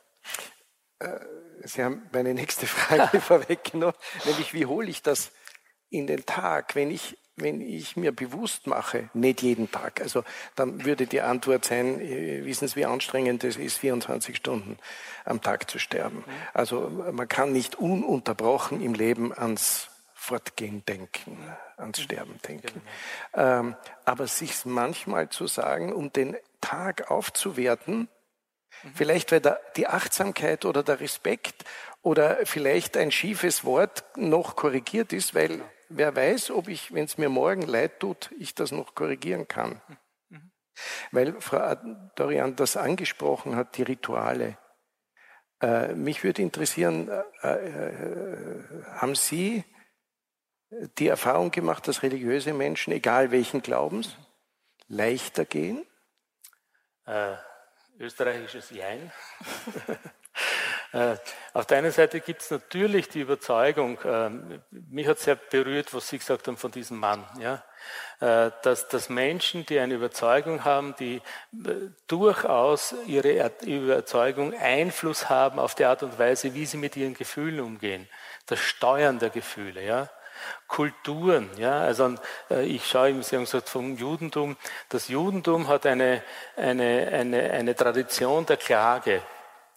Äh, 0.98 1.18
Sie 1.64 1.82
haben 1.82 2.08
meine 2.12 2.34
nächste 2.34 2.66
Frage 2.66 3.20
vorweggenommen, 3.20 3.96
nämlich 4.24 4.54
wie 4.54 4.66
hole 4.66 4.88
ich 4.88 5.02
das 5.02 5.32
in 5.90 6.06
den 6.06 6.24
Tag, 6.24 6.74
wenn 6.74 6.90
ich 6.90 7.18
wenn 7.40 7.60
ich 7.60 7.96
mir 7.96 8.12
bewusst 8.12 8.66
mache, 8.66 9.10
nicht 9.14 9.42
jeden 9.42 9.70
Tag, 9.70 10.00
also 10.00 10.24
dann 10.56 10.84
würde 10.84 11.06
die 11.06 11.20
Antwort 11.20 11.64
sein, 11.64 12.00
äh, 12.00 12.44
wissen 12.44 12.68
Sie, 12.68 12.76
wie 12.76 12.86
anstrengend 12.86 13.44
es 13.44 13.56
ist, 13.56 13.78
24 13.78 14.36
Stunden 14.36 14.78
am 15.24 15.40
Tag 15.40 15.70
zu 15.70 15.78
sterben. 15.78 16.24
Also 16.52 16.88
man 16.90 17.28
kann 17.28 17.52
nicht 17.52 17.76
ununterbrochen 17.76 18.80
im 18.80 18.94
Leben 18.94 19.32
ans 19.32 19.88
Fortgehen 20.14 20.84
denken, 20.84 21.38
ans 21.76 22.00
Sterben 22.00 22.40
denken. 22.46 22.82
Ähm, 23.34 23.76
aber 24.04 24.26
sich 24.26 24.64
manchmal 24.64 25.28
zu 25.28 25.46
sagen, 25.46 25.92
um 25.92 26.12
den 26.12 26.36
Tag 26.60 27.10
aufzuwerten, 27.10 28.08
vielleicht 28.94 29.32
weil 29.32 29.40
da 29.40 29.58
die 29.76 29.86
Achtsamkeit 29.86 30.64
oder 30.64 30.82
der 30.82 31.00
Respekt 31.00 31.64
oder 32.02 32.38
vielleicht 32.44 32.96
ein 32.96 33.10
schiefes 33.10 33.64
Wort 33.64 34.04
noch 34.16 34.56
korrigiert 34.56 35.12
ist, 35.12 35.34
weil 35.34 35.60
wer 35.88 36.14
weiß, 36.14 36.50
ob 36.50 36.68
ich, 36.68 36.92
wenn 36.92 37.04
es 37.04 37.18
mir 37.18 37.28
morgen 37.28 37.62
leid 37.62 38.00
tut, 38.00 38.30
ich 38.38 38.54
das 38.54 38.72
noch 38.72 38.94
korrigieren 38.94 39.48
kann. 39.48 39.80
Weil 41.10 41.40
Frau 41.40 41.74
Dorian 42.14 42.54
das 42.56 42.76
angesprochen 42.76 43.56
hat, 43.56 43.76
die 43.76 43.82
Rituale. 43.82 44.58
Äh, 45.60 45.94
mich 45.94 46.22
würde 46.22 46.42
interessieren, 46.42 47.08
äh, 47.42 47.48
äh, 47.48 48.64
haben 48.92 49.16
Sie 49.16 49.64
die 50.98 51.08
Erfahrung 51.08 51.50
gemacht, 51.50 51.88
dass 51.88 52.02
religiöse 52.02 52.52
Menschen, 52.52 52.92
egal 52.92 53.32
welchen 53.32 53.62
Glaubens, 53.62 54.16
leichter 54.86 55.44
gehen? 55.44 55.84
Österreichisches 57.98 58.70
Jein. 58.70 59.12
Äh, 60.92 61.16
auf 61.52 61.66
der 61.66 61.78
einen 61.78 61.90
Seite 61.90 62.20
gibt 62.20 62.40
es 62.40 62.50
natürlich 62.50 63.10
die 63.10 63.20
Überzeugung, 63.20 64.00
äh, 64.00 64.30
mich 64.70 65.06
hat 65.06 65.18
sehr 65.18 65.34
berührt, 65.34 65.92
was 65.92 66.08
Sie 66.08 66.16
gesagt 66.16 66.48
haben 66.48 66.56
von 66.56 66.70
diesem 66.70 66.96
Mann, 66.96 67.26
ja, 67.40 67.62
äh, 68.20 68.50
dass, 68.62 68.88
dass 68.88 69.10
Menschen, 69.10 69.66
die 69.66 69.78
eine 69.80 69.94
Überzeugung 69.94 70.64
haben, 70.64 70.94
die 70.98 71.20
durchaus 72.06 72.94
ihre 73.06 73.52
Überzeugung 73.66 74.54
Einfluss 74.56 75.28
haben 75.28 75.58
auf 75.58 75.74
die 75.74 75.84
Art 75.84 76.02
und 76.02 76.18
Weise, 76.18 76.54
wie 76.54 76.64
sie 76.64 76.78
mit 76.78 76.96
ihren 76.96 77.14
Gefühlen 77.14 77.60
umgehen, 77.60 78.08
das 78.46 78.60
Steuern 78.60 79.18
der 79.18 79.30
Gefühle, 79.30 79.84
ja. 79.84 80.08
Kulturen. 80.66 81.50
Ja? 81.56 81.80
Also 81.80 82.14
äh, 82.50 82.64
ich 82.64 82.86
schaue, 82.86 83.08
haben 83.08 83.20
gesagt, 83.20 83.68
vom 83.68 83.96
Judentum. 83.96 84.56
Das 84.88 85.08
Judentum 85.08 85.68
hat 85.68 85.86
eine, 85.86 86.22
eine, 86.56 87.08
eine, 87.12 87.50
eine 87.50 87.74
Tradition 87.74 88.46
der 88.46 88.56
Klage 88.56 89.22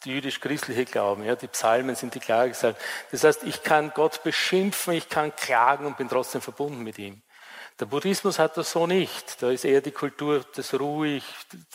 jüdisch-christliche 0.06 0.86
Glauben. 0.86 1.24
Ja, 1.24 1.36
die 1.36 1.48
Psalmen 1.48 1.96
sind 1.96 2.16
die 2.16 2.20
Klage 2.20 2.54
Das 3.12 3.24
heißt, 3.24 3.44
ich 3.44 3.64
kann 3.64 3.92
Gott 3.94 4.24
beschimpfen, 4.24 4.94
ich 4.94 5.10
kann 5.10 5.36
klagen 5.36 5.86
und 5.86 5.98
bin 5.98 6.10
trotzdem 6.10 6.42
verbunden 6.42 6.84
mit 6.84 6.98
ihm. 6.98 7.22
Der 7.80 7.86
Buddhismus 7.88 8.38
hat 8.38 8.58
das 8.58 8.72
so 8.72 8.86
nicht. 8.86 9.42
Da 9.42 9.50
ist 9.50 9.66
eher 9.66 9.82
die 9.82 9.92
Kultur 9.92 10.44
des 10.56 10.80
Ruhig, 10.80 11.24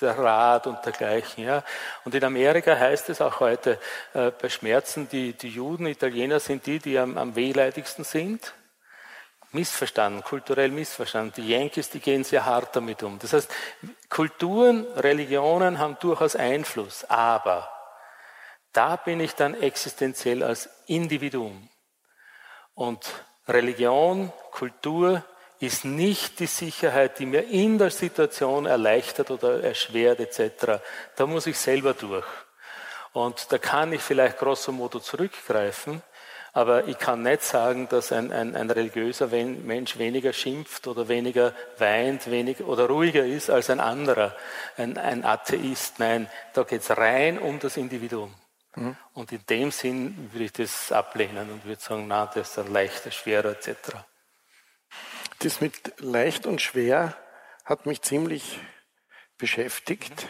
der 0.01 0.17
Rat 0.17 0.69
und 0.69 0.85
dergleichen. 0.85 1.43
Ja. 1.43 1.65
Und 2.05 2.15
in 2.15 2.23
Amerika 2.23 2.79
heißt 2.79 3.09
es 3.11 3.21
auch 3.21 3.41
heute 3.41 3.81
äh, 4.15 4.31
bei 4.31 4.49
Schmerzen, 4.49 5.09
die, 5.09 5.33
die 5.33 5.49
Juden, 5.49 5.87
Italiener 5.87 6.39
sind 6.39 6.67
die, 6.67 6.79
die 6.79 6.97
am, 6.97 7.19
am 7.19 7.35
wehleidigsten 7.35 8.05
sind. 8.05 8.55
Missverstanden, 9.57 10.23
kulturell 10.23 10.71
missverstanden. 10.71 11.33
Die 11.37 11.49
Yankees, 11.49 11.89
die 11.91 12.01
gehen 12.01 12.25
sehr 12.25 12.45
hart 12.45 12.77
damit 12.77 13.03
um. 13.03 13.19
Das 13.19 13.33
heißt, 13.33 13.51
Kulturen, 14.11 14.87
Religionen 14.95 15.79
haben 15.79 15.97
durchaus 15.99 16.37
Einfluss, 16.37 17.05
aber 17.05 17.69
da 18.73 18.97
bin 18.97 19.21
ich 19.21 19.35
dann 19.35 19.55
existenziell 19.55 20.43
als 20.43 20.69
Individuum. 20.87 21.69
Und 22.75 23.07
Religion, 23.49 24.31
Kultur 24.51 25.25
ist 25.61 25.87
nicht 25.87 26.41
die 26.41 26.47
Sicherheit, 26.47 27.19
die 27.19 27.27
mir 27.27 27.49
in 27.49 27.79
der 27.79 27.91
Situation 27.91 28.67
erleichtert 28.67 29.31
oder 29.31 29.63
erschwert 29.63 30.21
etc. 30.21 30.83
Da 31.17 31.27
muss 31.27 31.47
ich 31.47 31.59
selber 31.59 31.95
durch. 31.95 32.27
Und 33.15 33.51
da 33.51 33.57
kann 33.57 33.95
ich 33.95 34.03
vielleicht 34.03 34.37
grosso 34.37 34.73
modo 34.73 35.01
zurückgreifen, 35.01 36.03
aber 36.57 36.89
ich 36.89 36.97
kann 36.97 37.21
nicht 37.21 37.43
sagen, 37.43 37.87
dass 37.91 38.13
ein, 38.13 38.33
ein, 38.33 38.57
ein 38.57 38.71
religiöser 38.71 39.27
Mensch 39.27 39.99
weniger 39.99 40.33
schimpft 40.33 40.87
oder 40.87 41.07
weniger 41.07 41.53
weint 41.77 42.31
weniger, 42.31 42.67
oder 42.67 42.87
ruhiger 42.87 43.27
ist 43.27 43.51
als 43.51 43.69
ein 43.69 43.79
anderer, 43.79 44.35
ein, 44.79 44.97
ein 44.97 45.23
Atheist. 45.23 45.99
Nein, 45.99 46.31
da 46.55 46.63
geht 46.63 46.81
es 46.81 46.97
rein 46.97 47.39
um 47.39 47.59
das 47.59 47.77
Individuum. 47.77 48.35
Mhm. 48.75 48.97
Und 49.13 49.33
in 49.33 49.45
dem 49.51 49.71
Sinn 49.71 50.31
würde 50.33 50.45
ich 50.47 50.53
das 50.55 50.93
ablehnen 50.93 51.51
und 51.51 51.67
würde 51.67 51.83
sagen, 51.83 52.07
na, 52.09 52.25
das 52.25 52.49
ist 52.49 52.57
dann 52.57 52.73
leichter, 52.73 53.11
schwerer 53.11 53.51
etc. 53.51 53.93
Das 55.41 55.61
mit 55.61 56.01
leicht 56.01 56.47
und 56.47 56.63
schwer 56.63 57.15
hat 57.67 57.85
mich 57.85 58.01
ziemlich 58.01 58.59
beschäftigt. 59.37 60.27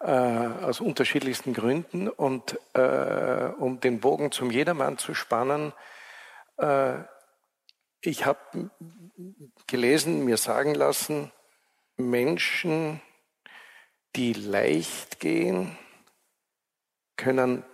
Äh, 0.00 0.10
aus 0.10 0.80
unterschiedlichsten 0.80 1.54
Gründen. 1.54 2.08
Und 2.08 2.58
äh, 2.74 3.50
um 3.58 3.80
den 3.80 4.00
Bogen 4.00 4.32
zum 4.32 4.50
Jedermann 4.50 4.98
zu 4.98 5.14
spannen, 5.14 5.72
äh, 6.58 6.94
ich 8.00 8.26
habe 8.26 8.70
gelesen, 9.66 10.24
mir 10.24 10.36
sagen 10.36 10.74
lassen, 10.74 11.32
Menschen, 11.96 13.00
die 14.14 14.32
leicht 14.32 15.20
gehen, 15.20 15.76
können 17.16 17.64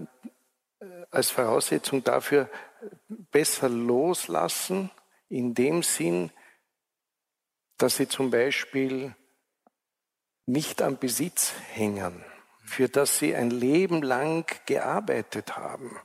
äh, 0.81 0.87
als 1.11 1.31
Voraussetzung 1.31 2.03
dafür 2.03 2.49
besser 3.09 3.69
loslassen, 3.69 4.91
in 5.29 5.55
dem 5.55 5.83
Sinn, 5.83 6.31
dass 7.77 7.97
sie 7.97 8.09
zum 8.09 8.31
Beispiel 8.31 9.15
nicht 10.47 10.83
am 10.83 10.99
Besitz 10.99 11.53
hängen, 11.73 12.25
für 12.65 12.89
das 12.89 13.19
sie 13.19 13.35
ein 13.35 13.51
Leben 13.51 14.03
lang 14.03 14.47
gearbeitet 14.67 15.57
haben, 15.57 15.97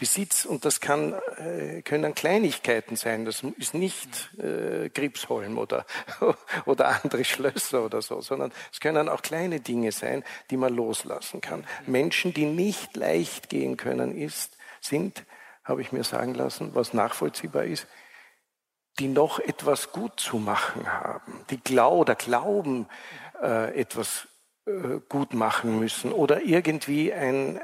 Besitz, 0.00 0.46
und 0.46 0.64
das 0.64 0.80
kann, 0.80 1.12
äh, 1.36 1.82
können 1.82 2.14
Kleinigkeiten 2.14 2.96
sein, 2.96 3.26
das 3.26 3.42
ist 3.58 3.74
nicht 3.74 4.30
äh, 4.38 4.88
Gripsholm 4.88 5.58
oder, 5.58 5.84
oder 6.64 7.02
andere 7.04 7.22
Schlösser 7.22 7.84
oder 7.84 8.00
so, 8.00 8.22
sondern 8.22 8.50
es 8.72 8.80
können 8.80 9.10
auch 9.10 9.20
kleine 9.20 9.60
Dinge 9.60 9.92
sein, 9.92 10.24
die 10.50 10.56
man 10.56 10.74
loslassen 10.74 11.42
kann. 11.42 11.66
Menschen, 11.86 12.32
die 12.32 12.46
nicht 12.46 12.96
leicht 12.96 13.50
gehen 13.50 13.76
können, 13.76 14.16
ist, 14.16 14.56
sind, 14.80 15.26
habe 15.64 15.82
ich 15.82 15.92
mir 15.92 16.02
sagen 16.02 16.34
lassen, 16.34 16.74
was 16.74 16.94
nachvollziehbar 16.94 17.64
ist, 17.64 17.86
die 18.98 19.08
noch 19.08 19.38
etwas 19.38 19.92
gut 19.92 20.18
zu 20.18 20.38
machen 20.38 20.90
haben, 20.90 21.44
die 21.50 21.60
glau 21.60 21.98
oder 21.98 22.14
glauben, 22.14 22.86
äh, 23.42 23.80
etwas 23.80 24.28
äh, 24.66 25.00
gut 25.08 25.34
machen 25.34 25.78
müssen 25.78 26.12
oder 26.12 26.42
irgendwie 26.42 27.12
ein, 27.12 27.60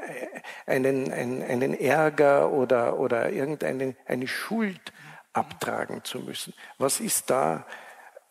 einen, 0.65 1.11
einen, 1.11 1.43
einen 1.43 1.79
Ärger 1.79 2.51
oder, 2.51 2.97
oder 2.97 3.29
irgendeine 3.31 3.95
eine 4.05 4.27
Schuld 4.27 4.93
abtragen 5.33 6.03
zu 6.03 6.19
müssen. 6.19 6.53
Was 6.77 6.99
ist 6.99 7.29
da 7.29 7.65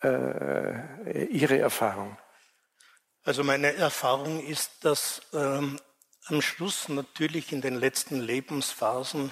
äh, 0.03 1.23
Ihre 1.25 1.59
Erfahrung? 1.59 2.17
Also 3.23 3.43
meine 3.43 3.73
Erfahrung 3.73 4.45
ist, 4.45 4.85
dass 4.85 5.21
ähm, 5.33 5.79
am 6.25 6.41
Schluss 6.41 6.89
natürlich 6.89 7.51
in 7.51 7.61
den 7.61 7.75
letzten 7.75 8.19
Lebensphasen 8.19 9.31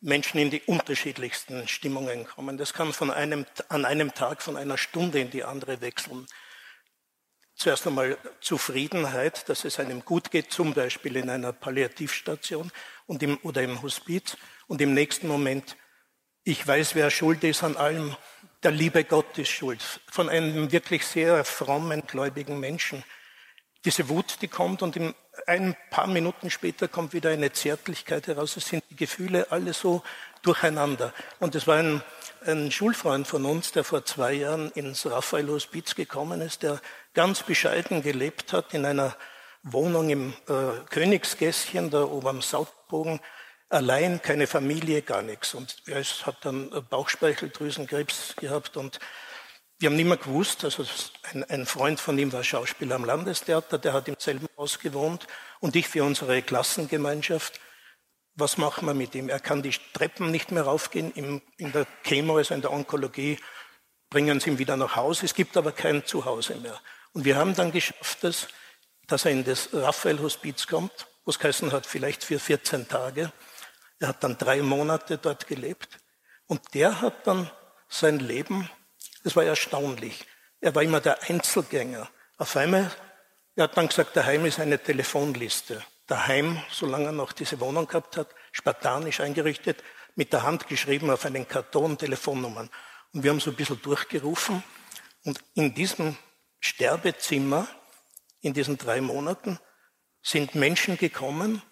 Menschen 0.00 0.38
in 0.38 0.50
die 0.50 0.60
unterschiedlichsten 0.62 1.66
Stimmungen 1.66 2.26
kommen. 2.26 2.58
Das 2.58 2.74
kann 2.74 2.92
von 2.92 3.10
einem, 3.10 3.46
an 3.70 3.86
einem 3.86 4.12
Tag 4.12 4.42
von 4.42 4.56
einer 4.56 4.76
Stunde 4.76 5.20
in 5.20 5.30
die 5.30 5.44
andere 5.44 5.80
wechseln 5.80 6.26
zuerst 7.54 7.86
einmal 7.86 8.18
Zufriedenheit, 8.40 9.48
dass 9.48 9.64
es 9.64 9.78
einem 9.78 10.04
gut 10.04 10.30
geht, 10.30 10.50
zum 10.50 10.74
Beispiel 10.74 11.16
in 11.16 11.30
einer 11.30 11.52
Palliativstation 11.52 12.70
und 13.06 13.22
im, 13.22 13.38
oder 13.42 13.62
im 13.62 13.82
Hospiz. 13.82 14.36
Und 14.66 14.80
im 14.80 14.94
nächsten 14.94 15.28
Moment, 15.28 15.76
ich 16.42 16.66
weiß, 16.66 16.94
wer 16.94 17.10
schuld 17.10 17.44
ist 17.44 17.62
an 17.62 17.76
allem. 17.76 18.16
Der 18.62 18.70
liebe 18.70 19.04
Gott 19.04 19.38
ist 19.38 19.50
schuld. 19.50 19.80
Von 20.10 20.28
einem 20.28 20.72
wirklich 20.72 21.06
sehr 21.06 21.44
frommen, 21.44 22.06
gläubigen 22.06 22.60
Menschen. 22.60 23.04
Diese 23.84 24.08
Wut, 24.08 24.38
die 24.40 24.48
kommt 24.48 24.82
und 24.82 24.96
in 24.96 25.14
ein 25.46 25.76
paar 25.90 26.06
Minuten 26.06 26.50
später 26.50 26.88
kommt 26.88 27.12
wieder 27.12 27.30
eine 27.30 27.52
Zärtlichkeit 27.52 28.26
heraus. 28.26 28.56
Es 28.56 28.68
sind 28.68 28.84
die 28.90 28.96
Gefühle 28.96 29.50
alle 29.50 29.74
so 29.74 30.02
durcheinander. 30.44 31.12
Und 31.40 31.54
es 31.54 31.66
war 31.66 31.76
ein 31.76 32.02
ein 32.46 32.70
Schulfreund 32.70 33.26
von 33.26 33.44
uns, 33.44 33.72
der 33.72 33.84
vor 33.84 34.04
zwei 34.04 34.34
Jahren 34.34 34.70
ins 34.72 35.06
Raphael 35.06 35.48
Hospiz 35.48 35.94
gekommen 35.94 36.40
ist, 36.40 36.62
der 36.62 36.80
ganz 37.14 37.42
bescheiden 37.42 38.02
gelebt 38.02 38.52
hat 38.52 38.74
in 38.74 38.84
einer 38.84 39.16
Wohnung 39.62 40.10
im 40.10 40.34
äh, 40.48 40.84
Königsgässchen, 40.90 41.90
da 41.90 42.04
oben 42.04 42.28
am 42.28 42.42
Sautbogen, 42.42 43.20
allein, 43.70 44.20
keine 44.20 44.46
Familie, 44.46 45.02
gar 45.02 45.22
nichts. 45.22 45.54
Und 45.54 45.82
er 45.86 46.00
ist, 46.00 46.26
hat 46.26 46.36
dann 46.44 46.70
Bauchspeicheldrüsenkrebs 46.90 48.36
gehabt 48.36 48.76
und 48.76 49.00
wir 49.78 49.88
haben 49.88 49.96
nicht 49.96 50.06
mehr 50.06 50.16
gewusst, 50.16 50.64
also 50.64 50.84
ein, 51.32 51.44
ein, 51.44 51.66
Freund 51.66 51.98
von 51.98 52.16
ihm 52.16 52.32
war 52.32 52.44
Schauspieler 52.44 52.94
am 52.94 53.04
Landestheater, 53.04 53.78
der 53.78 53.92
hat 53.92 54.06
im 54.06 54.14
selben 54.18 54.46
Haus 54.56 54.78
gewohnt 54.78 55.26
und 55.60 55.74
ich 55.76 55.88
für 55.88 56.04
unsere 56.04 56.42
Klassengemeinschaft 56.42 57.58
was 58.36 58.58
machen 58.58 58.86
wir 58.86 58.94
mit 58.94 59.14
ihm? 59.14 59.28
Er 59.28 59.40
kann 59.40 59.62
die 59.62 59.74
Treppen 59.92 60.30
nicht 60.30 60.50
mehr 60.50 60.64
raufgehen. 60.64 61.12
in 61.12 61.72
der 61.72 61.86
Chemo, 62.02 62.36
also 62.36 62.54
in 62.54 62.62
der 62.62 62.72
Onkologie, 62.72 63.38
bringen 64.10 64.40
sie 64.40 64.50
ihn 64.50 64.58
wieder 64.58 64.76
nach 64.76 64.96
Hause. 64.96 65.26
Es 65.26 65.34
gibt 65.34 65.56
aber 65.56 65.72
kein 65.72 66.04
Zuhause 66.04 66.56
mehr. 66.56 66.80
Und 67.12 67.24
wir 67.24 67.36
haben 67.36 67.54
dann 67.54 67.70
geschafft, 67.70 68.24
dass, 68.24 68.48
dass 69.06 69.24
er 69.24 69.30
in 69.30 69.44
das 69.44 69.68
Raphael-Hospiz 69.72 70.66
kommt, 70.66 71.06
wo 71.24 71.30
es 71.30 71.38
geheißen 71.38 71.72
hat, 71.72 71.86
vielleicht 71.86 72.24
für 72.24 72.38
14 72.38 72.88
Tage. 72.88 73.32
Er 74.00 74.08
hat 74.08 74.22
dann 74.24 74.36
drei 74.36 74.62
Monate 74.62 75.18
dort 75.18 75.46
gelebt. 75.46 76.00
Und 76.46 76.60
der 76.74 77.00
hat 77.00 77.26
dann 77.26 77.50
sein 77.88 78.18
Leben, 78.18 78.68
das 79.22 79.36
war 79.36 79.44
erstaunlich. 79.44 80.26
Er 80.60 80.74
war 80.74 80.82
immer 80.82 81.00
der 81.00 81.22
Einzelgänger. 81.22 82.08
Auf 82.36 82.56
einmal, 82.56 82.90
er 83.54 83.64
hat 83.64 83.76
dann 83.76 83.88
gesagt, 83.88 84.16
daheim 84.16 84.44
ist 84.44 84.58
eine 84.58 84.78
Telefonliste. 84.78 85.84
Daheim, 86.14 86.62
solange 86.70 87.06
er 87.06 87.12
noch 87.12 87.32
diese 87.32 87.58
Wohnung 87.58 87.88
gehabt 87.88 88.16
hat, 88.16 88.28
spartanisch 88.52 89.18
eingerichtet, 89.18 89.82
mit 90.14 90.32
der 90.32 90.44
Hand 90.44 90.68
geschrieben 90.68 91.10
auf 91.10 91.24
einen 91.24 91.48
Karton 91.48 91.98
Telefonnummern. 91.98 92.70
Und 93.12 93.24
wir 93.24 93.32
haben 93.32 93.40
so 93.40 93.50
ein 93.50 93.56
bisschen 93.56 93.82
durchgerufen. 93.82 94.62
Und 95.24 95.40
in 95.54 95.74
diesem 95.74 96.16
Sterbezimmer, 96.60 97.66
in 98.42 98.54
diesen 98.54 98.78
drei 98.78 99.00
Monaten, 99.00 99.58
sind 100.22 100.54
Menschen 100.54 100.96
gekommen, 100.98 101.62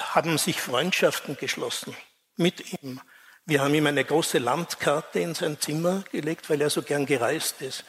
haben 0.00 0.38
sich 0.38 0.58
Freundschaften 0.58 1.36
geschlossen 1.36 1.94
mit 2.36 2.82
ihm. 2.82 2.98
Wir 3.44 3.60
haben 3.60 3.74
ihm 3.74 3.86
eine 3.86 4.06
große 4.06 4.38
Landkarte 4.38 5.20
in 5.20 5.34
sein 5.34 5.60
Zimmer 5.60 6.02
gelegt, 6.10 6.48
weil 6.48 6.62
er 6.62 6.70
so 6.70 6.80
gern 6.80 7.04
gereist 7.04 7.60
ist. 7.60 7.84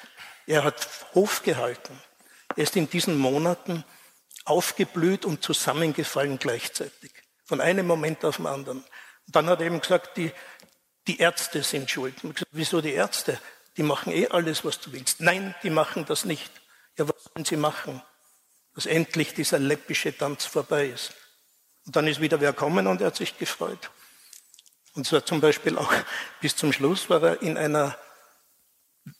Er 0.47 0.65
hat 0.65 0.85
Hof 1.13 1.43
gehalten. 1.43 1.97
Er 2.57 2.63
ist 2.63 2.75
in 2.75 2.89
diesen 2.89 3.17
Monaten 3.17 3.85
aufgeblüht 4.45 5.25
und 5.25 5.43
zusammengefallen 5.43 6.39
gleichzeitig. 6.39 7.11
Von 7.45 7.61
einem 7.61 7.85
Moment 7.85 8.23
auf 8.23 8.37
den 8.37 8.47
anderen. 8.47 8.79
Und 8.79 9.35
dann 9.35 9.47
hat 9.47 9.59
er 9.59 9.67
eben 9.67 9.81
gesagt, 9.81 10.17
die, 10.17 10.31
die 11.07 11.19
Ärzte 11.19 11.63
sind 11.63 11.89
schuld. 11.89 12.23
Und 12.23 12.35
gesagt, 12.35 12.51
wieso 12.53 12.81
die 12.81 12.93
Ärzte? 12.93 13.39
Die 13.77 13.83
machen 13.83 14.13
eh 14.13 14.27
alles, 14.27 14.63
was 14.63 14.79
du 14.79 14.93
willst. 14.93 15.19
Nein, 15.19 15.53
die 15.63 15.69
machen 15.69 16.05
das 16.05 16.25
nicht. 16.25 16.51
Ja, 16.97 17.07
was 17.07 17.23
sollen 17.23 17.45
sie 17.45 17.57
machen? 17.57 18.01
Dass 18.73 18.85
endlich 18.85 19.33
dieser 19.33 19.59
läppische 19.59 20.15
Tanz 20.15 20.45
vorbei 20.45 20.87
ist. 20.87 21.13
Und 21.85 21.95
dann 21.95 22.07
ist 22.07 22.21
wieder 22.21 22.39
wer 22.41 22.53
kommen 22.53 22.87
und 22.87 23.01
er 23.01 23.07
hat 23.07 23.15
sich 23.15 23.37
gefreut. 23.37 23.91
Und 24.93 25.05
zwar 25.05 25.25
zum 25.25 25.41
Beispiel 25.41 25.77
auch 25.77 25.93
bis 26.41 26.55
zum 26.55 26.71
Schluss 26.71 27.09
war 27.09 27.21
er 27.21 27.41
in 27.41 27.57
einer 27.57 27.97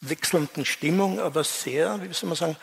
wechselnden 0.02 0.66
Stimmung, 0.66 1.20
aber 1.20 1.44
sehr, 1.44 2.02
wie 2.02 2.12
soll 2.14 2.30
man 2.30 2.38
sagen, 2.38 2.58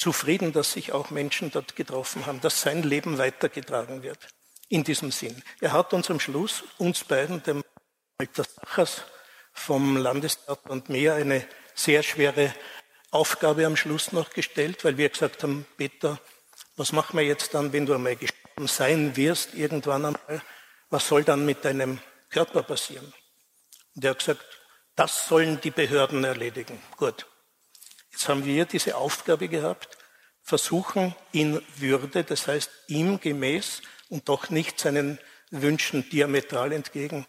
zufrieden, 0.00 0.52
dass 0.52 0.72
sich 0.72 0.92
auch 0.92 1.10
Menschen 1.10 1.50
dort 1.50 1.76
getroffen 1.76 2.24
haben, 2.24 2.40
dass 2.40 2.62
sein 2.62 2.82
Leben 2.82 3.18
weitergetragen 3.18 4.02
wird. 4.02 4.28
In 4.68 4.82
diesem 4.82 5.12
Sinn. 5.12 5.42
Er 5.60 5.72
hat 5.72 5.92
uns 5.92 6.10
am 6.10 6.20
Schluss, 6.20 6.64
uns 6.78 7.04
beiden, 7.04 7.42
dem 7.42 7.62
Walter 8.18 8.44
Sachers 8.44 9.02
vom 9.52 9.96
Landesrat 9.96 10.70
und 10.70 10.88
mir, 10.88 11.14
eine 11.14 11.46
sehr 11.74 12.02
schwere 12.02 12.54
Aufgabe 13.10 13.66
am 13.66 13.76
Schluss 13.76 14.12
noch 14.12 14.30
gestellt, 14.30 14.84
weil 14.84 14.96
wir 14.96 15.08
gesagt 15.08 15.42
haben, 15.42 15.66
Peter, 15.76 16.18
was 16.76 16.92
machen 16.92 17.18
wir 17.18 17.26
jetzt 17.26 17.52
dann, 17.52 17.72
wenn 17.72 17.84
du 17.84 17.94
einmal 17.94 18.16
gestorben 18.16 18.68
sein 18.68 19.16
wirst, 19.16 19.54
irgendwann 19.54 20.06
einmal? 20.06 20.42
Was 20.88 21.08
soll 21.08 21.24
dann 21.24 21.44
mit 21.44 21.64
deinem 21.64 22.00
Körper 22.30 22.62
passieren? 22.62 23.12
Und 23.94 24.04
er 24.04 24.12
hat 24.12 24.20
gesagt, 24.20 24.44
das 24.96 25.28
sollen 25.28 25.60
die 25.60 25.70
Behörden 25.70 26.24
erledigen. 26.24 26.80
Gut. 26.96 27.26
Jetzt 28.10 28.28
haben 28.28 28.44
wir 28.44 28.64
diese 28.64 28.96
Aufgabe 28.96 29.48
gehabt, 29.48 29.98
versuchen 30.42 31.14
in 31.32 31.62
Würde, 31.76 32.24
das 32.24 32.48
heißt 32.48 32.70
ihm 32.88 33.20
gemäß 33.20 33.82
und 34.08 34.28
doch 34.28 34.50
nicht 34.50 34.80
seinen 34.80 35.18
Wünschen 35.50 36.08
diametral 36.10 36.72
entgegen, 36.72 37.26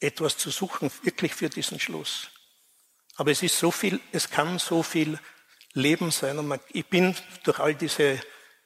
etwas 0.00 0.36
zu 0.36 0.50
suchen, 0.50 0.90
wirklich 1.02 1.34
für 1.34 1.48
diesen 1.48 1.78
Schluss. 1.78 2.28
Aber 3.16 3.30
es 3.30 3.42
ist 3.42 3.58
so 3.58 3.70
viel, 3.70 4.00
es 4.10 4.30
kann 4.30 4.58
so 4.58 4.82
viel 4.82 5.18
Leben 5.74 6.10
sein. 6.10 6.38
Und 6.38 6.48
man, 6.48 6.60
ich 6.72 6.86
bin 6.86 7.14
durch 7.44 7.58
all 7.58 7.74
diese 7.74 8.20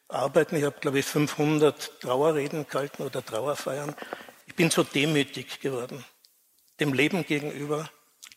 Arbeiten, 0.08 0.56
ich 0.56 0.64
habe 0.64 0.78
glaube 0.80 1.00
ich 1.00 1.06
500 1.06 2.00
Trauerreden 2.00 2.66
gehalten 2.68 3.02
oder 3.02 3.24
Trauerfeiern, 3.24 3.94
ich 4.46 4.54
bin 4.54 4.70
so 4.70 4.84
demütig 4.84 5.60
geworden, 5.60 6.04
dem 6.78 6.92
Leben 6.92 7.26
gegenüber, 7.26 7.90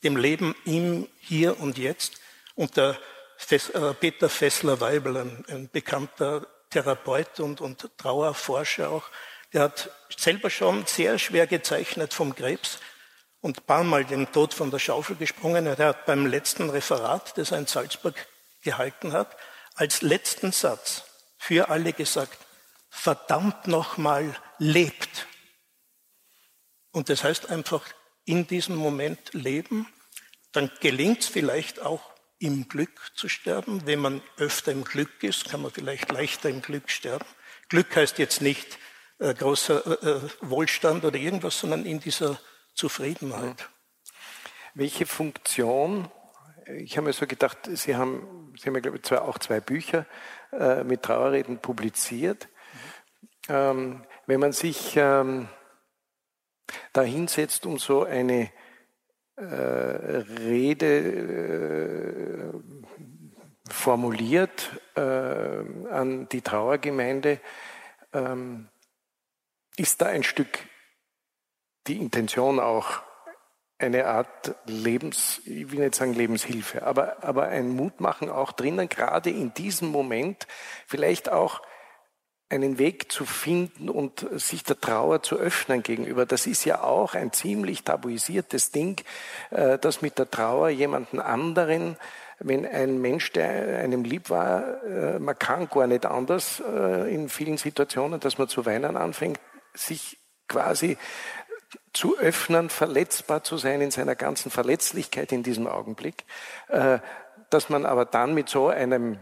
dem 0.04 0.18
Leben 0.18 0.56
im 0.66 1.08
Hier 1.20 1.60
und 1.60 1.78
Jetzt. 1.78 2.20
Und 2.60 2.76
der 2.76 2.98
äh, 3.52 3.94
Peter 3.94 4.28
Fessler-Weibel, 4.28 5.16
ein, 5.16 5.46
ein 5.48 5.70
bekannter 5.70 6.46
Therapeut 6.70 7.40
und, 7.40 7.62
und 7.62 7.90
Trauerforscher 7.98 8.90
auch, 8.90 9.06
der 9.54 9.62
hat 9.62 9.90
selber 10.18 10.50
schon 10.50 10.86
sehr 10.86 11.18
schwer 11.20 11.48
gezeichnet 11.48 12.14
vom 12.14 12.36
Krebs 12.36 12.80
und 13.40 13.66
paar 13.66 13.86
Mal 13.86 14.04
den 14.04 14.30
Tod 14.34 14.54
von 14.54 14.72
der 14.72 14.80
Schaufel 14.80 15.16
gesprungen. 15.16 15.68
Er 15.68 15.78
hat 15.78 16.06
beim 16.06 16.26
letzten 16.26 16.70
Referat, 16.70 17.38
das 17.38 17.52
er 17.52 17.60
in 17.60 17.66
Salzburg 17.66 18.16
gehalten 18.62 19.14
hat, 19.14 19.38
als 19.76 20.02
letzten 20.02 20.52
Satz 20.52 21.04
für 21.38 21.70
alle 21.70 21.94
gesagt, 21.94 22.38
verdammt 22.90 23.68
nochmal 23.68 24.36
lebt. 24.58 25.28
Und 26.92 27.08
das 27.08 27.24
heißt 27.24 27.50
einfach 27.50 27.86
in 28.26 28.48
diesem 28.48 28.76
Moment 28.76 29.32
leben, 29.32 29.88
dann 30.52 30.70
gelingt 30.82 31.22
es 31.22 31.28
vielleicht 31.28 31.80
auch 31.80 32.19
im 32.40 32.68
Glück 32.68 33.12
zu 33.16 33.28
sterben. 33.30 33.86
Wenn 33.86 34.00
man 34.00 34.22
öfter 34.38 34.72
im 34.72 34.84
Glück 34.84 35.24
ist, 35.24 35.50
kann 35.50 35.62
man 35.62 35.72
vielleicht 35.72 36.12
leichter 36.12 36.50
im 36.50 36.62
Glück 36.62 36.90
sterben. 36.90 37.26
Glück 37.68 37.96
heißt 37.96 38.18
jetzt 38.18 38.42
nicht 38.42 38.80
äh, 39.20 39.34
großer 39.34 40.04
äh, 40.04 40.10
äh 40.10 40.22
Wohlstand 40.42 41.04
oder 41.04 41.18
irgendwas, 41.18 41.60
sondern 41.60 41.86
in 41.86 42.00
dieser 42.00 42.40
Zufriedenheit. 42.74 43.70
Welche 44.74 45.06
Funktion, 45.06 46.10
ich 46.78 46.98
habe 46.98 47.08
mir 47.08 47.14
so 47.14 47.28
gedacht, 47.28 47.58
Sie 47.74 47.96
haben, 47.96 48.54
Sie 48.58 48.68
haben 48.68 48.76
ja, 48.76 48.82
glaube 48.82 49.00
ich, 49.04 49.12
auch 49.12 49.38
zwei 49.40 49.60
Bücher 49.60 50.06
äh, 50.52 50.84
mit 50.84 51.04
Trauerreden 51.04 51.60
publiziert. 51.60 52.48
Ähm, 53.50 54.06
wenn 54.28 54.40
man 54.40 54.54
sich 54.54 54.94
ähm, 54.96 55.50
da 56.94 57.02
hinsetzt, 57.02 57.66
um 57.66 57.78
so 57.78 58.04
eine 58.04 58.52
Rede 59.42 61.00
äh, 62.50 62.54
formuliert 63.72 64.72
äh, 64.96 65.02
an 65.02 66.28
die 66.30 66.42
Trauergemeinde, 66.42 67.40
ähm, 68.14 68.68
ist 69.78 70.02
da 70.02 70.08
ein 70.08 70.24
Stück 70.24 70.60
die 71.88 71.98
Intention 71.98 72.60
auch 72.60 73.02
eine 73.78 74.08
Art 74.08 74.56
Lebens, 74.66 75.42
ich 75.46 75.72
will 75.72 75.80
nicht 75.80 75.96
sagen 75.96 76.14
Lebenshilfe, 76.14 76.84
aber, 76.86 77.24
aber 77.24 77.48
ein 77.48 77.70
Mutmachen 77.70 78.30
auch 78.30 78.52
drinnen, 78.52 78.90
gerade 78.90 79.30
in 79.30 79.54
diesem 79.54 79.90
Moment 79.90 80.48
vielleicht 80.86 81.32
auch 81.32 81.62
einen 82.50 82.80
Weg 82.80 83.12
zu 83.12 83.26
finden 83.26 83.90
und 83.90 84.26
sich 84.40 84.64
der 84.64 84.80
Trauer 84.80 85.22
zu 85.22 85.38
öffnen 85.38 85.84
gegenüber. 85.84 86.26
Das 86.26 86.48
ist 86.48 86.66
ja 86.66 86.84
auch 86.84 87.14
ein 87.14 87.32
ziemlich 87.32 87.84
tabuisiertes 87.84 88.72
Ding, 88.72 89.02
äh, 89.52 89.78
dass 89.78 90.02
mit 90.02 90.18
der 90.18 90.30
Trauer 90.30 90.70
jemanden 90.70 91.20
anderen, 91.20 91.96
wenn 92.40 92.66
ein 92.66 93.00
Mensch, 93.00 93.32
der 93.34 93.80
einem 93.80 94.04
lieb 94.04 94.32
war, 94.32 94.84
äh, 94.84 95.20
man 95.20 95.38
kann 95.38 95.70
gar 95.70 95.86
nicht 95.86 96.08
anders 96.08 96.62
äh, 96.68 97.14
in 97.14 97.30
vielen 97.30 97.58
Situationen, 97.58 98.20
dass 98.20 98.40
man 98.40 98.48
zu 98.48 98.66
weinen 98.66 98.98
anfängt, 98.98 99.40
sich 99.76 100.18
quasi 100.48 100.98
zu 101.94 102.18
öffnen, 102.18 102.70
verletzbar 102.70 103.44
zu 103.44 103.58
sein 103.58 103.82
in 103.82 103.92
seiner 103.92 104.16
ganzen 104.16 104.50
Verletzlichkeit 104.50 105.32
in 105.32 105.44
diesem 105.44 105.68
Augenblick, 105.68 106.26
dass 107.52 107.70
man 107.70 107.86
aber 107.86 108.06
dann 108.06 108.34
mit 108.34 108.50
so 108.50 108.70
einem 108.70 109.20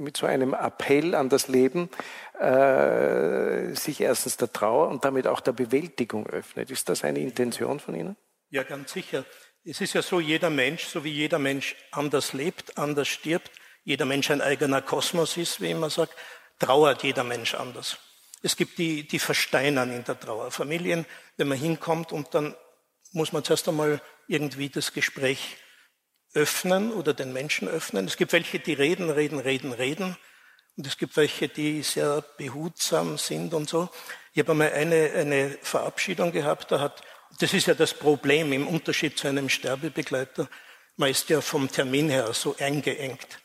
mit 0.00 0.16
so 0.16 0.26
einem 0.26 0.54
Appell 0.54 1.14
an 1.14 1.28
das 1.28 1.48
Leben 1.48 1.88
äh, 2.38 3.74
sich 3.74 4.00
erstens 4.00 4.36
der 4.36 4.52
Trauer 4.52 4.88
und 4.88 5.04
damit 5.04 5.26
auch 5.26 5.40
der 5.40 5.52
Bewältigung 5.52 6.26
öffnet. 6.26 6.70
Ist 6.70 6.88
das 6.88 7.04
eine 7.04 7.20
Intention 7.20 7.80
von 7.80 7.94
Ihnen? 7.94 8.16
Ja, 8.50 8.62
ganz 8.62 8.92
sicher. 8.92 9.24
Es 9.64 9.80
ist 9.80 9.94
ja 9.94 10.02
so, 10.02 10.20
jeder 10.20 10.50
Mensch, 10.50 10.84
so 10.84 11.04
wie 11.04 11.12
jeder 11.12 11.38
Mensch 11.38 11.76
anders 11.90 12.32
lebt, 12.32 12.76
anders 12.76 13.08
stirbt, 13.08 13.50
jeder 13.84 14.04
Mensch 14.04 14.30
ein 14.30 14.40
eigener 14.40 14.82
Kosmos 14.82 15.36
ist, 15.36 15.60
wie 15.60 15.70
immer 15.70 15.90
sagt, 15.90 16.14
trauert 16.58 17.02
jeder 17.02 17.24
Mensch 17.24 17.54
anders. 17.54 17.98
Es 18.42 18.56
gibt 18.56 18.78
die, 18.78 19.06
die 19.06 19.18
versteinern 19.18 19.90
in 19.90 20.04
der 20.04 20.18
Trauer. 20.20 20.50
Familien, 20.50 21.06
wenn 21.36 21.48
man 21.48 21.58
hinkommt 21.58 22.12
und 22.12 22.34
dann 22.34 22.54
muss 23.12 23.32
man 23.32 23.44
zuerst 23.44 23.68
einmal 23.68 24.02
irgendwie 24.26 24.68
das 24.68 24.92
Gespräch 24.92 25.56
öffnen 26.34 26.92
oder 26.92 27.14
den 27.14 27.32
Menschen 27.32 27.68
öffnen. 27.68 28.06
Es 28.06 28.16
gibt 28.16 28.32
welche, 28.32 28.58
die 28.58 28.74
reden, 28.74 29.08
reden, 29.08 29.38
reden, 29.38 29.72
reden. 29.72 30.16
Und 30.76 30.86
es 30.86 30.98
gibt 30.98 31.16
welche, 31.16 31.48
die 31.48 31.82
sehr 31.82 32.22
behutsam 32.36 33.16
sind 33.16 33.54
und 33.54 33.68
so. 33.68 33.88
Ich 34.32 34.40
habe 34.40 34.52
einmal 34.52 34.72
eine, 34.72 35.12
eine 35.12 35.50
Verabschiedung 35.62 36.32
gehabt, 36.32 36.72
da 36.72 36.80
hat, 36.80 37.02
das 37.38 37.54
ist 37.54 37.66
ja 37.66 37.74
das 37.74 37.94
Problem 37.94 38.52
im 38.52 38.66
Unterschied 38.66 39.16
zu 39.16 39.28
einem 39.28 39.48
Sterbebegleiter. 39.48 40.48
Man 40.96 41.10
ist 41.10 41.28
ja 41.28 41.40
vom 41.40 41.70
Termin 41.70 42.08
her 42.08 42.32
so 42.32 42.56
eingeengt. 42.58 43.40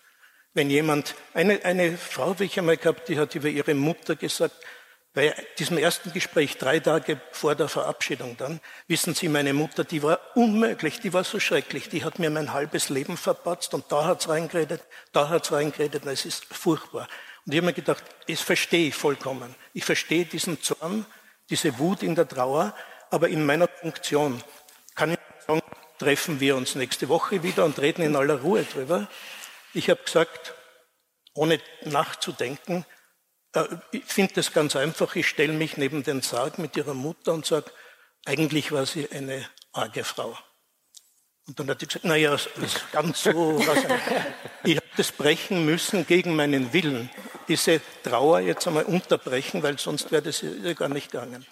Wenn 0.53 0.71
jemand, 0.71 1.15
eine, 1.33 1.63
eine 1.63 1.97
Frau, 1.97 2.39
wie 2.39 2.45
ich 2.45 2.57
einmal 2.57 2.77
gehabt, 2.77 3.07
die 3.07 3.19
hat 3.19 3.35
über 3.35 3.47
ihre 3.47 3.75
Mutter 3.75 4.15
gesagt, 4.15 4.55
Bei 5.13 5.35
diesem 5.57 5.79
ersten 5.79 6.13
Gespräch, 6.13 6.57
drei 6.57 6.79
Tage 6.79 7.19
vor 7.31 7.55
der 7.55 7.67
Verabschiedung 7.67 8.37
dann, 8.37 8.59
wissen 8.87 9.15
Sie, 9.15 9.27
meine 9.27 9.53
Mutter, 9.53 9.83
die 9.83 10.03
war 10.03 10.19
unmöglich, 10.35 10.99
die 10.99 11.13
war 11.13 11.23
so 11.23 11.39
schrecklich, 11.39 11.89
die 11.89 12.03
hat 12.03 12.19
mir 12.19 12.29
mein 12.29 12.53
halbes 12.53 12.89
Leben 12.89 13.17
verpatzt 13.17 13.73
und 13.73 13.91
da 13.91 14.05
hat's 14.05 14.29
reingeredet, 14.29 14.83
da 15.11 15.29
hat's 15.29 15.51
reingeredet 15.51 16.03
und 16.03 16.09
es 16.11 16.25
ist 16.25 16.45
furchtbar. 16.45 17.07
Und 17.45 17.53
ich 17.53 17.57
habe 17.57 17.65
mir 17.65 17.73
gedacht, 17.73 18.03
das 18.27 18.41
verstehe 18.41 18.89
ich 18.89 18.95
vollkommen. 18.95 19.55
Ich 19.73 19.83
verstehe 19.83 20.25
diesen 20.25 20.61
Zorn, 20.61 21.07
diese 21.49 21.79
Wut 21.79 22.03
in 22.03 22.13
der 22.13 22.27
Trauer, 22.27 22.75
aber 23.09 23.29
in 23.29 23.43
meiner 23.43 23.67
Funktion 23.67 24.43
kann 24.93 25.13
ich 25.13 25.19
sagen, 25.47 25.61
treffen 25.97 26.39
wir 26.39 26.55
uns 26.55 26.75
nächste 26.75 27.09
Woche 27.09 27.41
wieder 27.41 27.65
und 27.65 27.79
reden 27.79 28.03
in 28.03 28.15
aller 28.15 28.41
Ruhe 28.41 28.63
drüber. 28.63 29.07
Ich 29.73 29.89
habe 29.89 30.03
gesagt, 30.03 30.53
ohne 31.33 31.59
nachzudenken, 31.83 32.85
ich 33.91 34.05
finde 34.05 34.33
das 34.35 34.53
ganz 34.53 34.75
einfach. 34.75 35.15
Ich 35.15 35.27
stelle 35.27 35.53
mich 35.53 35.77
neben 35.77 36.03
den 36.03 36.21
Sarg 36.21 36.59
mit 36.59 36.75
ihrer 36.77 36.93
Mutter 36.93 37.33
und 37.33 37.45
sage, 37.45 37.71
eigentlich 38.25 38.71
war 38.71 38.85
sie 38.85 39.09
eine 39.11 39.45
arge 39.71 40.03
Frau. 40.03 40.37
Und 41.47 41.59
dann 41.59 41.69
hat 41.69 41.79
sie 41.79 41.87
gesagt, 41.87 42.05
naja, 42.05 42.31
das 42.31 42.47
ist 42.61 42.91
ganz 42.91 43.23
so. 43.23 43.59
ich 44.63 44.75
habe 44.75 44.87
das 44.97 45.11
brechen 45.11 45.65
müssen 45.65 46.05
gegen 46.05 46.35
meinen 46.35 46.73
Willen. 46.73 47.09
Diese 47.47 47.81
Trauer 48.03 48.41
jetzt 48.41 48.67
einmal 48.67 48.83
unterbrechen, 48.83 49.63
weil 49.63 49.79
sonst 49.79 50.11
wäre 50.11 50.21
das 50.21 50.43
gar 50.75 50.89
nicht 50.89 51.11
gegangen. 51.11 51.45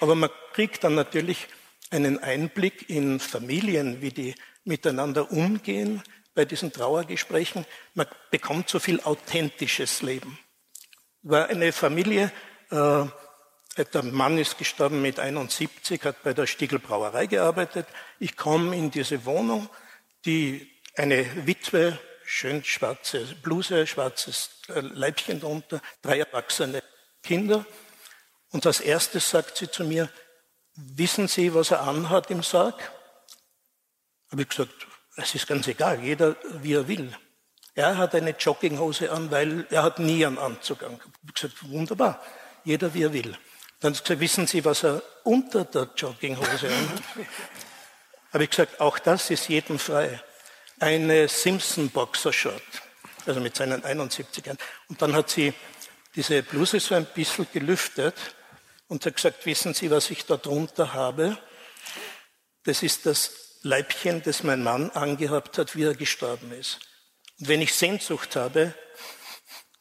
Aber 0.00 0.14
man 0.14 0.28
kriegt 0.52 0.84
dann 0.84 0.94
natürlich 0.94 1.48
einen 1.90 2.18
Einblick 2.18 2.90
in 2.90 3.20
Familien, 3.20 4.02
wie 4.02 4.10
die 4.10 4.34
miteinander 4.64 5.32
umgehen 5.32 6.02
bei 6.34 6.44
diesen 6.44 6.70
Trauergesprächen. 6.70 7.64
Man 7.94 8.06
bekommt 8.30 8.68
so 8.68 8.78
viel 8.78 9.00
authentisches 9.00 10.02
Leben. 10.02 10.38
War 11.28 11.48
eine 11.48 11.72
Familie, 11.72 12.32
äh, 12.70 13.04
der 13.76 14.02
Mann 14.02 14.38
ist 14.38 14.56
gestorben 14.56 15.02
mit 15.02 15.20
71, 15.20 16.02
hat 16.04 16.22
bei 16.22 16.32
der 16.32 16.46
Stiegel 16.46 16.78
Brauerei 16.78 17.26
gearbeitet. 17.26 17.86
Ich 18.18 18.34
komme 18.34 18.74
in 18.74 18.90
diese 18.90 19.26
Wohnung, 19.26 19.68
die 20.24 20.70
eine 20.96 21.46
Witwe, 21.46 21.98
schön 22.24 22.64
schwarze 22.64 23.26
Bluse, 23.42 23.86
schwarzes 23.86 24.62
äh, 24.68 24.80
Leibchen 24.80 25.38
drunter, 25.38 25.82
drei 26.00 26.18
erwachsene 26.18 26.82
Kinder. 27.22 27.66
Und 28.50 28.64
als 28.64 28.80
erstes 28.80 29.28
sagt 29.28 29.58
sie 29.58 29.70
zu 29.70 29.84
mir, 29.84 30.08
Wissen 30.80 31.28
Sie, 31.28 31.52
was 31.52 31.72
er 31.72 31.82
anhat 31.82 32.30
im 32.30 32.42
Sarg? 32.42 32.90
Habe 34.30 34.42
ich 34.42 34.48
gesagt, 34.48 34.86
es 35.16 35.34
ist 35.34 35.46
ganz 35.46 35.66
egal, 35.66 36.00
jeder 36.00 36.36
wie 36.62 36.72
er 36.72 36.88
will. 36.88 37.12
Er 37.78 37.96
hat 37.96 38.12
eine 38.16 38.30
Jogginghose 38.30 39.12
an, 39.12 39.30
weil 39.30 39.64
er 39.70 39.84
hat 39.84 40.00
nie 40.00 40.26
einen 40.26 40.36
Anzug 40.36 40.82
an. 40.82 40.94
Ich 40.94 41.00
habe 41.00 41.52
gesagt, 41.52 41.70
wunderbar, 41.70 42.20
jeder 42.64 42.92
wie 42.92 43.04
er 43.04 43.12
will. 43.12 43.38
Dann 43.78 43.92
hat 43.92 43.98
sie 43.98 44.02
gesagt, 44.02 44.20
wissen 44.20 44.46
Sie, 44.48 44.64
was 44.64 44.82
er 44.82 45.00
unter 45.22 45.64
der 45.64 45.88
Jogginghose 45.96 46.66
anhat? 46.66 47.02
Habe 48.32 48.42
ich 48.42 48.50
gesagt, 48.50 48.80
auch 48.80 48.98
das 48.98 49.30
ist 49.30 49.48
jedem 49.48 49.78
frei. 49.78 50.20
Eine 50.80 51.28
Simpson 51.28 51.88
Boxershort, 51.90 52.60
also 53.26 53.38
mit 53.38 53.54
seinen 53.54 53.84
71 53.84 54.44
Jahren. 54.44 54.58
Und 54.88 55.00
dann 55.00 55.14
hat 55.14 55.30
sie 55.30 55.54
diese 56.16 56.42
Bluse 56.42 56.80
so 56.80 56.96
ein 56.96 57.06
bisschen 57.06 57.46
gelüftet 57.52 58.16
und 58.88 59.06
hat 59.06 59.14
gesagt, 59.14 59.46
wissen 59.46 59.72
Sie, 59.72 59.88
was 59.88 60.10
ich 60.10 60.26
da 60.26 60.36
drunter 60.36 60.94
habe? 60.94 61.38
Das 62.64 62.82
ist 62.82 63.06
das 63.06 63.60
Leibchen, 63.62 64.20
das 64.24 64.42
mein 64.42 64.64
Mann 64.64 64.90
angehabt 64.90 65.58
hat, 65.58 65.76
wie 65.76 65.84
er 65.84 65.94
gestorben 65.94 66.50
ist. 66.50 66.80
Und 67.40 67.48
wenn 67.48 67.62
ich 67.62 67.74
Sehnsucht 67.74 68.36
habe, 68.36 68.74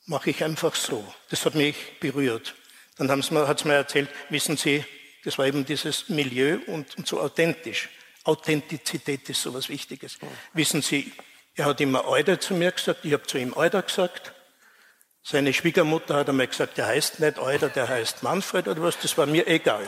mache 0.05 0.29
ich 0.29 0.43
einfach 0.43 0.75
so. 0.75 1.05
Das 1.29 1.45
hat 1.45 1.55
mich 1.55 1.75
berührt. 1.99 2.55
Dann 2.97 3.11
hat 3.11 3.19
es 3.19 3.65
mir 3.65 3.73
erzählt, 3.73 4.09
wissen 4.29 4.57
Sie, 4.57 4.83
das 5.23 5.37
war 5.37 5.45
eben 5.45 5.65
dieses 5.65 6.09
Milieu 6.09 6.59
und, 6.67 6.97
und 6.97 7.07
so 7.07 7.19
authentisch. 7.19 7.89
Authentizität 8.23 9.29
ist 9.29 9.41
so 9.41 9.53
was 9.53 9.69
Wichtiges. 9.69 10.17
Wissen 10.53 10.81
Sie, 10.81 11.11
er 11.55 11.65
hat 11.65 11.81
immer 11.81 12.07
Euder 12.07 12.39
zu 12.39 12.53
mir 12.53 12.71
gesagt, 12.71 13.03
ich 13.03 13.13
habe 13.13 13.23
zu 13.23 13.37
ihm 13.37 13.53
Euder 13.55 13.81
gesagt. 13.81 14.33
Seine 15.23 15.53
Schwiegermutter 15.53 16.15
hat 16.15 16.29
einmal 16.29 16.47
gesagt, 16.47 16.77
der 16.77 16.87
heißt 16.87 17.19
nicht 17.19 17.39
Euder, 17.39 17.69
der 17.69 17.89
heißt 17.89 18.23
Manfred 18.23 18.67
oder 18.67 18.81
was, 18.81 18.99
das 18.99 19.17
war 19.17 19.25
mir 19.25 19.47
egal. 19.47 19.85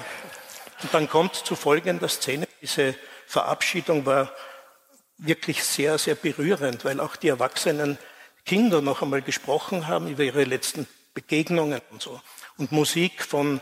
Und 0.81 0.93
dann 0.93 1.07
kommt 1.07 1.35
zu 1.35 1.55
folgender 1.55 2.09
Szene, 2.09 2.47
diese 2.61 2.95
Verabschiedung 3.27 4.05
war 4.05 4.33
wirklich 5.19 5.63
sehr, 5.63 5.97
sehr 5.97 6.15
berührend, 6.15 6.85
weil 6.85 6.99
auch 6.99 7.15
die 7.15 7.27
erwachsenen 7.27 7.97
Kinder 8.45 8.81
noch 8.81 9.01
einmal 9.01 9.21
gesprochen 9.21 9.87
haben 9.87 10.07
über 10.07 10.23
ihre 10.23 10.43
letzten 10.43 10.87
Begegnungen 11.13 11.81
und 11.91 12.01
so. 12.01 12.19
Und 12.57 12.71
Musik 12.71 13.23
von 13.23 13.61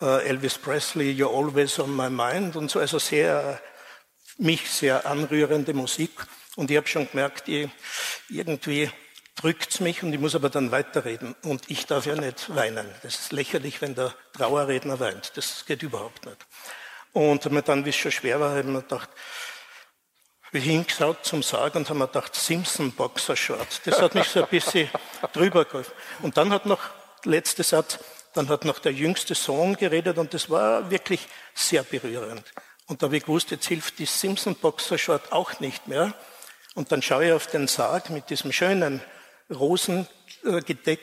äh, 0.00 0.26
Elvis 0.26 0.58
Presley, 0.58 1.12
You're 1.12 1.34
Always 1.34 1.78
on 1.78 1.94
My 1.94 2.10
Mind 2.10 2.56
und 2.56 2.70
so, 2.70 2.80
also 2.80 2.98
sehr, 2.98 3.60
mich 4.38 4.68
sehr 4.70 5.06
anrührende 5.06 5.74
Musik. 5.74 6.10
Und 6.56 6.70
ich 6.70 6.76
habe 6.76 6.86
schon 6.86 7.08
gemerkt, 7.10 7.48
ich, 7.48 7.68
irgendwie 8.28 8.90
drückt's 9.36 9.80
mich 9.80 10.02
und 10.02 10.12
ich 10.12 10.20
muss 10.20 10.34
aber 10.34 10.50
dann 10.50 10.70
weiterreden. 10.70 11.34
Und 11.42 11.70
ich 11.70 11.86
darf 11.86 12.06
ja 12.06 12.14
nicht 12.14 12.54
weinen. 12.54 12.86
Das 13.02 13.14
ist 13.20 13.32
lächerlich, 13.32 13.82
wenn 13.82 13.94
der 13.94 14.14
Trauerredner 14.32 15.00
weint. 15.00 15.32
Das 15.36 15.66
geht 15.66 15.82
überhaupt 15.82 16.26
nicht. 16.26 16.38
Und 17.12 17.50
mir 17.50 17.62
dann, 17.62 17.84
wie 17.84 17.90
es 17.90 17.96
schon 17.96 18.12
schwer 18.12 18.40
war, 18.40 18.50
habe 18.50 18.60
ich 18.60 18.66
mir 18.66 18.82
gedacht, 18.82 19.08
wir 20.54 20.60
hingeschaut 20.60 21.26
zum 21.26 21.42
Sarg 21.42 21.74
und 21.74 21.90
haben 21.90 21.98
mir 21.98 22.06
gedacht, 22.06 22.36
Simpson 22.36 22.92
Boxer 22.92 23.34
Short. 23.34 23.80
Das 23.86 24.00
hat 24.00 24.14
mich 24.14 24.28
so 24.28 24.44
ein 24.44 24.48
bisschen 24.48 24.88
drüber 25.32 25.64
geholfen. 25.64 25.92
Und 26.22 26.36
dann 26.36 26.52
hat 26.52 26.64
noch, 26.64 26.80
letzter 27.24 27.64
Satz, 27.64 27.98
dann 28.34 28.48
hat 28.48 28.64
noch 28.64 28.78
der 28.78 28.92
jüngste 28.92 29.34
Sohn 29.34 29.76
geredet 29.76 30.16
und 30.16 30.32
das 30.32 30.48
war 30.48 30.90
wirklich 30.92 31.26
sehr 31.54 31.82
berührend. 31.82 32.44
Und 32.86 33.02
da 33.02 33.06
habe 33.06 33.16
ich 33.16 33.24
gewusst, 33.24 33.50
jetzt 33.50 33.66
hilft 33.66 33.98
die 33.98 34.06
Simpson 34.06 34.54
Boxer 34.54 34.96
Short 34.96 35.32
auch 35.32 35.58
nicht 35.58 35.88
mehr. 35.88 36.14
Und 36.76 36.92
dann 36.92 37.02
schaue 37.02 37.26
ich 37.26 37.32
auf 37.32 37.48
den 37.48 37.66
Sarg 37.66 38.10
mit 38.10 38.30
diesem 38.30 38.52
schönen 38.52 39.02
Rosengedeck, 39.50 41.00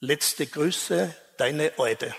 letzte 0.00 0.48
Grüße, 0.48 1.14
deine 1.38 1.78
Eude. 1.78 2.12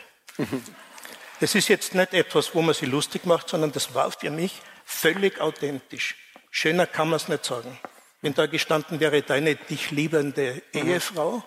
Das 1.41 1.53
ist 1.55 1.67
jetzt 1.67 1.95
nicht 1.95 2.13
etwas, 2.13 2.55
wo 2.55 2.61
man 2.61 2.73
sich 2.73 2.87
lustig 2.87 3.25
macht, 3.25 3.49
sondern 3.49 3.73
das 3.73 3.93
war 3.93 4.09
für 4.11 4.31
mich 4.31 4.61
völlig 4.93 5.39
authentisch. 5.39 6.15
Schöner 6.51 6.85
kann 6.85 7.09
man 7.09 7.17
es 7.17 7.27
nicht 7.27 7.45
sagen. 7.45 7.79
Wenn 8.21 8.33
da 8.33 8.45
gestanden 8.45 8.99
wäre, 8.99 9.21
deine 9.21 9.55
dich 9.55 9.91
liebende 9.91 10.61
Ehefrau, 10.73 11.43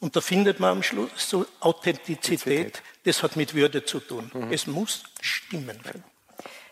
und 0.00 0.14
da 0.14 0.20
findet 0.20 0.60
man 0.60 0.70
am 0.70 0.82
Schluss 0.82 1.10
so 1.16 1.46
Authentizität, 1.60 2.82
das 3.04 3.22
hat 3.22 3.36
mit 3.36 3.54
Würde 3.54 3.84
zu 3.84 4.00
tun. 4.00 4.30
Mhm. 4.32 4.52
Es 4.52 4.66
muss 4.66 5.02
stimmen. 5.20 5.80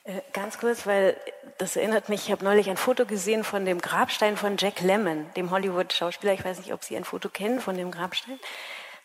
Äh, 0.04 0.20
ganz 0.32 0.58
kurz, 0.58 0.86
weil 0.86 1.16
das 1.58 1.74
erinnert 1.74 2.08
mich, 2.08 2.26
ich 2.26 2.32
habe 2.32 2.44
neulich 2.44 2.70
ein 2.70 2.76
Foto 2.76 3.04
gesehen 3.04 3.42
von 3.42 3.64
dem 3.64 3.80
Grabstein 3.80 4.36
von 4.36 4.56
Jack 4.56 4.80
Lemmon, 4.80 5.26
dem 5.34 5.50
Hollywood-Schauspieler. 5.50 6.34
Ich 6.34 6.44
weiß 6.44 6.58
nicht, 6.58 6.72
ob 6.72 6.84
Sie 6.84 6.96
ein 6.96 7.04
Foto 7.04 7.28
kennen 7.28 7.60
von 7.60 7.76
dem 7.76 7.90
Grabstein. 7.90 8.38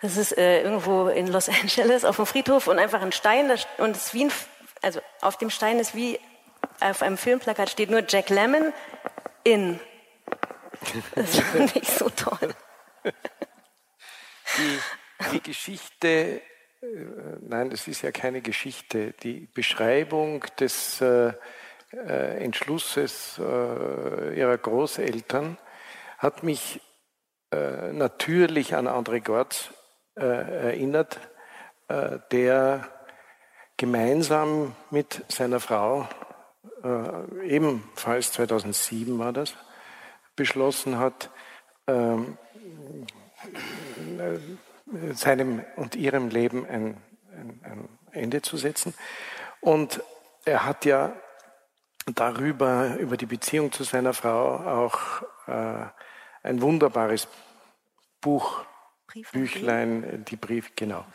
Das 0.02 0.18
ist 0.18 0.38
äh, 0.38 0.62
irgendwo 0.62 1.08
in 1.08 1.28
Los 1.28 1.50
Angeles 1.62 2.06
auf 2.06 2.18
dem 2.18 2.28
Friedhof 2.28 2.68
und 2.68 2.78
einfach 2.78 3.02
ein 3.02 3.12
Stein. 3.12 3.52
Und 3.80 3.96
es 3.96 4.08
ist 4.08 4.14
wie 4.14 4.26
ein, 4.26 4.32
also 4.84 5.02
auf 5.22 5.38
dem 5.38 5.50
Stein 5.50 5.80
ist 5.80 5.96
wie 5.96 6.20
auf 6.82 7.02
einem 7.02 7.18
Filmplakat 7.18 7.70
steht 7.70 7.90
nur 7.90 8.04
Jack 8.08 8.30
Lemmon 8.30 8.74
in. 9.44 9.80
Das 11.16 11.40
fand 11.40 11.76
ich 11.76 11.88
so 11.88 12.10
toll. 12.10 12.54
Die, 14.58 14.80
die 15.32 15.44
Geschichte 15.44 16.42
äh, 16.82 16.88
nein, 17.42 17.72
es 17.72 17.88
ist 17.88 18.02
ja 18.02 18.12
keine 18.12 18.42
Geschichte. 18.42 19.14
Die 19.24 19.48
Beschreibung 19.54 20.44
des 20.60 21.00
äh, 21.02 21.34
äh, 21.94 22.44
Entschlusses 22.44 23.38
äh, 23.38 24.38
ihrer 24.38 24.58
Großeltern 24.58 25.58
hat 26.18 26.44
mich 26.44 26.82
äh, 27.52 27.92
natürlich 27.92 28.76
an 28.76 28.88
André 28.88 29.22
Gortz 29.22 29.74
erinnert, 30.14 31.18
der 31.88 32.88
gemeinsam 33.78 34.76
mit 34.90 35.24
seiner 35.30 35.62
Frau, 35.62 36.08
ebenfalls 37.44 38.32
2007 38.34 39.18
war 39.20 39.34
das, 39.34 39.56
beschlossen 40.36 40.98
hat, 40.98 41.30
ähm, 41.88 42.38
seinem 45.14 45.64
und 45.76 45.96
ihrem 45.96 46.30
Leben 46.30 46.66
ein, 46.66 46.98
ein, 47.34 47.62
ein 47.64 47.90
Ende 48.12 48.42
zu 48.42 48.58
setzen. 48.58 48.94
Und 49.60 50.04
er 50.46 50.66
hat 50.66 50.86
ja 50.86 51.14
darüber, 52.16 52.98
über 52.98 53.18
die 53.18 53.26
Beziehung 53.26 53.72
zu 53.72 53.84
seiner 53.84 54.14
Frau 54.14 54.56
auch 54.58 55.22
äh, 55.48 55.86
ein 56.44 56.62
wunderbares 56.62 57.28
Buch, 58.20 58.64
Brief 59.08 59.32
Büchlein, 59.32 60.26
die 60.28 60.36
Brief, 60.36 60.76
genau. 60.76 61.06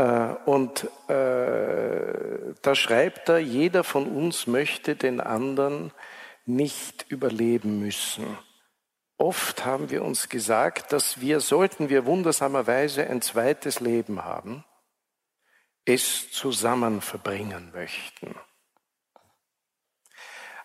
Äh, 0.00 0.34
und 0.46 0.84
äh, 1.08 2.54
da 2.62 2.74
schreibt 2.74 3.28
er, 3.28 3.38
jeder 3.38 3.84
von 3.84 4.06
uns 4.06 4.46
möchte 4.46 4.96
den 4.96 5.20
anderen 5.20 5.92
nicht 6.46 7.04
überleben 7.10 7.80
müssen. 7.80 8.38
Oft 9.18 9.66
haben 9.66 9.90
wir 9.90 10.02
uns 10.02 10.30
gesagt, 10.30 10.92
dass 10.92 11.20
wir, 11.20 11.40
sollten 11.40 11.90
wir 11.90 12.06
wundersamerweise 12.06 13.10
ein 13.10 13.20
zweites 13.20 13.80
Leben 13.80 14.24
haben, 14.24 14.64
es 15.84 16.32
zusammen 16.32 17.02
verbringen 17.02 17.70
möchten. 17.74 18.34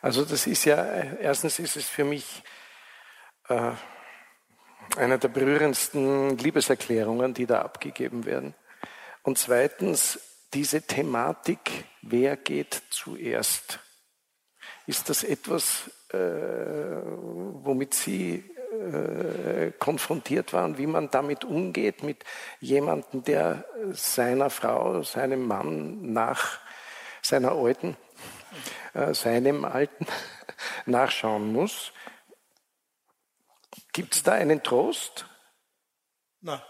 Also 0.02 0.24
das 0.24 0.48
ist 0.48 0.64
ja, 0.64 0.82
erstens 0.82 1.60
ist 1.60 1.76
es 1.76 1.90
für 1.90 2.06
mich 2.06 2.41
äh, 3.49 3.72
eine 4.95 5.20
der 5.20 5.28
berührendsten 5.28 6.38
Liebeserklärungen, 6.38 7.34
die 7.34 7.45
da 7.45 7.64
abgegeben 7.64 8.24
werden. 8.24 8.56
Und 9.26 9.39
zweitens 9.39 10.19
diese 10.53 10.84
Thematik, 10.84 11.85
wer 12.03 12.38
geht 12.38 12.84
zuerst? 12.91 13.80
Ist 14.85 15.10
das 15.10 15.23
etwas, 15.23 15.89
äh, 16.10 16.18
womit 16.18 17.95
Sie 17.95 18.35
äh, 18.35 19.72
konfrontiert 19.80 20.53
waren, 20.53 20.77
wie 20.77 20.85
man 20.85 21.10
damit 21.10 21.43
umgeht, 21.43 22.03
mit 22.03 22.23
jemandem, 22.60 23.23
der 23.23 23.65
seiner 23.93 24.52
Frau, 24.52 25.02
seinem 25.02 25.47
Mann 25.47 26.14
nach 26.14 26.60
seiner 27.23 27.53
Alten, 27.53 27.97
äh, 28.93 29.11
seinem 29.15 29.65
Alten 29.65 30.06
nachschauen 30.85 31.52
muss? 31.52 31.93
Gibt 33.91 34.14
es 34.14 34.22
da 34.22 34.34
einen 34.34 34.61
Trost? 34.61 35.26
Na, 36.41 36.61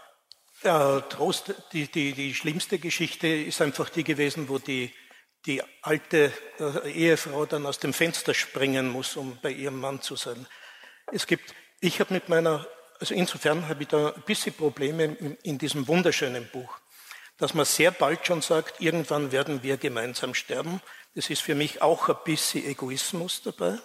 der 0.64 1.08
Trost, 1.08 1.54
die, 1.72 1.86
die, 1.90 2.12
die 2.12 2.34
schlimmste 2.34 2.78
Geschichte 2.78 3.28
ist 3.28 3.60
einfach 3.60 3.88
die 3.88 4.04
gewesen, 4.04 4.48
wo 4.48 4.58
die 4.58 4.92
die 5.46 5.62
alte 5.82 6.32
äh, 6.58 6.90
Ehefrau 6.90 7.46
dann 7.46 7.66
aus 7.66 7.78
dem 7.78 7.92
Fenster 7.92 8.34
springen 8.34 8.88
muss, 8.88 9.16
um 9.16 9.38
bei 9.40 9.50
ihrem 9.50 9.80
Mann 9.80 10.02
zu 10.02 10.16
sein. 10.16 10.46
Es 11.12 11.26
gibt, 11.26 11.54
ich 11.80 12.00
habe 12.00 12.14
mit 12.14 12.28
meiner, 12.28 12.66
also 12.98 13.14
insofern 13.14 13.68
habe 13.68 13.82
ich 13.82 13.88
da 13.88 14.12
ein 14.12 14.22
bisschen 14.22 14.54
Probleme 14.54 15.04
in, 15.04 15.36
in 15.42 15.58
diesem 15.58 15.86
wunderschönen 15.86 16.48
Buch, 16.50 16.78
dass 17.38 17.54
man 17.54 17.64
sehr 17.64 17.92
bald 17.92 18.26
schon 18.26 18.42
sagt, 18.42 18.80
irgendwann 18.80 19.30
werden 19.30 19.62
wir 19.62 19.76
gemeinsam 19.76 20.34
sterben. 20.34 20.80
Das 21.14 21.30
ist 21.30 21.42
für 21.42 21.54
mich 21.54 21.80
auch 21.80 22.08
ein 22.08 22.16
bisschen 22.24 22.64
Egoismus 22.64 23.42
dabei. 23.42 23.78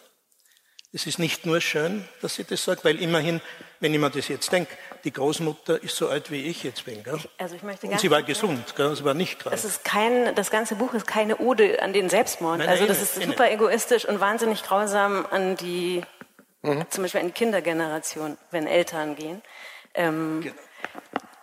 Es 0.93 1.07
ist 1.07 1.19
nicht 1.19 1.45
nur 1.45 1.61
schön, 1.61 2.05
dass 2.21 2.35
sie 2.35 2.43
das 2.43 2.65
sagt, 2.65 2.83
weil 2.83 3.01
immerhin, 3.01 3.39
wenn 3.79 3.93
ich 3.93 3.99
mir 3.99 4.09
das 4.09 4.27
jetzt 4.27 4.51
denke, 4.51 4.75
die 5.05 5.13
Großmutter 5.13 5.81
ist 5.81 5.95
so 5.95 6.09
alt, 6.09 6.31
wie 6.31 6.43
ich 6.47 6.63
jetzt 6.63 6.83
bin. 6.83 7.01
Gell? 7.01 7.17
Also 7.37 7.55
ich 7.55 7.63
möchte 7.63 7.87
Und 7.87 7.99
sie 7.99 8.11
war 8.11 8.21
gesund, 8.23 8.75
gell? 8.75 8.93
sie 8.95 9.05
war 9.05 9.13
nicht 9.13 9.39
krank. 9.39 9.55
Das, 9.55 9.63
ist 9.63 9.85
kein, 9.85 10.35
das 10.35 10.51
ganze 10.51 10.75
Buch 10.75 10.93
ist 10.93 11.07
keine 11.07 11.37
Ode 11.37 11.81
an 11.81 11.93
den 11.93 12.09
Selbstmord. 12.09 12.57
Nein, 12.57 12.67
also 12.67 12.85
das 12.85 13.01
ist 13.01 13.17
nein, 13.17 13.29
super 13.29 13.49
egoistisch 13.49 14.05
und 14.05 14.19
wahnsinnig 14.19 14.63
grausam 14.63 15.25
an 15.31 15.55
die, 15.55 16.01
mhm. 16.61 16.83
zum 16.89 17.03
Beispiel 17.03 17.21
an 17.21 17.27
die 17.27 17.33
Kindergeneration, 17.33 18.37
wenn 18.51 18.67
Eltern 18.67 19.15
gehen. 19.15 19.41
Ähm, 19.93 20.41
genau. 20.41 20.55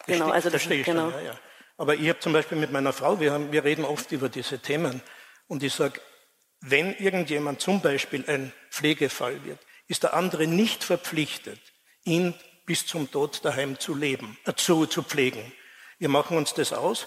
genau, 0.07 0.31
also 0.31 0.51
das 0.51 0.63
Verstehe 0.63 0.81
ich 0.81 0.87
genau. 0.87 1.11
Schon, 1.11 1.21
ja, 1.21 1.33
ja. 1.33 1.39
Aber 1.79 1.95
ich 1.95 2.07
habe 2.09 2.19
zum 2.19 2.35
Beispiel 2.35 2.59
mit 2.59 2.71
meiner 2.71 2.93
Frau, 2.93 3.19
wir, 3.19 3.33
haben, 3.33 3.51
wir 3.51 3.65
reden 3.65 3.87
oft 3.87 4.13
über 4.13 4.29
diese 4.29 4.59
Themen 4.59 5.01
und 5.47 5.63
ich 5.63 5.73
sage, 5.73 6.01
wenn 6.61 6.95
irgendjemand 6.95 7.61
zum 7.61 7.81
Beispiel 7.81 8.25
ein 8.27 8.53
Pflegefall 8.71 9.45
wird, 9.45 9.59
ist 9.87 10.03
der 10.03 10.15
andere 10.15 10.47
nicht 10.47 10.85
verpflichtet, 10.85 11.61
ihn 12.05 12.35
bis 12.67 12.87
zum 12.87 13.11
Tod 13.11 13.45
daheim 13.45 13.79
zu 13.79 13.95
leben, 13.95 14.39
äh, 14.45 14.53
zu, 14.55 14.87
zu 14.87 15.03
pflegen. 15.03 15.53
Wir 15.99 16.09
machen 16.09 16.37
uns 16.37 16.55
das 16.55 16.73
aus. 16.73 17.07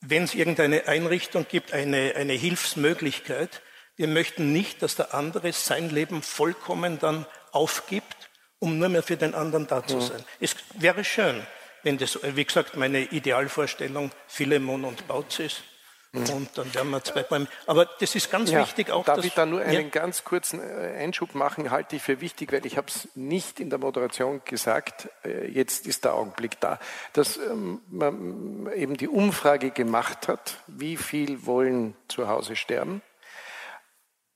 Wenn 0.00 0.24
es 0.24 0.34
irgendeine 0.34 0.88
Einrichtung 0.88 1.46
gibt, 1.48 1.72
eine, 1.72 2.14
eine 2.16 2.32
Hilfsmöglichkeit, 2.32 3.62
wir 3.96 4.08
möchten 4.08 4.52
nicht, 4.52 4.82
dass 4.82 4.96
der 4.96 5.14
andere 5.14 5.52
sein 5.52 5.90
Leben 5.90 6.22
vollkommen 6.22 6.98
dann 6.98 7.26
aufgibt, 7.52 8.30
um 8.58 8.78
nur 8.78 8.88
mehr 8.88 9.02
für 9.02 9.16
den 9.16 9.34
anderen 9.34 9.66
da 9.66 9.86
zu 9.86 10.00
sein. 10.00 10.18
Ja. 10.18 10.26
Es 10.40 10.56
wäre 10.74 11.04
schön, 11.04 11.46
wenn 11.84 11.98
das, 11.98 12.18
wie 12.22 12.44
gesagt, 12.44 12.76
meine 12.76 13.02
Idealvorstellung 13.02 14.10
Philemon 14.26 14.84
und 14.84 15.06
Bautz 15.06 15.38
ist, 15.38 15.62
Mhm. 15.62 15.71
Und 16.14 16.50
dann 16.56 16.74
werden 16.74 16.90
wir 16.90 17.02
zwei 17.02 17.22
Bäume. 17.22 17.46
Aber 17.66 17.86
das 17.86 18.14
ist 18.14 18.30
ganz 18.30 18.50
ja, 18.50 18.60
wichtig 18.60 18.90
auch. 18.90 19.04
Darf 19.04 19.24
ich 19.24 19.32
da 19.32 19.46
nur 19.46 19.62
einen 19.62 19.84
ja. 19.84 19.88
ganz 19.88 20.24
kurzen 20.24 20.60
äh, 20.60 20.98
Einschub 20.98 21.34
machen? 21.34 21.70
Halte 21.70 21.96
ich 21.96 22.02
für 22.02 22.20
wichtig, 22.20 22.52
weil 22.52 22.66
ich 22.66 22.76
habe 22.76 22.88
es 22.88 23.08
nicht 23.14 23.60
in 23.60 23.70
der 23.70 23.78
Moderation 23.78 24.42
gesagt. 24.44 25.08
Äh, 25.24 25.48
jetzt 25.48 25.86
ist 25.86 26.04
der 26.04 26.12
Augenblick 26.12 26.60
da, 26.60 26.78
dass 27.14 27.38
ähm, 27.38 27.80
man 27.88 28.70
eben 28.74 28.98
die 28.98 29.08
Umfrage 29.08 29.70
gemacht 29.70 30.28
hat, 30.28 30.58
wie 30.66 30.98
viel 30.98 31.46
wollen 31.46 31.94
zu 32.08 32.28
Hause 32.28 32.56
sterben. 32.56 33.00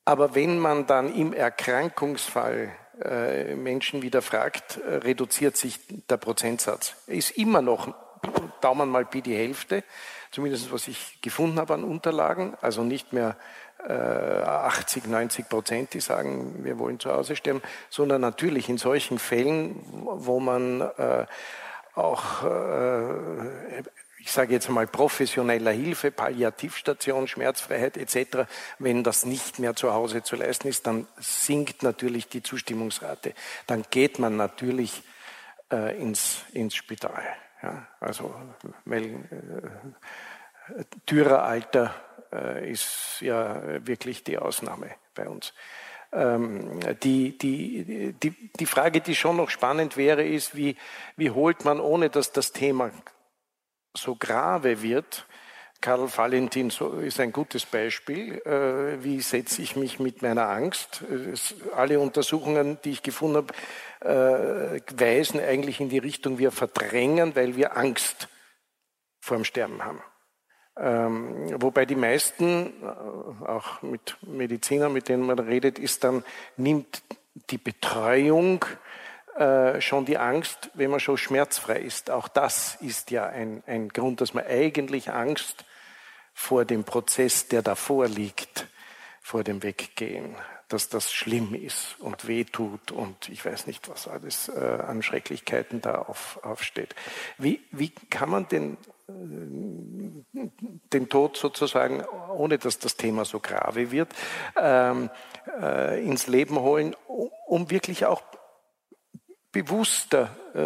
Aber 0.07 0.35
wenn 0.35 0.59
man 0.59 0.87
dann 0.87 1.15
im 1.15 1.35
Erkrankungsfall 1.35 2.73
äh, 3.05 3.55
Menschen 3.55 4.01
wieder 4.01 4.23
fragt, 4.23 4.81
reduziert 4.83 5.59
sich 5.59 5.79
der 6.09 6.17
Prozentsatz. 6.17 6.95
Ist 7.07 7.33
immer 7.33 7.61
noch 7.61 7.93
Daumen 8.63 8.89
mal 8.89 9.05
Pi 9.05 9.21
die 9.21 9.37
Hälfte 9.37 9.85
zumindest 10.31 10.73
was 10.73 10.89
ich 10.89 11.21
gefunden 11.23 11.59
habe 11.59 11.75
an 11.75 11.85
Unterlagen, 11.85 12.57
also 12.61 12.83
nicht 12.83 13.13
mehr 13.13 13.37
äh, 13.87 13.93
80, 13.93 15.07
90 15.07 15.49
Prozent, 15.49 15.95
die 15.95 16.01
sagen, 16.01 16.65
wir 16.65 16.79
wollen 16.79 16.99
zu 16.99 17.13
Hause 17.13 17.37
sterben, 17.37 17.63
sondern 17.91 18.21
natürlich 18.21 18.69
in 18.69 18.79
solchen 18.79 19.19
Fällen, 19.19 19.77
wo 19.93 20.41
man 20.41 20.81
äh, 20.81 21.27
auch, 21.95 22.45
äh, 22.45 23.83
ich 24.19 24.33
sage 24.33 24.53
jetzt 24.53 24.69
mal, 24.69 24.87
professioneller 24.87 25.71
Hilfe, 25.71 26.11
Palliativstation, 26.11 27.29
Schmerzfreiheit 27.29 27.97
etc., 27.97 28.49
wenn 28.79 29.05
das 29.05 29.25
nicht 29.25 29.59
mehr 29.59 29.77
zu 29.77 29.93
Hause 29.93 30.23
zu 30.23 30.37
leisten 30.37 30.69
ist, 30.69 30.87
dann 30.87 31.07
sinkt 31.19 31.83
natürlich 31.83 32.29
die 32.29 32.43
Zustimmungsrate. 32.43 33.35
Dann 33.67 33.85
geht 33.91 34.19
man 34.19 34.37
natürlich 34.37 35.03
äh, 35.71 35.97
ins, 36.01 36.43
ins 36.53 36.75
Spital. 36.75 37.23
Ja, 37.63 37.87
also, 38.01 38.35
äh, 38.65 39.63
Türeralter 41.07 41.95
äh, 42.33 42.71
ist 42.71 43.19
ja 43.21 43.87
wirklich 43.87 44.25
die 44.25 44.39
Ausnahme 44.39 44.91
bei 45.15 45.29
uns. 45.29 45.55
Ähm, 46.13 46.81
die, 47.03 47.37
die, 47.37 48.13
die, 48.13 48.31
die 48.31 48.67
Frage, 48.67 49.01
die 49.01 49.15
schon 49.15 49.37
noch 49.37 49.51
spannend 49.51 49.97
wäre, 49.97 50.25
ist, 50.25 50.57
wie, 50.57 50.77
wie 51.17 51.31
holt 51.31 51.65
man, 51.65 51.81
ohne 51.81 52.11
dass 52.11 52.33
das 52.33 52.53
Thema 52.53 52.91
so 53.97 54.17
grave 54.17 54.83
wird, 54.83 55.27
Karl 55.81 56.09
Valentin 56.17 56.73
ist 57.03 57.21
ein 57.21 57.33
gutes 57.33 57.67
Beispiel. 57.67 58.41
Äh, 58.47 59.05
wie 59.05 59.21
setze 59.21 59.63
ich 59.63 59.77
mich 59.77 59.99
mit 59.99 60.23
meiner 60.23 60.49
Angst? 60.49 61.05
Alle 61.75 62.01
Untersuchungen, 62.01 62.79
die 62.83 62.93
ich 62.93 63.03
gefunden 63.03 63.37
habe, 63.37 63.55
äh, 64.01 64.81
weisen 64.97 65.41
eigentlich 65.41 65.81
in 65.81 65.89
die 65.89 65.99
Richtung, 65.99 66.39
wir 66.39 66.51
verdrängen, 66.51 67.35
weil 67.35 67.57
wir 67.57 67.77
Angst 67.77 68.29
vor 69.21 69.37
dem 69.37 69.45
Sterben 69.45 69.85
haben. 69.85 70.03
Ähm, 70.79 71.61
wobei 71.61 71.87
die 71.87 71.97
meisten, 71.97 72.73
äh, 72.83 73.47
auch 73.47 73.83
mit 73.83 74.17
Medizinern, 74.23 74.93
mit 74.93 75.09
denen 75.09 75.25
man 75.25 75.39
redet, 75.39 75.79
ist 75.79 76.05
dann, 76.05 76.23
nimmt 76.57 77.03
die 77.51 77.59
Betreuung 77.59 78.65
äh, 79.37 79.81
schon 79.81 80.05
die 80.05 80.19
Angst, 80.19 80.71
wenn 80.75 80.91
man 80.91 81.01
schon 81.01 81.17
schmerzfrei 81.17 81.81
ist. 81.81 82.11
Auch 82.11 82.29
das 82.29 82.77
ist 82.81 83.11
ja 83.11 83.27
ein, 83.27 83.63
ein 83.67 83.89
Grund, 83.89 84.21
dass 84.21 84.35
man 84.35 84.47
eigentlich 84.47 85.11
Angst 85.11 85.65
vor 86.35 86.67
dem 86.67 86.85
Prozess, 86.85 87.49
der 87.49 87.63
davor 87.63 88.09
liegt, 88.09 88.67
vor 89.23 89.43
dem 89.43 89.63
Weggehen 89.63 90.37
dass 90.69 90.89
das 90.89 91.13
schlimm 91.13 91.55
ist 91.55 91.97
und 92.01 92.27
wehtut 92.27 92.91
und 92.91 93.29
ich 93.29 93.45
weiß 93.45 93.67
nicht, 93.67 93.89
was 93.89 94.09
alles 94.09 94.49
äh, 94.49 94.61
an 94.61 95.03
Schrecklichkeiten 95.03 95.81
da 95.81 95.97
auf, 95.97 96.41
aufsteht. 96.43 96.95
Wie, 97.39 97.61
wie 97.71 97.91
kann 97.91 98.31
man 98.31 98.49
den, 98.49 98.77
äh, 99.09 100.43
den 100.93 101.09
Tod 101.09 101.37
sozusagen, 101.37 102.05
ohne 102.35 102.59
dass 102.59 102.79
das 102.79 102.97
Thema 102.97 103.25
so 103.25 103.39
grave 103.39 103.93
wird, 103.93 104.09
ähm, 104.61 105.11
äh, 105.61 106.05
ins 106.05 106.27
Leben 106.27 106.59
holen, 106.59 106.97
um 107.47 107.71
wirklich 107.71 108.07
auch 108.07 108.23
bewusster 109.53 110.37
äh, 110.55 110.61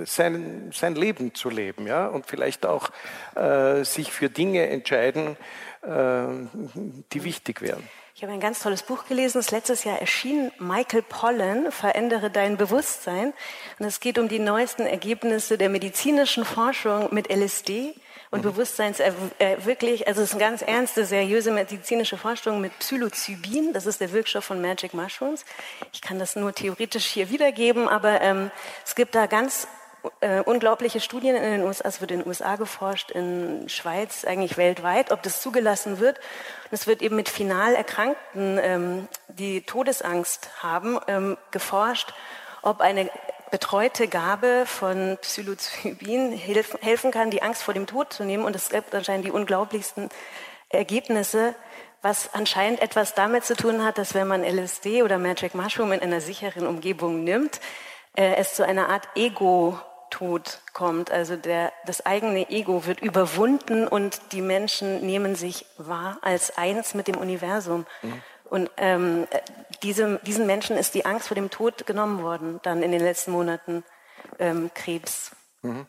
äh, 0.00 0.04
sein, 0.06 0.70
sein 0.72 0.96
Leben 0.96 1.34
zu 1.34 1.48
leben 1.48 1.86
ja? 1.86 2.06
und 2.08 2.26
vielleicht 2.26 2.66
auch 2.66 2.90
äh, 3.36 3.84
sich 3.84 4.10
für 4.10 4.30
Dinge 4.30 4.68
entscheiden, 4.68 5.36
äh, 5.82 6.26
die 7.12 7.22
wichtig 7.22 7.60
wären. 7.60 7.88
Ich 8.16 8.22
habe 8.22 8.32
ein 8.32 8.40
ganz 8.40 8.60
tolles 8.60 8.82
Buch 8.82 9.04
gelesen, 9.04 9.40
das 9.40 9.50
letztes 9.50 9.84
Jahr 9.84 10.00
erschien, 10.00 10.50
Michael 10.58 11.02
Pollan, 11.02 11.70
Verändere 11.70 12.30
dein 12.30 12.56
Bewusstsein. 12.56 13.34
Und 13.78 13.84
es 13.84 14.00
geht 14.00 14.18
um 14.18 14.26
die 14.26 14.38
neuesten 14.38 14.86
Ergebnisse 14.86 15.58
der 15.58 15.68
medizinischen 15.68 16.46
Forschung 16.46 17.12
mit 17.12 17.30
LSD 17.30 17.92
und 18.30 18.38
mhm. 18.38 18.52
Bewusstseins 18.52 19.00
äh, 19.00 19.12
wirklich, 19.66 20.08
also 20.08 20.22
es 20.22 20.30
ist 20.30 20.34
eine 20.36 20.44
ganz 20.44 20.62
ernste, 20.62 21.04
seriöse 21.04 21.50
medizinische 21.50 22.16
Forschung 22.16 22.62
mit 22.62 22.78
Psilocybin, 22.78 23.74
das 23.74 23.84
ist 23.84 24.00
der 24.00 24.10
Wirkstoff 24.12 24.44
von 24.44 24.62
Magic 24.62 24.94
Mushrooms. 24.94 25.44
Ich 25.92 26.00
kann 26.00 26.18
das 26.18 26.36
nur 26.36 26.54
theoretisch 26.54 27.04
hier 27.04 27.28
wiedergeben, 27.28 27.86
aber 27.86 28.22
ähm, 28.22 28.50
es 28.86 28.94
gibt 28.94 29.14
da 29.14 29.26
ganz 29.26 29.68
äh, 30.20 30.40
unglaubliche 30.40 31.00
Studien 31.00 31.36
in 31.36 31.42
den 31.42 31.62
USA, 31.62 31.88
es 31.88 32.00
wird 32.00 32.10
in 32.10 32.20
den 32.20 32.28
USA 32.28 32.56
geforscht, 32.56 33.10
in 33.10 33.68
Schweiz, 33.68 34.24
eigentlich 34.24 34.56
weltweit, 34.56 35.10
ob 35.12 35.22
das 35.22 35.40
zugelassen 35.40 36.00
wird. 36.00 36.18
Und 36.18 36.72
es 36.72 36.86
wird 36.86 37.02
eben 37.02 37.16
mit 37.16 37.28
final 37.28 37.74
Erkrankten, 37.74 38.58
ähm, 38.62 39.08
die 39.28 39.62
Todesangst 39.62 40.50
haben, 40.62 40.98
ähm, 41.08 41.36
geforscht, 41.50 42.14
ob 42.62 42.80
eine 42.80 43.10
betreute 43.50 44.08
Gabe 44.08 44.64
von 44.66 45.18
Psilocybin 45.20 46.32
helfen, 46.32 46.80
helfen 46.80 47.10
kann, 47.10 47.30
die 47.30 47.42
Angst 47.42 47.62
vor 47.62 47.74
dem 47.74 47.86
Tod 47.86 48.12
zu 48.12 48.24
nehmen. 48.24 48.44
Und 48.44 48.56
es 48.56 48.70
gibt 48.70 48.94
anscheinend 48.94 49.26
die 49.26 49.30
unglaublichsten 49.30 50.08
Ergebnisse, 50.68 51.54
was 52.02 52.34
anscheinend 52.34 52.82
etwas 52.82 53.14
damit 53.14 53.44
zu 53.44 53.56
tun 53.56 53.84
hat, 53.84 53.98
dass 53.98 54.14
wenn 54.14 54.28
man 54.28 54.44
LSD 54.44 55.02
oder 55.02 55.18
Magic 55.18 55.54
Mushroom 55.54 55.92
in 55.92 56.00
einer 56.00 56.20
sicheren 56.20 56.66
Umgebung 56.66 57.24
nimmt, 57.24 57.60
es 58.16 58.54
zu 58.54 58.64
einer 58.64 58.88
Art 58.88 59.08
Ego-Tod 59.14 60.60
kommt. 60.72 61.10
Also 61.10 61.36
der, 61.36 61.72
das 61.84 62.04
eigene 62.04 62.50
Ego 62.50 62.86
wird 62.86 63.00
überwunden 63.00 63.86
und 63.86 64.20
die 64.32 64.40
Menschen 64.40 65.04
nehmen 65.04 65.34
sich 65.34 65.66
wahr 65.76 66.18
als 66.22 66.56
eins 66.56 66.94
mit 66.94 67.08
dem 67.08 67.16
Universum. 67.16 67.86
Mhm. 68.02 68.22
Und 68.48 68.70
ähm, 68.76 69.26
diese, 69.82 70.20
diesen 70.24 70.46
Menschen 70.46 70.76
ist 70.76 70.94
die 70.94 71.04
Angst 71.04 71.28
vor 71.28 71.34
dem 71.34 71.50
Tod 71.50 71.86
genommen 71.86 72.22
worden, 72.22 72.60
dann 72.62 72.82
in 72.82 72.92
den 72.92 73.00
letzten 73.00 73.32
Monaten 73.32 73.84
ähm, 74.38 74.70
Krebs. 74.74 75.32
Mhm. 75.62 75.86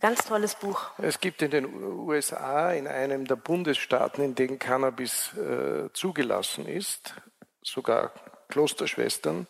Ganz 0.00 0.24
tolles 0.24 0.56
Buch. 0.56 0.90
Es 0.98 1.20
gibt 1.20 1.42
in 1.42 1.52
den 1.52 1.64
USA, 1.64 2.72
in 2.72 2.88
einem 2.88 3.24
der 3.24 3.36
Bundesstaaten, 3.36 4.24
in 4.24 4.34
denen 4.34 4.58
Cannabis 4.58 5.32
äh, 5.36 5.92
zugelassen 5.92 6.66
ist, 6.66 7.14
sogar 7.62 8.12
Klosterschwestern, 8.48 9.46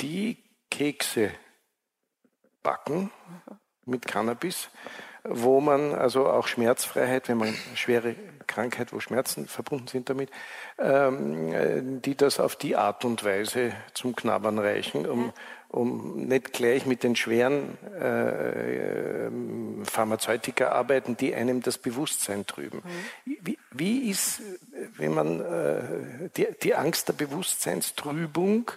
die 0.00 0.38
Kekse 0.72 1.30
backen 2.62 3.10
mit 3.84 4.06
Cannabis 4.06 4.70
wo 5.24 5.60
man 5.60 5.94
also 5.94 6.28
auch 6.28 6.48
Schmerzfreiheit, 6.48 7.28
wenn 7.28 7.38
man 7.38 7.54
schwere 7.74 8.16
Krankheit, 8.46 8.92
wo 8.92 8.98
Schmerzen 8.98 9.46
verbunden 9.46 9.86
sind 9.86 10.10
damit, 10.10 10.30
ähm, 10.78 12.02
die 12.02 12.16
das 12.16 12.40
auf 12.40 12.56
die 12.56 12.76
Art 12.76 13.04
und 13.04 13.22
Weise 13.24 13.72
zum 13.94 14.16
Knabbern 14.16 14.58
reichen, 14.58 15.06
um, 15.06 15.32
um 15.72 16.26
nicht 16.26 16.52
gleich 16.52 16.86
mit 16.86 17.02
den 17.02 17.16
schweren 17.16 17.76
äh, 17.98 19.28
Pharmazeutika 19.84 20.68
arbeiten, 20.68 21.16
die 21.16 21.34
einem 21.34 21.62
das 21.62 21.78
Bewusstsein 21.78 22.46
trüben. 22.46 22.82
Mhm. 23.24 23.38
Wie, 23.40 23.58
wie, 23.70 24.10
ist, 24.10 24.42
wenn 24.96 25.14
man 25.14 25.40
äh, 25.40 26.28
die, 26.36 26.46
die 26.62 26.74
Angst 26.74 27.08
der 27.08 27.14
Bewusstseinstrübung, 27.14 28.70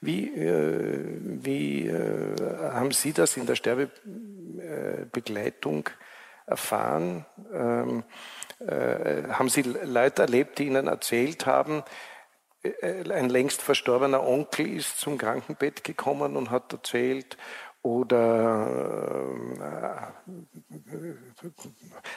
wie, 0.00 0.28
äh, 0.28 1.04
wie 1.22 1.86
äh, 1.86 2.34
haben 2.72 2.92
Sie 2.92 3.12
das 3.12 3.36
in 3.36 3.44
der 3.44 3.54
Sterbebegleitung 3.54 5.90
erfahren? 6.46 7.26
Ähm, 7.52 8.04
äh, 8.66 9.24
haben 9.28 9.50
Sie 9.50 9.60
Leute 9.62 10.22
erlebt, 10.22 10.58
die 10.58 10.66
Ihnen 10.66 10.88
erzählt 10.88 11.44
haben, 11.44 11.80
äh, 11.80 11.82
ein 12.82 13.28
längst 13.28 13.62
verstorbener 13.62 14.26
Onkel 14.26 14.66
ist 14.76 14.98
zum 14.98 15.16
Krankenbett 15.16 15.84
gekommen 15.84 16.36
und 16.36 16.50
hat 16.50 16.72
erzählt, 16.72 17.36
oder 17.82 19.24
äh, 19.60 20.92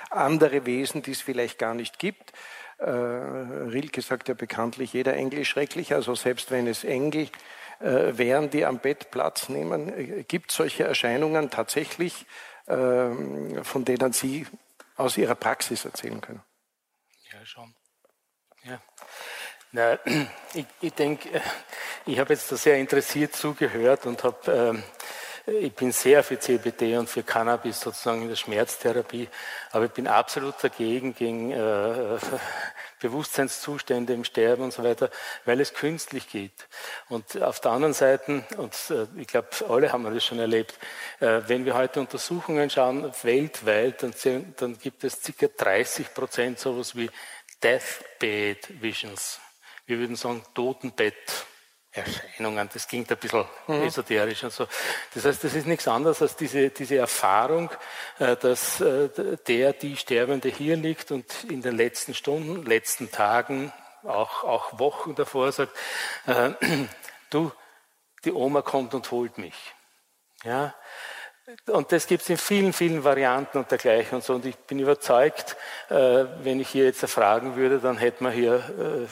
andere 0.10 0.66
Wesen, 0.66 1.02
die 1.02 1.12
es 1.12 1.22
vielleicht 1.22 1.60
gar 1.60 1.74
nicht 1.74 2.00
gibt. 2.00 2.34
Äh, 2.78 2.90
Rilke 2.90 4.02
sagt 4.02 4.28
ja 4.28 4.34
bekanntlich, 4.34 4.94
jeder 4.94 5.14
Engel 5.14 5.40
ist 5.40 5.50
schrecklich, 5.50 5.94
also 5.94 6.16
selbst 6.16 6.52
wenn 6.52 6.68
es 6.68 6.84
Engel 6.84 7.30
äh, 7.80 8.18
wären, 8.18 8.50
die 8.50 8.66
am 8.66 8.80
Bett 8.80 9.12
Platz 9.12 9.50
nehmen. 9.50 9.90
Äh, 9.90 10.24
gibt 10.24 10.52
es 10.52 10.58
solche 10.58 10.84
Erscheinungen 10.84 11.50
tatsächlich, 11.52 12.26
ähm, 12.68 13.64
von 13.64 13.86
denen 13.86 14.14
Sie 14.14 14.48
aus 14.96 15.18
Ihrer 15.18 15.36
Praxis 15.36 15.86
erzählen 15.86 16.22
können? 16.22 16.42
Ja, 17.32 17.46
schon. 17.46 17.74
Na, 19.74 19.98
ich, 20.54 20.66
ich 20.82 20.94
denke, 20.94 21.30
äh, 21.30 21.42
ich 22.06 22.20
habe 22.20 22.34
jetzt 22.34 22.52
da 22.52 22.58
sehr 22.58 22.78
interessiert 22.78 23.36
zugehört 23.36 24.06
und 24.06 24.24
habe 24.24 24.52
ähm, 24.52 24.84
ich 25.46 25.74
bin 25.74 25.92
sehr 25.92 26.24
für 26.24 26.38
CBD 26.38 26.98
und 26.98 27.10
für 27.10 27.24
Cannabis 27.24 27.80
sozusagen 27.80 28.22
in 28.22 28.30
der 28.30 28.36
Schmerztherapie, 28.36 29.28
aber 29.72 29.86
ich 29.86 29.92
bin 29.92 30.08
absolut 30.08 30.56
dagegen, 30.62 31.16
gegen 31.16 31.52
äh, 31.52 32.18
Bewusstseinszustände 33.00 34.14
im 34.14 34.24
Sterben 34.24 34.64
und 34.64 34.74
so 34.74 34.84
weiter, 34.84 35.10
weil 35.46 35.60
es 35.60 35.74
künstlich 35.74 36.30
geht. 36.30 36.68
Und 37.10 37.42
auf 37.42 37.60
der 37.60 37.72
anderen 37.72 37.94
Seite, 37.94 38.44
und 38.58 38.76
äh, 38.92 39.08
ich 39.20 39.28
glaube, 39.28 39.48
alle 39.68 39.92
haben 39.92 40.04
das 40.04 40.24
schon 40.24 40.40
erlebt, 40.40 40.78
äh, 41.20 41.42
wenn 41.48 41.66
wir 41.66 41.74
heute 41.74 42.00
Untersuchungen 42.02 42.70
schauen, 42.70 43.12
weltweit, 43.24 44.04
dann, 44.04 44.14
dann 44.58 44.78
gibt 44.78 45.04
es 45.04 45.22
ca. 45.22 45.48
30 45.48 46.14
Prozent 46.14 46.60
sowas 46.60 46.96
wie 46.96 47.10
Deathbed 47.64 48.82
Visions. 48.82 49.40
Wir 49.86 50.00
würden 50.00 50.16
sagen 50.16 50.44
Totenbett 50.54 51.46
Erscheinungen. 51.94 52.70
Das 52.74 52.88
klingt 52.88 53.12
ein 53.12 53.18
bisschen 53.18 53.46
mhm. 53.68 53.84
esoterisch 53.84 54.44
und 54.44 54.54
so. 54.54 54.66
Das 55.14 55.26
heißt, 55.26 55.44
das 55.44 55.54
ist 55.54 55.68
nichts 55.68 55.88
anderes 55.88 56.22
als 56.22 56.36
diese, 56.38 56.70
diese 56.70 56.98
Erfahrung, 56.98 57.70
äh, 58.20 58.38
dass 58.38 58.80
äh, 58.80 59.10
der, 59.48 59.74
die 59.74 59.98
Sterbende 59.98 60.50
hier 60.50 60.78
liegt 60.78 61.12
und 61.12 61.26
in 61.50 61.62
den 61.62 61.76
letzten 61.76 62.14
Stunden, 62.14 62.66
letzten 62.66 63.12
Tagen, 63.12 63.74
auch, 64.04 64.44
auch 64.46 64.80
Wochen 64.80 65.16
davor 65.16 65.52
sagt, 65.52 65.76
äh, 66.28 66.52
du, 67.30 67.52
die 68.24 68.32
Oma 68.32 68.62
kommt 68.62 68.94
und 68.94 69.12
holt 69.12 69.38
mich. 69.38 69.74
Ja, 70.44 70.74
und 71.68 71.92
das 71.92 72.08
gibt 72.08 72.24
es 72.24 72.30
in 72.30 72.38
vielen, 72.38 72.72
vielen 72.72 73.04
Varianten 73.04 73.58
und 73.58 73.70
dergleichen 73.70 74.16
und 74.16 74.24
so. 74.24 74.36
Und 74.36 74.46
ich 74.46 74.56
bin 74.56 74.80
überzeugt, 74.80 75.58
wenn 75.90 76.60
ich 76.60 76.70
hier 76.70 76.86
jetzt 76.86 77.06
fragen 77.06 77.56
würde, 77.56 77.80
dann 77.80 77.98
hätten 77.98 78.24
wir 78.24 78.32
hier 78.32 79.10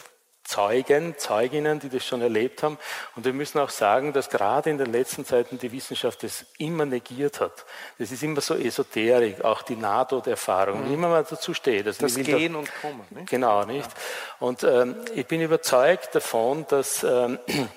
Zeugen, 0.50 1.16
Zeuginnen, 1.16 1.80
die 1.80 1.90
das 1.90 2.04
schon 2.04 2.24
erlebt 2.24 2.64
haben. 2.64 2.80
Und 3.16 3.24
wir 3.24 3.34
müssen 3.34 3.60
auch 3.60 3.70
sagen, 3.70 4.14
dass 4.14 4.32
gerade 4.32 4.72
in 4.72 4.80
den 4.80 4.92
letzten 4.92 5.24
Zeiten 5.24 5.60
die 5.60 5.72
Wissenschaft 5.72 6.24
das 6.24 6.44
immer 6.58 6.88
negiert 6.88 7.40
hat. 7.40 7.66
Das 8.00 8.12
ist 8.12 8.24
immer 8.24 8.42
so 8.42 8.56
esoterik, 8.56 9.46
auch 9.46 9.62
die 9.62 9.76
Nahtoderfahrung, 9.76 10.88
mhm. 10.88 10.94
immer 10.96 11.10
mal 11.10 11.24
dazu 11.24 11.54
steht. 11.54 11.86
Also 11.86 12.02
das 12.02 12.16
Gehen 12.16 12.54
da, 12.54 12.60
und 12.60 12.72
Kommen. 12.82 13.06
Nicht? 13.12 13.30
Genau, 13.30 13.64
nicht? 13.64 13.90
Und 14.40 14.64
ähm, 14.64 14.96
ich 15.14 15.28
bin 15.28 15.40
überzeugt 15.40 16.16
davon, 16.16 16.66
dass 16.68 17.04
ähm, 17.04 17.38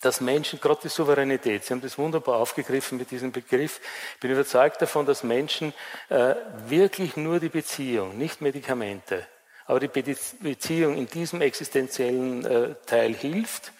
dass 0.00 0.20
Menschen, 0.20 0.60
gerade 0.60 0.82
die 0.84 0.88
Souveränität, 0.90 1.64
Sie 1.64 1.74
haben 1.74 1.80
das 1.80 1.98
wunderbar 1.98 2.36
aufgegriffen 2.36 2.96
mit 2.96 3.10
diesem 3.10 3.32
Begriff, 3.32 3.80
ich 4.14 4.20
bin 4.20 4.30
überzeugt 4.30 4.80
davon, 4.80 5.04
dass 5.04 5.24
Menschen 5.24 5.74
äh, 6.10 6.36
wirklich 6.68 7.16
nur 7.16 7.40
die 7.40 7.48
Beziehung, 7.48 8.16
nicht 8.16 8.40
Medikamente, 8.40 9.26
aber 9.66 9.80
die 9.80 9.88
Beziehung 9.88 10.96
in 10.96 11.06
diesem 11.06 11.40
existenziellen 11.40 12.44
äh, 12.44 12.74
Teil 12.86 13.14
hilft. 13.14 13.72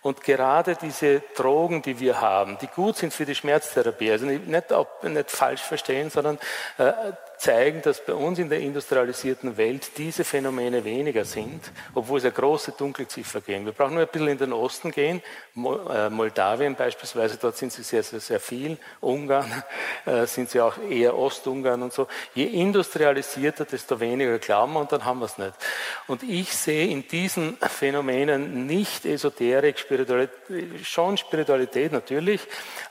Und 0.00 0.22
gerade 0.22 0.76
diese 0.76 1.22
Drogen, 1.34 1.82
die 1.82 1.98
wir 1.98 2.20
haben, 2.20 2.56
die 2.58 2.68
gut 2.68 2.96
sind 2.96 3.12
für 3.12 3.26
die 3.26 3.34
Schmerztherapie, 3.34 4.12
also 4.12 4.26
nicht, 4.26 4.46
nicht, 4.46 5.30
falsch 5.30 5.60
verstehen, 5.60 6.10
sondern 6.10 6.38
äh, 6.78 6.92
zeigen, 7.38 7.82
dass 7.82 8.04
bei 8.04 8.14
uns 8.14 8.38
in 8.38 8.48
der 8.48 8.60
industrialisierten 8.60 9.56
Welt 9.56 9.92
diese 9.96 10.24
Phänomene 10.24 10.84
weniger 10.84 11.24
sind, 11.24 11.60
obwohl 11.94 12.18
es 12.18 12.24
eine 12.24 12.32
große 12.32 12.72
Dunkelziffer 12.72 13.40
geben. 13.40 13.64
Wir 13.64 13.72
brauchen 13.72 13.94
nur 13.94 14.02
ein 14.02 14.08
bisschen 14.08 14.28
in 14.28 14.38
den 14.38 14.52
Osten 14.52 14.90
gehen, 14.90 15.22
äh, 15.56 16.10
Moldawien 16.10 16.74
beispielsweise, 16.74 17.38
dort 17.40 17.56
sind 17.56 17.72
sie 17.72 17.82
sehr, 17.82 18.02
sehr, 18.02 18.20
sehr 18.20 18.40
viel, 18.40 18.76
Ungarn 19.00 19.62
äh, 20.06 20.26
sind 20.26 20.50
sie 20.50 20.60
auch 20.60 20.76
eher 20.78 21.16
Ostungarn 21.16 21.82
und 21.82 21.92
so. 21.92 22.08
Je 22.34 22.44
industrialisierter, 22.44 23.64
desto 23.64 24.00
weniger 24.00 24.38
glauben 24.38 24.72
wir 24.72 24.80
und 24.80 24.92
dann 24.92 25.04
haben 25.04 25.20
wir 25.20 25.26
es 25.26 25.38
nicht. 25.38 25.54
Und 26.06 26.22
ich 26.22 26.52
sehe 26.52 26.88
in 26.88 27.06
diesen 27.06 27.56
Phänomenen 27.58 28.66
nicht 28.66 29.04
Esoterik, 29.04 29.78
Spiritualität, 29.78 30.86
schon 30.86 31.16
Spiritualität 31.16 31.92
natürlich, 31.92 32.40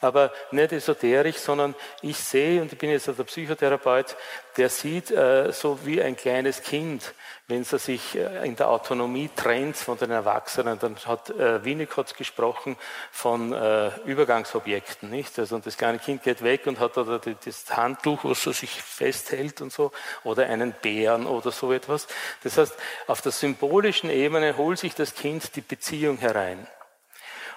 aber 0.02 0.32
nicht 0.52 0.72
esoterisch, 0.72 1.38
sondern 1.38 1.76
ich 2.02 2.18
sehe, 2.18 2.62
und 2.62 2.72
ich 2.72 2.78
bin 2.78 2.90
jetzt 2.90 3.08
der 3.08 3.24
Psychotherapeut, 3.24 4.16
der 4.58 4.70
sieht 4.70 5.12
äh, 5.12 5.52
so 5.52 5.86
wie 5.86 6.02
ein 6.02 6.16
kleines 6.16 6.64
Kind, 6.64 7.14
wenn 7.48 7.62
es 7.62 7.70
sich 7.70 8.16
äh, 8.16 8.46
in 8.46 8.56
der 8.56 8.70
Autonomie 8.70 9.30
trennt 9.36 9.78
von 9.78 9.98
den 9.98 10.12
Erwachsenen, 10.12 10.80
dann 10.80 10.96
hat 11.06 11.30
äh, 11.30 11.64
Winnicott 11.64 12.18
gesprochen 12.18 12.76
von 13.12 13.54
äh, 13.54 13.92
Übergangsobjekten, 14.06 15.10
nicht? 15.10 15.38
Also 15.40 15.56
und 15.56 15.66
das 15.66 15.78
kleine 15.78 16.00
Kind 16.00 16.24
geht 16.24 16.44
weg 16.44 16.68
und 16.68 16.80
hat 16.80 16.98
oder 16.98 17.20
das 17.20 17.78
Handtuch, 17.78 18.24
was 18.24 18.46
er 18.46 18.54
sich 18.54 18.72
festhält 18.82 19.62
und 19.62 19.72
so, 19.72 19.92
oder 20.24 20.48
einen 20.48 20.74
Bären 20.74 21.26
oder 21.26 21.52
so 21.52 21.72
etwas. 21.72 22.08
Das 22.44 22.58
heißt, 22.58 22.76
auf 23.08 23.22
der 23.22 23.32
symbolischen 23.32 24.10
Ebene 24.10 24.58
holt 24.58 24.80
sich 24.80 24.94
das 24.96 25.16
Kind 25.16 25.56
die 25.56 25.62
Beziehung 25.62 26.18
herein. 26.18 26.68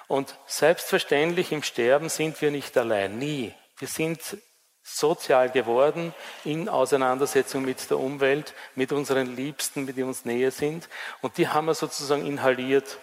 Und 0.07 0.35
selbstverständlich 0.45 1.51
im 1.51 1.63
Sterben 1.63 2.09
sind 2.09 2.41
wir 2.41 2.51
nicht 2.51 2.77
allein, 2.77 3.17
nie. 3.17 3.53
Wir 3.77 3.87
sind 3.87 4.19
sozial 4.83 5.49
geworden 5.49 6.13
in 6.43 6.69
Auseinandersetzung 6.69 7.63
mit 7.63 7.89
der 7.89 7.99
Umwelt, 7.99 8.53
mit 8.75 8.91
unseren 8.91 9.35
Liebsten, 9.35 9.85
mit 9.85 9.97
die 9.97 10.03
uns 10.03 10.25
näher 10.25 10.51
sind. 10.51 10.89
Und 11.21 11.37
die 11.37 11.47
haben 11.47 11.65
wir 11.65 11.75
sozusagen 11.75 12.25
inhaliert. 12.25 12.97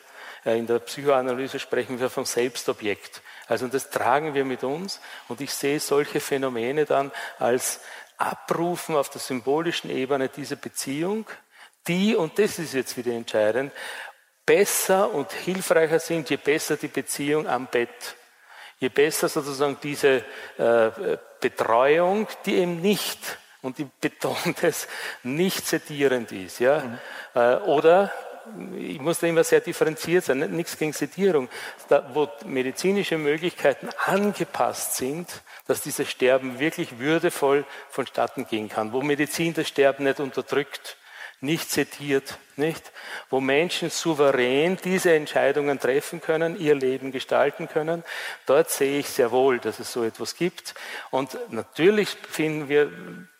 Äh, 0.44 0.58
in 0.58 0.66
der 0.66 0.80
Psychoanalyse 0.80 1.58
sprechen 1.58 2.00
wir 2.00 2.10
vom 2.10 2.24
Selbstobjekt. 2.24 3.22
Also 3.46 3.66
das 3.68 3.90
tragen 3.90 4.34
wir 4.34 4.44
mit 4.44 4.62
uns 4.62 5.00
und 5.28 5.40
ich 5.40 5.52
sehe 5.54 5.80
solche 5.80 6.20
Phänomene 6.20 6.84
dann 6.84 7.10
als 7.38 7.80
Abrufen 8.18 8.96
auf 8.96 9.08
der 9.08 9.20
symbolischen 9.20 9.90
Ebene 9.90 10.28
dieser 10.28 10.56
Beziehung, 10.56 11.26
die, 11.86 12.14
und 12.14 12.38
das 12.38 12.58
ist 12.58 12.74
jetzt 12.74 12.96
wieder 12.96 13.12
entscheidend, 13.12 13.72
besser 14.44 15.12
und 15.12 15.32
hilfreicher 15.32 16.00
sind, 16.00 16.28
je 16.28 16.36
besser 16.36 16.76
die 16.76 16.88
Beziehung 16.88 17.46
am 17.46 17.66
Bett. 17.66 18.16
Je 18.80 18.88
besser 18.88 19.28
sozusagen 19.28 19.78
diese 19.82 20.24
äh, 20.56 20.90
Betreuung, 21.40 22.26
die 22.46 22.56
eben 22.56 22.80
nicht, 22.80 23.38
und 23.62 23.78
die 23.78 23.88
betont 24.00 24.62
es, 24.62 24.88
nicht 25.22 25.66
sedierend 25.66 26.32
ist. 26.32 26.60
Ja? 26.60 26.80
Mhm. 26.80 26.98
Äh, 27.34 27.56
oder 27.56 28.12
ich 28.76 29.00
muss 29.00 29.18
da 29.18 29.26
immer 29.26 29.44
sehr 29.44 29.60
differenziert 29.60 30.24
sein, 30.24 30.38
nichts 30.38 30.78
gegen 30.78 30.92
Sedierung, 30.92 31.48
da, 31.88 32.08
wo 32.14 32.28
medizinische 32.44 33.18
Möglichkeiten 33.18 33.88
angepasst 34.06 34.96
sind, 34.96 35.28
dass 35.66 35.82
dieses 35.82 36.08
Sterben 36.08 36.58
wirklich 36.58 36.98
würdevoll 36.98 37.64
vonstatten 37.90 38.46
gehen 38.46 38.68
kann, 38.68 38.92
wo 38.92 39.02
Medizin 39.02 39.54
das 39.54 39.68
Sterben 39.68 40.04
nicht 40.04 40.20
unterdrückt, 40.20 40.96
nicht 41.40 41.70
sediert, 41.70 42.38
nicht? 42.56 42.92
Wo 43.30 43.40
Menschen 43.40 43.90
souverän 43.90 44.76
diese 44.82 45.14
Entscheidungen 45.14 45.78
treffen 45.78 46.20
können, 46.20 46.58
ihr 46.58 46.74
Leben 46.74 47.12
gestalten 47.12 47.68
können. 47.68 48.02
Dort 48.46 48.70
sehe 48.70 48.98
ich 48.98 49.08
sehr 49.08 49.30
wohl, 49.30 49.58
dass 49.58 49.78
es 49.78 49.92
so 49.92 50.04
etwas 50.04 50.34
gibt. 50.34 50.74
Und 51.10 51.38
natürlich 51.52 52.08
finden 52.08 52.68
wir, 52.68 52.90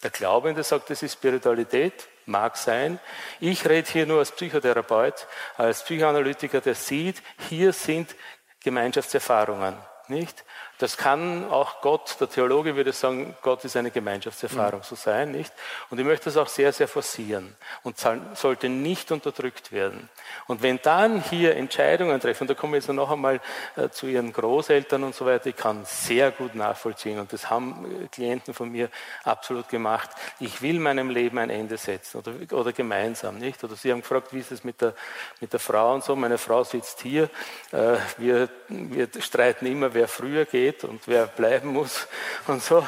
der 0.03 0.11
Glaube, 0.11 0.55
der 0.55 0.65
sagt, 0.65 0.91
das 0.91 1.03
ist 1.03 1.15
Spiritualität, 1.15 2.09
mag 2.27 2.57
sein. 2.57 3.01
Ich 3.41 3.69
rede 3.69 3.91
hier 3.91 4.07
nur 4.07 4.21
als 4.21 4.33
Psychotherapeut, 4.33 5.27
als 5.57 5.83
Psychoanalytiker, 5.83 6.61
der 6.61 6.75
sieht, 6.75 7.23
hier 7.49 7.73
sind 7.73 8.15
Gemeinschaftserfahrungen, 8.63 9.75
nicht? 10.09 10.45
Das 10.79 10.97
kann 10.97 11.51
auch 11.51 11.81
Gott, 11.81 12.17
der 12.21 12.31
Theologe 12.31 12.77
würde 12.77 12.93
sagen, 12.93 13.37
Gott 13.43 13.65
ist 13.65 13.77
eine 13.77 13.91
Gemeinschaftserfahrung, 13.91 14.81
mhm. 14.81 14.85
so 14.85 14.95
sein, 14.95 15.33
nicht? 15.33 15.53
Und 15.91 15.99
ich 15.99 16.07
möchte 16.07 16.27
das 16.27 16.37
auch 16.37 16.47
sehr, 16.47 16.73
sehr 16.73 16.87
forcieren 16.87 17.57
und 17.83 17.97
sollte 18.35 18.69
nicht 18.69 19.11
unterdrückt 19.11 19.73
werden. 19.73 20.09
Und 20.47 20.63
wenn 20.63 20.79
dann 20.81 21.21
hier 21.21 21.57
Entscheidungen 21.57 22.21
treffen, 22.21 22.45
und 22.45 22.51
da 22.51 22.55
kommen 22.55 22.75
wir 22.75 22.79
jetzt 22.79 22.89
noch 22.89 23.11
einmal 23.11 23.41
äh, 23.75 23.89
zu 23.89 24.07
Ihren 24.07 24.33
Großeltern 24.33 25.03
und 25.03 25.17
so 25.17 25.27
weiter, 25.27 25.47
ich 25.47 25.57
kann 25.57 25.85
sehr 25.85 26.31
gut 26.31 26.55
nachvollziehen 26.55 27.19
und 27.19 27.33
das 27.33 27.51
haben 27.51 28.05
äh, 28.05 28.07
Klienten 28.07 28.55
von 28.55 28.71
mir 28.71 28.89
absolut 29.25 29.69
gemacht. 29.69 30.11
Ich 30.39 30.63
will 30.63 30.79
meinem 30.79 31.11
Leben 31.11 31.39
ein 31.39 31.51
Ende 31.51 31.77
setzen 31.77 32.19
oder, 32.19 32.35
oder 32.57 32.73
gemeinsam, 32.73 33.39
nicht? 33.39 33.65
Oder 33.65 33.75
Sie 33.75 33.91
haben 33.91 34.03
gefragt, 34.03 34.33
wie 34.33 34.39
ist 34.39 34.53
es 34.53 34.63
mit 34.63 34.81
der, 34.81 34.95
mit 35.41 35.53
der 35.53 35.61
Frau 35.61 35.95
und 35.95 36.05
so. 36.05 36.15
Meine 36.15 36.39
Frau 36.39 36.63
sitzt 36.63 37.01
hier. 37.01 37.25
Äh, 37.73 37.97
wir, 38.17 38.49
wir 38.69 39.09
streiten 39.19 39.67
immer, 39.67 39.93
wer 39.93 40.07
früher 40.07 40.45
geht 40.45 40.68
geht 40.69 40.85
und 40.85 41.07
wer 41.07 41.27
bleiben 41.27 41.73
muss 41.73 42.07
und 42.47 42.63
so. 42.63 42.87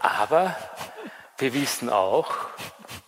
Aber 0.00 0.54
wir 1.38 1.54
wissen 1.54 1.90
auch, 1.90 2.34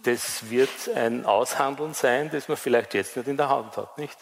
das 0.03 0.51
wird 0.51 0.71
ein 0.95 1.27
Aushandeln 1.27 1.95
sein, 1.95 2.31
das 2.31 2.49
man 2.49 2.57
vielleicht 2.57 2.95
jetzt 2.95 3.17
nicht 3.17 3.29
in 3.29 3.37
der 3.37 3.49
Hand 3.49 3.77
hat, 3.77 3.99
nicht? 3.99 4.17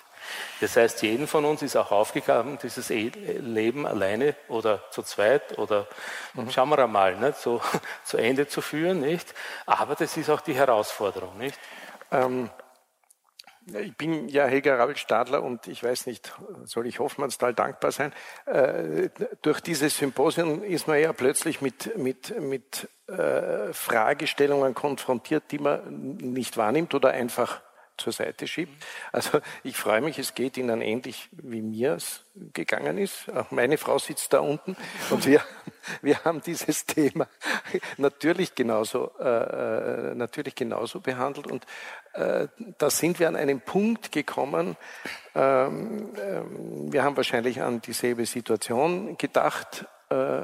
Das 0.60 0.76
heißt, 0.76 1.02
jeden 1.02 1.26
von 1.26 1.44
uns 1.44 1.60
ist 1.60 1.76
auch 1.76 1.90
aufgegaben, 1.90 2.58
dieses 2.62 2.88
Leben 2.88 3.86
alleine 3.86 4.34
oder 4.48 4.82
zu 4.90 5.02
zweit 5.02 5.58
oder 5.58 5.86
mhm. 6.32 6.50
schauen 6.50 6.70
wir 6.70 6.78
einmal, 6.78 7.16
nicht, 7.16 7.36
so 7.40 7.60
zu 8.04 8.16
Ende 8.16 8.48
zu 8.48 8.62
führen, 8.62 9.00
nicht? 9.00 9.34
Aber 9.66 9.94
das 9.94 10.16
ist 10.16 10.30
auch 10.30 10.40
die 10.40 10.54
Herausforderung, 10.54 11.36
nicht? 11.36 11.58
Ähm, 12.10 12.50
ich 13.66 13.96
bin 13.96 14.28
ja 14.28 14.46
Helga 14.46 14.76
Rabel-Stadler 14.76 15.42
und 15.42 15.66
ich 15.68 15.82
weiß 15.82 16.06
nicht, 16.06 16.34
soll 16.64 16.86
ich 16.86 16.98
Hoffmannsthal 16.98 17.54
dankbar 17.54 17.92
sein? 17.92 18.12
Äh, 18.46 19.08
durch 19.42 19.60
dieses 19.60 19.96
Symposium 19.96 20.62
ist 20.62 20.86
man 20.86 21.00
ja 21.00 21.12
plötzlich 21.12 21.60
mit, 21.60 21.96
mit, 21.96 22.38
mit 22.40 22.88
äh, 23.06 23.72
Fragestellungen 23.72 24.74
konfrontiert, 24.74 25.44
die 25.50 25.58
man 25.58 26.16
nicht 26.16 26.56
wahrnimmt 26.56 26.94
oder 26.94 27.10
einfach 27.10 27.62
zur 27.96 28.12
Seite 28.12 28.46
schiebt. 28.46 28.84
Also 29.12 29.40
ich 29.62 29.76
freue 29.76 30.00
mich, 30.00 30.18
es 30.18 30.34
geht 30.34 30.56
Ihnen 30.56 30.80
ähnlich, 30.80 31.28
wie 31.32 31.62
mir 31.62 31.94
es 31.94 32.24
gegangen 32.52 32.98
ist. 32.98 33.30
Auch 33.30 33.50
meine 33.50 33.78
Frau 33.78 33.98
sitzt 33.98 34.32
da 34.32 34.40
unten 34.40 34.76
und 35.10 35.26
wir, 35.26 35.42
wir 36.02 36.24
haben 36.24 36.42
dieses 36.42 36.86
Thema 36.86 37.28
natürlich 37.96 38.54
genauso, 38.54 39.12
äh, 39.20 40.10
äh, 40.10 40.14
natürlich 40.14 40.54
genauso 40.54 41.00
behandelt. 41.00 41.46
Und 41.46 41.64
äh, 42.14 42.48
da 42.78 42.90
sind 42.90 43.20
wir 43.20 43.28
an 43.28 43.36
einen 43.36 43.60
Punkt 43.60 44.12
gekommen, 44.12 44.76
ähm, 45.34 46.14
äh, 46.16 46.42
wir 46.92 47.02
haben 47.02 47.16
wahrscheinlich 47.16 47.62
an 47.62 47.80
dieselbe 47.80 48.26
Situation 48.26 49.16
gedacht, 49.18 49.86
äh, 50.10 50.42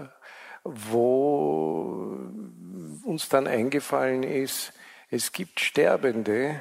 wo 0.65 2.29
uns 3.05 3.29
dann 3.29 3.47
eingefallen 3.47 4.23
ist, 4.23 4.73
es 5.13 5.33
gibt 5.33 5.59
Sterbende, 5.59 6.61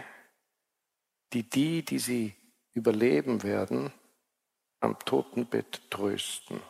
die 1.34 1.50
die, 1.50 1.84
die 1.84 2.00
sie 2.00 2.36
überleben 2.74 3.44
werden, 3.44 3.92
am 4.80 4.98
Totenbett 5.00 5.90
trösten. 5.90 6.62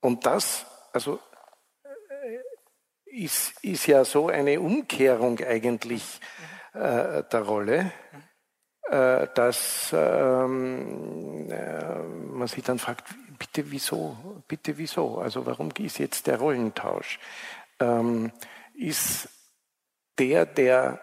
Und 0.00 0.24
das, 0.26 0.66
also, 0.92 1.18
äh, 1.82 3.24
ist, 3.24 3.64
ist 3.64 3.86
ja 3.86 4.04
so 4.04 4.28
eine 4.28 4.60
Umkehrung 4.60 5.40
eigentlich 5.40 6.20
äh, 6.72 7.24
der 7.24 7.42
Rolle, 7.42 7.92
äh, 8.82 9.26
dass 9.34 9.90
ähm, 9.92 11.50
äh, 11.50 11.98
man 11.98 12.46
sich 12.46 12.62
dann 12.62 12.78
fragt, 12.78 13.04
bitte 13.38 13.70
wieso, 13.70 14.42
bitte 14.46 14.78
wieso, 14.78 15.18
also 15.18 15.44
warum 15.44 15.70
ist 15.78 15.98
jetzt 15.98 16.26
der 16.26 16.38
Rollentausch? 16.38 17.18
Ähm, 17.80 18.32
ist 18.74 19.28
der, 20.18 20.46
der 20.46 21.00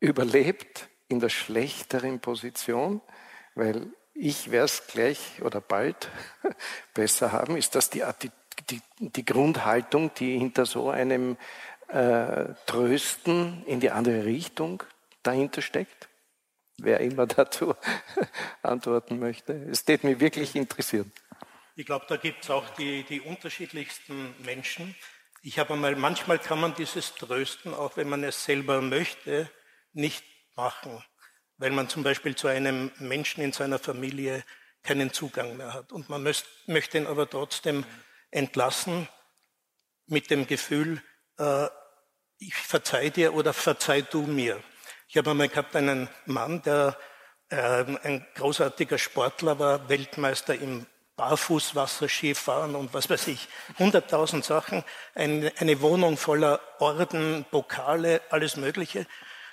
überlebt 0.00 0.88
in 1.08 1.20
der 1.20 1.28
schlechteren 1.28 2.20
Position, 2.20 3.00
weil 3.54 3.86
ich 4.14 4.50
werde 4.50 4.66
es 4.66 4.86
gleich 4.86 5.42
oder 5.42 5.60
bald 5.60 6.10
besser 6.94 7.32
haben. 7.32 7.56
Ist 7.56 7.74
das 7.74 7.90
die, 7.90 8.02
die, 8.68 8.80
die 8.98 9.24
Grundhaltung, 9.24 10.12
die 10.14 10.38
hinter 10.38 10.66
so 10.66 10.90
einem 10.90 11.36
äh, 11.88 12.46
Trösten 12.66 13.64
in 13.66 13.80
die 13.80 13.90
andere 13.90 14.24
Richtung 14.24 14.82
dahinter 15.22 15.62
steckt? 15.62 16.08
Wer 16.78 17.00
immer 17.00 17.26
dazu 17.26 17.74
antworten 18.62 19.18
möchte. 19.18 19.52
Es 19.70 19.86
wird 19.86 20.04
mich 20.04 20.20
wirklich 20.20 20.54
interessieren. 20.54 21.12
Ich 21.76 21.86
glaube, 21.86 22.04
da 22.08 22.16
gibt 22.16 22.44
es 22.44 22.50
auch 22.50 22.68
die, 22.70 23.04
die 23.04 23.20
unterschiedlichsten 23.20 24.34
Menschen. 24.44 24.94
Ich 25.42 25.58
habe 25.58 25.74
einmal, 25.74 25.96
manchmal 25.96 26.38
kann 26.38 26.60
man 26.60 26.74
dieses 26.74 27.14
Trösten, 27.14 27.72
auch 27.72 27.96
wenn 27.96 28.08
man 28.08 28.22
es 28.22 28.44
selber 28.44 28.82
möchte, 28.82 29.50
nicht 29.92 30.24
machen, 30.56 31.02
weil 31.58 31.70
man 31.70 31.88
zum 31.88 32.02
Beispiel 32.02 32.34
zu 32.34 32.48
einem 32.48 32.90
Menschen 32.98 33.42
in 33.42 33.52
seiner 33.52 33.78
Familie 33.78 34.44
keinen 34.82 35.12
Zugang 35.12 35.56
mehr 35.56 35.74
hat. 35.74 35.92
Und 35.92 36.08
man 36.08 36.22
möchte 36.22 36.98
ihn 36.98 37.06
aber 37.06 37.28
trotzdem 37.28 37.84
entlassen 38.30 39.08
mit 40.06 40.30
dem 40.30 40.46
Gefühl, 40.46 41.02
äh, 41.38 41.66
ich 42.38 42.54
verzeih 42.54 43.10
dir 43.10 43.34
oder 43.34 43.52
verzeih 43.52 44.02
du 44.02 44.22
mir. 44.22 44.62
Ich 45.08 45.16
habe 45.16 45.30
einmal 45.30 45.48
gehabt 45.48 45.76
einen 45.76 46.08
Mann, 46.24 46.62
der 46.62 46.96
äh, 47.50 47.84
ein 48.02 48.26
großartiger 48.34 48.96
Sportler 48.96 49.58
war, 49.58 49.88
Weltmeister 49.88 50.54
im 50.54 50.86
Barfußwasserskifahren 51.16 52.74
und 52.74 52.94
was 52.94 53.10
weiß 53.10 53.26
ich, 53.26 53.48
hunderttausend 53.78 54.44
Sachen, 54.44 54.84
eine, 55.14 55.52
eine 55.58 55.82
Wohnung 55.82 56.16
voller 56.16 56.60
Orden, 56.78 57.44
Pokale, 57.50 58.22
alles 58.30 58.56
Mögliche. 58.56 59.06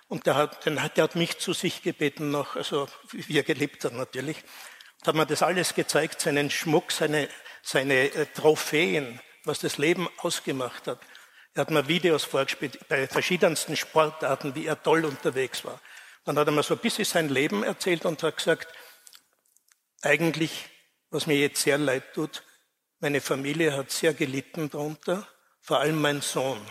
Und 0.08 0.26
der 0.26 0.36
hat, 0.36 0.66
der 0.66 1.04
hat 1.04 1.16
mich 1.16 1.38
zu 1.38 1.54
sich 1.54 1.82
gebeten 1.82 2.32
noch, 2.32 2.56
also 2.56 2.88
wie 3.12 3.38
er 3.38 3.44
gelebt 3.44 3.84
hat 3.84 3.94
natürlich. 3.94 4.38
Und 5.00 5.08
hat 5.08 5.16
mir 5.16 5.26
das 5.26 5.44
alles 5.44 5.76
gezeigt, 5.76 6.22
seinen 6.22 6.50
Schmuck, 6.50 6.92
seine, 6.92 7.30
seine 7.62 8.14
äh, 8.14 8.26
Trophäen, 8.28 9.20
was 9.44 9.60
das 9.60 9.78
Leben 9.78 10.08
ausgemacht 10.18 10.88
hat. 10.88 11.00
Er 11.54 11.62
hat 11.62 11.72
mir 11.72 11.88
Videos 11.88 12.24
vorgespielt 12.24 12.88
bei 12.88 13.08
verschiedensten 13.08 13.76
Sportarten, 13.76 14.56
wie 14.56 14.68
er 14.68 14.82
toll 14.82 15.04
unterwegs 15.06 15.66
war. 15.66 15.82
Dann 16.24 16.38
hat 16.38 16.48
er 16.48 16.54
mir 16.54 16.64
so 16.64 16.76
ein 16.76 16.80
bisschen 16.80 17.06
sein 17.06 17.30
Leben 17.30 17.64
erzählt 17.64 18.06
und 18.06 18.22
hat 18.24 18.38
gesagt, 18.38 18.68
eigentlich, 20.02 20.70
was 21.10 21.26
mir 21.26 21.38
jetzt 21.38 21.62
sehr 21.62 21.78
leid 21.78 22.14
tut, 22.14 22.44
meine 23.00 23.22
Familie 23.22 23.76
hat 23.76 23.92
sehr 23.92 24.14
gelitten 24.14 24.70
darunter, 24.70 25.28
vor 25.62 25.80
allem 25.80 26.00
mein 26.02 26.22
Sohn. 26.22 26.62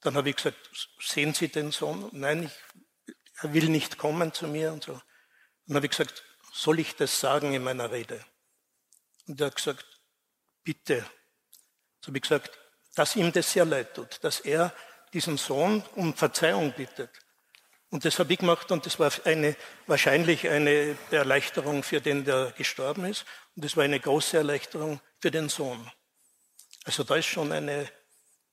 Dann 0.00 0.16
habe 0.16 0.30
ich 0.30 0.36
gesagt, 0.36 0.70
sehen 1.00 1.34
Sie 1.34 1.48
den 1.48 1.72
Sohn? 1.72 2.08
Nein, 2.12 2.44
ich, 2.44 3.14
er 3.42 3.52
will 3.52 3.68
nicht 3.68 3.98
kommen 3.98 4.32
zu 4.32 4.46
mir 4.46 4.72
und 4.72 4.84
so. 4.84 5.00
Dann 5.66 5.76
habe 5.76 5.86
ich 5.86 5.90
gesagt, 5.90 6.22
soll 6.52 6.78
ich 6.78 6.96
das 6.96 7.18
sagen 7.20 7.54
in 7.54 7.62
meiner 7.62 7.90
Rede? 7.90 8.24
Und 9.26 9.40
er 9.40 9.48
hat 9.48 9.56
gesagt, 9.56 9.84
bitte. 10.62 11.04
So 12.00 12.08
habe 12.08 12.18
ich 12.18 12.22
gesagt, 12.22 12.58
dass 12.94 13.16
ihm 13.16 13.32
das 13.32 13.52
sehr 13.52 13.64
leid 13.64 13.94
tut, 13.94 14.22
dass 14.22 14.40
er 14.40 14.72
diesen 15.12 15.36
Sohn 15.36 15.82
um 15.94 16.14
Verzeihung 16.14 16.72
bittet. 16.72 17.10
Und 17.90 18.04
das 18.04 18.18
habe 18.18 18.32
ich 18.32 18.38
gemacht 18.38 18.70
und 18.72 18.84
das 18.84 18.98
war 18.98 19.12
eine, 19.24 19.56
wahrscheinlich 19.86 20.48
eine 20.48 20.96
Erleichterung 21.10 21.82
für 21.82 22.00
den, 22.00 22.24
der 22.24 22.52
gestorben 22.56 23.04
ist. 23.04 23.24
Und 23.54 23.64
das 23.64 23.76
war 23.76 23.84
eine 23.84 24.00
große 24.00 24.36
Erleichterung 24.36 25.00
für 25.20 25.30
den 25.30 25.48
Sohn. 25.48 25.90
Also 26.84 27.04
da 27.04 27.16
ist 27.16 27.26
schon 27.26 27.52
eine, 27.52 27.88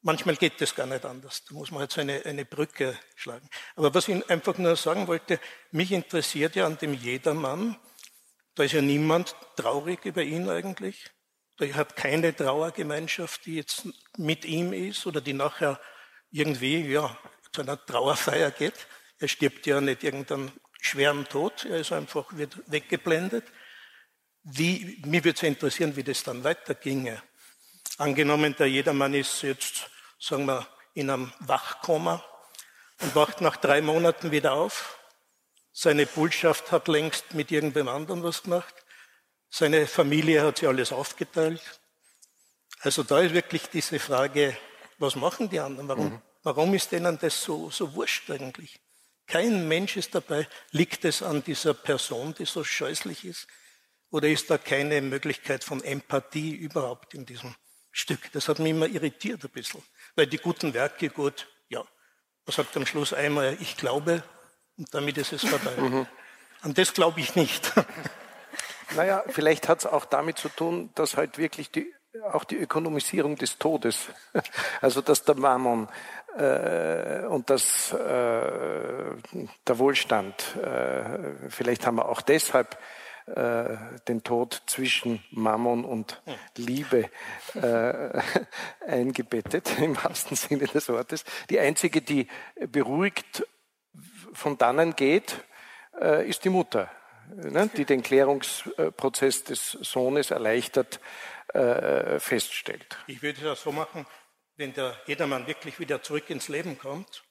manchmal 0.04 0.36
geht 0.36 0.62
das 0.62 0.76
gar 0.76 0.86
nicht 0.86 1.06
anders. 1.06 1.44
Da 1.46 1.56
muss 1.56 1.72
man 1.72 1.82
halt 1.82 1.92
so 1.92 2.02
eine, 2.02 2.24
eine 2.26 2.46
Brücke 2.46 2.98
schlagen. 3.16 3.50
Aber 3.76 3.94
was 3.94 4.08
ich 4.08 4.30
einfach 4.30 4.58
nur 4.58 4.76
sagen 4.76 5.08
wollte, 5.08 5.40
mich 5.72 5.92
interessiert 5.92 6.56
ja 6.56 6.66
an 6.66 6.78
dem 6.78 6.94
Jedermann, 6.94 7.78
da 8.56 8.64
ist 8.64 8.74
ja 8.74 8.82
niemand 8.82 9.36
traurig 9.56 10.06
über 10.06 10.22
ihn 10.22 10.48
eigentlich. 10.48 11.10
Da 11.58 11.66
hat 11.68 11.96
keine 11.96 12.36
Trauergemeinschaft, 12.36 13.46
die 13.46 13.56
jetzt 13.56 13.88
mit 14.18 14.46
ihm 14.46 14.74
ist 14.74 15.06
oder 15.08 15.22
die 15.22 15.34
nachher 15.34 15.80
irgendwie 16.32 16.82
ja, 16.92 17.18
zu 17.52 17.62
einer 17.62 17.84
Trauerfeier 17.84 18.52
geht. 18.52 18.88
Er 19.20 19.28
stirbt 19.28 19.66
ja 19.66 19.80
nicht 19.80 20.04
irgendeinen 20.04 20.52
schweren 20.82 21.26
Tod, 21.26 21.66
er 21.66 21.78
ist 21.78 21.92
einfach 21.92 22.26
wird 22.36 22.58
weggeblendet. 22.68 23.46
Wie, 24.44 25.02
mich 25.06 25.24
würde 25.24 25.38
es 25.38 25.44
interessieren, 25.44 25.96
wie 25.96 26.04
das 26.04 26.24
dann 26.24 26.44
weiterginge. 26.44 27.22
Angenommen, 27.98 28.56
der 28.58 28.68
Jedermann 28.68 29.14
ist 29.14 29.44
jetzt, 29.44 29.90
sagen 30.24 30.45
wir, 30.45 30.66
in 30.94 31.10
einem 31.10 31.34
Wachkoma 31.40 32.24
und 33.02 33.14
wacht 33.14 33.41
nach 33.41 33.58
drei 33.58 33.82
Monaten 33.82 34.32
wieder 34.32 34.54
auf. 34.54 34.98
Seine 35.74 36.06
Bullschaft 36.06 36.72
hat 36.72 36.88
längst 36.88 37.34
mit 37.34 37.52
irgendwem 37.52 37.90
anderen 37.90 38.24
was 38.24 38.44
gemacht. 38.44 38.74
Seine 39.50 39.86
Familie 39.86 40.44
hat 40.44 40.60
sich 40.60 40.68
alles 40.68 40.94
aufgeteilt. 40.94 41.62
Also 42.80 43.04
da 43.04 43.20
ist 43.20 43.34
wirklich 43.34 43.68
diese 43.68 44.00
Frage, 44.00 44.56
was 44.98 45.16
machen 45.16 45.50
die 45.50 45.60
anderen? 45.60 45.90
Warum, 45.90 46.06
mhm. 46.06 46.22
warum 46.44 46.74
ist 46.74 46.91
denen 46.91 47.20
das 47.20 47.44
so, 47.44 47.70
so 47.70 47.94
wurscht 47.94 48.30
eigentlich? 48.30 48.80
Kein 49.28 49.68
Mensch 49.68 49.98
ist 49.98 50.16
dabei. 50.16 50.48
Liegt 50.72 51.04
es 51.06 51.22
an 51.22 51.44
dieser 51.44 51.74
Person, 51.74 52.34
die 52.34 52.45
so 52.45 52.64
scheußlich 52.64 53.26
ist? 53.26 53.48
Oder 54.10 54.30
ist 54.30 54.50
da 54.50 54.58
keine 54.58 55.02
Möglichkeit 55.02 55.64
von 55.64 55.84
Empathie 55.84 56.56
überhaupt 56.56 57.14
in 57.14 57.26
diesem 57.26 57.56
Stück? 57.91 58.32
Das 58.32 58.48
hat 58.48 58.60
mich 58.60 58.72
immer 58.72 58.88
irritiert 58.88 59.44
ein 59.44 59.50
bisschen. 59.50 59.84
Weil 60.15 60.27
die 60.27 60.38
guten 60.38 60.73
Werke, 60.73 61.10
gut, 61.10 61.48
ja, 61.69 61.80
man 61.80 62.53
sagt 62.53 62.76
am 62.77 62.85
Schluss 62.85 63.14
einmal, 63.14 63.57
ich 63.60 63.77
glaube, 63.77 64.23
und 64.77 64.94
damit 64.94 65.18
ist 65.18 65.34
es 65.34 65.45
vorbei. 65.45 65.76
Mhm. 65.77 66.07
An 66.61 66.73
das 66.73 66.94
glaube 66.94 67.19
ich 67.19 67.35
nicht. 67.35 67.72
Naja, 68.95 69.23
vielleicht 69.27 69.69
hat 69.69 69.80
es 69.80 69.85
auch 69.88 70.06
damit 70.06 70.38
zu 70.38 70.49
tun, 70.49 70.91
dass 70.94 71.18
halt 71.18 71.40
wirklich 71.40 71.72
die, 71.72 71.91
auch 72.31 72.44
die 72.44 72.57
Ökonomisierung 72.57 73.38
des 73.38 73.57
Todes, 73.57 74.10
also 74.81 75.02
dass 75.02 75.23
der 75.23 75.35
Mammon 75.35 75.90
äh, 76.38 77.26
und 77.26 77.49
dass 77.49 77.91
äh, 77.91 77.98
der 77.98 79.80
Wohlstand, 79.80 80.56
äh, 80.57 81.49
vielleicht 81.49 81.88
haben 81.88 81.95
wir 81.95 82.07
auch 82.07 82.22
deshalb 82.22 82.77
äh, 83.28 83.78
den 84.08 84.24
Tod 84.24 84.64
zwischen 84.68 85.24
Mammon 85.32 85.86
und 85.86 86.22
Liebe 86.58 87.10
äh, 87.56 88.22
eingebettet, 88.88 89.78
im 89.80 89.95
wahrsten 90.04 90.36
Sinne 90.36 90.68
des 90.68 90.90
Wortes. 90.90 91.24
Die 91.50 91.60
einzige, 91.60 92.02
die 92.02 92.28
beruhigt 92.72 93.45
von 94.34 94.58
dannen 94.58 94.95
geht, 94.95 95.44
äh, 96.00 96.28
ist 96.28 96.44
die 96.44 96.50
Mutter 96.50 96.90
ne, 97.30 97.70
die 97.76 97.86
den 97.86 98.04
Klärungsprozess 98.04 99.44
des 99.44 99.72
Sohnes 99.72 100.32
erleichtert, 100.32 101.00
äh, 101.54 102.20
feststellt. 102.20 102.98
Ich 103.08 103.22
würde 103.22 103.41
das 103.41 103.62
so 103.62 103.72
machen, 103.72 104.06
wenn 104.56 104.74
der 104.74 105.00
Jedermann 105.06 105.48
wirklich 105.48 105.80
wieder 105.80 106.02
zurück 106.02 106.30
ins 106.30 106.48
Leben 106.48 106.78
kommt 106.78 107.24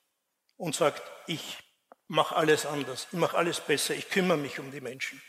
und 0.57 0.75
sagt, 0.75 1.03
ich 1.27 1.59
mache 2.09 2.37
alles 2.37 2.67
anders, 2.67 3.09
ich 3.13 3.19
mache 3.19 3.37
alles 3.37 3.61
besser, 3.61 3.95
ich 3.95 4.09
kümmere 4.11 4.39
mich 4.39 4.59
um 4.59 4.71
die 4.71 4.81
Menschen. 4.81 5.23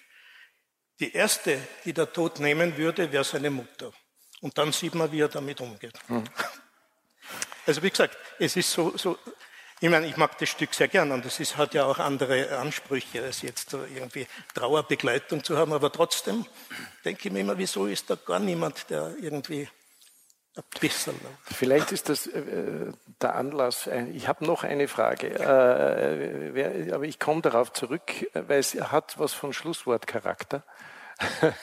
Die 1.00 1.14
erste, 1.14 1.60
die 1.86 1.94
der 1.94 2.12
Tod 2.12 2.40
nehmen 2.40 2.78
würde, 2.78 3.12
wäre 3.12 3.24
seine 3.24 3.50
Mutter. 3.50 3.92
Und 4.42 4.58
dann 4.58 4.72
sieht 4.72 4.96
man, 4.96 5.12
wie 5.12 5.22
er 5.22 5.30
damit 5.30 5.62
umgeht. 5.62 5.94
Mhm. 6.08 6.24
Also 7.66 7.82
wie 7.82 7.90
gesagt, 7.90 8.18
es 8.40 8.58
ist 8.58 8.70
so, 8.70 8.98
so 8.98 9.18
ich 9.84 9.90
meine, 9.90 10.08
ich 10.08 10.16
mag 10.16 10.38
das 10.38 10.48
Stück 10.48 10.74
sehr 10.74 10.88
gern 10.88 11.12
und 11.12 11.26
es 11.26 11.42
ist, 11.42 11.58
hat 11.58 11.74
ja 11.74 11.86
auch 11.86 12.00
andere 12.00 12.58
Ansprüche, 12.58 13.22
als 13.22 13.42
jetzt 13.42 13.70
so 13.70 13.84
irgendwie 13.84 14.28
Trauerbegleitung 14.54 15.44
zu 15.44 15.58
haben, 15.58 15.74
aber 15.74 15.92
trotzdem 15.92 16.46
denke 17.04 17.28
ich 17.28 17.34
mir 17.34 17.42
immer, 17.42 17.58
wieso 17.58 17.88
ist 17.88 18.10
da 18.10 18.16
gar 18.16 18.40
niemand, 18.40 18.90
der 18.90 19.14
irgendwie 19.20 19.68
ein 20.56 20.64
bisschen. 20.80 21.16
Vielleicht 21.46 21.92
ist 21.92 22.10
das 22.10 22.28
äh, 22.28 22.92
der 23.22 23.36
Anlass. 23.36 23.88
Äh, 23.88 24.06
ich 24.14 24.28
habe 24.28 24.46
noch 24.46 24.64
eine 24.64 24.88
Frage, 24.88 25.30
äh, 25.32 26.54
wer, 26.54 26.96
aber 26.96 27.06
ich 27.06 27.20
komme 27.20 27.42
darauf 27.42 27.74
zurück, 27.74 28.12
weil 28.34 28.60
es 28.60 28.76
hat 28.76 29.18
was 29.20 29.34
von 29.34 29.54
Schlusswortcharakter. 29.54 30.64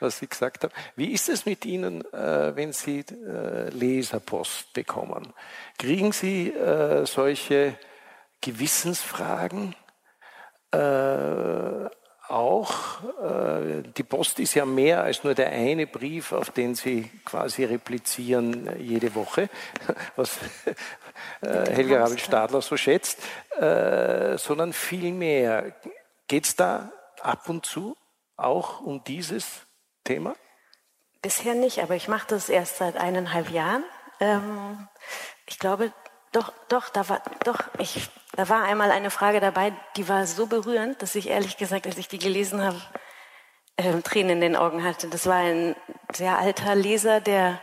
was 0.00 0.18
Sie 0.18 0.26
gesagt 0.26 0.64
haben. 0.64 0.72
Wie 0.96 1.12
ist 1.12 1.28
es 1.28 1.46
mit 1.46 1.64
Ihnen, 1.64 2.04
äh, 2.12 2.56
wenn 2.56 2.72
Sie 2.72 3.00
äh, 3.00 3.68
Leserpost 3.70 4.72
bekommen? 4.72 5.32
Kriegen 5.78 6.12
Sie 6.12 6.50
äh, 6.50 7.06
solche 7.06 7.78
Gewissensfragen? 8.40 9.74
Auch. 12.30 13.00
die 13.96 14.02
Post 14.02 14.38
ist 14.40 14.54
ja 14.54 14.64
mehr 14.64 15.02
als 15.02 15.24
nur 15.24 15.34
der 15.34 15.50
eine 15.50 15.86
Brief, 15.86 16.32
auf 16.32 16.50
den 16.50 16.74
Sie 16.74 17.10
quasi 17.24 17.64
replizieren 17.64 18.80
jede 18.80 19.14
Woche, 19.14 19.48
was 20.16 20.38
Helga 21.42 22.02
Rabel-Stadler 22.02 22.62
so 22.62 22.76
schätzt, 22.76 23.18
sondern 23.58 24.72
viel 24.72 25.12
mehr. 25.12 25.74
Geht 26.28 26.44
es 26.44 26.56
da 26.56 26.92
ab 27.20 27.48
und 27.48 27.66
zu 27.66 27.96
auch 28.36 28.80
um 28.80 29.04
dieses 29.04 29.66
Thema? 30.04 30.34
Bisher 31.22 31.54
nicht, 31.54 31.80
aber 31.80 31.96
ich 31.96 32.08
mache 32.08 32.28
das 32.28 32.48
erst 32.48 32.78
seit 32.78 32.96
eineinhalb 32.96 33.50
Jahren. 33.50 33.84
Ähm, 34.20 34.88
ich 35.46 35.58
glaube, 35.58 35.92
doch, 36.32 36.52
doch, 36.68 36.88
da 36.88 37.08
war, 37.08 37.22
doch, 37.44 37.58
ich, 37.78 38.08
da 38.36 38.48
war 38.48 38.62
einmal 38.62 38.90
eine 38.90 39.10
Frage 39.10 39.40
dabei, 39.40 39.72
die 39.96 40.08
war 40.08 40.26
so 40.26 40.46
berührend, 40.46 41.02
dass 41.02 41.14
ich 41.14 41.28
ehrlich 41.28 41.56
gesagt, 41.56 41.86
als 41.86 41.98
ich 41.98 42.08
die 42.08 42.18
gelesen 42.18 42.62
habe, 42.62 42.80
äh, 43.76 44.00
Tränen 44.02 44.30
in 44.30 44.40
den 44.40 44.56
Augen 44.56 44.84
hatte. 44.84 45.08
Das 45.08 45.26
war 45.26 45.36
ein 45.36 45.74
sehr 46.12 46.38
alter 46.38 46.74
Leser, 46.74 47.20
der 47.20 47.60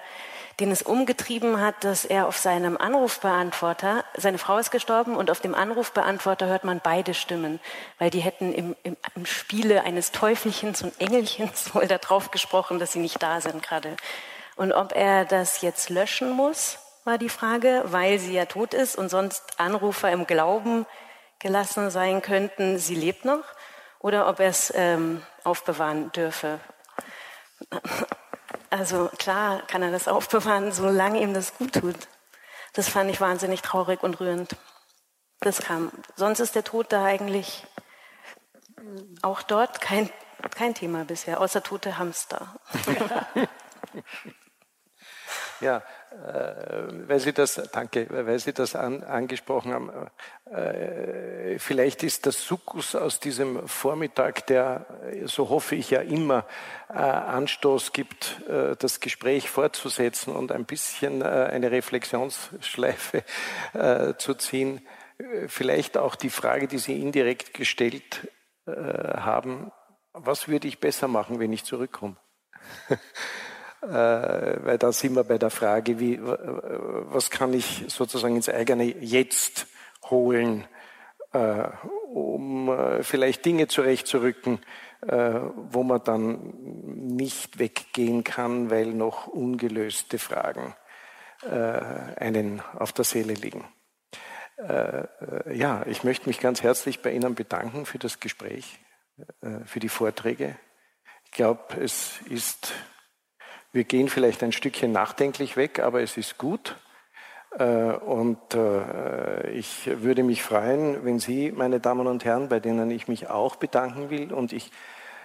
den 0.60 0.72
es 0.72 0.81
umgetrieben 0.81 1.61
hat, 1.61 1.84
dass 1.84 2.03
er 2.03 2.27
auf 2.27 2.38
seinem 2.38 2.77
Anrufbeantworter, 2.77 4.03
seine 4.15 4.39
Frau 4.39 4.57
ist 4.57 4.72
gestorben 4.72 5.15
und 5.15 5.30
auf 5.30 5.39
dem 5.39 5.53
Anrufbeantworter 5.53 6.48
hört 6.48 6.64
man 6.64 6.81
beide 6.84 7.14
Stimmen, 7.14 7.60
weil 7.99 8.10
die 8.10 8.22
hätten 8.22 8.53
im, 8.53 8.76
im, 8.81 8.98
im 9.15 9.26
Spiele 9.27 9.84
eines 9.84 10.11
Teufelchens 10.11 10.81
und 10.81 10.99
Engelchens 10.99 11.76
wohl 11.76 11.88
da 11.88 11.99
drauf 11.99 12.31
gesprochen, 12.31 12.80
dass 12.80 12.94
sie 12.94 12.99
nicht 12.99 13.22
da 13.22 13.39
sind 13.39 13.61
gerade. 13.61 13.95
Und 14.56 14.73
ob 14.73 14.95
er 14.95 15.26
das 15.26 15.61
jetzt 15.61 15.91
löschen 15.91 16.31
muss, 16.31 16.80
war 17.08 17.18
die 17.18 17.30
Frage, 17.30 17.84
weil 17.86 18.20
sie 18.20 18.34
ja 18.34 18.46
tot 18.46 18.74
ist 18.74 18.98
und 18.98 19.10
sonst 19.10 19.60
Anrufer 19.60 20.12
im 20.12 20.28
Glauben 20.28 20.86
gelassen 21.40 21.90
sein 21.90 22.22
könnten, 22.22 22.78
sie 22.78 22.96
lebt 22.96 23.24
noch, 23.26 23.44
oder 24.00 24.28
ob 24.28 24.40
er 24.40 24.50
es 24.50 24.72
ähm, 24.76 25.24
aufbewahren 25.44 26.12
dürfe. 26.12 26.60
Also 28.70 29.10
klar 29.18 29.62
kann 29.68 29.82
er 29.82 29.92
das 29.92 30.08
aufbewahren, 30.08 30.72
solange 30.72 31.22
ihm 31.22 31.34
das 31.34 31.58
gut 31.58 31.74
tut. 31.74 31.96
Das 32.74 32.90
fand 32.90 33.10
ich 33.10 33.22
wahnsinnig 33.22 33.62
traurig 33.62 34.04
und 34.04 34.20
rührend. 34.20 34.56
Das 35.40 35.62
kam. 35.62 35.92
Sonst 36.16 36.42
ist 36.42 36.56
der 36.56 36.64
Tod 36.64 36.92
da 36.92 37.06
eigentlich 37.06 37.66
auch 39.22 39.42
dort 39.42 39.80
kein, 39.80 40.10
kein 40.56 40.76
Thema 40.76 41.06
bisher, 41.06 41.40
außer 41.40 41.64
tote 41.64 41.98
Hamster. 41.98 42.56
ja, 45.60 45.84
äh, 46.12 47.08
weil 47.08 47.20
Sie 47.20 47.34
das, 47.34 47.56
danke, 47.72 48.08
weil 48.10 48.40
Sie 48.40 48.54
das 48.54 48.76
an, 48.76 49.04
angesprochen 49.04 49.74
haben. 49.74 49.92
Äh, 50.46 51.60
vielleicht 51.60 52.04
ist 52.04 52.26
das 52.26 52.46
Sukkus 52.46 52.96
aus 52.96 53.20
diesem 53.20 53.68
Vormittag, 53.68 54.46
der, 54.48 54.86
so 55.26 55.50
hoffe 55.50 55.76
ich 55.76 55.92
ja 55.92 56.02
immer, 56.02 56.46
äh, 56.90 56.94
Anstoß 56.94 57.94
gibt, 57.94 58.42
äh, 58.48 58.76
das 58.78 59.00
Gespräch 59.00 59.50
fortzusetzen 59.50 60.36
und 60.36 60.52
ein 60.52 60.66
bisschen 60.66 61.22
äh, 61.22 61.26
eine 61.26 61.72
Reflexionsschleife 61.72 63.24
äh, 63.74 64.14
zu 64.18 64.34
ziehen. 64.36 64.86
Vielleicht 65.48 65.98
auch 65.98 66.16
die 66.16 66.30
Frage, 66.30 66.68
die 66.68 66.78
Sie 66.78 67.02
indirekt 67.02 67.54
gestellt 67.56 68.28
haben, 68.68 69.72
was 70.14 70.48
würde 70.48 70.68
ich 70.68 70.80
besser 70.80 71.08
machen, 71.08 71.40
wenn 71.40 71.54
ich 71.54 71.64
zurückkomme? 71.64 72.18
äh, 73.82 73.88
weil 73.88 74.78
da 74.78 74.91
sind 74.91 75.16
wir 75.16 75.24
bei 75.24 75.38
der 75.38 75.49
Frage, 75.49 75.99
wie, 75.99 76.20
was 76.22 77.30
kann 77.30 77.54
ich 77.54 77.86
sozusagen 77.88 78.36
ins 78.36 78.49
eigene 78.49 78.84
Jetzt 78.84 79.68
holen, 80.10 80.66
äh, 81.32 81.64
um 82.12 82.70
äh, 82.70 83.04
vielleicht 83.04 83.45
Dinge 83.45 83.68
zurechtzurücken, 83.68 84.60
wo 84.99 85.84
man 85.84 86.04
dann 86.04 86.56
nicht 86.95 87.60
weggehen 87.60 88.24
kann, 88.24 88.72
weil 88.72 88.88
noch 88.88 89.28
ungelöste 89.28 90.18
Fragen 90.18 90.76
einen 91.45 92.64
auf 92.74 92.94
der 92.94 93.06
Seele 93.06 93.34
liegen. 93.34 93.64
Ja, 94.58 95.86
ich 95.86 96.04
möchte 96.04 96.28
mich 96.28 96.40
ganz 96.40 96.64
herzlich 96.64 97.04
bei 97.04 97.12
Ihnen 97.12 97.36
bedanken 97.36 97.86
für 97.86 97.99
das 97.99 98.20
Gespräch, 98.20 98.80
für 99.66 99.80
die 99.80 99.90
Vorträge. 99.90 100.58
Ich 101.26 101.32
glaube, 101.32 101.80
es 101.80 102.20
ist, 102.32 102.74
wir 103.78 103.84
gehen 103.84 104.10
vielleicht 104.10 104.41
ein 104.41 104.52
Stückchen 104.52 104.91
nachdenklich 104.91 105.56
weg, 105.56 105.80
aber 105.80 106.02
es 106.02 106.18
ist 106.18 106.40
gut. 106.40 106.76
Äh, 107.60 107.64
und 107.64 108.56
äh, 108.56 109.52
ich 109.52 109.88
würde 110.02 110.24
mich 110.24 110.41
freuen, 110.41 111.06
wenn 111.06 111.20
Sie, 111.20 111.52
meine 111.52 111.80
Damen 111.80 112.08
und 112.08 112.26
Herren, 112.26 112.49
bei 112.49 112.60
denen 112.60 112.90
ich 112.90 113.08
mich 113.08 113.30
auch 113.30 113.56
bedanken 113.56 114.10
will, 114.10 114.34
und 114.34 114.52
ich 114.52 114.72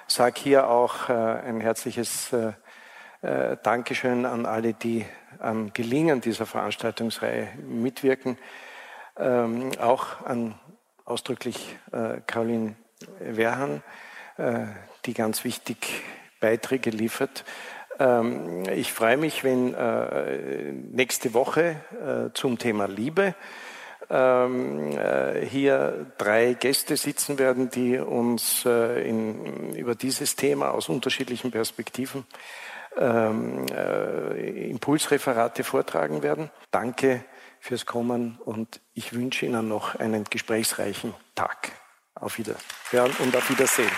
sage 0.07 0.39
hier 0.39 0.69
auch 0.69 1.09
äh, 1.09 1.12
ein 1.12 1.61
herzliches 1.61 2.35
Dankeschön 3.62 4.27
an 4.27 4.47
alle, 4.47 4.74
die 4.74 5.07
am 5.39 5.73
Gelingen 5.73 6.20
dieser 6.20 6.45
Veranstaltungsreihe 6.45 7.51
mitwirken, 7.69 8.37
ähm, 9.16 9.70
auch 9.81 10.27
an 10.27 10.59
ausdrücklich 11.05 11.79
Caroline 12.27 12.74
Werhan, 13.20 13.85
die 15.07 15.15
ganz 15.15 15.45
wichtig 15.45 16.03
Beiträge 16.41 16.91
liefert. 16.91 17.45
Ähm, 18.03 18.65
ich 18.69 18.93
freue 18.93 19.16
mich, 19.16 19.45
wenn 19.45 19.74
äh, 19.74 20.73
nächste 20.73 21.35
Woche 21.35 21.77
äh, 21.93 22.33
zum 22.35 22.59
Thema 22.59 22.87
Liebe 22.87 23.35
ähm, 24.11 24.97
äh, 24.97 25.47
hier 25.47 26.07
drei 26.19 26.55
Gäste 26.55 26.97
sitzen 26.97 27.39
werden, 27.39 27.70
die 27.70 27.99
uns 27.99 28.65
in, 28.65 29.74
über 29.74 29.95
dieses 29.95 30.37
Thema 30.37 30.70
aus 30.73 30.89
unterschiedlichen 30.89 31.51
Perspektiven 31.51 32.27
ähm, 32.97 33.66
Impulsreferate 33.69 35.65
vortragen 35.65 36.23
werden. 36.23 36.51
Danke 36.70 37.24
fürs 37.61 37.87
Kommen 37.87 38.39
und 38.45 38.81
ich 38.93 39.15
wünsche 39.15 39.47
Ihnen 39.47 39.69
noch 39.69 39.95
einen 39.95 40.24
gesprächsreichen 40.24 41.15
Tag. 41.35 41.73
Auf 42.15 42.39
Wiederhören 42.39 43.12
und 43.20 43.35
auf 43.35 43.49
Wiedersehen. 43.49 43.91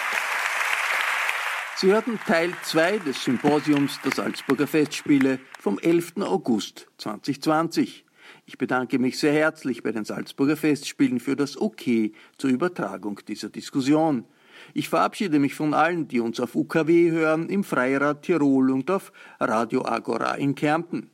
Sie 1.77 1.89
hörten 1.89 2.21
Teil 2.25 2.53
2 2.63 2.99
des 2.99 3.25
Symposiums 3.25 4.01
der 4.05 4.13
Salzburger 4.13 4.69
Festspiele 4.69 5.41
vom 5.59 5.81
11. 5.81 6.19
August 6.21 6.87
2020. 6.99 8.05
Ich 8.47 8.59
bedanke 8.59 9.01
mich 9.01 9.19
sehr 9.19 9.33
herzlich 9.33 9.83
bei 9.83 9.91
den 9.91 10.05
Salzburger 10.05 10.57
Festspielen 10.57 11.19
für 11.19 11.35
das 11.35 11.61
Okay 11.61 12.13
zur 12.39 12.51
Übertragung 12.51 13.21
dieser 13.27 13.49
Diskussion. 13.49 14.25
Ich 14.73 14.89
verabschiede 14.89 15.41
mich 15.41 15.55
von 15.55 15.75
allen, 15.75 16.07
die 16.07 16.21
uns 16.21 16.39
auf 16.39 16.55
UKW 16.55 17.11
hören, 17.11 17.49
im 17.49 17.65
Freirad 17.65 18.23
Tirol 18.23 18.71
und 18.71 18.89
auf 18.89 19.13
Radio 19.41 19.85
Agora 19.85 20.37
in 20.37 20.55
Kärnten. 20.55 21.11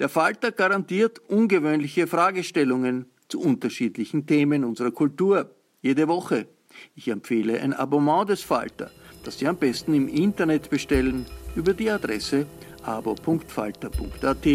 Der 0.00 0.08
Falter 0.08 0.50
garantiert 0.50 1.20
ungewöhnliche 1.20 2.08
Fragestellungen 2.08 3.06
zu 3.28 3.40
unterschiedlichen 3.40 4.26
Themen 4.26 4.64
unserer 4.64 4.90
Kultur. 4.90 5.54
Jede 5.82 6.08
Woche. 6.08 6.48
Ich 6.96 7.06
empfehle 7.06 7.60
ein 7.60 7.72
Abonnement 7.72 8.28
des 8.28 8.42
Falter 8.42 8.90
das 9.24 9.38
Sie 9.38 9.46
am 9.46 9.56
besten 9.56 9.94
im 9.94 10.08
Internet 10.08 10.70
bestellen 10.70 11.26
über 11.54 11.74
die 11.74 11.90
Adresse 11.90 12.46
abo.falter.at. 12.82 14.46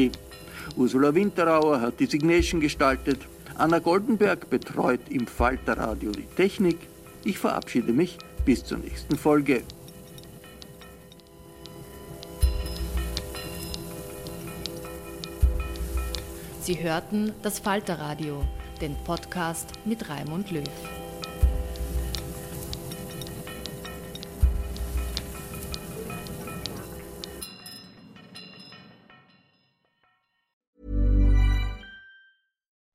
Ursula 0.76 1.14
Winterauer 1.14 1.82
hat 1.82 2.00
die 2.00 2.08
Signation 2.08 2.60
gestaltet, 2.60 3.20
Anna 3.58 3.80
Goldenberg 3.80 4.50
betreut 4.50 5.02
im 5.10 5.28
Falterradio 5.28 6.12
die 6.12 6.28
Technik. 6.36 6.78
Ich 7.24 7.38
verabschiede 7.38 7.94
mich 7.94 8.18
bis 8.44 8.64
zur 8.64 8.80
nächsten 8.80 9.16
Folge. 9.16 9.64
Sie 16.62 16.82
hörten 16.82 17.32
das 17.44 17.60
Falterradio, 17.60 18.44
den 18.82 18.96
Podcast 19.06 19.70
mit 19.86 20.10
Raimund 20.10 20.50
Löw. 20.50 20.64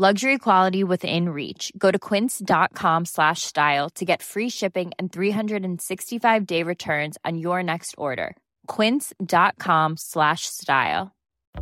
Luxury 0.00 0.38
quality 0.38 0.84
within 0.84 1.30
reach. 1.30 1.72
Go 1.76 1.90
to 1.90 1.98
quince.com 1.98 3.04
slash 3.04 3.42
style 3.42 3.90
to 3.96 4.04
get 4.04 4.22
free 4.22 4.48
shipping 4.48 4.92
and 4.96 5.12
365 5.12 6.46
day 6.46 6.62
returns 6.62 7.18
on 7.24 7.36
your 7.36 7.64
next 7.64 7.96
order. 7.98 8.36
Quince.com 8.68 9.96
slash 9.96 10.42
style. 10.42 11.10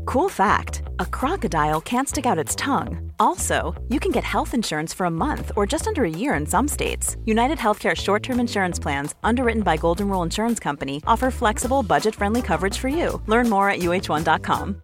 Cool 0.05 0.29
fact 0.29 0.83
a 1.01 1.07
crocodile 1.07 1.81
can't 1.81 2.11
stick 2.11 2.27
out 2.27 2.45
its 2.45 2.55
tongue. 2.55 3.11
Also, 3.19 3.75
you 3.89 3.99
can 3.99 4.13
get 4.13 4.25
health 4.25 4.53
insurance 4.53 4.93
for 4.93 5.07
a 5.07 5.19
month 5.25 5.51
or 5.57 5.65
just 5.65 5.87
under 5.87 6.05
a 6.05 6.11
year 6.11 6.35
in 6.35 6.45
some 6.45 6.69
states. 6.69 7.17
United 7.25 7.57
Healthcare 7.57 7.95
short 7.95 8.23
term 8.23 8.39
insurance 8.39 8.79
plans, 8.79 9.15
underwritten 9.25 9.63
by 9.63 9.79
Golden 9.79 10.11
Rule 10.11 10.23
Insurance 10.23 10.61
Company, 10.61 11.03
offer 11.07 11.31
flexible, 11.31 11.83
budget 11.83 12.15
friendly 12.15 12.43
coverage 12.43 12.77
for 12.77 12.89
you. 12.89 13.23
Learn 13.25 13.49
more 13.49 13.71
at 13.71 13.79
uh1.com. 13.81 14.83